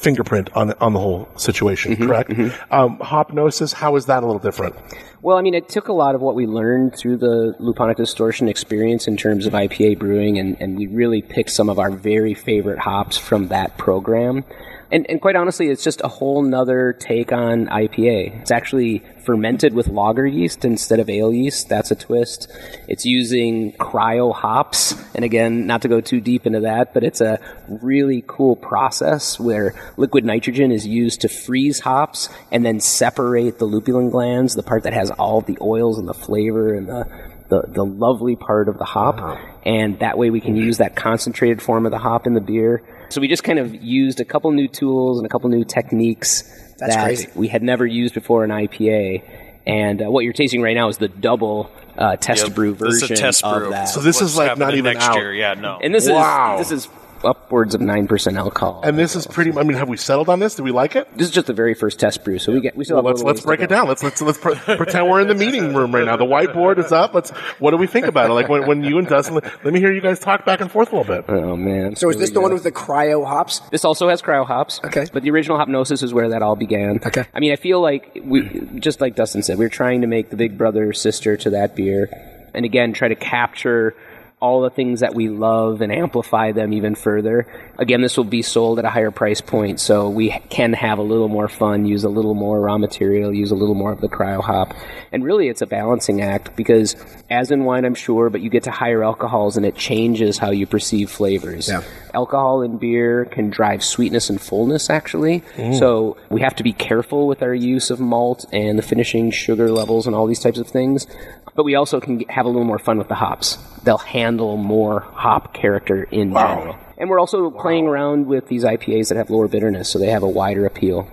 fingerprint 0.05 0.55
on 0.55 0.71
on 0.79 0.93
the 0.93 0.99
whole 0.99 1.27
situation, 1.35 1.95
correct? 1.97 2.29
Um, 2.69 2.99
Hopnosis, 2.99 3.73
how 3.73 3.95
is 3.95 4.05
that 4.05 4.21
a 4.21 4.25
little 4.25 4.39
different? 4.39 4.75
Well, 5.23 5.37
I 5.37 5.41
mean, 5.41 5.55
it 5.55 5.67
took 5.67 5.87
a 5.87 5.93
lot 5.93 6.13
of 6.13 6.21
what 6.21 6.35
we 6.35 6.45
learned 6.45 6.95
through 6.95 7.17
the 7.17 7.55
Luponic 7.59 7.95
Distortion 7.95 8.47
experience 8.47 9.07
in 9.07 9.17
terms 9.17 9.47
of 9.47 9.53
IPA 9.53 9.97
brewing, 9.97 10.37
and, 10.37 10.55
and 10.59 10.77
we 10.77 10.85
really 10.85 11.23
picked 11.23 11.49
some 11.49 11.67
of 11.67 11.79
our 11.79 11.89
very 11.89 12.35
favorite 12.35 12.77
hops 12.77 13.17
from 13.17 13.47
that 13.47 13.75
program. 13.79 14.43
And, 14.91 15.09
and 15.09 15.19
quite 15.19 15.35
honestly, 15.35 15.69
it's 15.69 15.83
just 15.83 16.01
a 16.03 16.07
whole 16.07 16.41
nother 16.43 16.93
take 16.93 17.31
on 17.31 17.67
IPA. 17.67 18.41
It's 18.41 18.51
actually 18.51 19.03
fermented 19.25 19.73
with 19.73 19.87
lager 19.87 20.27
yeast 20.27 20.63
instead 20.63 20.99
of 20.99 21.09
ale 21.09 21.33
yeast. 21.33 21.67
That's 21.67 21.89
a 21.89 21.95
twist. 21.95 22.47
It's 22.87 23.05
using 23.05 23.73
cryo 23.73 24.33
hops. 24.33 24.93
And 25.15 25.25
again, 25.25 25.65
not 25.65 25.81
to 25.81 25.87
go 25.87 26.01
too 26.01 26.21
deep 26.21 26.45
into 26.45 26.61
that, 26.61 26.93
but 26.93 27.03
it's 27.03 27.21
a 27.21 27.39
really 27.67 28.23
cool 28.27 28.55
process 28.55 29.39
where 29.39 29.73
liquid 29.97 30.23
nitrogen 30.23 30.71
is 30.71 30.85
used 30.85 31.21
to 31.21 31.29
freeze 31.29 31.79
hops 31.79 32.29
and 32.51 32.63
then 32.65 32.79
separate 32.79 33.57
the 33.57 33.65
lupulin 33.65 34.11
glands, 34.11 34.53
the 34.53 34.63
part 34.63 34.83
that 34.83 34.93
has 34.93 35.09
all 35.11 35.41
the 35.41 35.57
oils 35.61 35.97
and 35.97 36.07
the 36.07 36.13
flavor 36.13 36.73
and 36.75 36.87
the, 36.87 37.05
the, 37.49 37.63
the 37.67 37.85
lovely 37.85 38.35
part 38.35 38.69
of 38.69 38.77
the 38.77 38.85
hop. 38.85 39.17
Uh-huh. 39.17 39.37
And 39.65 39.99
that 39.99 40.19
way 40.19 40.29
we 40.29 40.41
can 40.41 40.55
use 40.55 40.77
that 40.77 40.95
concentrated 40.95 41.61
form 41.61 41.87
of 41.87 41.91
the 41.91 41.97
hop 41.97 42.27
in 42.27 42.35
the 42.35 42.41
beer. 42.41 42.83
So 43.09 43.21
we 43.21 43.27
just 43.27 43.43
kind 43.43 43.59
of 43.59 43.73
used 43.75 44.19
a 44.19 44.25
couple 44.25 44.51
new 44.51 44.67
tools 44.67 45.17
and 45.19 45.25
a 45.25 45.29
couple 45.29 45.49
new 45.49 45.63
techniques 45.63 46.41
That's 46.77 46.95
that 46.95 47.03
crazy. 47.03 47.29
we 47.35 47.47
had 47.47 47.63
never 47.63 47.85
used 47.85 48.13
before 48.13 48.43
in 48.43 48.49
IPA. 48.49 49.23
And 49.67 50.01
uh, 50.01 50.11
what 50.11 50.23
you're 50.23 50.33
tasting 50.33 50.61
right 50.61 50.75
now 50.75 50.89
is 50.89 50.97
the 50.97 51.07
double 51.07 51.71
uh, 51.97 52.17
test 52.17 52.53
brew 52.53 52.73
This 52.75 52.95
is 52.95 53.01
version 53.01 53.17
a 53.17 53.19
test 53.19 53.43
of 53.43 53.57
brew. 53.61 53.69
that. 53.71 53.85
So 53.85 53.99
this 54.01 54.17
What's 54.21 54.31
is 54.33 54.37
like 54.37 54.57
not 54.57 54.73
even 54.75 54.93
next 54.93 55.05
out. 55.05 55.15
year. 55.15 55.33
Yeah, 55.33 55.53
no. 55.55 55.79
and 55.81 55.93
this 55.93 56.07
Wow. 56.09 56.59
is 56.59 56.69
this 56.69 56.85
is 56.85 56.91
upwards 57.23 57.75
of 57.75 57.81
nine 57.81 58.07
percent 58.07 58.37
alcohol. 58.37 58.81
And 58.83 58.97
this 58.97 59.15
is 59.15 59.25
pretty. 59.27 59.51
I 59.57 59.63
mean, 59.63 59.77
have 59.77 59.89
we 59.89 59.97
settled 59.97 60.29
on 60.29 60.39
this? 60.39 60.55
Do 60.55 60.63
we 60.63 60.71
like 60.71 60.95
it? 60.95 61.07
this 61.17 61.27
is 61.27 61.33
just 61.33 61.47
the 61.47 61.53
very 61.53 61.73
first 61.73 61.99
test 61.99 62.23
brew, 62.23 62.39
so 62.39 62.51
we 62.51 62.61
get 62.61 62.75
we 62.75 62.83
still 62.83 62.97
Well, 62.97 63.05
have 63.07 63.15
let's 63.17 63.23
let's 63.23 63.41
break 63.41 63.61
it 63.61 63.69
down. 63.69 63.87
Let's 63.87 64.03
let's 64.03 64.21
let's 64.21 64.37
pre- 64.37 64.55
pretend 64.77 65.09
we're 65.09 65.21
in 65.21 65.27
the 65.27 65.35
meeting 65.35 65.73
room 65.73 65.93
right 65.93 66.05
now. 66.05 66.17
The 66.17 66.25
whiteboard 66.25 66.77
is 66.77 66.91
up. 66.91 67.13
Let's. 67.13 67.31
What 67.59 67.71
do 67.71 67.77
we 67.77 67.87
think 67.87 68.07
about 68.07 68.29
it? 68.29 68.33
Like 68.33 68.49
when, 68.49 68.67
when 68.67 68.83
you 68.83 68.97
and 68.97 69.07
Dustin. 69.07 69.35
Let 69.35 69.73
me 69.73 69.79
hear 69.79 69.91
you 69.91 70.01
guys 70.01 70.19
talk 70.19 70.45
back 70.45 70.61
and 70.61 70.71
forth 70.71 70.91
a 70.91 70.97
little 70.97 71.15
bit. 71.15 71.25
Oh 71.29 71.55
man! 71.55 71.95
So 71.95 72.09
is 72.09 72.17
this 72.17 72.29
the 72.29 72.35
go. 72.35 72.41
one 72.41 72.53
with 72.53 72.63
the 72.63 72.71
cryo 72.71 73.25
hops? 73.25 73.59
This 73.71 73.85
also 73.85 74.09
has 74.09 74.21
cryo 74.21 74.45
hops. 74.45 74.79
Okay. 74.83 75.05
But 75.11 75.23
the 75.23 75.31
original 75.31 75.57
Hopnosis 75.57 76.03
is 76.03 76.13
where 76.13 76.29
that 76.29 76.41
all 76.41 76.55
began. 76.55 76.99
Okay. 77.05 77.25
I 77.33 77.39
mean, 77.39 77.51
I 77.51 77.55
feel 77.55 77.81
like 77.81 78.17
we, 78.23 78.67
just 78.79 79.01
like 79.01 79.15
Dustin 79.15 79.43
said, 79.43 79.57
we're 79.57 79.69
trying 79.69 80.01
to 80.01 80.07
make 80.07 80.29
the 80.29 80.35
big 80.35 80.57
brother 80.57 80.93
sister 80.93 81.37
to 81.37 81.51
that 81.51 81.75
beer, 81.75 82.09
and 82.53 82.65
again, 82.65 82.93
try 82.93 83.07
to 83.07 83.15
capture 83.15 83.95
all 84.41 84.61
the 84.61 84.69
things 84.69 84.99
that 84.99 85.15
we 85.15 85.29
love 85.29 85.81
and 85.81 85.91
amplify 85.91 86.51
them 86.51 86.73
even 86.73 86.93
further. 86.93 87.47
Again, 87.79 88.01
this 88.01 88.17
will 88.17 88.25
be 88.25 88.41
sold 88.41 88.79
at 88.79 88.85
a 88.85 88.89
higher 88.89 89.11
price 89.11 89.39
point, 89.41 89.79
so 89.79 90.09
we 90.09 90.29
can 90.49 90.73
have 90.73 90.99
a 90.99 91.01
little 91.01 91.29
more 91.29 91.47
fun, 91.47 91.85
use 91.85 92.03
a 92.03 92.09
little 92.09 92.33
more 92.33 92.59
raw 92.59 92.77
material, 92.77 93.33
use 93.33 93.51
a 93.51 93.55
little 93.55 93.75
more 93.75 93.91
of 93.91 94.01
the 94.01 94.09
cryo 94.09 94.41
hop. 94.43 94.73
And 95.11 95.23
really, 95.23 95.47
it's 95.47 95.61
a 95.61 95.65
balancing 95.65 96.21
act 96.21 96.55
because, 96.57 96.95
as 97.29 97.49
in 97.49 97.63
wine, 97.63 97.85
I'm 97.85 97.95
sure, 97.95 98.29
but 98.29 98.41
you 98.41 98.49
get 98.49 98.63
to 98.63 98.71
higher 98.71 99.03
alcohols 99.03 99.55
and 99.55 99.65
it 99.65 99.75
changes 99.75 100.37
how 100.37 100.51
you 100.51 100.67
perceive 100.67 101.09
flavors. 101.09 101.69
Yeah. 101.69 101.81
Alcohol 102.13 102.61
in 102.61 102.77
beer 102.77 103.25
can 103.25 103.49
drive 103.49 103.83
sweetness 103.83 104.29
and 104.29 104.39
fullness, 104.39 104.89
actually. 104.89 105.41
Mm. 105.55 105.79
So 105.79 106.17
we 106.29 106.41
have 106.41 106.55
to 106.57 106.63
be 106.63 106.73
careful 106.73 107.27
with 107.27 107.41
our 107.41 107.55
use 107.55 107.89
of 107.89 107.99
malt 108.01 108.45
and 108.51 108.77
the 108.77 108.83
finishing 108.83 109.31
sugar 109.31 109.71
levels 109.71 110.07
and 110.07 110.15
all 110.15 110.27
these 110.27 110.39
types 110.39 110.59
of 110.59 110.67
things. 110.67 111.07
But 111.55 111.63
we 111.63 111.75
also 111.75 112.01
can 112.01 112.19
have 112.29 112.45
a 112.45 112.49
little 112.49 112.65
more 112.65 112.79
fun 112.79 112.97
with 112.97 113.07
the 113.07 113.15
hops. 113.15 113.57
They'll 113.85 113.97
handle 113.99 114.57
more 114.57 114.99
hop 114.99 115.53
character 115.53 116.03
in 116.03 116.33
general. 116.33 116.75
And 116.97 117.09
we're 117.09 117.19
also 117.19 117.51
playing 117.51 117.87
around 117.87 118.25
with 118.25 118.47
these 118.47 118.63
IPAs 118.63 119.09
that 119.09 119.17
have 119.17 119.29
lower 119.29 119.47
bitterness, 119.47 119.89
so 119.89 119.99
they 119.99 120.09
have 120.09 120.23
a 120.23 120.27
wider 120.27 120.65
appeal. 120.65 121.07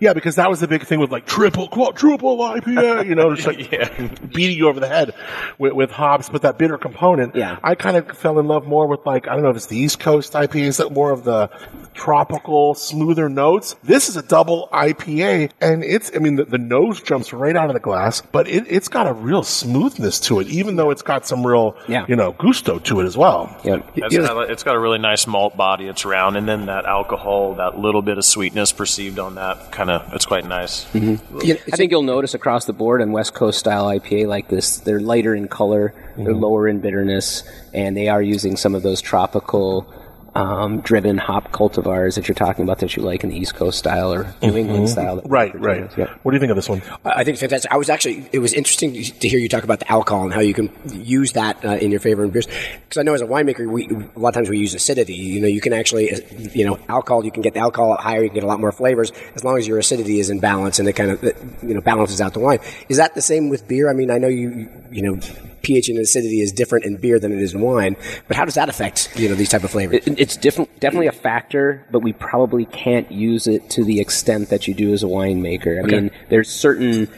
Yeah, 0.00 0.12
because 0.12 0.36
that 0.36 0.50
was 0.50 0.60
the 0.60 0.66
big 0.68 0.84
thing 0.84 0.98
with 0.98 1.10
like 1.12 1.26
triple, 1.26 1.68
quadruple 1.68 2.38
IPA, 2.38 3.06
you 3.06 3.14
know, 3.14 3.34
just 3.34 3.46
like 3.46 3.70
beating 4.32 4.56
you 4.58 4.68
over 4.68 4.80
the 4.80 4.88
head 4.88 5.14
with, 5.58 5.72
with 5.72 5.90
hops, 5.90 6.28
but 6.28 6.42
that 6.42 6.58
bitter 6.58 6.76
component. 6.78 7.36
Yeah. 7.36 7.58
I 7.62 7.74
kind 7.76 7.96
of 7.96 8.16
fell 8.16 8.38
in 8.38 8.48
love 8.48 8.66
more 8.66 8.86
with 8.86 9.06
like, 9.06 9.28
I 9.28 9.34
don't 9.34 9.42
know 9.42 9.50
if 9.50 9.56
it's 9.56 9.66
the 9.66 9.76
East 9.78 10.00
Coast 10.00 10.32
IPAs, 10.32 10.78
that 10.78 10.90
more 10.92 11.12
of 11.12 11.24
the 11.24 11.48
tropical, 11.94 12.74
smoother 12.74 13.28
notes. 13.28 13.76
This 13.82 14.08
is 14.08 14.16
a 14.16 14.22
double 14.22 14.68
IPA, 14.72 15.50
and 15.60 15.84
it's, 15.84 16.10
I 16.14 16.18
mean, 16.18 16.36
the, 16.36 16.44
the 16.44 16.58
nose 16.58 17.00
jumps 17.00 17.32
right 17.32 17.54
out 17.56 17.68
of 17.70 17.74
the 17.74 17.80
glass, 17.80 18.20
but 18.20 18.48
it, 18.48 18.64
it's 18.68 18.88
got 18.88 19.06
a 19.06 19.12
real 19.12 19.42
smoothness 19.42 20.18
to 20.20 20.40
it, 20.40 20.48
even 20.48 20.76
though 20.76 20.90
it's 20.90 21.02
got 21.02 21.26
some 21.26 21.46
real, 21.46 21.76
Yeah. 21.88 22.06
you 22.08 22.16
know, 22.16 22.32
gusto 22.32 22.78
to 22.80 23.00
it 23.00 23.04
as 23.04 23.16
well. 23.16 23.56
Yep. 23.64 23.92
It's 23.96 24.16
got, 24.16 24.36
a- 24.36 24.50
it's 24.52 24.62
got 24.62 24.74
a 24.74 24.80
really 24.80 24.98
nice 24.98 25.26
malt 25.26 25.56
body. 25.56 25.86
It's 25.86 26.04
round, 26.04 26.36
and 26.36 26.48
then 26.48 26.66
that 26.66 26.86
alcohol, 26.86 27.54
that 27.56 27.78
little 27.78 28.02
bit 28.02 28.18
of 28.18 28.24
sweetness 28.24 28.72
perceived 28.72 29.18
on 29.18 29.34
that, 29.36 29.51
kind 29.70 29.90
of, 29.90 30.12
it's 30.12 30.26
quite 30.26 30.44
nice. 30.44 30.92
You 30.94 31.00
know, 31.10 31.60
I 31.72 31.76
think 31.76 31.90
you'll 31.90 32.02
notice 32.02 32.34
across 32.34 32.64
the 32.64 32.72
board 32.72 33.02
on 33.02 33.12
West 33.12 33.34
Coast 33.34 33.58
style 33.58 33.86
IPA 33.86 34.26
like 34.26 34.48
this, 34.48 34.78
they're 34.78 35.00
lighter 35.00 35.34
in 35.34 35.48
color, 35.48 35.94
they're 36.16 36.26
mm-hmm. 36.26 36.42
lower 36.42 36.68
in 36.68 36.80
bitterness, 36.80 37.42
and 37.72 37.96
they 37.96 38.08
are 38.08 38.22
using 38.22 38.56
some 38.56 38.74
of 38.74 38.82
those 38.82 39.00
tropical 39.00 39.92
um, 40.34 40.80
driven 40.80 41.18
hop 41.18 41.52
cultivars 41.52 42.14
that 42.14 42.26
you're 42.28 42.34
talking 42.34 42.64
about 42.64 42.78
that 42.78 42.96
you 42.96 43.02
like 43.02 43.22
in 43.22 43.30
the 43.30 43.36
East 43.36 43.54
Coast 43.54 43.78
style 43.78 44.12
or 44.12 44.34
New 44.42 44.56
England 44.56 44.88
style. 44.88 45.16
that 45.16 45.24
we 45.24 45.30
Right, 45.30 45.60
right. 45.60 45.82
as. 45.82 45.96
Yep. 45.96 46.20
What 46.22 46.32
do 46.32 46.36
you 46.36 46.40
think 46.40 46.50
of 46.50 46.56
this 46.56 46.68
one? 46.68 46.82
I 47.04 47.22
I 47.22 47.24
think 47.24 47.34
it's 47.34 47.40
fantastic. 47.40 47.70
I 47.70 47.76
was 47.76 47.88
actually, 47.90 48.28
it 48.32 48.38
was 48.38 48.52
interesting 48.52 48.94
to 48.94 49.28
hear 49.28 49.38
you 49.38 49.48
talk 49.48 49.64
about 49.64 49.80
the 49.80 49.90
alcohol 49.90 50.24
and 50.24 50.32
how 50.32 50.40
you 50.40 50.54
can 50.54 50.70
use 50.86 51.32
that 51.32 51.64
uh, 51.64 51.76
in 51.76 51.90
your 51.90 52.00
favor 52.00 52.24
in 52.24 52.30
beers. 52.30 52.46
Because 52.46 52.98
I 52.98 53.02
know 53.02 53.14
as 53.14 53.20
a 53.20 53.26
winemaker, 53.26 53.70
we, 53.70 53.86
a 53.88 54.18
lot 54.18 54.30
of 54.30 54.34
times 54.34 54.48
we 54.48 54.58
use 54.58 54.74
acidity. 54.74 55.14
You 55.14 55.40
know, 55.40 55.46
you 55.46 55.60
can 55.60 55.72
actually, 55.72 56.12
uh, 56.12 56.18
you 56.52 56.64
know, 56.64 56.78
alcohol, 56.88 57.24
you 57.24 57.30
can 57.30 57.42
get 57.42 57.54
the 57.54 57.60
alcohol 57.60 57.96
higher, 57.96 58.22
you 58.22 58.28
can 58.28 58.34
get 58.36 58.44
a 58.44 58.48
lot 58.48 58.58
more 58.60 58.72
flavors 58.72 59.12
as 59.34 59.44
long 59.44 59.58
as 59.58 59.66
your 59.68 59.78
acidity 59.78 60.18
is 60.18 60.30
in 60.30 60.40
balance 60.40 60.78
and 60.78 60.88
it 60.88 60.94
kind 60.94 61.10
of, 61.10 61.22
you 61.62 61.74
know, 61.74 61.80
balances 61.80 62.20
out 62.20 62.32
the 62.32 62.40
wine. 62.40 62.58
Is 62.88 62.96
that 62.96 63.14
the 63.14 63.22
same 63.22 63.48
with 63.50 63.68
beer? 63.68 63.88
I 63.88 63.92
mean, 63.92 64.10
I 64.10 64.18
know 64.18 64.28
you, 64.28 64.68
you 64.90 65.02
know, 65.02 65.20
pH 65.62 65.88
and 65.88 65.98
acidity 65.98 66.40
is 66.40 66.52
different 66.52 66.84
in 66.84 66.96
beer 66.96 67.18
than 67.18 67.32
it 67.32 67.38
is 67.40 67.54
in 67.54 67.60
wine, 67.60 67.96
but 68.28 68.36
how 68.36 68.44
does 68.44 68.54
that 68.54 68.68
affect, 68.68 69.10
you 69.16 69.28
know, 69.28 69.34
these 69.34 69.48
type 69.48 69.64
of 69.64 69.70
flavors? 69.70 70.06
It- 70.06 70.18
It's 70.20 70.36
different, 70.36 70.68
definitely 70.80 71.06
a 71.08 71.12
factor, 71.12 71.84
but 71.90 72.00
we 72.00 72.12
probably 72.12 72.64
can't 72.66 73.10
use 73.10 73.46
it 73.46 73.70
to 73.70 73.84
the 73.84 74.00
extent 74.00 74.48
that 74.50 74.66
you 74.68 74.74
do 74.74 74.92
as 74.92 75.02
a 75.02 75.06
winemaker. 75.06 75.82
I 75.82 75.86
mean, 75.86 76.10
there's 76.28 76.48
certain, 76.50 77.08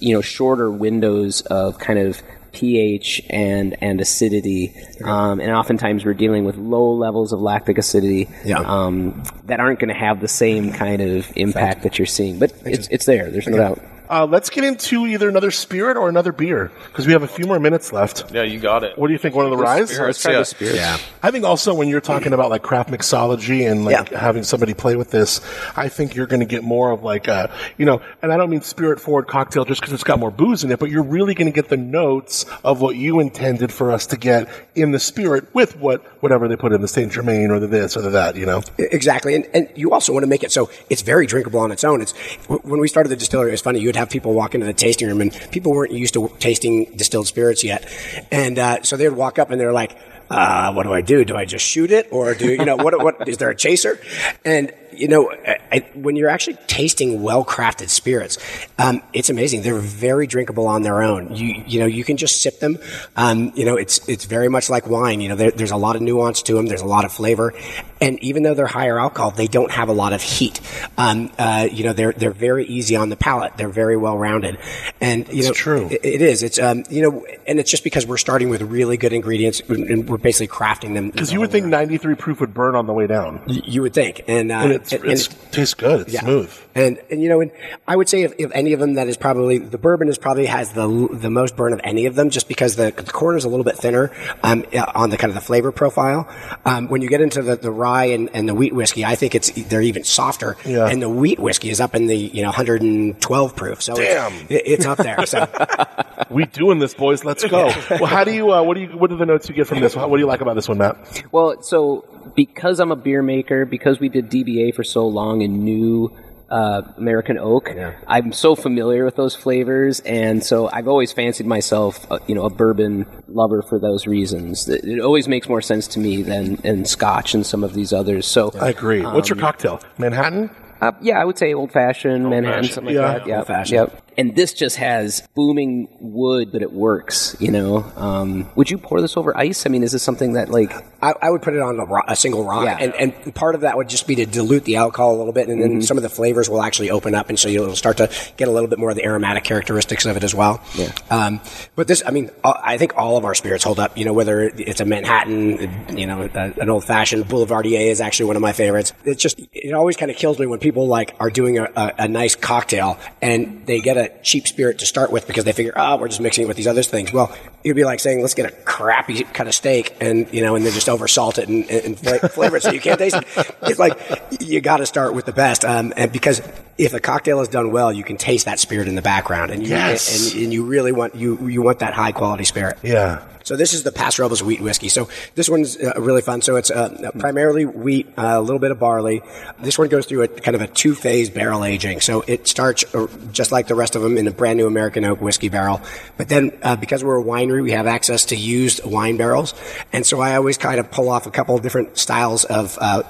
you 0.00 0.14
know, 0.14 0.20
shorter 0.20 0.70
windows 0.70 1.40
of 1.42 1.78
kind 1.78 1.98
of 1.98 2.22
pH 2.52 3.22
and 3.30 3.76
and 3.80 4.00
acidity, 4.00 4.74
um, 5.04 5.38
and 5.40 5.52
oftentimes 5.52 6.04
we're 6.04 6.14
dealing 6.14 6.44
with 6.44 6.56
low 6.56 6.92
levels 6.92 7.32
of 7.32 7.40
lactic 7.40 7.78
acidity 7.78 8.28
Yeah. 8.44 8.58
um, 8.58 9.22
that 9.46 9.60
aren't 9.60 9.78
going 9.78 9.88
to 9.88 9.94
have 9.94 10.20
the 10.20 10.26
same 10.28 10.72
kind 10.72 11.00
of 11.00 11.30
impact 11.36 11.84
that 11.84 11.98
you're 11.98 12.06
seeing. 12.06 12.38
But 12.40 12.52
it's 12.64 12.88
it's 12.88 13.06
there. 13.06 13.30
There's 13.30 13.46
no 13.46 13.56
doubt. 13.56 13.80
Uh, 14.10 14.26
let's 14.26 14.50
get 14.50 14.64
into 14.64 15.06
either 15.06 15.28
another 15.28 15.52
spirit 15.52 15.96
or 15.96 16.08
another 16.08 16.32
beer 16.32 16.72
because 16.88 17.06
we 17.06 17.12
have 17.12 17.22
a 17.22 17.28
few 17.28 17.46
more 17.46 17.60
minutes 17.60 17.92
left. 17.92 18.32
Yeah, 18.32 18.42
you 18.42 18.58
got 18.58 18.82
it. 18.82 18.98
What 18.98 19.06
do 19.06 19.12
you 19.12 19.18
think? 19.20 19.36
One 19.36 19.44
of 19.44 19.52
the 19.52 19.56
rise? 19.56 19.96
Let's 19.96 20.20
try 20.20 20.32
yeah. 20.32 20.38
the 20.40 20.44
spirit. 20.44 20.74
yeah. 20.74 20.98
I 21.22 21.30
think 21.30 21.44
also 21.44 21.72
when 21.74 21.86
you're 21.86 22.00
talking 22.00 22.32
about 22.32 22.50
like 22.50 22.62
craft 22.62 22.90
mixology 22.90 23.70
and 23.70 23.84
like 23.84 24.10
Yeah. 24.10 24.18
having 24.18 24.42
somebody 24.42 24.74
play 24.74 24.96
with 24.96 25.12
this, 25.12 25.40
I 25.76 25.88
think 25.88 26.16
you're 26.16 26.26
going 26.26 26.40
to 26.40 26.46
get 26.46 26.64
more 26.64 26.90
of 26.90 27.04
like 27.04 27.28
a, 27.28 27.52
you 27.78 27.86
know, 27.86 28.02
and 28.20 28.32
I 28.32 28.36
don't 28.36 28.50
mean 28.50 28.62
spirit 28.62 28.98
forward 29.00 29.28
cocktail 29.28 29.64
just 29.64 29.80
because 29.80 29.92
it's 29.94 30.02
got 30.02 30.18
more 30.18 30.32
booze 30.32 30.64
in 30.64 30.72
it, 30.72 30.80
but 30.80 30.90
you're 30.90 31.04
really 31.04 31.34
going 31.34 31.46
to 31.46 31.54
get 31.54 31.68
the 31.68 31.76
notes 31.76 32.46
of 32.64 32.80
what 32.80 32.96
you 32.96 33.20
intended 33.20 33.72
for 33.72 33.92
us 33.92 34.08
to 34.08 34.16
get 34.16 34.48
in 34.74 34.90
the 34.90 34.98
spirit 34.98 35.54
with 35.54 35.76
what 35.76 36.02
whatever 36.20 36.48
they 36.48 36.56
put 36.56 36.72
in 36.72 36.80
the 36.80 36.88
Saint 36.88 37.12
Germain 37.12 37.52
or 37.52 37.60
the 37.60 37.68
this 37.68 37.96
or 37.96 38.00
the 38.00 38.10
that, 38.10 38.34
you 38.34 38.44
know. 38.44 38.62
Exactly, 38.76 39.36
and 39.36 39.46
and 39.54 39.68
you 39.76 39.92
also 39.92 40.12
want 40.12 40.24
to 40.24 40.28
make 40.28 40.42
it 40.42 40.50
so 40.50 40.68
it's 40.88 41.02
very 41.02 41.26
drinkable 41.26 41.60
on 41.60 41.70
its 41.70 41.84
own. 41.84 42.00
It's 42.00 42.12
when 42.48 42.80
we 42.80 42.88
started 42.88 43.08
the 43.10 43.16
distillery, 43.16 43.50
it 43.50 43.52
was 43.52 43.60
funny. 43.60 43.78
You'd 43.78 43.99
have 44.00 44.10
people 44.10 44.34
walk 44.34 44.54
into 44.54 44.66
the 44.66 44.72
tasting 44.72 45.08
room, 45.08 45.20
and 45.20 45.32
people 45.50 45.72
weren't 45.72 45.92
used 45.92 46.14
to 46.14 46.30
tasting 46.38 46.92
distilled 46.96 47.26
spirits 47.26 47.62
yet, 47.62 47.88
and 48.30 48.58
uh, 48.58 48.82
so 48.82 48.96
they'd 48.96 49.10
walk 49.10 49.38
up 49.38 49.50
and 49.50 49.60
they're 49.60 49.72
like, 49.72 49.96
uh, 50.30 50.72
"What 50.72 50.84
do 50.84 50.92
I 50.92 51.00
do? 51.00 51.24
Do 51.24 51.36
I 51.36 51.44
just 51.44 51.64
shoot 51.64 51.90
it, 51.90 52.08
or 52.10 52.34
do 52.34 52.52
you 52.52 52.64
know 52.64 52.76
what? 52.76 53.00
What 53.02 53.28
is 53.28 53.38
there 53.38 53.50
a 53.50 53.56
chaser?" 53.56 54.00
And 54.44 54.72
you 54.92 55.08
know, 55.08 55.32
I, 55.72 55.86
when 55.94 56.16
you're 56.16 56.28
actually 56.28 56.58
tasting 56.66 57.22
well 57.22 57.44
crafted 57.44 57.88
spirits, 57.88 58.38
um, 58.78 59.02
it's 59.12 59.30
amazing. 59.30 59.62
They're 59.62 59.78
very 59.78 60.26
drinkable 60.26 60.66
on 60.66 60.82
their 60.82 61.02
own. 61.02 61.34
You 61.34 61.62
you 61.66 61.80
know, 61.80 61.86
you 61.86 62.04
can 62.04 62.16
just 62.16 62.42
sip 62.42 62.60
them. 62.60 62.78
Um, 63.16 63.52
you 63.54 63.64
know, 63.64 63.76
it's 63.76 64.06
it's 64.08 64.24
very 64.24 64.48
much 64.48 64.68
like 64.70 64.86
wine. 64.86 65.20
You 65.20 65.30
know, 65.30 65.36
there, 65.36 65.50
there's 65.50 65.70
a 65.70 65.76
lot 65.76 65.96
of 65.96 66.02
nuance 66.02 66.42
to 66.42 66.54
them. 66.54 66.66
There's 66.66 66.82
a 66.82 66.86
lot 66.86 67.04
of 67.04 67.12
flavor, 67.12 67.52
and 68.00 68.18
even 68.22 68.42
though 68.42 68.54
they're 68.54 68.66
higher 68.66 68.98
alcohol, 68.98 69.30
they 69.30 69.46
don't 69.46 69.70
have 69.70 69.88
a 69.88 69.92
lot 69.92 70.12
of 70.12 70.22
heat. 70.22 70.60
Um, 70.96 71.30
uh, 71.38 71.68
you 71.70 71.84
know, 71.84 71.92
they're 71.92 72.12
they're 72.12 72.30
very 72.30 72.64
easy 72.66 72.96
on 72.96 73.08
the 73.08 73.16
palate. 73.16 73.56
They're 73.56 73.68
very 73.68 73.96
well 73.96 74.16
rounded, 74.16 74.58
and 75.00 75.28
you 75.28 75.44
know, 75.44 75.52
true. 75.52 75.88
It, 75.90 76.04
it 76.04 76.22
is. 76.22 76.42
It's 76.42 76.58
um, 76.58 76.84
you 76.90 77.02
know, 77.02 77.26
and 77.46 77.58
it's 77.58 77.70
just 77.70 77.84
because 77.84 78.06
we're 78.06 78.16
starting 78.16 78.48
with 78.48 78.62
really 78.62 78.96
good 78.96 79.12
ingredients 79.12 79.60
and 79.68 80.08
we're 80.08 80.18
basically 80.18 80.48
crafting 80.48 80.94
them. 80.94 81.10
Because 81.10 81.32
you 81.32 81.40
would 81.40 81.50
think 81.50 81.66
93 81.66 82.14
proof 82.14 82.40
would 82.40 82.54
burn 82.54 82.74
on 82.74 82.86
the 82.86 82.92
way 82.92 83.06
down. 83.06 83.42
you 83.46 83.82
would 83.82 83.94
think, 83.94 84.22
and 84.28 84.50
uh, 84.50 84.56
And 84.56 84.72
it's, 84.72 84.92
and- 84.92 85.04
it's 85.04 85.28
tastes 85.50 85.74
good. 85.74 86.02
It's 86.02 86.14
yeah. 86.14 86.20
smooth. 86.20 86.56
And, 86.72 87.00
and 87.10 87.20
you 87.20 87.28
know, 87.28 87.40
and 87.40 87.50
I 87.88 87.96
would 87.96 88.08
say 88.08 88.22
if, 88.22 88.32
if 88.38 88.52
any 88.52 88.72
of 88.72 88.78
them 88.80 88.94
that 88.94 89.08
is 89.08 89.16
probably 89.16 89.58
the 89.58 89.76
bourbon 89.78 90.08
is 90.08 90.18
probably 90.18 90.46
has 90.46 90.72
the 90.72 91.08
the 91.12 91.28
most 91.28 91.56
burn 91.56 91.72
of 91.72 91.80
any 91.82 92.06
of 92.06 92.14
them, 92.14 92.30
just 92.30 92.46
because 92.46 92.76
the, 92.76 92.92
the 92.92 93.02
corner 93.10 93.36
is 93.36 93.44
a 93.44 93.48
little 93.48 93.64
bit 93.64 93.76
thinner 93.76 94.12
um, 94.44 94.64
on 94.94 95.10
the 95.10 95.16
kind 95.16 95.30
of 95.30 95.34
the 95.34 95.40
flavor 95.40 95.72
profile. 95.72 96.28
Um, 96.64 96.86
when 96.88 97.02
you 97.02 97.08
get 97.08 97.20
into 97.20 97.42
the, 97.42 97.56
the 97.56 97.72
rye 97.90 98.04
and, 98.06 98.30
and 98.34 98.48
the 98.48 98.54
wheat 98.54 98.74
whiskey, 98.74 99.04
I 99.04 99.14
think 99.14 99.34
it's 99.34 99.50
they're 99.68 99.82
even 99.82 100.04
softer. 100.04 100.56
Yeah. 100.64 100.86
And 100.88 101.00
the 101.02 101.08
wheat 101.08 101.38
whiskey 101.38 101.70
is 101.70 101.80
up 101.80 101.94
in 101.94 102.06
the 102.06 102.16
you 102.16 102.42
know 102.42 102.48
112 102.48 103.56
proof. 103.56 103.82
So 103.82 103.94
Damn. 103.94 104.32
it's, 104.32 104.50
it- 104.50 104.62
it's 104.66 104.86
up 104.86 104.98
there. 104.98 105.26
So 105.26 105.46
We 106.30 106.44
doing 106.46 106.78
this, 106.78 106.94
boys. 106.94 107.24
Let's 107.24 107.44
go. 107.44 107.72
well, 107.90 108.06
how 108.06 108.24
do 108.24 108.32
you? 108.32 108.52
Uh, 108.52 108.62
what 108.62 108.74
do 108.74 108.80
you? 108.82 108.88
What 108.88 109.10
are 109.10 109.16
the 109.16 109.26
notes 109.26 109.48
you 109.48 109.54
get 109.54 109.66
from 109.66 109.80
this? 109.80 109.96
What 109.96 110.10
do 110.10 110.18
you 110.18 110.26
like 110.26 110.40
about 110.40 110.54
this 110.54 110.68
one, 110.68 110.78
Matt? 110.78 110.96
Well, 111.32 111.60
so 111.62 112.04
because 112.36 112.78
I'm 112.78 112.92
a 112.92 112.96
beer 112.96 113.22
maker, 113.22 113.64
because 113.64 113.98
we 113.98 114.08
did 114.08 114.30
DBA 114.30 114.74
for 114.74 114.84
so 114.84 115.06
long 115.08 115.42
and 115.42 115.64
knew 115.64 116.12
uh, 116.50 116.82
American 116.96 117.38
oak, 117.38 117.70
I'm 118.06 118.32
so 118.32 118.54
familiar 118.56 119.04
with 119.04 119.16
those 119.16 119.34
flavors, 119.36 120.00
and 120.00 120.42
so 120.44 120.68
I've 120.72 120.88
always 120.88 121.12
fancied 121.12 121.46
myself, 121.46 122.10
uh, 122.10 122.18
you 122.26 122.34
know, 122.34 122.44
a 122.44 122.50
bourbon 122.50 123.06
lover 123.28 123.62
for 123.62 123.78
those 123.78 124.06
reasons. 124.06 124.68
It, 124.68 124.84
it 124.84 125.00
always 125.00 125.28
makes 125.28 125.48
more 125.48 125.60
sense 125.62 125.86
to 125.88 126.00
me 126.00 126.22
than 126.22 126.56
than 126.56 126.84
Scotch 126.84 127.34
and 127.34 127.46
some 127.46 127.62
of 127.62 127.72
these 127.74 127.92
others. 127.92 128.26
So 128.26 128.50
I 128.60 128.70
agree. 128.70 129.02
What's 129.02 129.28
your 129.28 129.36
Um, 129.38 129.42
cocktail? 129.42 129.80
Manhattan. 129.98 130.50
Uh, 130.80 130.92
yeah, 131.02 131.20
I 131.20 131.24
would 131.26 131.36
say 131.36 131.52
old 131.52 131.72
fashioned 131.72 132.30
Manhattan, 132.30 132.62
fashioned. 132.62 132.74
something 132.74 132.96
like 132.96 133.02
Yeah. 133.12 133.18
that. 133.18 133.26
Yep. 133.26 133.38
Old-fashioned. 133.38 133.74
Yep. 133.92 134.02
And 134.20 134.36
this 134.36 134.52
just 134.52 134.76
has 134.76 135.26
booming 135.34 135.88
wood, 136.00 136.52
but 136.52 136.60
it 136.62 136.72
works. 136.72 137.34
You 137.40 137.50
know, 137.50 137.90
um, 137.96 138.50
would 138.54 138.70
you 138.70 138.76
pour 138.78 139.00
this 139.00 139.16
over 139.16 139.36
ice? 139.36 139.64
I 139.66 139.70
mean, 139.70 139.82
is 139.82 139.92
this 139.92 140.02
something 140.02 140.34
that 140.34 140.50
like 140.50 140.72
I, 141.02 141.14
I 141.22 141.30
would 141.30 141.40
put 141.42 141.54
it 141.54 141.60
on 141.60 141.80
a, 141.80 141.84
ro- 141.86 142.02
a 142.06 142.14
single 142.14 142.44
rock, 142.44 142.64
Yeah. 142.66 142.76
and, 142.78 142.94
and 143.24 143.34
part 143.34 143.54
of 143.54 143.62
that 143.62 143.76
would 143.78 143.88
just 143.88 144.06
be 144.06 144.14
to 144.16 144.26
dilute 144.26 144.64
the 144.64 144.76
alcohol 144.76 145.16
a 145.16 145.18
little 145.18 145.32
bit, 145.32 145.48
and 145.48 145.60
then 145.62 145.70
Mm-hmm. 145.70 145.80
some 145.82 145.96
of 145.96 146.02
the 146.02 146.08
flavors 146.10 146.48
will 146.50 146.62
actually 146.62 146.90
open 146.90 147.14
up, 147.14 147.28
and 147.30 147.38
so 147.38 147.48
you'll 147.48 147.74
start 147.76 147.96
to 147.98 148.10
get 148.36 148.48
a 148.48 148.50
little 148.50 148.68
bit 148.68 148.78
more 148.78 148.90
of 148.90 148.96
the 148.96 149.04
aromatic 149.04 149.44
characteristics 149.44 150.04
of 150.04 150.16
it 150.16 150.24
as 150.24 150.34
well. 150.34 150.60
Yeah. 150.76 150.92
Um, 151.10 151.40
but 151.76 151.88
this, 151.88 152.02
I 152.04 152.10
mean, 152.10 152.30
uh, 152.44 152.52
I 152.62 152.76
think 152.76 152.96
all 152.98 153.16
of 153.16 153.24
our 153.24 153.34
spirits 153.34 153.64
hold 153.64 153.78
up. 153.80 153.96
You 153.96 154.04
know, 154.04 154.12
whether 154.12 154.42
it's 154.42 154.80
a 154.80 154.84
Manhattan, 154.84 155.96
you 155.96 156.06
know, 156.06 156.22
an 156.34 156.68
old 156.68 156.84
fashioned 156.84 157.24
Boulevardier 157.28 157.80
is 157.90 158.00
actually 158.00 158.26
one 158.26 158.36
of 158.36 158.42
my 158.42 158.52
favorites. 158.52 158.92
It's 159.04 159.22
just, 159.22 159.40
it 159.52 159.72
always 159.72 159.96
kind 159.96 160.10
of 160.10 160.16
kills 160.16 160.38
me 160.38 160.46
when 160.46 160.58
people 160.58 160.86
like 160.88 161.14
are 161.20 161.30
doing 161.30 161.58
a, 161.58 161.64
a, 161.76 161.92
a 162.00 162.08
nice 162.08 162.34
cocktail 162.34 162.98
and 163.22 163.64
they 163.66 163.80
get 163.80 163.96
a 163.96 164.09
cheap 164.22 164.46
spirit 164.46 164.78
to 164.78 164.86
start 164.86 165.10
with 165.10 165.26
because 165.26 165.44
they 165.44 165.52
figure, 165.52 165.72
oh, 165.76 165.96
we're 165.96 166.08
just 166.08 166.20
mixing 166.20 166.44
it 166.44 166.48
with 166.48 166.56
these 166.56 166.66
other 166.66 166.82
things. 166.82 167.12
Well, 167.12 167.34
it'd 167.64 167.76
be 167.76 167.84
like 167.84 168.00
saying, 168.00 168.20
let's 168.20 168.34
get 168.34 168.46
a 168.46 168.54
crappy 168.64 169.22
cut 169.24 169.46
of 169.46 169.54
steak 169.54 169.96
and, 170.00 170.32
you 170.32 170.42
know, 170.42 170.54
and 170.56 170.64
then 170.64 170.72
just 170.72 170.88
over 170.88 171.08
salt 171.08 171.38
it 171.38 171.48
and, 171.48 171.68
and 171.70 171.98
fla- 171.98 172.28
flavor 172.28 172.56
it 172.58 172.62
so 172.62 172.70
you 172.72 172.80
can't 172.80 172.98
taste 172.98 173.16
it. 173.16 173.26
It's 173.62 173.78
like, 173.78 173.98
you 174.40 174.60
got 174.60 174.78
to 174.78 174.86
start 174.86 175.14
with 175.14 175.24
the 175.26 175.32
best. 175.32 175.64
Um, 175.64 175.92
and 175.96 176.12
because 176.12 176.42
if 176.78 176.94
a 176.94 177.00
cocktail 177.00 177.40
is 177.40 177.48
done 177.48 177.72
well, 177.72 177.92
you 177.92 178.04
can 178.04 178.16
taste 178.16 178.44
that 178.46 178.58
spirit 178.58 178.88
in 178.88 178.94
the 178.94 179.02
background 179.02 179.50
and 179.50 179.62
you, 179.62 179.68
Yes. 179.70 180.32
and, 180.34 180.44
and 180.44 180.52
you 180.52 180.64
really 180.64 180.92
want, 180.92 181.14
you, 181.14 181.48
you 181.48 181.62
want 181.62 181.78
that 181.80 181.94
high 181.94 182.12
quality 182.12 182.44
spirit. 182.44 182.78
Yeah. 182.82 183.22
So 183.44 183.56
this 183.56 183.72
is 183.72 183.82
the 183.82 183.92
Paso 183.92 184.22
Robles 184.22 184.42
wheat 184.42 184.60
whiskey. 184.60 184.88
So 184.88 185.08
this 185.34 185.48
one's 185.48 185.76
uh, 185.76 185.92
really 185.98 186.22
fun. 186.22 186.42
So 186.42 186.56
it's 186.56 186.70
uh, 186.70 187.10
primarily 187.18 187.64
wheat, 187.64 188.08
uh, 188.16 188.34
a 188.36 188.40
little 188.40 188.58
bit 188.58 188.70
of 188.70 188.78
barley. 188.78 189.22
This 189.60 189.78
one 189.78 189.88
goes 189.88 190.06
through 190.06 190.22
a 190.22 190.28
kind 190.28 190.54
of 190.54 190.60
a 190.60 190.66
two-phase 190.66 191.30
barrel 191.30 191.64
aging. 191.64 192.00
So 192.00 192.22
it 192.26 192.48
starts 192.48 192.84
uh, 192.94 193.06
just 193.32 193.52
like 193.52 193.66
the 193.66 193.74
rest 193.74 193.96
of 193.96 194.02
them 194.02 194.16
in 194.16 194.26
a 194.26 194.30
brand 194.30 194.56
new 194.56 194.66
American 194.66 195.04
oak 195.04 195.20
whiskey 195.20 195.48
barrel. 195.48 195.80
But 196.16 196.28
then 196.28 196.58
uh, 196.62 196.76
because 196.76 197.02
we're 197.02 197.20
a 197.20 197.24
winery, 197.24 197.62
we 197.62 197.72
have 197.72 197.86
access 197.86 198.26
to 198.26 198.36
used 198.36 198.84
wine 198.84 199.16
barrels. 199.16 199.54
And 199.92 200.06
so 200.06 200.20
I 200.20 200.36
always 200.36 200.58
kind 200.58 200.80
of 200.80 200.90
pull 200.90 201.08
off 201.08 201.26
a 201.26 201.30
couple 201.30 201.54
of 201.54 201.62
different 201.62 201.98
styles 201.98 202.44
of 202.44 202.78
uh, 202.80 203.02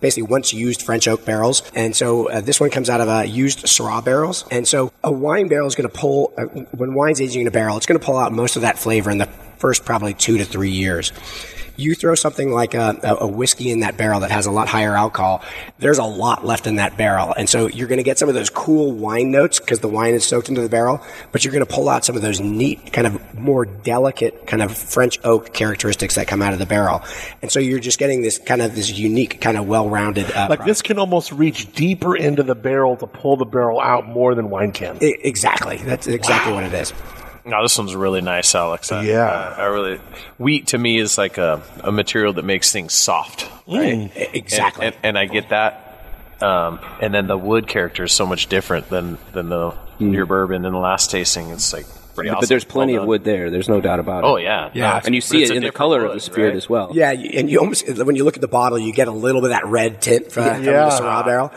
basically 0.00 0.24
once 0.24 0.52
used 0.52 0.82
French 0.82 1.08
oak 1.08 1.24
barrels. 1.24 1.62
And 1.74 1.94
so 1.94 2.28
this 2.42 2.60
one 2.60 2.70
comes 2.70 2.90
out 2.90 3.00
of 3.00 3.26
used 3.26 3.64
Syrah 3.64 4.04
barrels. 4.04 4.44
And 4.50 4.66
so 4.66 4.92
a 5.02 5.12
wine 5.12 5.48
barrel 5.48 5.66
is 5.66 5.74
going 5.74 5.88
to 5.88 5.94
pull, 5.94 6.32
when 6.72 6.94
wine's 6.94 7.20
aging 7.20 7.42
in 7.42 7.46
a 7.46 7.50
barrel, 7.50 7.76
it's 7.76 7.86
going 7.86 7.98
to 7.98 8.04
pull 8.04 8.16
out 8.16 8.32
most 8.32 8.56
of 8.56 8.62
that 8.62 8.78
flavor 8.78 9.10
in 9.10 9.18
the 9.18 9.28
first 9.58 9.84
probably 9.84 10.14
two 10.14 10.38
to 10.38 10.44
three 10.44 10.70
years. 10.70 11.12
You 11.76 11.94
throw 11.94 12.16
something 12.16 12.50
like 12.50 12.74
a, 12.74 12.98
a, 13.20 13.26
whiskey 13.28 13.70
in 13.70 13.80
that 13.80 13.96
barrel 13.96 14.18
that 14.20 14.32
has 14.32 14.46
a 14.46 14.50
lot 14.50 14.66
higher 14.66 14.96
alcohol, 14.96 15.44
there's 15.78 15.98
a 15.98 16.02
lot 16.04 16.44
left 16.44 16.66
in 16.66 16.74
that 16.76 16.96
barrel. 16.96 17.32
And 17.32 17.48
so 17.48 17.68
you're 17.68 17.86
going 17.86 17.98
to 17.98 18.02
get 18.02 18.18
some 18.18 18.28
of 18.28 18.34
those 18.34 18.50
cool 18.50 18.90
wine 18.90 19.30
notes 19.30 19.60
because 19.60 19.78
the 19.78 19.86
wine 19.86 20.14
is 20.14 20.24
soaked 20.24 20.48
into 20.48 20.60
the 20.60 20.68
barrel, 20.68 21.00
but 21.30 21.44
you're 21.44 21.52
going 21.52 21.64
to 21.64 21.72
pull 21.72 21.88
out 21.88 22.04
some 22.04 22.16
of 22.16 22.22
those 22.22 22.40
neat, 22.40 22.92
kind 22.92 23.06
of 23.06 23.38
more 23.38 23.64
delicate, 23.64 24.44
kind 24.48 24.60
of 24.60 24.76
French 24.76 25.20
oak 25.22 25.54
characteristics 25.54 26.16
that 26.16 26.26
come 26.26 26.42
out 26.42 26.52
of 26.52 26.58
the 26.58 26.66
barrel. 26.66 27.00
And 27.42 27.52
so 27.52 27.60
you're 27.60 27.78
just 27.78 28.00
getting 28.00 28.22
this 28.22 28.38
kind 28.38 28.60
of 28.60 28.74
this 28.74 28.90
unique, 28.98 29.40
kind 29.40 29.56
of 29.56 29.68
well 29.68 29.88
rounded. 29.88 30.32
Uh, 30.32 30.48
Like 30.50 30.64
this 30.64 30.82
can 30.82 30.98
almost 30.98 31.30
reach 31.30 31.72
deeper 31.74 32.16
into 32.16 32.42
the 32.42 32.56
barrel 32.56 32.96
to 32.96 33.06
pull 33.06 33.36
the 33.36 33.46
barrel 33.46 33.80
out 33.80 34.08
more 34.08 34.34
than 34.34 34.50
wine 34.50 34.72
can. 34.72 34.98
I- 35.00 35.14
exactly. 35.22 35.76
That's 35.76 36.08
exactly 36.08 36.54
what 36.54 36.64
it 36.64 36.72
is. 36.72 36.92
No, 37.48 37.62
this 37.62 37.76
one's 37.78 37.94
really 37.96 38.20
nice, 38.20 38.54
Alex. 38.54 38.92
I, 38.92 39.02
Yeah. 39.04 39.24
uh, 39.26 39.54
I 39.58 39.64
really 39.66 40.00
wheat 40.38 40.68
to 40.68 40.78
me 40.78 40.98
is 40.98 41.16
like 41.18 41.38
a, 41.38 41.62
a 41.82 41.90
material 41.90 42.32
that 42.34 42.44
makes 42.44 42.70
things 42.72 42.94
soft, 42.94 43.48
right? 43.66 44.10
E- 44.16 44.28
Exactly. 44.34 44.86
And, 44.86 44.94
and, 44.96 45.04
and 45.04 45.18
I 45.18 45.26
get 45.26 45.48
that. 45.48 45.84
Um, 46.40 46.78
and 47.00 47.12
then 47.12 47.26
the 47.26 47.36
wood 47.38 47.66
character 47.66 48.04
is 48.04 48.12
so 48.12 48.24
much 48.26 48.46
different 48.48 48.88
than 48.90 49.18
than 49.32 49.48
the 49.48 49.74
your 49.98 50.26
bourbon 50.26 50.64
in 50.64 50.72
the 50.72 50.78
last 50.78 51.10
tasting. 51.10 51.48
It's 51.50 51.72
like 51.72 51.86
pretty 52.18 52.30
awesome. 52.30 52.40
But 52.40 52.48
there's 52.48 52.64
plenty 52.64 52.94
Well 52.94 53.02
of 53.02 53.08
wood 53.08 53.24
there. 53.24 53.50
There's 53.50 53.68
no 53.68 53.80
doubt 53.80 54.00
about 54.00 54.24
it. 54.24 54.26
Oh 54.26 54.36
yeah, 54.36 54.70
Yeah. 54.74 55.00
and 55.04 55.14
you 55.14 55.20
see 55.20 55.42
it 55.42 55.48
in 55.50 55.54
the 55.56 55.60
different 55.60 55.74
color 55.76 56.04
of 56.04 56.14
the 56.14 56.20
spirit 56.20 56.48
right? 56.48 56.56
as 56.56 56.68
well. 56.68 56.90
Yeah, 56.92 57.10
and 57.12 57.50
you 57.50 57.58
almost 57.60 57.88
when 58.04 58.16
you 58.16 58.24
look 58.24 58.36
at 58.36 58.40
the 58.40 58.48
bottle, 58.48 58.78
you 58.78 58.92
get 58.92 59.08
a 59.08 59.12
little 59.12 59.40
bit 59.40 59.46
of 59.52 59.56
that 59.56 59.66
red 59.66 60.00
tint 60.02 60.30
from, 60.32 60.44
from 60.56 60.64
the 60.64 60.70
Syrah 60.70 61.24
barrel. 61.24 61.50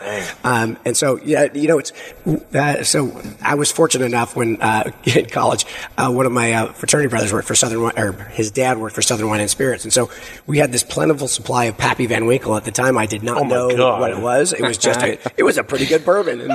Um, 0.44 0.78
and 0.84 0.96
so, 0.96 1.18
yeah, 1.24 1.48
you 1.52 1.68
know, 1.68 1.78
it's 1.78 1.92
uh, 2.54 2.82
so. 2.84 3.20
I 3.42 3.54
was 3.56 3.70
fortunate 3.72 4.04
enough 4.06 4.36
when 4.36 4.60
uh, 4.62 4.90
in 5.04 5.26
college, 5.26 5.66
uh, 5.98 6.10
one 6.10 6.26
of 6.26 6.32
my 6.32 6.52
uh, 6.52 6.72
fraternity 6.72 7.08
brothers 7.08 7.32
worked 7.32 7.48
for 7.48 7.54
Southern 7.54 7.82
Wine, 7.82 7.98
or 7.98 8.12
his 8.30 8.50
dad 8.50 8.78
worked 8.78 8.94
for 8.94 9.02
Southern 9.02 9.28
Wine 9.28 9.40
and 9.40 9.50
Spirits, 9.50 9.84
and 9.84 9.92
so 9.92 10.10
we 10.46 10.58
had 10.58 10.70
this 10.72 10.82
plentiful 10.82 11.28
supply 11.28 11.64
of 11.64 11.76
Pappy 11.76 12.06
Van 12.06 12.26
Winkle. 12.26 12.56
At 12.56 12.64
the 12.64 12.70
time, 12.70 12.96
I 12.96 13.06
did 13.06 13.22
not 13.22 13.38
Oh 13.38 13.44
know 13.44 13.76
God. 13.76 14.00
what 14.00 14.10
it 14.12 14.18
was. 14.20 14.52
It 14.52 14.62
was 14.62 14.78
just 14.78 15.02
a, 15.02 15.18
it 15.36 15.42
was 15.42 15.58
a 15.58 15.64
pretty 15.64 15.86
good 15.86 16.04
bourbon. 16.04 16.40
And, 16.40 16.52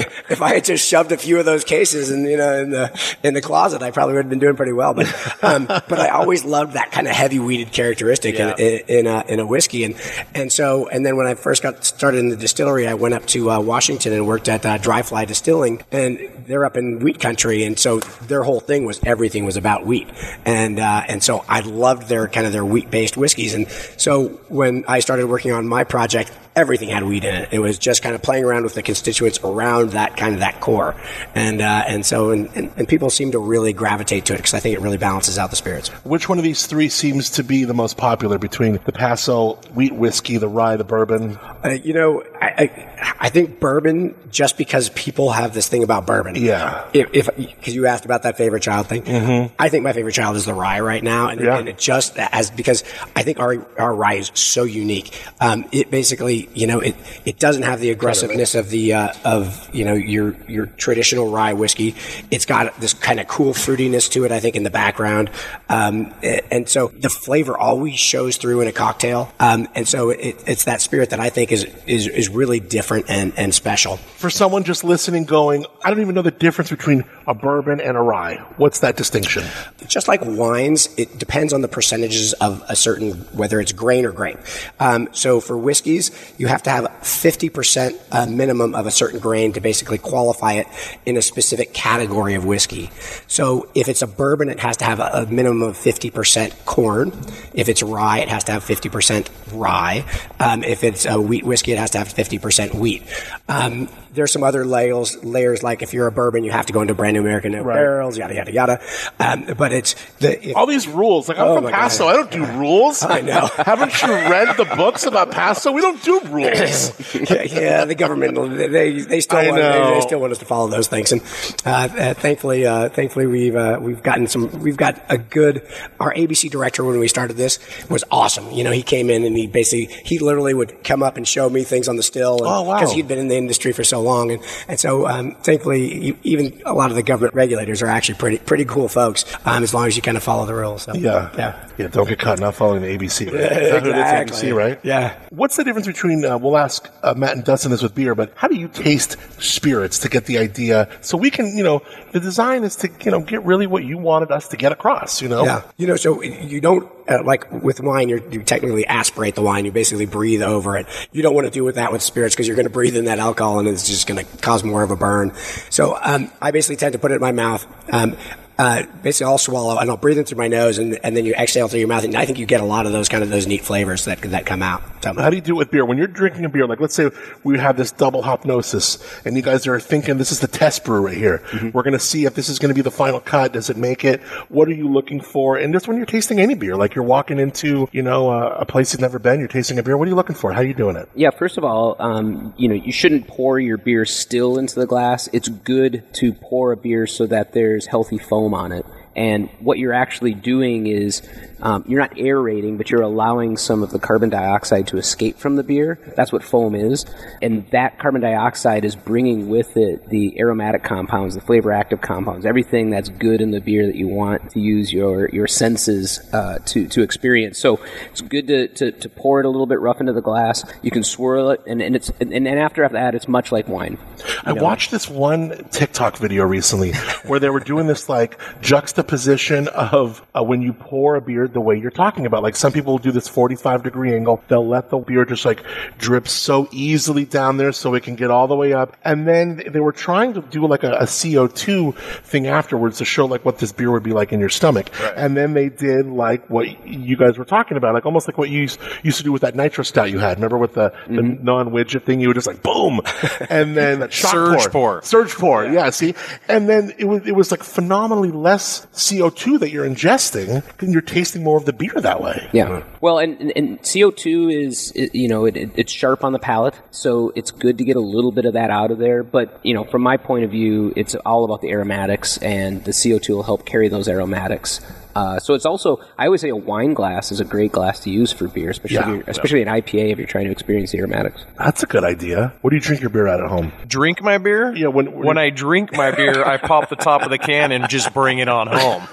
if 0.00 0.42
I 0.42 0.54
had 0.54 0.64
just 0.64 0.86
shoved 0.88 1.12
a 1.12 1.16
few 1.16 1.38
of 1.38 1.44
those 1.44 1.64
cases 1.64 2.10
in 2.10 2.24
you 2.24 2.36
know 2.36 2.60
in 2.62 2.70
the 2.70 3.16
in 3.22 3.34
the 3.34 3.40
closet, 3.40 3.82
I 3.82 3.90
probably 3.90 4.14
would 4.14 4.24
have 4.24 4.30
been 4.30 4.38
doing 4.38 4.56
pretty 4.56 4.72
well. 4.72 4.94
But 4.94 5.06
um, 5.42 5.66
but 5.66 5.98
I 5.98 6.08
always 6.08 6.44
loved 6.44 6.72
that 6.74 6.90
kind 6.92 7.06
of 7.06 7.14
heavy 7.14 7.38
wheated 7.38 7.72
characteristic 7.72 8.36
Yeah. 8.36 8.54
in, 8.56 8.80
in, 8.88 8.98
in 8.98 9.06
a 9.06 9.24
in 9.28 9.40
a 9.40 9.46
whiskey, 9.46 9.84
and 9.84 9.94
and 10.34 10.52
so 10.52 10.88
and 10.88 11.04
then 11.04 11.16
when 11.16 11.26
I 11.26 11.34
first 11.34 11.62
got 11.62 11.84
started 11.84 12.18
in 12.18 12.28
the 12.28 12.36
distillery, 12.36 12.86
I 12.88 12.94
went 12.94 13.14
up 13.14 13.26
to 13.26 13.50
uh, 13.50 13.60
Washington 13.60 14.12
and 14.12 14.26
worked 14.26 14.48
at 14.48 14.64
uh, 14.66 14.78
Dry 14.78 15.02
Fly 15.02 15.24
Distilling, 15.24 15.82
and 15.92 16.18
they're 16.46 16.64
up 16.64 16.76
in 16.76 17.00
wheat 17.00 17.20
country, 17.20 17.64
and 17.64 17.78
so 17.78 18.00
their 18.00 18.42
whole 18.42 18.60
thing 18.60 18.84
was 18.84 19.00
everything 19.04 19.44
was 19.44 19.56
about 19.56 19.86
wheat, 19.86 20.08
and 20.44 20.78
uh, 20.78 21.04
and 21.08 21.22
so 21.22 21.44
I 21.48 21.60
loved 21.60 22.08
their 22.08 22.28
kind 22.28 22.46
of 22.46 22.52
their 22.52 22.64
wheat 22.64 22.90
based 22.90 23.16
whiskeys, 23.16 23.54
and 23.54 23.68
so 23.96 24.28
when 24.48 24.84
I 24.88 25.00
started 25.00 25.26
working 25.26 25.52
on 25.52 25.66
my 25.66 25.84
project 25.84 26.30
everything 26.54 26.90
had 26.90 27.04
wheat 27.04 27.24
in 27.24 27.34
it. 27.34 27.48
It 27.52 27.58
was 27.58 27.78
just 27.78 28.02
kind 28.02 28.14
of 28.14 28.22
playing 28.22 28.44
around 28.44 28.64
with 28.64 28.74
the 28.74 28.82
constituents 28.82 29.40
around 29.42 29.90
that 29.90 30.16
kind 30.16 30.34
of 30.34 30.40
that 30.40 30.60
core, 30.60 30.94
and 31.34 31.60
uh, 31.60 31.84
and 31.86 32.04
so 32.04 32.30
and, 32.30 32.48
and, 32.54 32.72
and 32.76 32.88
people 32.88 33.10
seem 33.10 33.32
to 33.32 33.38
really 33.38 33.72
gravitate 33.72 34.26
to 34.26 34.34
it 34.34 34.38
because 34.38 34.54
I 34.54 34.60
think 34.60 34.76
it 34.76 34.82
really 34.82 34.98
balances 34.98 35.38
out 35.38 35.50
the 35.50 35.56
spirits. 35.56 35.88
Which 36.04 36.28
one 36.28 36.38
of 36.38 36.44
these 36.44 36.66
three 36.66 36.88
seems 36.88 37.30
to 37.30 37.44
be 37.44 37.64
the 37.64 37.74
most 37.74 37.96
popular 37.96 38.38
between 38.38 38.78
the 38.84 38.92
Paso 38.92 39.54
wheat 39.74 39.92
whiskey, 39.92 40.36
the 40.36 40.48
rye, 40.48 40.76
the 40.76 40.84
bourbon? 40.84 41.38
Uh, 41.64 41.70
you 41.70 41.94
know, 41.94 42.22
I, 42.40 42.46
I 42.46 43.16
I 43.20 43.28
think 43.28 43.60
bourbon 43.60 44.14
just 44.30 44.58
because 44.58 44.90
people 44.90 45.30
have 45.30 45.54
this 45.54 45.68
thing 45.68 45.82
about 45.82 46.06
bourbon. 46.06 46.31
Yeah. 46.36 46.88
If 46.92 47.28
because 47.36 47.74
you 47.74 47.86
asked 47.86 48.04
about 48.04 48.22
that 48.22 48.36
favorite 48.36 48.62
child 48.62 48.86
thing, 48.86 49.02
mm-hmm. 49.02 49.54
I 49.58 49.68
think 49.68 49.84
my 49.84 49.92
favorite 49.92 50.12
child 50.12 50.36
is 50.36 50.44
the 50.44 50.54
rye 50.54 50.80
right 50.80 51.02
now, 51.02 51.28
and, 51.28 51.40
Yeah. 51.40 51.58
and 51.58 51.68
it 51.68 51.78
just 51.78 52.18
as 52.18 52.50
because 52.50 52.84
I 53.16 53.22
think 53.22 53.40
our 53.40 53.66
our 53.78 53.94
rye 53.94 54.14
is 54.14 54.30
so 54.34 54.64
unique. 54.64 55.18
Um, 55.40 55.64
it 55.72 55.90
basically, 55.90 56.48
you 56.54 56.66
know, 56.66 56.80
it 56.80 56.96
it 57.24 57.38
doesn't 57.38 57.62
have 57.62 57.80
the 57.80 57.90
aggressiveness 57.90 58.54
of 58.54 58.70
the 58.70 58.94
uh, 58.94 59.12
of 59.24 59.68
you 59.74 59.84
know 59.84 59.94
your 59.94 60.36
your 60.48 60.66
traditional 60.66 61.30
rye 61.30 61.52
whiskey. 61.52 61.94
It's 62.30 62.46
got 62.46 62.78
this 62.80 62.94
kind 62.94 63.20
of 63.20 63.28
cool 63.28 63.52
fruitiness 63.52 64.10
to 64.12 64.24
it. 64.24 64.32
I 64.32 64.40
think 64.40 64.56
in 64.56 64.62
the 64.62 64.70
background, 64.70 65.30
um, 65.68 66.14
and 66.22 66.68
so 66.68 66.88
the 66.88 67.10
flavor 67.10 67.56
always 67.56 67.98
shows 67.98 68.36
through 68.36 68.60
in 68.60 68.68
a 68.68 68.72
cocktail. 68.72 69.32
Um, 69.40 69.68
and 69.74 69.86
so 69.86 70.10
it, 70.10 70.42
it's 70.46 70.64
that 70.64 70.80
spirit 70.80 71.10
that 71.10 71.20
I 71.20 71.30
think 71.30 71.52
is 71.52 71.64
is 71.86 72.06
is 72.06 72.28
really 72.28 72.60
different 72.60 73.06
and 73.08 73.32
and 73.36 73.54
special. 73.54 73.96
For 73.96 74.30
someone 74.30 74.64
just 74.64 74.84
listening, 74.84 75.24
going, 75.24 75.64
I 75.84 75.90
don't 75.90 76.00
even 76.00 76.14
know 76.14 76.21
the 76.22 76.30
difference 76.30 76.70
between 76.70 77.04
a 77.26 77.34
bourbon 77.34 77.80
and 77.80 77.96
a 77.96 78.00
rye. 78.00 78.36
What's 78.56 78.80
that 78.80 78.96
distinction? 78.96 79.44
just 79.88 80.08
like 80.08 80.20
wines, 80.24 80.88
it 80.96 81.18
depends 81.18 81.52
on 81.52 81.60
the 81.60 81.68
percentages 81.68 82.32
of 82.34 82.62
a 82.68 82.76
certain, 82.76 83.12
whether 83.32 83.60
it's 83.60 83.72
grain 83.72 84.06
or 84.06 84.12
grape. 84.12 84.38
Um, 84.80 85.08
so 85.12 85.40
for 85.40 85.56
whiskeys, 85.56 86.10
you 86.38 86.46
have 86.46 86.62
to 86.64 86.70
have 86.70 86.84
50% 86.84 88.00
uh, 88.10 88.26
minimum 88.26 88.74
of 88.74 88.86
a 88.86 88.90
certain 88.90 89.20
grain 89.20 89.52
to 89.52 89.60
basically 89.60 89.98
qualify 89.98 90.54
it 90.54 90.66
in 91.04 91.16
a 91.16 91.22
specific 91.22 91.74
category 91.74 92.34
of 92.34 92.44
whiskey. 92.44 92.90
So 93.26 93.68
if 93.74 93.88
it's 93.88 94.02
a 94.02 94.06
bourbon, 94.06 94.48
it 94.48 94.60
has 94.60 94.78
to 94.78 94.84
have 94.84 95.00
a, 95.00 95.10
a 95.12 95.26
minimum 95.26 95.62
of 95.62 95.76
50% 95.76 96.64
corn. 96.64 97.12
If 97.54 97.68
it's 97.68 97.82
rye, 97.82 98.20
it 98.20 98.28
has 98.28 98.44
to 98.44 98.52
have 98.52 98.64
50% 98.64 99.28
rye. 99.52 100.04
Um, 100.40 100.64
if 100.64 100.84
it's 100.84 101.04
a 101.04 101.20
wheat 101.20 101.44
whiskey, 101.44 101.72
it 101.72 101.78
has 101.78 101.90
to 101.90 101.98
have 101.98 102.08
50% 102.08 102.74
wheat. 102.74 103.02
Um, 103.48 103.88
there's 104.12 104.32
some 104.32 104.42
other 104.42 104.64
layers, 104.64 105.22
layers 105.24 105.62
like 105.62 105.82
if 105.82 105.92
you're 105.94 106.06
a 106.06 106.11
bourbon, 106.12 106.44
you 106.44 106.50
have 106.52 106.66
to 106.66 106.72
go 106.72 106.80
into 106.80 106.94
brand 106.94 107.14
new 107.14 107.20
American 107.20 107.54
oak 107.54 107.66
Right. 107.66 107.74
barrels, 107.74 108.16
yada 108.18 108.34
yada 108.34 108.52
yada. 108.52 108.80
Um, 109.18 109.54
but 109.56 109.72
it's 109.72 109.94
the 110.20 110.50
if, 110.50 110.56
All 110.56 110.66
these 110.66 110.86
rules. 110.86 111.28
Like, 111.28 111.38
I'm 111.38 111.48
Oh 111.48 111.54
from 111.56 111.64
my 111.64 111.72
Paso. 111.72 112.04
God. 112.04 112.10
I 112.10 112.16
don't 112.16 112.30
do 112.30 112.58
rules. 112.58 113.02
I 113.02 113.20
know. 113.20 113.46
Haven't 113.56 114.00
you 114.02 114.08
read 114.08 114.56
the 114.56 114.64
books 114.76 115.04
about 115.04 115.30
Paso? 115.30 115.72
We 115.72 115.80
don't 115.80 116.02
do 116.02 116.20
rules. 116.28 117.14
yeah, 117.52 117.84
the 117.84 117.94
government 117.96 118.58
they 118.72 119.00
they 119.00 119.20
still 119.20 119.38
I 119.38 119.50
want, 119.50 119.56
they, 119.62 119.94
they 119.94 120.00
still 120.02 120.20
want 120.20 120.32
us 120.32 120.38
to 120.38 120.44
follow 120.44 120.68
those 120.68 120.88
things, 120.88 121.12
and 121.12 121.20
uh, 121.64 121.88
uh, 121.96 122.14
thankfully, 122.14 122.66
uh, 122.66 122.88
thankfully 122.90 123.26
we've 123.26 123.56
uh, 123.56 123.78
we've 123.80 124.02
gotten 124.02 124.26
some 124.26 124.50
we've 124.62 124.76
got 124.76 125.02
a 125.08 125.18
good. 125.18 125.66
Our 126.00 126.12
ABC 126.14 126.50
director 126.50 126.84
when 126.84 126.98
we 126.98 127.08
started 127.08 127.36
this 127.36 127.58
was 127.88 128.04
awesome. 128.10 128.50
You 128.50 128.64
know, 128.64 128.70
he 128.72 128.82
came 128.82 129.08
in 129.10 129.24
and 129.24 129.36
he 129.36 129.46
basically 129.46 129.86
he 130.04 130.18
literally 130.18 130.52
would 130.54 130.82
come 130.84 131.02
up 131.02 131.16
and 131.16 131.26
show 131.26 131.48
me 131.48 131.62
things 131.64 131.88
on 131.88 131.96
the 131.96 132.02
still. 132.02 132.38
And, 132.38 132.46
Oh, 132.46 132.62
wow. 132.62 132.74
Because 132.78 132.92
he'd 132.92 133.08
been 133.08 133.18
in 133.18 133.28
the 133.28 133.36
industry 133.36 133.72
for 133.72 133.84
so 133.84 134.00
long, 134.02 134.30
and 134.32 134.42
and 134.68 134.78
so 134.80 135.06
um, 135.06 135.36
thankfully 135.42 136.00
e- 136.02 136.16
even 136.22 136.60
a 136.66 136.72
lot 136.74 136.90
of 136.90 136.96
the 136.96 137.02
government 137.02 137.34
regulators 137.34 137.82
are 137.82 137.86
actually 137.86 138.16
pretty 138.16 138.38
pretty 138.38 138.64
cool 138.64 138.88
folks. 138.88 139.24
Um, 139.46 139.62
as 139.62 139.72
long 139.74 139.86
as 139.86 139.96
you 139.96 140.02
kind 140.02 140.16
of 140.16 140.22
follow 140.22 140.46
the 140.46 140.54
rules. 140.54 140.82
So, 140.82 140.94
Yeah. 140.94 141.30
yeah. 141.36 141.68
Yeah, 141.78 141.86
don't 141.88 142.06
get 142.06 142.18
caught 142.18 142.38
not 142.38 142.54
following 142.54 142.82
the 142.82 142.88
ABC. 142.88 143.26
Right? 143.26 143.34
Is 143.62 143.70
that 143.72 143.82
who 143.82 143.88
it 143.88 143.96
is, 143.96 144.00
Exactly. 144.02 144.48
ABC, 144.50 144.54
right? 144.56 144.80
Yeah. 144.82 145.14
What's 145.30 145.56
the 145.56 145.64
difference 145.64 145.86
between, 145.86 146.22
uh, 146.24 146.36
we'll 146.36 146.58
ask 146.58 146.86
uh, 147.02 147.14
Matt 147.16 147.32
and 147.34 147.44
Dustin 147.44 147.70
this 147.70 147.82
with 147.82 147.94
beer, 147.94 148.14
but 148.14 148.30
how 148.36 148.46
do 148.46 148.56
you 148.56 148.68
taste 148.68 149.16
spirits 149.42 149.98
to 150.00 150.08
get 150.10 150.26
the 150.26 150.36
idea? 150.38 150.88
So 151.00 151.16
we 151.16 151.30
can, 151.30 151.56
you 151.56 151.64
know, 151.64 151.80
the 152.12 152.20
design 152.20 152.62
is 152.64 152.76
to, 152.76 152.90
you 153.04 153.10
know, 153.10 153.20
get 153.22 153.42
really 153.44 153.66
what 153.66 153.84
you 153.84 153.96
wanted 153.96 154.30
us 154.30 154.48
to 154.48 154.56
get 154.58 154.70
across, 154.70 155.22
you 155.22 155.28
know? 155.28 155.44
Yeah, 155.44 155.62
you 155.78 155.86
know, 155.86 155.96
so 155.96 156.22
you 156.22 156.60
don't 156.60 156.90
uh, 157.08 157.22
like 157.24 157.50
with 157.52 157.80
wine. 157.80 158.08
You're, 158.08 158.26
you 158.30 158.42
technically 158.42 158.86
aspirate 158.86 159.34
the 159.34 159.42
wine. 159.42 159.64
You 159.64 159.72
basically 159.72 160.06
breathe 160.06 160.42
over 160.42 160.76
it. 160.76 160.86
You 161.12 161.22
don't 161.22 161.34
want 161.34 161.46
to 161.46 161.50
do 161.50 161.64
with 161.64 161.76
that 161.76 161.92
with 161.92 162.02
spirits 162.02 162.34
because 162.34 162.46
you're 162.46 162.56
going 162.56 162.66
to 162.66 162.70
breathe 162.70 162.96
in 162.96 163.06
that 163.06 163.18
alcohol 163.18 163.58
and 163.58 163.68
it's 163.68 163.86
just 163.86 164.06
going 164.06 164.24
to 164.24 164.36
cause 164.38 164.64
more 164.64 164.82
of 164.82 164.90
a 164.90 164.96
burn. 164.96 165.32
So 165.70 165.98
um, 166.02 166.30
I 166.40 166.50
basically 166.50 166.76
tend 166.76 166.92
to 166.92 166.98
put 166.98 167.12
it 167.12 167.16
in 167.16 167.20
my 167.20 167.32
mouth. 167.32 167.66
Um, 167.92 168.16
uh, 168.62 168.86
basically, 169.02 169.30
I'll 169.30 169.38
swallow 169.38 169.76
and 169.78 169.90
I'll 169.90 169.96
breathe 169.96 170.18
in 170.18 170.24
through 170.24 170.38
my 170.38 170.46
nose, 170.46 170.78
and, 170.78 170.98
and 171.02 171.16
then 171.16 171.24
you 171.24 171.34
exhale 171.34 171.66
through 171.66 171.80
your 171.80 171.88
mouth, 171.88 172.04
and 172.04 172.14
I 172.16 172.26
think 172.26 172.38
you 172.38 172.46
get 172.46 172.60
a 172.60 172.64
lot 172.64 172.86
of 172.86 172.92
those 172.92 173.08
kind 173.08 173.24
of 173.24 173.28
those 173.28 173.46
neat 173.46 173.64
flavors 173.64 174.04
that 174.04 174.20
that 174.22 174.46
come 174.46 174.62
out. 174.62 174.82
So, 175.02 175.12
How 175.14 175.30
do 175.30 175.36
you 175.36 175.42
do 175.42 175.54
it 175.54 175.58
with 175.58 175.70
beer? 175.72 175.84
When 175.84 175.98
you're 175.98 176.06
drinking 176.06 176.44
a 176.44 176.48
beer, 176.48 176.66
like 176.66 176.78
let's 176.78 176.94
say 176.94 177.10
we 177.42 177.58
have 177.58 177.76
this 177.76 177.90
double 177.90 178.22
hopnosis, 178.22 179.26
and 179.26 179.34
you 179.34 179.42
guys 179.42 179.66
are 179.66 179.80
thinking 179.80 180.16
this 180.16 180.30
is 180.30 180.38
the 180.38 180.46
test 180.46 180.84
brew 180.84 181.00
right 181.00 181.16
here. 181.16 181.42
We're 181.74 181.82
going 181.82 181.92
to 181.94 181.98
see 181.98 182.24
if 182.24 182.34
this 182.34 182.48
is 182.48 182.60
going 182.60 182.68
to 182.68 182.74
be 182.74 182.82
the 182.82 182.90
final 182.92 183.18
cut. 183.18 183.52
Does 183.52 183.68
it 183.68 183.76
make 183.76 184.04
it? 184.04 184.20
What 184.48 184.68
are 184.68 184.74
you 184.74 184.88
looking 184.88 185.20
for? 185.20 185.56
And 185.56 185.72
just 185.72 185.88
when 185.88 185.96
you're 185.96 186.06
tasting 186.06 186.38
any 186.38 186.54
beer, 186.54 186.76
like 186.76 186.94
you're 186.94 187.04
walking 187.04 187.40
into, 187.40 187.88
you 187.90 188.02
know, 188.02 188.30
uh, 188.30 188.58
a 188.60 188.64
place 188.64 188.92
you've 188.92 189.00
never 189.00 189.18
been, 189.18 189.40
you're 189.40 189.48
tasting 189.48 189.78
a 189.80 189.82
beer. 189.82 189.96
What 189.96 190.06
are 190.06 190.10
you 190.10 190.14
looking 190.14 190.36
for? 190.36 190.52
How 190.52 190.60
are 190.60 190.64
you 190.64 190.74
doing 190.74 190.94
it? 190.94 191.08
Yeah, 191.16 191.30
first 191.30 191.58
of 191.58 191.64
all, 191.64 191.96
um, 191.98 192.54
you 192.56 192.68
know, 192.68 192.74
you 192.76 192.92
shouldn't 192.92 193.26
pour 193.26 193.58
your 193.58 193.78
beer 193.78 194.04
still 194.04 194.56
into 194.56 194.78
the 194.78 194.86
glass. 194.86 195.28
It's 195.32 195.48
good 195.48 196.04
to 196.14 196.32
pour 196.32 196.70
a 196.70 196.76
beer 196.76 197.08
so 197.08 197.26
that 197.26 197.54
there's 197.54 197.86
healthy 197.86 198.18
foam 198.18 198.51
on 198.54 198.72
it. 198.72 198.86
And 199.14 199.48
what 199.60 199.78
you're 199.78 199.92
actually 199.92 200.34
doing 200.34 200.86
is 200.86 201.22
um, 201.62 201.84
you're 201.86 202.00
not 202.00 202.18
aerating, 202.18 202.76
but 202.76 202.90
you're 202.90 203.02
allowing 203.02 203.56
some 203.56 203.82
of 203.82 203.90
the 203.90 203.98
carbon 203.98 204.28
dioxide 204.28 204.88
to 204.88 204.98
escape 204.98 205.38
from 205.38 205.56
the 205.56 205.62
beer. 205.62 205.98
That's 206.16 206.32
what 206.32 206.42
foam 206.42 206.74
is. 206.74 207.06
And 207.40 207.66
that 207.70 207.98
carbon 207.98 208.20
dioxide 208.20 208.84
is 208.84 208.96
bringing 208.96 209.48
with 209.48 209.76
it 209.76 210.08
the 210.08 210.38
aromatic 210.40 210.82
compounds, 210.82 211.36
the 211.36 211.40
flavor 211.40 211.72
active 211.72 212.00
compounds, 212.00 212.44
everything 212.44 212.90
that's 212.90 213.08
good 213.08 213.40
in 213.40 213.52
the 213.52 213.60
beer 213.60 213.86
that 213.86 213.94
you 213.94 214.08
want 214.08 214.50
to 214.50 214.60
use 214.60 214.92
your, 214.92 215.28
your 215.30 215.46
senses 215.46 216.20
uh, 216.32 216.58
to, 216.66 216.88
to 216.88 217.02
experience. 217.02 217.58
So 217.58 217.80
it's 218.10 218.20
good 218.20 218.48
to, 218.48 218.68
to, 218.68 218.92
to 218.92 219.08
pour 219.08 219.38
it 219.38 219.46
a 219.46 219.48
little 219.48 219.66
bit 219.66 219.80
rough 219.80 220.00
into 220.00 220.12
the 220.12 220.20
glass. 220.20 220.64
You 220.82 220.90
can 220.90 221.04
swirl 221.04 221.50
it, 221.50 221.60
and, 221.66 221.80
and, 221.80 221.94
it's, 221.94 222.10
and, 222.20 222.32
and 222.32 222.48
after 222.48 222.88
that, 222.88 223.14
it's 223.14 223.28
much 223.28 223.52
like 223.52 223.68
wine. 223.68 223.98
I 224.44 224.52
watched 224.52 224.90
this 224.90 225.08
one 225.08 225.64
TikTok 225.70 226.16
video 226.16 226.44
recently 226.44 226.92
where 227.26 227.38
they 227.38 227.50
were 227.50 227.60
doing 227.60 227.86
this 227.86 228.08
like 228.08 228.40
juxtaposition 228.60 229.68
of 229.68 230.26
uh, 230.34 230.42
when 230.42 230.62
you 230.62 230.72
pour 230.72 231.14
a 231.14 231.20
beer 231.20 231.46
the 231.52 231.60
way 231.60 231.78
you're 231.78 231.90
talking 231.90 232.26
about. 232.26 232.42
Like 232.42 232.56
some 232.56 232.72
people 232.72 232.94
will 232.94 232.98
do 232.98 233.12
this 233.12 233.28
45 233.28 233.82
degree 233.82 234.14
angle. 234.14 234.42
They'll 234.48 234.66
let 234.66 234.90
the 234.90 234.98
beer 234.98 235.24
just 235.24 235.44
like 235.44 235.62
drip 235.98 236.28
so 236.28 236.68
easily 236.72 237.24
down 237.24 237.56
there 237.56 237.72
so 237.72 237.94
it 237.94 238.02
can 238.02 238.16
get 238.16 238.30
all 238.30 238.46
the 238.46 238.56
way 238.56 238.72
up. 238.72 238.96
And 239.04 239.26
then 239.26 239.62
they 239.68 239.80
were 239.80 239.92
trying 239.92 240.34
to 240.34 240.40
do 240.42 240.66
like 240.66 240.84
a, 240.84 240.92
a 240.92 241.04
CO2 241.04 241.94
thing 242.22 242.46
afterwards 242.46 242.98
to 242.98 243.04
show 243.04 243.26
like 243.26 243.44
what 243.44 243.58
this 243.58 243.72
beer 243.72 243.90
would 243.90 244.02
be 244.02 244.12
like 244.12 244.32
in 244.32 244.40
your 244.40 244.48
stomach. 244.48 244.90
And 245.16 245.36
then 245.36 245.54
they 245.54 245.68
did 245.68 246.06
like 246.06 246.48
what 246.48 246.86
you 246.86 247.16
guys 247.16 247.38
were 247.38 247.44
talking 247.44 247.76
about, 247.76 247.94
like 247.94 248.06
almost 248.06 248.28
like 248.28 248.38
what 248.38 248.50
you 248.50 248.60
used, 248.60 248.80
used 249.02 249.18
to 249.18 249.24
do 249.24 249.32
with 249.32 249.42
that 249.42 249.54
nitro 249.54 249.84
stout 249.84 250.10
you 250.10 250.18
had. 250.18 250.38
Remember 250.38 250.58
with 250.58 250.74
the, 250.74 250.92
the 251.06 251.14
mm-hmm. 251.14 251.44
non-widget 251.44 252.04
thing? 252.04 252.20
You 252.20 252.28
would 252.28 252.34
just 252.34 252.46
like 252.46 252.62
boom, 252.62 253.00
and 253.50 253.76
then 253.76 254.00
that 254.00 254.12
Surge 254.12 254.70
pour. 254.70 255.02
surge 255.02 255.34
pour. 255.34 255.64
Yeah. 255.64 255.90
see, 255.90 256.14
and 256.48 256.68
then 256.68 256.92
it 256.98 257.04
was 257.04 257.26
it 257.26 257.32
was 257.32 257.50
like 257.50 257.62
phenomenally 257.62 258.30
less 258.30 258.86
CO 258.92 259.30
two 259.30 259.58
that 259.58 259.70
you're 259.70 259.88
ingesting, 259.88 260.62
and 260.80 260.92
you're 260.92 261.02
tasting 261.02 261.41
more 261.42 261.56
of 261.58 261.64
the 261.64 261.72
beer 261.72 261.92
that 261.94 262.20
way. 262.22 262.48
Yeah. 262.52 262.82
Well, 263.00 263.18
and, 263.18 263.40
and, 263.40 263.52
and 263.56 263.80
CO2 263.82 264.66
is, 264.66 264.92
you 264.94 265.28
know, 265.28 265.44
it, 265.46 265.56
it, 265.56 265.70
it's 265.74 265.92
sharp 265.92 266.24
on 266.24 266.32
the 266.32 266.38
palate, 266.38 266.74
so 266.90 267.32
it's 267.34 267.50
good 267.50 267.78
to 267.78 267.84
get 267.84 267.96
a 267.96 268.00
little 268.00 268.32
bit 268.32 268.44
of 268.44 268.54
that 268.54 268.70
out 268.70 268.90
of 268.90 268.98
there. 268.98 269.22
But, 269.22 269.60
you 269.62 269.74
know, 269.74 269.84
from 269.84 270.02
my 270.02 270.16
point 270.16 270.44
of 270.44 270.50
view, 270.50 270.92
it's 270.96 271.14
all 271.14 271.44
about 271.44 271.60
the 271.60 271.70
aromatics, 271.70 272.38
and 272.38 272.84
the 272.84 272.92
CO2 272.92 273.28
will 273.30 273.42
help 273.42 273.66
carry 273.66 273.88
those 273.88 274.08
aromatics. 274.08 274.80
Uh, 275.14 275.38
so 275.38 275.52
it's 275.52 275.66
also, 275.66 276.00
I 276.16 276.24
always 276.24 276.40
say 276.40 276.48
a 276.48 276.56
wine 276.56 276.94
glass 276.94 277.32
is 277.32 277.38
a 277.40 277.44
great 277.44 277.70
glass 277.70 278.00
to 278.00 278.10
use 278.10 278.32
for 278.32 278.48
beer, 278.48 278.70
especially 278.70 278.94
Yeah. 278.94 279.02
if 279.10 279.14
you're, 279.16 279.24
especially 279.26 279.60
an 279.60 279.68
IPA 279.68 280.12
if 280.12 280.16
you're 280.18 280.26
trying 280.26 280.46
to 280.46 280.50
experience 280.50 280.90
the 280.92 280.98
aromatics. 281.00 281.44
That's 281.58 281.82
a 281.82 281.86
good 281.86 282.02
idea. 282.02 282.54
What 282.62 282.70
do 282.70 282.76
you 282.76 282.80
drink 282.80 283.02
your 283.02 283.10
beer 283.10 283.26
at 283.26 283.38
at 283.38 283.46
home? 283.50 283.72
Drink 283.86 284.22
my 284.22 284.38
beer? 284.38 284.74
Yeah, 284.74 284.86
when- 284.86 285.12
when- 285.12 285.26
when 285.26 285.36
I 285.38 285.50
drink 285.50 285.92
my 285.94 286.12
beer, 286.12 286.42
I 286.42 286.56
pop 286.56 286.88
the 286.88 286.96
top 286.96 287.20
of 287.24 287.28
the 287.30 287.36
can 287.36 287.72
and 287.72 287.90
just 287.90 288.14
bring 288.14 288.38
it 288.38 288.48
on 288.48 288.68
home. 288.68 289.02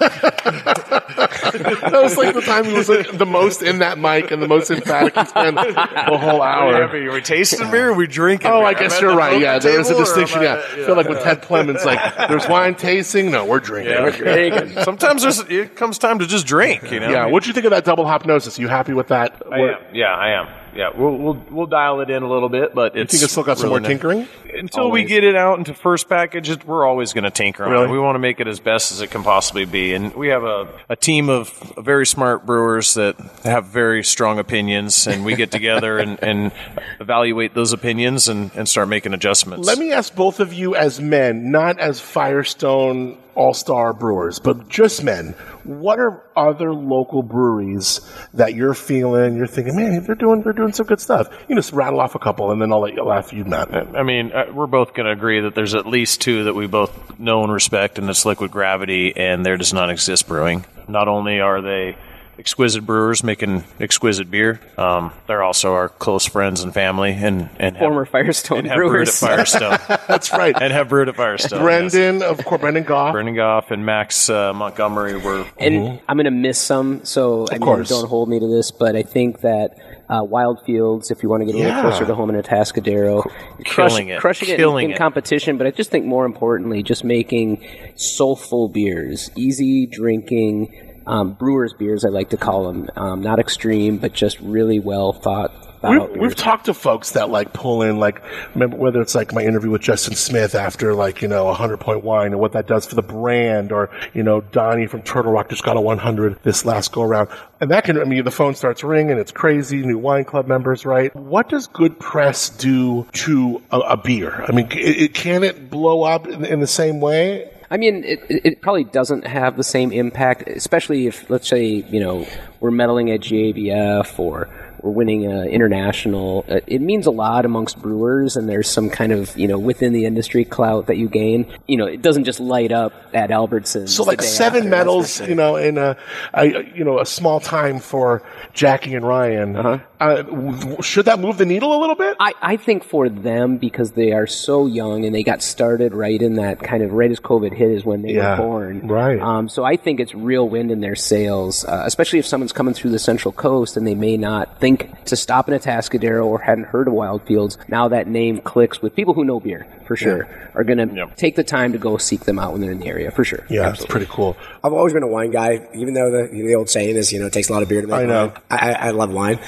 That 1.42 2.00
was 2.02 2.16
like 2.16 2.34
the 2.34 2.40
time 2.40 2.64
he 2.64 2.72
was 2.72 2.88
like 2.88 3.16
the 3.16 3.26
most 3.26 3.62
in 3.62 3.78
that 3.78 3.98
mic 3.98 4.30
and 4.30 4.42
the 4.42 4.48
most 4.48 4.70
emphatic 4.70 5.14
he 5.16 5.24
spent 5.26 5.56
the 5.56 6.18
whole 6.20 6.42
hour. 6.42 6.84
Are 6.84 7.12
we 7.12 7.20
tasting 7.20 7.70
beer 7.70 7.90
or 7.90 7.94
we 7.94 8.06
drinking 8.06 8.50
Oh, 8.50 8.60
beer? 8.60 8.66
I 8.68 8.74
guess 8.74 8.96
I'm 8.96 9.02
you're 9.02 9.16
right. 9.16 9.40
Yeah, 9.40 9.58
there 9.58 9.80
is 9.80 9.90
a 9.90 9.96
distinction. 9.96 10.40
I 10.40 10.44
Yeah, 10.44 10.62
I 10.72 10.76
feel 10.86 10.96
like 10.96 11.08
with 11.08 11.22
Ted 11.22 11.42
Clemens, 11.42 11.84
like 11.84 12.00
there's 12.28 12.48
wine 12.48 12.74
tasting. 12.74 13.30
No, 13.30 13.44
we're 13.44 13.60
drinking. 13.60 13.92
Yeah. 13.92 14.84
Sometimes 14.84 15.22
there's, 15.22 15.40
it 15.40 15.76
comes 15.76 15.98
time 15.98 16.18
to 16.18 16.26
just 16.26 16.46
drink, 16.46 16.90
you 16.90 17.00
know? 17.00 17.10
Yeah, 17.10 17.26
what'd 17.26 17.46
you 17.46 17.52
think 17.52 17.66
of 17.66 17.70
that 17.70 17.84
double 17.84 18.04
hopnosis? 18.04 18.58
You 18.58 18.68
happy 18.68 18.92
with 18.92 19.08
that? 19.08 19.42
I 19.50 19.58
am. 19.60 19.78
Yeah, 19.94 20.14
I 20.14 20.30
am. 20.30 20.59
Yeah, 20.74 20.90
we'll, 20.94 21.16
we'll 21.16 21.44
we'll 21.50 21.66
dial 21.66 22.00
it 22.00 22.10
in 22.10 22.22
a 22.22 22.28
little 22.30 22.48
bit, 22.48 22.74
but 22.74 22.96
it's 22.96 23.12
think 23.12 23.22
it's 23.24 23.32
still 23.32 23.42
got 23.44 23.58
some 23.58 23.70
really 23.70 23.72
more 23.72 23.80
nice. 23.80 23.88
tinkering? 23.88 24.28
Until 24.52 24.90
we 24.90 25.04
get 25.04 25.24
it 25.24 25.34
out 25.36 25.58
into 25.58 25.74
first 25.74 26.08
package, 26.08 26.50
it- 26.50 26.64
we're 26.66 26.86
always 26.86 27.12
going 27.12 27.24
to 27.24 27.30
tinker 27.30 27.64
on 27.64 27.70
Really? 27.70 27.84
it. 27.86 27.90
We 27.90 27.98
want 27.98 28.14
to 28.16 28.18
make 28.20 28.40
it 28.40 28.46
as 28.48 28.60
best 28.60 28.92
as 28.92 29.00
it 29.00 29.10
can 29.10 29.22
possibly 29.22 29.64
be, 29.64 29.94
and 29.94 30.14
we 30.14 30.28
have 30.28 30.44
a, 30.44 30.68
a 30.88 30.96
team 30.96 31.28
of 31.28 31.50
very 31.78 32.06
smart 32.06 32.46
brewers 32.46 32.94
that 32.94 33.16
have 33.44 33.66
very 33.66 34.02
strong 34.04 34.38
opinions, 34.38 35.06
and 35.06 35.24
we 35.24 35.34
get 35.36 35.50
together 35.50 35.98
and, 35.98 36.18
and 36.22 36.52
evaluate 37.00 37.54
those 37.54 37.72
opinions 37.72 38.28
and, 38.28 38.50
and 38.54 38.68
start 38.68 38.88
making 38.88 39.14
adjustments. 39.14 39.66
Let 39.66 39.78
me 39.78 39.92
ask 39.92 40.14
both 40.14 40.40
of 40.40 40.52
you 40.52 40.74
as 40.76 41.00
men, 41.00 41.50
not 41.50 41.78
as 41.78 42.00
Firestone 42.00 43.16
All 43.40 43.54
Star 43.54 43.94
brewers, 43.94 44.38
but 44.38 44.68
just 44.68 45.02
men. 45.02 45.28
What 45.64 45.98
are 45.98 46.22
other 46.36 46.74
local 46.74 47.22
breweries 47.22 48.02
that 48.34 48.54
you're 48.54 48.74
feeling? 48.74 49.34
You're 49.34 49.46
thinking, 49.46 49.76
man, 49.76 50.04
they're 50.04 50.14
doing 50.14 50.42
they're 50.42 50.52
doing 50.52 50.74
some 50.74 50.84
good 50.84 51.00
stuff. 51.00 51.28
You 51.48 51.56
just 51.56 51.72
rattle 51.72 52.00
off 52.00 52.14
a 52.14 52.18
couple, 52.18 52.50
and 52.50 52.60
then 52.60 52.70
I'll 52.70 52.80
let 52.80 52.92
you 52.92 53.02
laugh. 53.02 53.32
You 53.32 53.46
Matt. 53.46 53.72
I 53.96 54.02
mean, 54.02 54.30
uh, 54.32 54.52
we're 54.52 54.66
both 54.66 54.92
going 54.92 55.06
to 55.06 55.12
agree 55.12 55.40
that 55.40 55.54
there's 55.54 55.74
at 55.74 55.86
least 55.86 56.20
two 56.20 56.44
that 56.44 56.54
we 56.54 56.66
both 56.66 57.18
know 57.18 57.42
and 57.42 57.50
respect, 57.50 57.98
and 57.98 58.10
it's 58.10 58.26
Liquid 58.26 58.50
Gravity 58.50 59.16
and 59.16 59.46
There 59.46 59.56
Does 59.56 59.72
Not 59.72 59.88
Exist 59.88 60.28
Brewing. 60.28 60.66
Not 60.86 61.08
only 61.08 61.40
are 61.40 61.62
they 61.62 61.96
exquisite 62.40 62.84
brewers 62.86 63.22
making 63.22 63.62
exquisite 63.78 64.30
beer, 64.30 64.58
um, 64.78 65.12
they're 65.26 65.42
also 65.42 65.74
our 65.74 65.88
close 65.90 66.24
friends 66.26 66.62
and 66.62 66.72
family, 66.74 67.12
and 67.12 67.50
and 67.58 67.76
have, 67.76 67.84
Former 67.84 68.06
Firestone 68.06 68.58
and 68.60 68.68
have 68.68 68.76
brewed 68.76 69.06
at. 69.06 69.14
Firestone, 69.14 69.78
That's 70.08 70.32
right. 70.32 70.56
and 70.60 70.72
have 70.72 70.88
brewed 70.88 71.08
at 71.08 71.16
Firestone. 71.16 71.60
yes. 71.60 71.62
Brendan, 71.92 72.22
of 72.22 72.42
course, 72.44 72.60
Brendan 72.60 72.84
Goff. 72.84 73.12
Brendan 73.12 73.36
Goff 73.36 73.70
and 73.70 73.84
Max 73.84 74.28
uh, 74.30 74.52
Montgomery 74.54 75.16
were 75.18 75.46
And 75.58 76.00
I'm 76.08 76.16
going 76.16 76.24
to 76.24 76.30
miss 76.30 76.58
some, 76.58 77.04
so 77.04 77.46
I 77.50 77.54
mean, 77.54 77.60
course. 77.60 77.88
don't 77.90 78.08
hold 78.08 78.28
me 78.28 78.40
to 78.40 78.48
this, 78.48 78.70
but 78.70 78.96
I 78.96 79.02
think 79.02 79.42
that 79.42 79.76
uh, 80.08 80.24
Wild 80.24 80.64
Fields, 80.64 81.10
if 81.10 81.22
you 81.22 81.28
want 81.28 81.42
to 81.42 81.46
get 81.46 81.54
a 81.54 81.58
Yeah. 81.58 81.66
little 81.76 81.90
closer 81.90 82.06
to 82.06 82.14
home 82.14 82.30
in 82.30 82.40
Atascadero, 82.42 83.30
Killing 83.64 84.08
it. 84.08 84.18
crushing 84.20 84.48
it 84.48 84.58
in, 84.58 84.78
in 84.78 84.90
it. 84.92 84.96
competition. 84.98 85.58
But 85.58 85.66
I 85.66 85.70
just 85.72 85.90
think 85.90 86.06
more 86.06 86.24
importantly, 86.24 86.82
just 86.82 87.04
making 87.04 87.62
soulful 87.96 88.68
beers, 88.70 89.30
easy 89.36 89.86
drinking. 89.86 90.86
Um, 91.06 91.32
brewers 91.32 91.72
beers, 91.72 92.04
I 92.04 92.08
like 92.08 92.30
to 92.30 92.36
call 92.36 92.70
them, 92.70 92.88
um, 92.96 93.20
not 93.22 93.38
extreme, 93.38 93.98
but 93.98 94.12
just 94.12 94.38
really 94.40 94.78
well 94.78 95.12
thought. 95.12 95.52
out 95.82 96.12
We've, 96.12 96.20
we've 96.20 96.34
talked 96.34 96.66
to 96.66 96.74
folks 96.74 97.12
that 97.12 97.30
like 97.30 97.52
pull 97.52 97.82
in 97.82 97.98
like 97.98 98.22
remember 98.54 98.76
whether 98.76 99.00
it's 99.00 99.14
like 99.14 99.32
my 99.32 99.42
interview 99.42 99.70
with 99.70 99.80
Justin 99.80 100.14
Smith 100.14 100.54
after 100.54 100.94
like 100.94 101.22
you 101.22 101.28
know 101.28 101.48
a 101.48 101.54
hundred 101.54 101.78
point 101.80 102.04
wine 102.04 102.32
and 102.32 102.40
what 102.40 102.52
that 102.52 102.66
does 102.66 102.86
for 102.86 102.94
the 102.94 103.02
brand 103.02 103.72
or 103.72 103.90
you 104.12 104.22
know 104.22 104.42
Donnie 104.42 104.86
from 104.86 105.02
Turtle 105.02 105.32
Rock 105.32 105.48
just 105.48 105.62
got 105.62 105.76
a 105.76 105.80
100 105.80 106.42
this 106.42 106.64
last 106.64 106.92
go 106.92 107.02
around 107.02 107.30
and 107.60 107.70
that 107.70 107.84
can 107.84 107.98
I 107.98 108.04
mean 108.04 108.24
the 108.24 108.30
phone 108.30 108.54
starts 108.54 108.84
ringing 108.84 109.16
it's 109.16 109.32
crazy 109.32 109.78
new 109.78 109.98
wine 109.98 110.24
club 110.24 110.46
members 110.46 110.84
right? 110.84 111.14
What 111.16 111.48
does 111.48 111.66
good 111.66 111.98
press 111.98 112.50
do 112.50 113.06
to 113.12 113.62
a, 113.70 113.78
a 113.78 113.96
beer? 113.96 114.44
I 114.46 114.52
mean 114.52 114.66
it, 114.72 115.02
it, 115.02 115.14
can 115.14 115.42
it 115.42 115.70
blow 115.70 116.02
up 116.02 116.26
in, 116.26 116.44
in 116.44 116.60
the 116.60 116.66
same 116.66 117.00
way 117.00 117.50
I 117.70 117.76
mean, 117.76 118.02
it, 118.04 118.20
it 118.28 118.40
it 118.44 118.60
probably 118.60 118.84
doesn't 118.84 119.26
have 119.26 119.56
the 119.56 119.62
same 119.62 119.92
impact, 119.92 120.48
especially 120.48 121.06
if, 121.06 121.30
let's 121.30 121.48
say, 121.48 121.64
you 121.64 122.00
know, 122.00 122.26
we're 122.58 122.72
medaling 122.72 123.14
at 123.14 123.20
GABF 123.20 124.18
or 124.18 124.48
we're 124.82 124.90
winning 124.90 125.26
an 125.26 125.46
international. 125.48 126.44
Uh, 126.48 126.60
it 126.66 126.80
means 126.80 127.06
a 127.06 127.10
lot 127.10 127.44
amongst 127.44 127.80
brewers, 127.80 128.36
and 128.36 128.48
there's 128.48 128.68
some 128.68 128.90
kind 128.90 129.12
of, 129.12 129.36
you 129.38 129.46
know, 129.46 129.58
within 129.58 129.92
the 129.92 130.04
industry 130.04 130.44
clout 130.44 130.86
that 130.86 130.96
you 130.96 131.08
gain. 131.08 131.46
You 131.68 131.76
know, 131.76 131.86
it 131.86 132.02
doesn't 132.02 132.24
just 132.24 132.40
light 132.40 132.72
up 132.72 132.92
at 133.12 133.30
Albertsons. 133.30 133.90
So 133.90 134.02
like 134.02 134.22
seven 134.22 134.64
after, 134.64 134.70
medals, 134.70 135.20
you 135.20 135.34
know, 135.34 135.56
in 135.56 135.78
a, 135.78 135.96
a 136.34 136.46
you 136.74 136.84
know 136.84 136.98
a 136.98 137.06
small 137.06 137.40
time 137.40 137.78
for 137.78 138.22
Jackie 138.52 138.94
and 138.94 139.06
Ryan. 139.06 139.56
Uh-huh. 139.56 139.78
Uh, 140.00 140.22
w- 140.22 140.80
should 140.82 141.04
that 141.04 141.18
move 141.20 141.36
the 141.36 141.44
needle 141.44 141.76
a 141.76 141.78
little 141.78 141.94
bit? 141.94 142.16
I, 142.18 142.32
I 142.40 142.56
think 142.56 142.84
for 142.84 143.08
them 143.10 143.58
because 143.58 143.92
they 143.92 144.12
are 144.12 144.26
so 144.26 144.66
young 144.66 145.04
and 145.04 145.14
they 145.14 145.22
got 145.22 145.42
started 145.42 145.92
right 145.94 146.20
in 146.20 146.36
that 146.36 146.58
kind 146.60 146.82
of 146.82 146.92
right 146.92 147.10
as 147.10 147.20
COVID 147.20 147.52
hit 147.54 147.70
is 147.70 147.84
when 147.84 148.00
they 148.02 148.14
Yeah, 148.14 148.30
were 148.40 148.46
born. 148.46 148.88
right. 148.88 149.20
Um, 149.20 149.48
so 149.50 149.62
I 149.62 149.76
think 149.76 150.00
it's 150.00 150.14
real 150.14 150.48
wind 150.48 150.70
in 150.70 150.80
their 150.80 150.96
sails, 150.96 151.64
uh, 151.66 151.82
especially 151.84 152.18
if 152.18 152.26
someone's 152.26 152.52
coming 152.52 152.72
through 152.72 152.92
the 152.92 152.98
Central 152.98 153.32
Coast 153.32 153.76
and 153.76 153.86
they 153.86 153.94
may 153.94 154.16
not 154.16 154.58
think 154.58 155.04
to 155.04 155.16
stop 155.16 155.48
in 155.48 155.54
Atascadero 155.58 156.24
or 156.24 156.38
hadn't 156.40 156.64
heard 156.64 156.88
of 156.88 156.94
Wildfields. 156.94 157.58
Now 157.68 157.88
that 157.88 158.08
name 158.08 158.38
clicks 158.40 158.80
with 158.80 158.96
people 158.96 159.12
who 159.14 159.24
know 159.24 159.38
beer 159.38 159.66
for 159.86 159.96
sure 159.96 160.28
are 160.54 160.64
going 160.64 160.78
to 160.78 161.06
take 161.16 161.36
the 161.36 161.44
time 161.44 161.72
to 161.72 161.78
go 161.78 161.96
seek 161.98 162.20
them 162.24 162.38
out 162.38 162.52
when 162.52 162.60
they're 162.60 162.70
in 162.72 162.78
the 162.78 162.86
area 162.86 163.10
for 163.10 163.24
sure. 163.24 163.44
yeah, 163.50 163.70
it's 163.72 163.84
pretty 163.84 164.06
cool. 164.08 164.36
I've 164.64 164.72
always 164.72 164.92
been 164.94 165.02
a 165.02 165.08
wine 165.08 165.30
guy, 165.30 165.68
even 165.74 165.94
though 165.94 166.10
the, 166.10 166.28
the 166.32 166.54
old 166.54 166.70
saying 166.70 166.96
is, 166.96 167.12
you 167.12 167.20
know, 167.20 167.26
it 167.26 167.32
takes 167.32 167.48
a 167.50 167.52
lot 167.52 167.62
of 167.62 167.68
beer 167.68 167.80
to 167.82 167.86
make 167.86 167.96
I 168.00 168.04
know. 168.06 168.26
wine. 168.28 168.36
I, 168.50 168.56
I, 168.56 168.72
I 168.72 168.90
love 168.90 169.12
wine. 169.12 169.38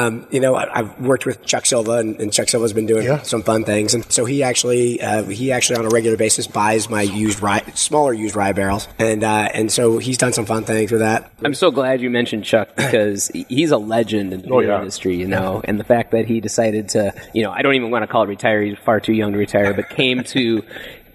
Um, 0.00 0.26
you 0.30 0.40
know, 0.40 0.54
I, 0.54 0.78
I've 0.80 1.00
worked 1.00 1.26
with 1.26 1.44
Chuck 1.44 1.66
Silva, 1.66 1.92
and, 1.98 2.20
and 2.20 2.32
Chuck 2.32 2.48
Silva's 2.48 2.72
been 2.72 2.86
doing 2.86 3.04
Yeah. 3.04 3.22
some 3.22 3.42
fun 3.42 3.64
things, 3.64 3.94
and 3.94 4.10
so 4.10 4.24
he 4.24 4.42
actually, 4.42 5.00
uh, 5.00 5.24
he 5.24 5.52
actually 5.52 5.78
on 5.78 5.86
a 5.86 5.88
regular 5.88 6.16
basis 6.16 6.46
buys 6.46 6.88
my 6.88 7.02
used 7.02 7.42
rye, 7.42 7.62
smaller 7.74 8.12
used 8.12 8.34
rye 8.34 8.52
barrels, 8.52 8.88
and 8.98 9.22
uh, 9.24 9.48
and 9.52 9.70
so 9.70 9.98
he's 9.98 10.18
done 10.18 10.32
some 10.32 10.46
fun 10.46 10.64
things 10.64 10.90
with 10.90 11.00
that. 11.00 11.30
I'm 11.44 11.54
so 11.54 11.70
glad 11.70 12.00
you 12.00 12.10
mentioned 12.10 12.44
Chuck 12.44 12.68
because 12.76 13.28
he's 13.28 13.70
a 13.70 13.78
legend 13.78 14.32
in 14.32 14.42
the 14.42 14.48
beer 14.48 14.62
yeah. 14.68 14.78
industry, 14.78 15.16
you 15.16 15.26
know, 15.28 15.60
and 15.64 15.78
the 15.78 15.84
fact 15.84 16.12
that 16.12 16.26
he 16.26 16.40
decided 16.40 16.88
to, 16.90 17.12
you 17.34 17.42
know, 17.42 17.50
I 17.50 17.62
don't 17.62 17.74
even 17.74 17.90
want 17.90 18.02
to 18.02 18.06
call 18.06 18.22
it 18.22 18.28
retire, 18.28 18.62
he's 18.62 18.78
far 18.78 19.00
too 19.00 19.12
young 19.12 19.32
to 19.32 19.38
retire, 19.38 19.74
but 19.74 19.88
came 19.90 20.24
to 20.24 20.62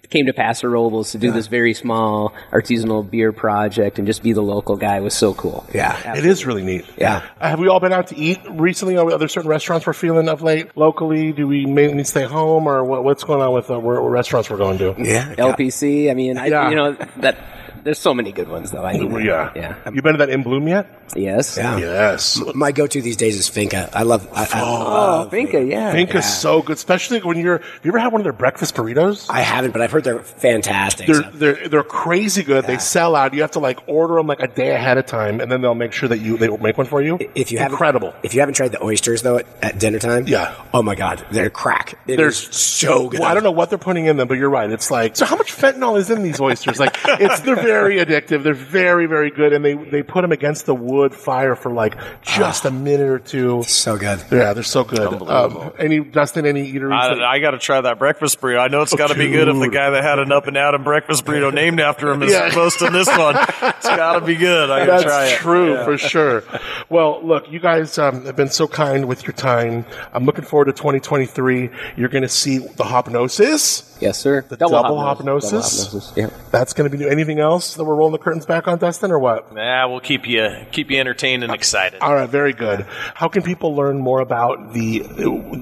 came 0.10 0.26
to 0.28 0.34
Paso 0.34 0.68
Robles 0.68 1.12
to 1.12 1.18
do 1.18 1.32
this 1.32 1.48
very 1.48 1.74
small 1.74 2.34
artisanal 2.52 3.10
beer 3.10 3.32
project 3.32 3.98
and 3.98 4.08
just 4.08 4.24
be 4.24 4.34
the 4.34 4.42
local 4.42 4.76
guy 4.76 5.00
was 5.00 5.14
so 5.14 5.34
cool. 5.34 5.66
Yeah. 5.74 6.16
It 6.16 6.26
is 6.26 6.46
really 6.46 6.64
neat. 6.64 6.86
Yeah. 6.98 7.24
Uh, 7.40 7.50
have 7.50 7.60
we 7.60 7.68
all 7.68 7.80
been 7.80 7.94
out 7.94 8.08
to 8.08 8.18
eat 8.18 8.40
recently? 8.50 8.98
Are 8.98 9.18
there 9.18 9.28
certain 9.28 9.50
restaurants 9.50 9.86
we're 9.88 9.94
feeling 9.94 10.30
of 10.30 10.42
late 10.42 10.76
locally? 10.76 11.32
Do 11.32 11.48
we 11.48 11.66
mainly 11.66 12.04
stay 12.04 12.24
home, 12.24 12.68
or 12.68 12.84
what, 12.84 13.04
what's 13.04 13.24
going 13.24 13.42
on 13.42 13.54
with 13.54 13.70
uh, 13.70 13.80
where, 13.80 14.02
what 14.02 14.10
restaurants 14.10 14.50
we're 14.50 14.58
going 14.58 14.78
to? 14.80 14.96
Yeah, 14.98 15.34
LPC, 15.36 16.10
I 16.10 16.14
mean, 16.14 16.38
I, 16.38 16.48
Yeah. 16.48 16.70
you 16.70 16.76
know, 16.76 16.94
that 17.18 17.38
there's 17.86 18.00
so 18.00 18.14
many 18.14 18.34
good 18.34 18.50
ones 18.50 18.72
though. 18.72 18.84
I 18.84 18.98
mean, 18.98 19.12
Yeah. 19.24 19.52
Yeah. 19.56 19.76
You 19.94 20.02
been 20.02 20.14
to 20.14 20.18
that 20.18 20.30
in 20.30 20.44
Bloom 20.44 20.68
yet? 20.68 20.88
Yes. 21.16 21.56
Yeah. 21.58 21.78
Yes. 21.78 22.42
My 22.54 22.72
go-to 22.72 23.00
these 23.02 23.16
days 23.16 23.38
is 23.38 23.48
Finca. 23.48 23.90
I 23.94 24.04
love. 24.04 24.28
I, 24.34 24.44
I, 24.44 24.48
Oh, 24.62 25.26
oh 25.26 25.30
Finca, 25.30 25.64
yeah. 25.64 25.94
Finca's 25.94 26.26
so 26.26 26.62
good, 26.62 26.76
especially 26.76 27.20
when 27.22 27.38
you're. 27.38 27.60
Have 27.60 27.80
you 27.86 27.92
ever 27.92 28.00
had 28.00 28.12
one 28.12 28.22
of 28.22 28.24
their 28.24 28.34
breakfast 28.34 28.76
burritos? 28.76 29.28
I 29.30 29.42
haven't, 29.42 29.72
but 29.72 29.82
I've 29.82 29.92
heard 29.92 30.04
they're 30.04 30.20
fantastic. 30.20 31.08
They're 31.08 31.22
so- 31.24 31.30
they're 31.34 31.68
they're 31.70 31.84
crazy 31.84 32.44
good. 32.44 32.66
They 32.66 32.78
sell 32.80 33.16
out. 33.16 33.34
You 33.34 33.42
have 33.42 33.52
to 33.52 33.60
like 33.60 33.80
order 33.88 34.16
them 34.16 34.28
like 34.28 34.40
a 34.40 34.48
day 34.48 34.74
ahead 34.74 34.98
of 34.98 35.06
time, 35.06 35.40
and 35.40 35.52
then 35.52 35.62
they'll 35.62 35.76
make 35.76 35.94
sure 35.94 36.10
that 36.10 36.18
you 36.20 36.38
they 36.38 36.50
will 36.50 36.58
make 36.58 36.78
one 36.78 36.88
for 36.88 37.02
you. 37.02 37.20
if 37.36 37.52
you 37.52 37.60
haven't, 37.60 37.74
incredible. 37.74 38.14
If 38.24 38.34
you 38.34 38.40
haven't 38.40 38.56
tried 38.56 38.72
the 38.72 38.84
oysters 38.84 39.22
though 39.22 39.38
at, 39.38 39.46
at 39.62 39.80
dinner 39.80 40.00
time, 40.00 40.28
Yeah. 40.28 40.56
Oh 40.74 40.82
my 40.82 40.96
god, 40.96 41.24
they're 41.32 41.50
crack. 41.52 41.94
It 42.08 42.18
They're 42.18 42.30
is 42.30 42.38
so 42.38 43.10
good. 43.10 43.20
Well, 43.20 43.30
I 43.30 43.36
don't 43.36 43.44
know 43.44 43.52
what 43.52 43.70
they're 43.70 43.78
putting 43.78 44.08
in 44.08 44.18
them, 44.18 44.28
but 44.28 44.38
you're 44.40 44.50
right. 44.50 44.70
It's 44.72 44.90
like, 44.90 45.16
so 45.16 45.26
how 45.26 45.36
much 45.36 45.52
fentanyl 45.56 46.00
is 46.00 46.10
in 46.10 46.24
these 46.24 46.42
oysters? 46.42 46.80
Like, 46.80 46.98
it's 47.06 47.42
they're 47.42 47.56
very 47.56 47.75
addictive. 47.98 48.44
They're 48.44 48.54
very, 48.54 49.06
very 49.06 49.32
good, 49.32 49.54
and 49.54 49.64
they 49.64 49.74
they 49.74 50.04
put 50.04 50.22
them 50.22 50.32
against 50.32 50.66
the 50.66 50.76
wood 50.76 51.14
fire 51.14 51.56
for 51.56 51.72
like 51.72 51.96
just 52.22 52.66
a 52.66 52.72
minute 52.72 53.10
or 53.10 53.20
two. 53.20 53.64
So 53.64 53.98
good. 53.98 54.24
Yeah, 54.32 54.54
they're 54.54 54.64
so 54.64 54.84
good. 54.84 55.22
Um, 55.24 55.72
any 55.80 56.00
Dustin, 56.00 56.46
any 56.46 56.72
eateries? 56.72 56.90
that- 57.10 57.22
I, 57.24 57.36
I 57.36 57.40
got 57.40 57.52
to 57.52 57.58
try 57.58 57.82
that 57.82 58.00
breakfast 58.00 58.40
burrito. 58.42 58.60
I 58.60 58.68
know 58.68 58.82
it's 58.82 58.94
got 58.96 59.08
to 59.08 59.16
be 59.16 59.30
good 59.30 59.48
if 59.48 59.60
the 59.60 59.70
guy 59.70 59.90
that 59.92 60.04
had 60.04 60.20
an 60.20 60.32
Up 60.32 60.48
and 60.48 60.58
Adam 60.58 60.76
and 60.76 60.84
breakfast 60.84 61.26
burrito 61.26 61.54
named 61.54 61.80
after 61.80 62.12
him 62.12 62.22
is 62.24 62.32
Yeah. 62.32 62.52
posting 62.54 62.92
this 62.92 63.08
one. 63.08 63.36
It's 63.38 63.88
got 63.88 64.20
to 64.20 64.26
be 64.26 64.36
good. 64.36 64.70
I 64.70 64.86
got 64.86 64.98
to 64.98 65.04
try 65.04 65.20
That's 65.26 65.34
it. 65.34 65.38
true 65.40 65.84
for 65.84 65.98
sure. 65.98 66.44
Well, 66.90 67.26
look, 67.26 67.52
you 67.52 67.60
guys 67.60 67.98
um, 67.98 68.26
have 68.26 68.36
been 68.36 68.50
so 68.50 68.68
kind 68.68 69.08
with 69.08 69.24
your 69.24 69.34
time. 69.34 69.86
I'm 70.14 70.26
looking 70.26 70.44
forward 70.46 70.66
to 70.66 70.74
2023. 70.74 71.70
You're 71.98 72.10
going 72.10 72.22
to 72.24 72.28
see 72.30 72.58
the 72.60 72.84
Hopnosis. 72.84 73.98
Yes, 74.02 74.18
sir. 74.20 74.42
The 74.48 74.58
double, 74.58 74.78
hop 75.02 75.24
nose. 75.24 75.46
hopnosis. 75.46 75.86
Double 75.86 76.00
Hopnosis, 76.02 76.18
Yeah. 76.18 76.30
That's 76.52 76.74
going 76.74 76.90
to 76.90 76.96
be 76.98 77.02
new. 77.04 77.10
Anything 77.10 77.40
else 77.40 77.65
that 77.74 77.84
we're 77.84 77.96
rolling 77.96 78.12
the 78.14 78.20
curtains 78.20 78.46
back 78.46 78.68
on, 78.68 78.78
Dustin, 78.78 79.12
or 79.12 79.18
what? 79.18 79.54
Nah, 79.54 79.90
we'll 79.90 80.00
keep 80.00 80.28
you 80.28 80.48
keep 80.72 80.92
you 80.92 81.00
entertained 81.00 81.44
and 81.44 81.52
excited. 81.52 82.00
All 82.02 82.14
right, 82.14 82.30
very 82.30 82.54
good. 82.54 82.86
How 83.16 83.28
can 83.28 83.42
people 83.42 83.76
learn 83.76 83.98
more 83.98 84.20
about 84.22 84.74
the 84.74 85.04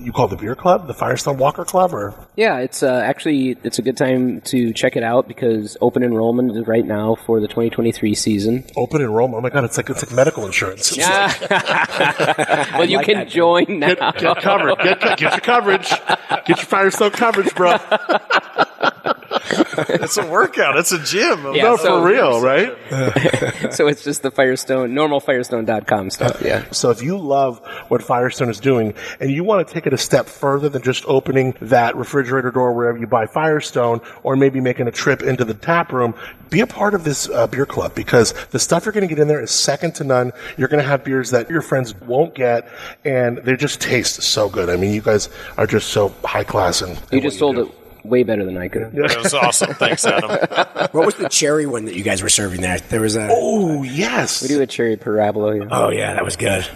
you 0.04 0.12
call 0.12 0.26
it 0.26 0.30
the 0.32 0.36
beer 0.38 0.56
club, 0.56 0.88
the 0.88 0.94
Firestone 0.94 1.38
Walker 1.38 1.64
Club, 1.66 1.94
or 1.94 2.14
Yeah, 2.36 2.58
it's 2.60 2.84
uh, 2.84 3.02
actually 3.06 3.58
it's 3.64 3.80
a 3.80 3.82
good 3.82 3.96
time 3.98 4.42
to 4.42 4.74
check 4.74 4.96
it 4.98 5.04
out 5.04 5.28
because 5.28 5.78
open 5.82 6.04
enrollment 6.04 6.56
is 6.58 6.68
right 6.68 6.86
now 6.86 7.16
for 7.16 7.40
the 7.40 7.48
2023 7.48 8.14
season. 8.16 8.66
open 8.76 9.02
enrollment? 9.02 9.38
Oh 9.38 9.42
my 9.42 9.50
god, 9.50 9.64
it's 9.64 9.78
like 9.78 9.90
it's 9.90 10.06
like 10.06 10.14
medical 10.16 10.46
insurance. 10.46 10.92
It's 11.04 11.08
like, 11.50 11.52
well, 12.74 12.90
you 12.90 13.00
can 13.00 13.28
join 13.30 13.80
now. 13.80 13.94
get, 13.94 14.18
get 14.18 14.42
covered. 14.42 14.76
Get, 14.84 15.00
get 15.00 15.22
your 15.22 15.32
coverage. 15.40 15.90
Get 15.90 16.48
your 16.50 16.58
Firestone 16.58 17.12
coverage, 17.12 17.54
bro. 17.56 17.78
It's 20.04 20.18
a 20.18 20.26
workout. 20.28 20.78
It's 20.78 20.92
a 20.92 21.00
gym. 21.00 21.54
Yeah, 21.54 21.64
no, 21.64 21.78
so- 21.78 22.02
for 22.02 22.08
real, 22.08 22.42
right? 22.42 22.76
so 23.74 23.88
it's 23.88 24.04
just 24.04 24.22
the 24.22 24.32
Firestone, 24.32 24.94
normal 24.94 25.20
Firestone.com 25.20 26.10
stuff. 26.10 26.42
Yeah. 26.42 26.66
So 26.74 26.90
if 26.90 27.02
you 27.02 27.18
love 27.18 27.60
what 27.88 28.02
Firestone 28.04 28.50
is 28.50 28.60
doing 28.60 28.94
and 29.20 29.32
you 29.32 29.44
want 29.44 29.66
to 29.68 29.74
take 29.74 29.86
it 29.88 29.94
a 29.94 29.98
step 29.98 30.26
further 30.28 30.70
than 30.70 30.82
just 30.82 31.06
opening 31.08 31.56
that 31.62 31.96
refrigerator 31.96 32.52
door 32.52 32.74
wherever 32.74 32.98
you 32.98 33.08
buy 33.08 33.26
Firestone 33.26 34.02
or 34.24 34.36
maybe 34.36 34.60
making 34.60 34.88
a 34.88 34.92
trip 34.92 35.22
into 35.24 35.46
the 35.46 35.54
tap 35.54 35.92
room, 35.94 36.14
be 36.50 36.60
a 36.62 36.68
part 36.68 36.94
of 36.94 37.04
this 37.04 37.30
uh, 37.30 37.48
beer 37.48 37.66
club 37.66 37.96
because 37.96 38.34
the 38.48 38.60
stuff 38.60 38.86
you're 38.86 38.92
going 38.94 39.08
to 39.08 39.14
get 39.14 39.20
in 39.22 39.28
there 39.28 39.42
is 39.42 39.52
second 39.52 39.94
to 39.96 40.04
none. 40.04 40.32
You're 40.58 40.68
going 40.68 40.84
to 40.84 40.88
have 40.90 41.04
beers 41.04 41.30
that 41.32 41.50
your 41.50 41.62
friends 41.62 41.96
won't 42.02 42.36
get 42.36 42.68
and 43.06 43.38
they 43.40 43.56
just 43.56 43.80
taste 43.82 44.22
so 44.24 44.50
good. 44.50 44.70
I 44.70 44.76
mean, 44.76 44.94
you 44.94 45.02
guys 45.02 45.30
are 45.58 45.68
just 45.68 45.90
so 45.90 46.10
high 46.24 46.44
class 46.44 46.82
and 46.82 47.00
You 47.12 47.22
just 47.22 47.40
sold 47.40 47.58
it 47.60 47.68
way 48.04 48.24
better 48.24 48.46
than 48.46 48.58
I 48.58 48.68
could. 48.68 48.82
have. 48.84 48.94
It 48.96 49.18
was 49.24 49.34
awesome. 49.34 49.74
Thanks, 49.76 50.06
Adam. 50.06 50.30
What 50.94 51.06
was 51.08 51.16
the 51.16 51.28
cherry 51.30 51.66
one 51.66 51.86
that 51.86 51.96
you 51.96 52.04
guys 52.04 52.22
were 52.22 52.30
serving 52.30 52.62
there? 52.62 52.78
There 52.78 53.02
was 53.02 53.16
a. 53.16 53.28
Oh, 53.32 53.82
yes. 53.82 54.42
We 54.44 54.48
do 54.50 54.62
a 54.62 54.68
cherry 54.68 54.96
parabola. 54.96 55.58
Yeah. 55.58 55.68
Oh 55.72 55.90
yeah, 55.90 56.14
that 56.14 56.24
was 56.24 56.36
good. 56.36 56.68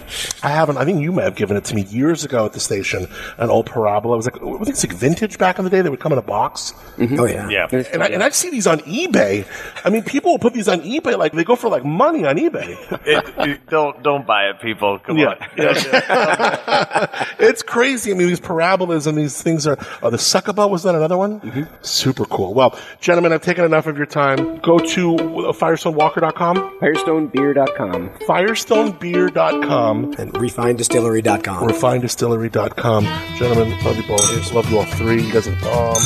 I 0.42 0.48
haven't. 0.48 0.76
I 0.76 0.84
think 0.84 1.00
you 1.02 1.12
may 1.12 1.22
have 1.22 1.36
given 1.36 1.56
it 1.56 1.64
to 1.66 1.74
me 1.76 1.82
years 1.82 2.24
ago 2.24 2.44
at 2.44 2.52
the 2.52 2.58
station. 2.60 3.06
An 3.36 3.48
old 3.50 3.66
parabola. 3.66 4.14
It 4.14 4.16
was 4.16 4.26
like 4.26 4.36
I 4.42 4.64
think 4.64 4.68
it's 4.70 4.84
like 4.84 4.96
vintage 4.96 5.38
back 5.38 5.58
in 5.58 5.64
the 5.64 5.70
day. 5.70 5.82
They 5.82 5.88
would 5.90 6.00
come 6.00 6.10
in 6.12 6.18
a 6.18 6.22
box. 6.22 6.72
Mm-hmm. 6.96 7.20
Oh 7.20 7.26
yeah. 7.26 7.48
Yeah. 7.48 7.68
And 7.92 8.02
I, 8.02 8.06
and 8.08 8.22
I 8.24 8.30
see 8.30 8.50
these 8.50 8.66
on 8.66 8.80
eBay. 8.80 9.46
I 9.84 9.90
mean, 9.90 10.02
people 10.02 10.32
will 10.32 10.38
put 10.40 10.54
these 10.54 10.66
on 10.68 10.80
eBay 10.80 11.16
like 11.16 11.32
they 11.32 11.44
go 11.44 11.54
for 11.54 11.68
like 11.68 11.84
money 11.84 12.24
on 12.26 12.36
eBay. 12.38 12.76
It- 13.06 13.34
it- 13.38 13.66
don't 13.68 14.02
don't 14.02 14.26
buy 14.26 14.48
it, 14.48 14.60
people. 14.60 14.98
Come 14.98 15.18
Yeah, 15.18 15.34
on. 15.34 15.36
it's 17.38 17.62
crazy. 17.62 18.10
I 18.10 18.14
mean, 18.14 18.28
these 18.28 18.40
parabolas 18.40 19.06
and 19.06 19.16
these 19.18 19.40
things 19.42 19.66
are. 19.66 19.76
Oh, 20.02 20.10
the 20.10 20.16
Sucaba 20.16 20.68
was 20.68 20.82
that 20.84 20.94
another 20.94 21.16
one? 21.18 21.40
Mm-hmm. 21.40 21.62
Super 21.82 22.24
cool. 22.24 22.54
Well, 22.54 22.78
gentlemen, 23.00 23.32
I've 23.32 23.42
taken 23.42 23.64
enough 23.64 23.86
of 23.86 23.96
your 23.96 24.06
time. 24.06 24.58
Go 24.58 24.78
to 24.78 25.14
uh, 25.14 25.52
FirestoneWalker.com, 25.52 26.78
FirestoneBeer.com. 26.80 28.10
FirestoneBeer.com, 28.20 30.14
And 30.18 30.32
refinddistillery.com. 30.32 31.68
RefindDistillery.com. 31.68 33.04
Gentlemen, 33.36 33.84
love 33.84 33.96
you 33.96 34.02
both. 34.08 34.52
Love 34.54 34.70
you 34.70 34.78
all 34.78 34.84
three. 34.84 35.22
You 35.22 35.32
guys 35.32 35.48
are 35.48 35.60
bomb. 35.60 35.96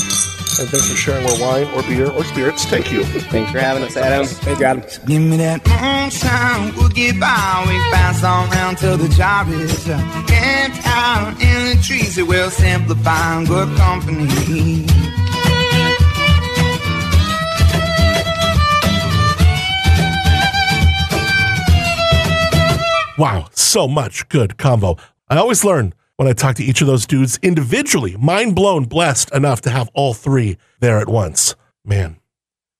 And 0.61 0.69
thanks 0.69 0.91
for 0.91 0.97
sharing 0.97 1.25
more 1.25 1.41
wine 1.41 1.67
or 1.75 1.83
beer 1.85 2.11
or 2.11 2.23
spirits. 2.25 2.67
Thank 2.67 2.93
you. 2.93 3.05
Thanks 3.05 3.51
for 3.51 3.59
having 3.59 3.83
us, 3.85 3.97
Adam. 3.97 4.27
Thank 4.27 4.59
you, 4.61 4.67
Adam. 4.67 4.83
Give 5.07 5.23
me 5.23 5.37
that 5.39 5.67
moonshine, 5.67 6.75
we'll 6.77 6.91
get 6.91 7.19
by. 7.19 7.65
We 7.67 7.73
pass 7.91 8.23
on 8.23 8.51
round 8.51 8.77
till 8.79 8.99
the 8.99 9.09
job 9.09 9.49
is 9.49 9.89
uh, 9.89 9.99
camped 10.27 10.87
out 10.87 11.41
in 11.41 11.77
the 11.77 11.83
trees. 11.83 12.19
It 12.19 12.27
will 12.27 12.51
simplify 12.51 13.43
good 13.45 13.75
company. 13.79 14.87
Wow, 23.19 23.49
so 23.53 23.87
much 23.87 24.27
good 24.31 24.57
combo. 24.57 24.97
I 25.29 25.37
always 25.37 25.65
learn 25.65 25.93
when 26.17 26.29
I 26.29 26.33
talk 26.33 26.57
to 26.57 26.65
each 26.65 26.81
of 26.81 26.87
those 26.87 27.05
dudes 27.05 27.39
individually. 27.43 28.17
Mind 28.19 28.55
blown, 28.55 28.85
blessed 28.85 29.31
enough 29.35 29.61
to 29.63 29.71
have 29.71 29.91
all 29.93 30.15
three 30.15 30.57
there 30.81 30.99
at 30.99 31.09
once. 31.09 31.55
Man. 31.85 32.17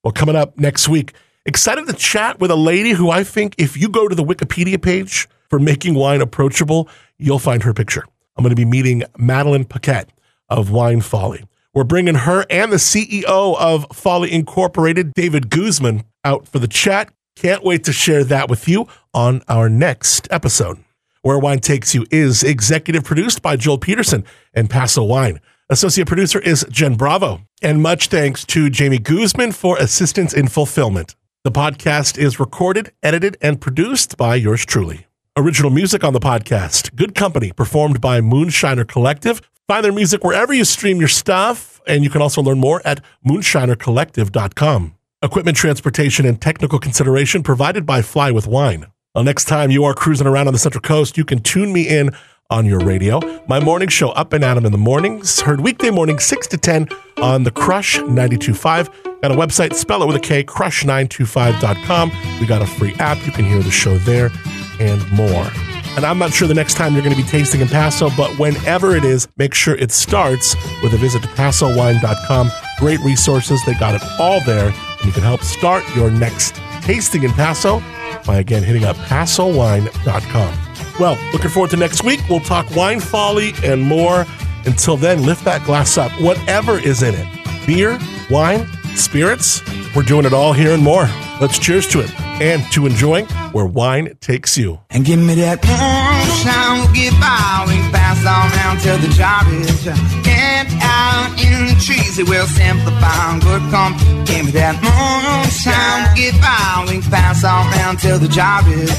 Well, 0.03 0.13
coming 0.13 0.35
up 0.35 0.59
next 0.59 0.89
week, 0.89 1.13
excited 1.45 1.87
to 1.87 1.93
chat 1.93 2.41
with 2.41 2.51
a 2.51 2.57
lady 2.57 2.93
who 2.93 3.11
I 3.11 3.25
think 3.25 3.55
if 3.59 3.77
you 3.77 3.91
go 3.91 4.09
to 4.09 4.15
the 4.15 4.25
Wikipedia 4.25 4.81
page 4.81 5.29
for 5.51 5.59
making 5.59 5.95
wine 5.95 6.23
approachable, 6.23 6.89
you'll 7.19 7.39
find 7.39 7.63
her 7.65 7.75
picture. 7.75 8.05
I'm 8.37 8.43
going 8.43 8.51
to 8.51 8.57
be 8.57 8.65
meeting 8.65 9.03
Madeline 9.19 9.67
Puckette 9.67 10.09
of 10.49 10.71
Wine 10.71 11.03
Folly. 11.03 11.45
We're 11.75 11.85
bringing 11.85 12.15
her 12.15 12.47
and 12.49 12.73
the 12.73 12.77
CEO 12.77 13.25
of 13.59 13.87
Folly 13.93 14.33
Incorporated, 14.33 15.13
David 15.13 15.51
Guzman, 15.51 16.05
out 16.25 16.49
for 16.49 16.59
the 16.59 16.69
chat. 16.69 17.13
Can't 17.43 17.65
wait 17.65 17.83
to 17.85 17.93
share 17.93 18.23
that 18.23 18.49
with 18.49 18.69
you 18.69 18.87
on 19.13 19.43
our 19.49 19.69
next 19.69 20.29
episode. 20.31 20.79
Where 21.23 21.41
Wine 21.41 21.59
Takes 21.59 21.93
You 21.93 22.07
is 22.09 22.45
executive 22.45 23.03
produced 23.03 23.43
by 23.43 23.57
Joel 23.57 23.79
Peterson 23.79 24.25
and 24.55 24.71
Paso 24.71 25.03
Wine. 25.03 25.41
Associate 25.69 26.07
producer 26.07 26.39
is 26.39 26.65
Jen 26.71 26.95
Bravo. 26.95 27.41
And 27.61 27.83
much 27.83 28.07
thanks 28.07 28.45
to 28.45 28.71
Jamie 28.71 29.01
Guzman 29.01 29.51
for 29.51 29.77
assistance 29.79 30.33
in 30.33 30.47
fulfillment. 30.47 31.17
The 31.43 31.51
podcast 31.51 32.17
is 32.17 32.39
recorded, 32.39 32.93
edited, 33.03 33.39
and 33.43 33.61
produced 33.61 34.17
by 34.17 34.37
yours 34.37 34.65
truly. 34.65 35.09
Original 35.37 35.73
music 35.73 36.05
on 36.05 36.13
the 36.13 36.21
podcast, 36.21 36.95
Good 36.95 37.17
Company, 37.17 37.51
performed 37.51 38.01
by 38.01 38.21
Moonshiner 38.21 38.87
Collective. 38.87 39.41
Find 39.67 39.85
their 39.85 39.91
music 39.91 40.23
wherever 40.23 40.53
you 40.53 40.65
stream 40.65 41.01
your 41.01 41.09
stuff, 41.09 41.81
and 41.89 42.05
you 42.05 42.11
can 42.11 42.23
also 42.23 42.41
learn 42.41 42.61
more 42.61 42.81
at 42.85 43.03
moonshinercollective.com. 43.27 44.95
Equipment 45.23 45.57
transportation 45.57 46.27
and 46.27 46.41
technical 46.41 46.81
consideration 46.81 47.45
provided 47.45 47.87
by 47.87 48.03
Fly 48.03 48.33
with 48.33 48.49
Wine. 48.49 48.87
Well, 49.15 49.23
next 49.23 49.45
time 49.45 49.71
you 49.71 49.85
are 49.85 49.95
cruising 49.95 50.27
around 50.27 50.49
on 50.49 50.53
the 50.53 50.59
Central 50.59 50.83
Coast, 50.83 51.17
you 51.17 51.25
can 51.25 51.39
tune 51.39 51.73
me 51.73 51.87
in 51.87 52.11
on 52.51 52.67
your 52.67 52.81
radio. 52.81 53.21
My 53.47 53.61
morning 53.61 53.89
show, 53.89 54.09
Up 54.11 54.33
and 54.33 54.45
Adam 54.45 54.67
in 54.67 54.73
the 54.73 54.79
Mornings, 54.79 55.41
heard 55.41 55.61
weekday 55.61 55.91
morning 55.91 56.19
6 56.19 56.49
to 56.49 56.59
10 56.59 56.89
on 57.19 57.45
the 57.45 57.53
Crush 57.53 57.99
92.5. 57.99 59.21
Got 59.23 59.31
a 59.31 59.37
website, 59.37 59.75
spell 59.75 60.03
it 60.03 60.07
with 60.07 60.17
a 60.17 60.21
K, 60.21 60.43
krush925.com. 60.43 62.11
We 62.41 62.47
got 62.47 62.61
a 62.61 62.67
free 62.67 62.95
app. 62.95 63.25
You 63.25 63.31
can 63.31 63.45
hear 63.45 63.63
the 63.63 63.71
show 63.71 63.97
there 63.99 64.33
and 64.81 65.09
more. 65.13 65.47
And 65.95 66.05
I'm 66.05 66.19
not 66.19 66.33
sure 66.33 66.49
the 66.49 66.55
next 66.55 66.75
time 66.75 66.95
you're 66.95 67.05
going 67.05 67.15
to 67.15 67.23
be 67.23 67.29
tasting 67.29 67.61
in 67.61 67.69
Paso, 67.69 68.11
but 68.17 68.37
whenever 68.41 68.97
it 68.97 69.05
is, 69.05 69.29
make 69.37 69.55
sure 69.55 69.77
it 69.77 69.93
starts 69.93 70.57
with 70.83 70.95
a 70.95 70.97
visit 70.97 71.23
to 71.23 71.29
pasowine.com. 71.29 72.51
Great 72.79 72.99
resources. 73.01 73.61
They 73.67 73.75
got 73.75 73.95
it 73.95 74.03
all 74.19 74.41
there. 74.41 74.75
You 75.05 75.13
can 75.13 75.23
help 75.23 75.43
start 75.43 75.85
your 75.95 76.11
next 76.11 76.57
tasting 76.83 77.23
in 77.23 77.33
Paso 77.33 77.83
by 78.27 78.39
again 78.39 78.63
hitting 78.63 78.85
up 78.85 78.97
pasowine.com. 78.97 80.59
Well, 81.01 81.19
looking 81.33 81.51
forward 81.51 81.71
to 81.71 81.77
next 81.77 82.05
week. 82.05 82.21
We'll 82.29 82.41
talk 82.41 82.75
wine 82.77 83.01
folly 83.01 83.53
and 83.65 83.83
more. 83.83 84.27
Until 84.65 84.97
then, 84.97 85.25
lift 85.25 85.45
that 85.45 85.65
glass 85.65 85.99
up, 85.99 86.13
whatever 86.21 86.79
is 86.79 87.03
in 87.03 87.15
it 87.15 87.27
beer, 87.67 87.99
wine, 88.31 88.67
spirits. 88.97 89.63
We're 89.95 90.03
doing 90.03 90.25
it 90.25 90.33
all 90.33 90.53
here 90.53 90.73
and 90.73 90.83
more. 90.83 91.09
Let's 91.41 91.59
cheers 91.59 91.87
to 91.89 92.01
it 92.01 92.11
and 92.41 92.63
to 92.73 92.87
enjoying 92.87 93.27
where 93.53 93.67
wine 93.67 94.17
takes 94.21 94.57
you. 94.57 94.81
And 94.91 95.05
give 95.05 95.19
me 95.19 95.35
that 95.37 95.63
moonshine, 95.67 96.79
we'll 96.79 96.95
get 96.95 97.13
by. 97.21 97.67
We 97.67 97.77
pass 97.91 98.23
on 98.25 98.51
down 98.57 98.79
till 98.79 98.99
the 98.99 99.13
job 99.15 99.47
is 99.51 99.85
camped 100.25 100.75
out 100.81 101.35
in 101.39 101.67
the 101.67 101.77
trees. 101.83 102.19
It 102.19 102.29
will 102.29 102.47
simplify 102.47 103.39
good 103.41 103.63
company. 103.71 104.25
Give 104.25 104.47
me 104.47 104.53
that 104.53 104.79
moonshine, 104.81 106.07
we'll 106.07 106.17
get 106.17 106.35
by. 106.41 106.87
We 106.89 107.01
pass 107.11 107.45
on 107.45 107.71
down 107.73 107.97
till 107.97 108.19
the 108.19 108.29
job 108.29 108.67
is 108.69 108.91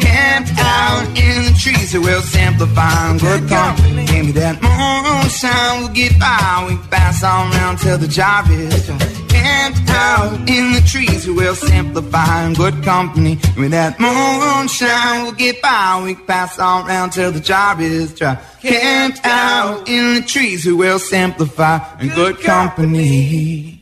camped 0.00 0.54
out 0.58 1.06
in 1.18 1.50
the 1.50 1.54
trees. 1.58 1.94
It 1.94 2.00
will 2.00 2.22
simplify 2.22 3.18
good 3.18 3.48
company. 3.48 4.06
Give 4.06 4.26
me 4.26 4.32
that 4.32 4.62
moonshine, 4.62 5.82
we'll 5.82 5.94
get 5.94 6.18
by. 6.18 6.66
We 6.68 6.76
pass 6.90 7.22
on 7.22 7.50
down 7.52 7.76
till 7.76 7.98
the 7.98 8.08
job 8.08 8.46
is 8.50 8.88
camped 9.38 9.90
out 9.90 10.34
in 10.48 10.72
the 10.72 10.82
trees. 10.86 11.26
we 11.26 11.34
will 11.34 11.54
simplify 11.54 12.44
in 12.46 12.54
good 12.54 12.82
company. 12.82 13.38
With 13.56 13.70
that 13.72 13.98
moonshine, 14.00 15.22
we'll 15.24 15.32
get 15.32 15.60
by. 15.62 16.00
We 16.04 16.14
pass 16.14 16.58
on 16.58 16.86
round 16.86 17.12
till 17.12 17.32
the 17.32 17.40
job 17.40 17.80
is 17.80 18.14
dry. 18.14 18.38
Camped 18.60 19.20
out 19.24 19.88
in 19.88 20.14
the 20.16 20.22
trees, 20.22 20.66
we 20.66 20.72
will 20.72 20.98
simplify 20.98 21.78
in 22.00 22.08
good 22.08 22.40
company. 22.40 23.77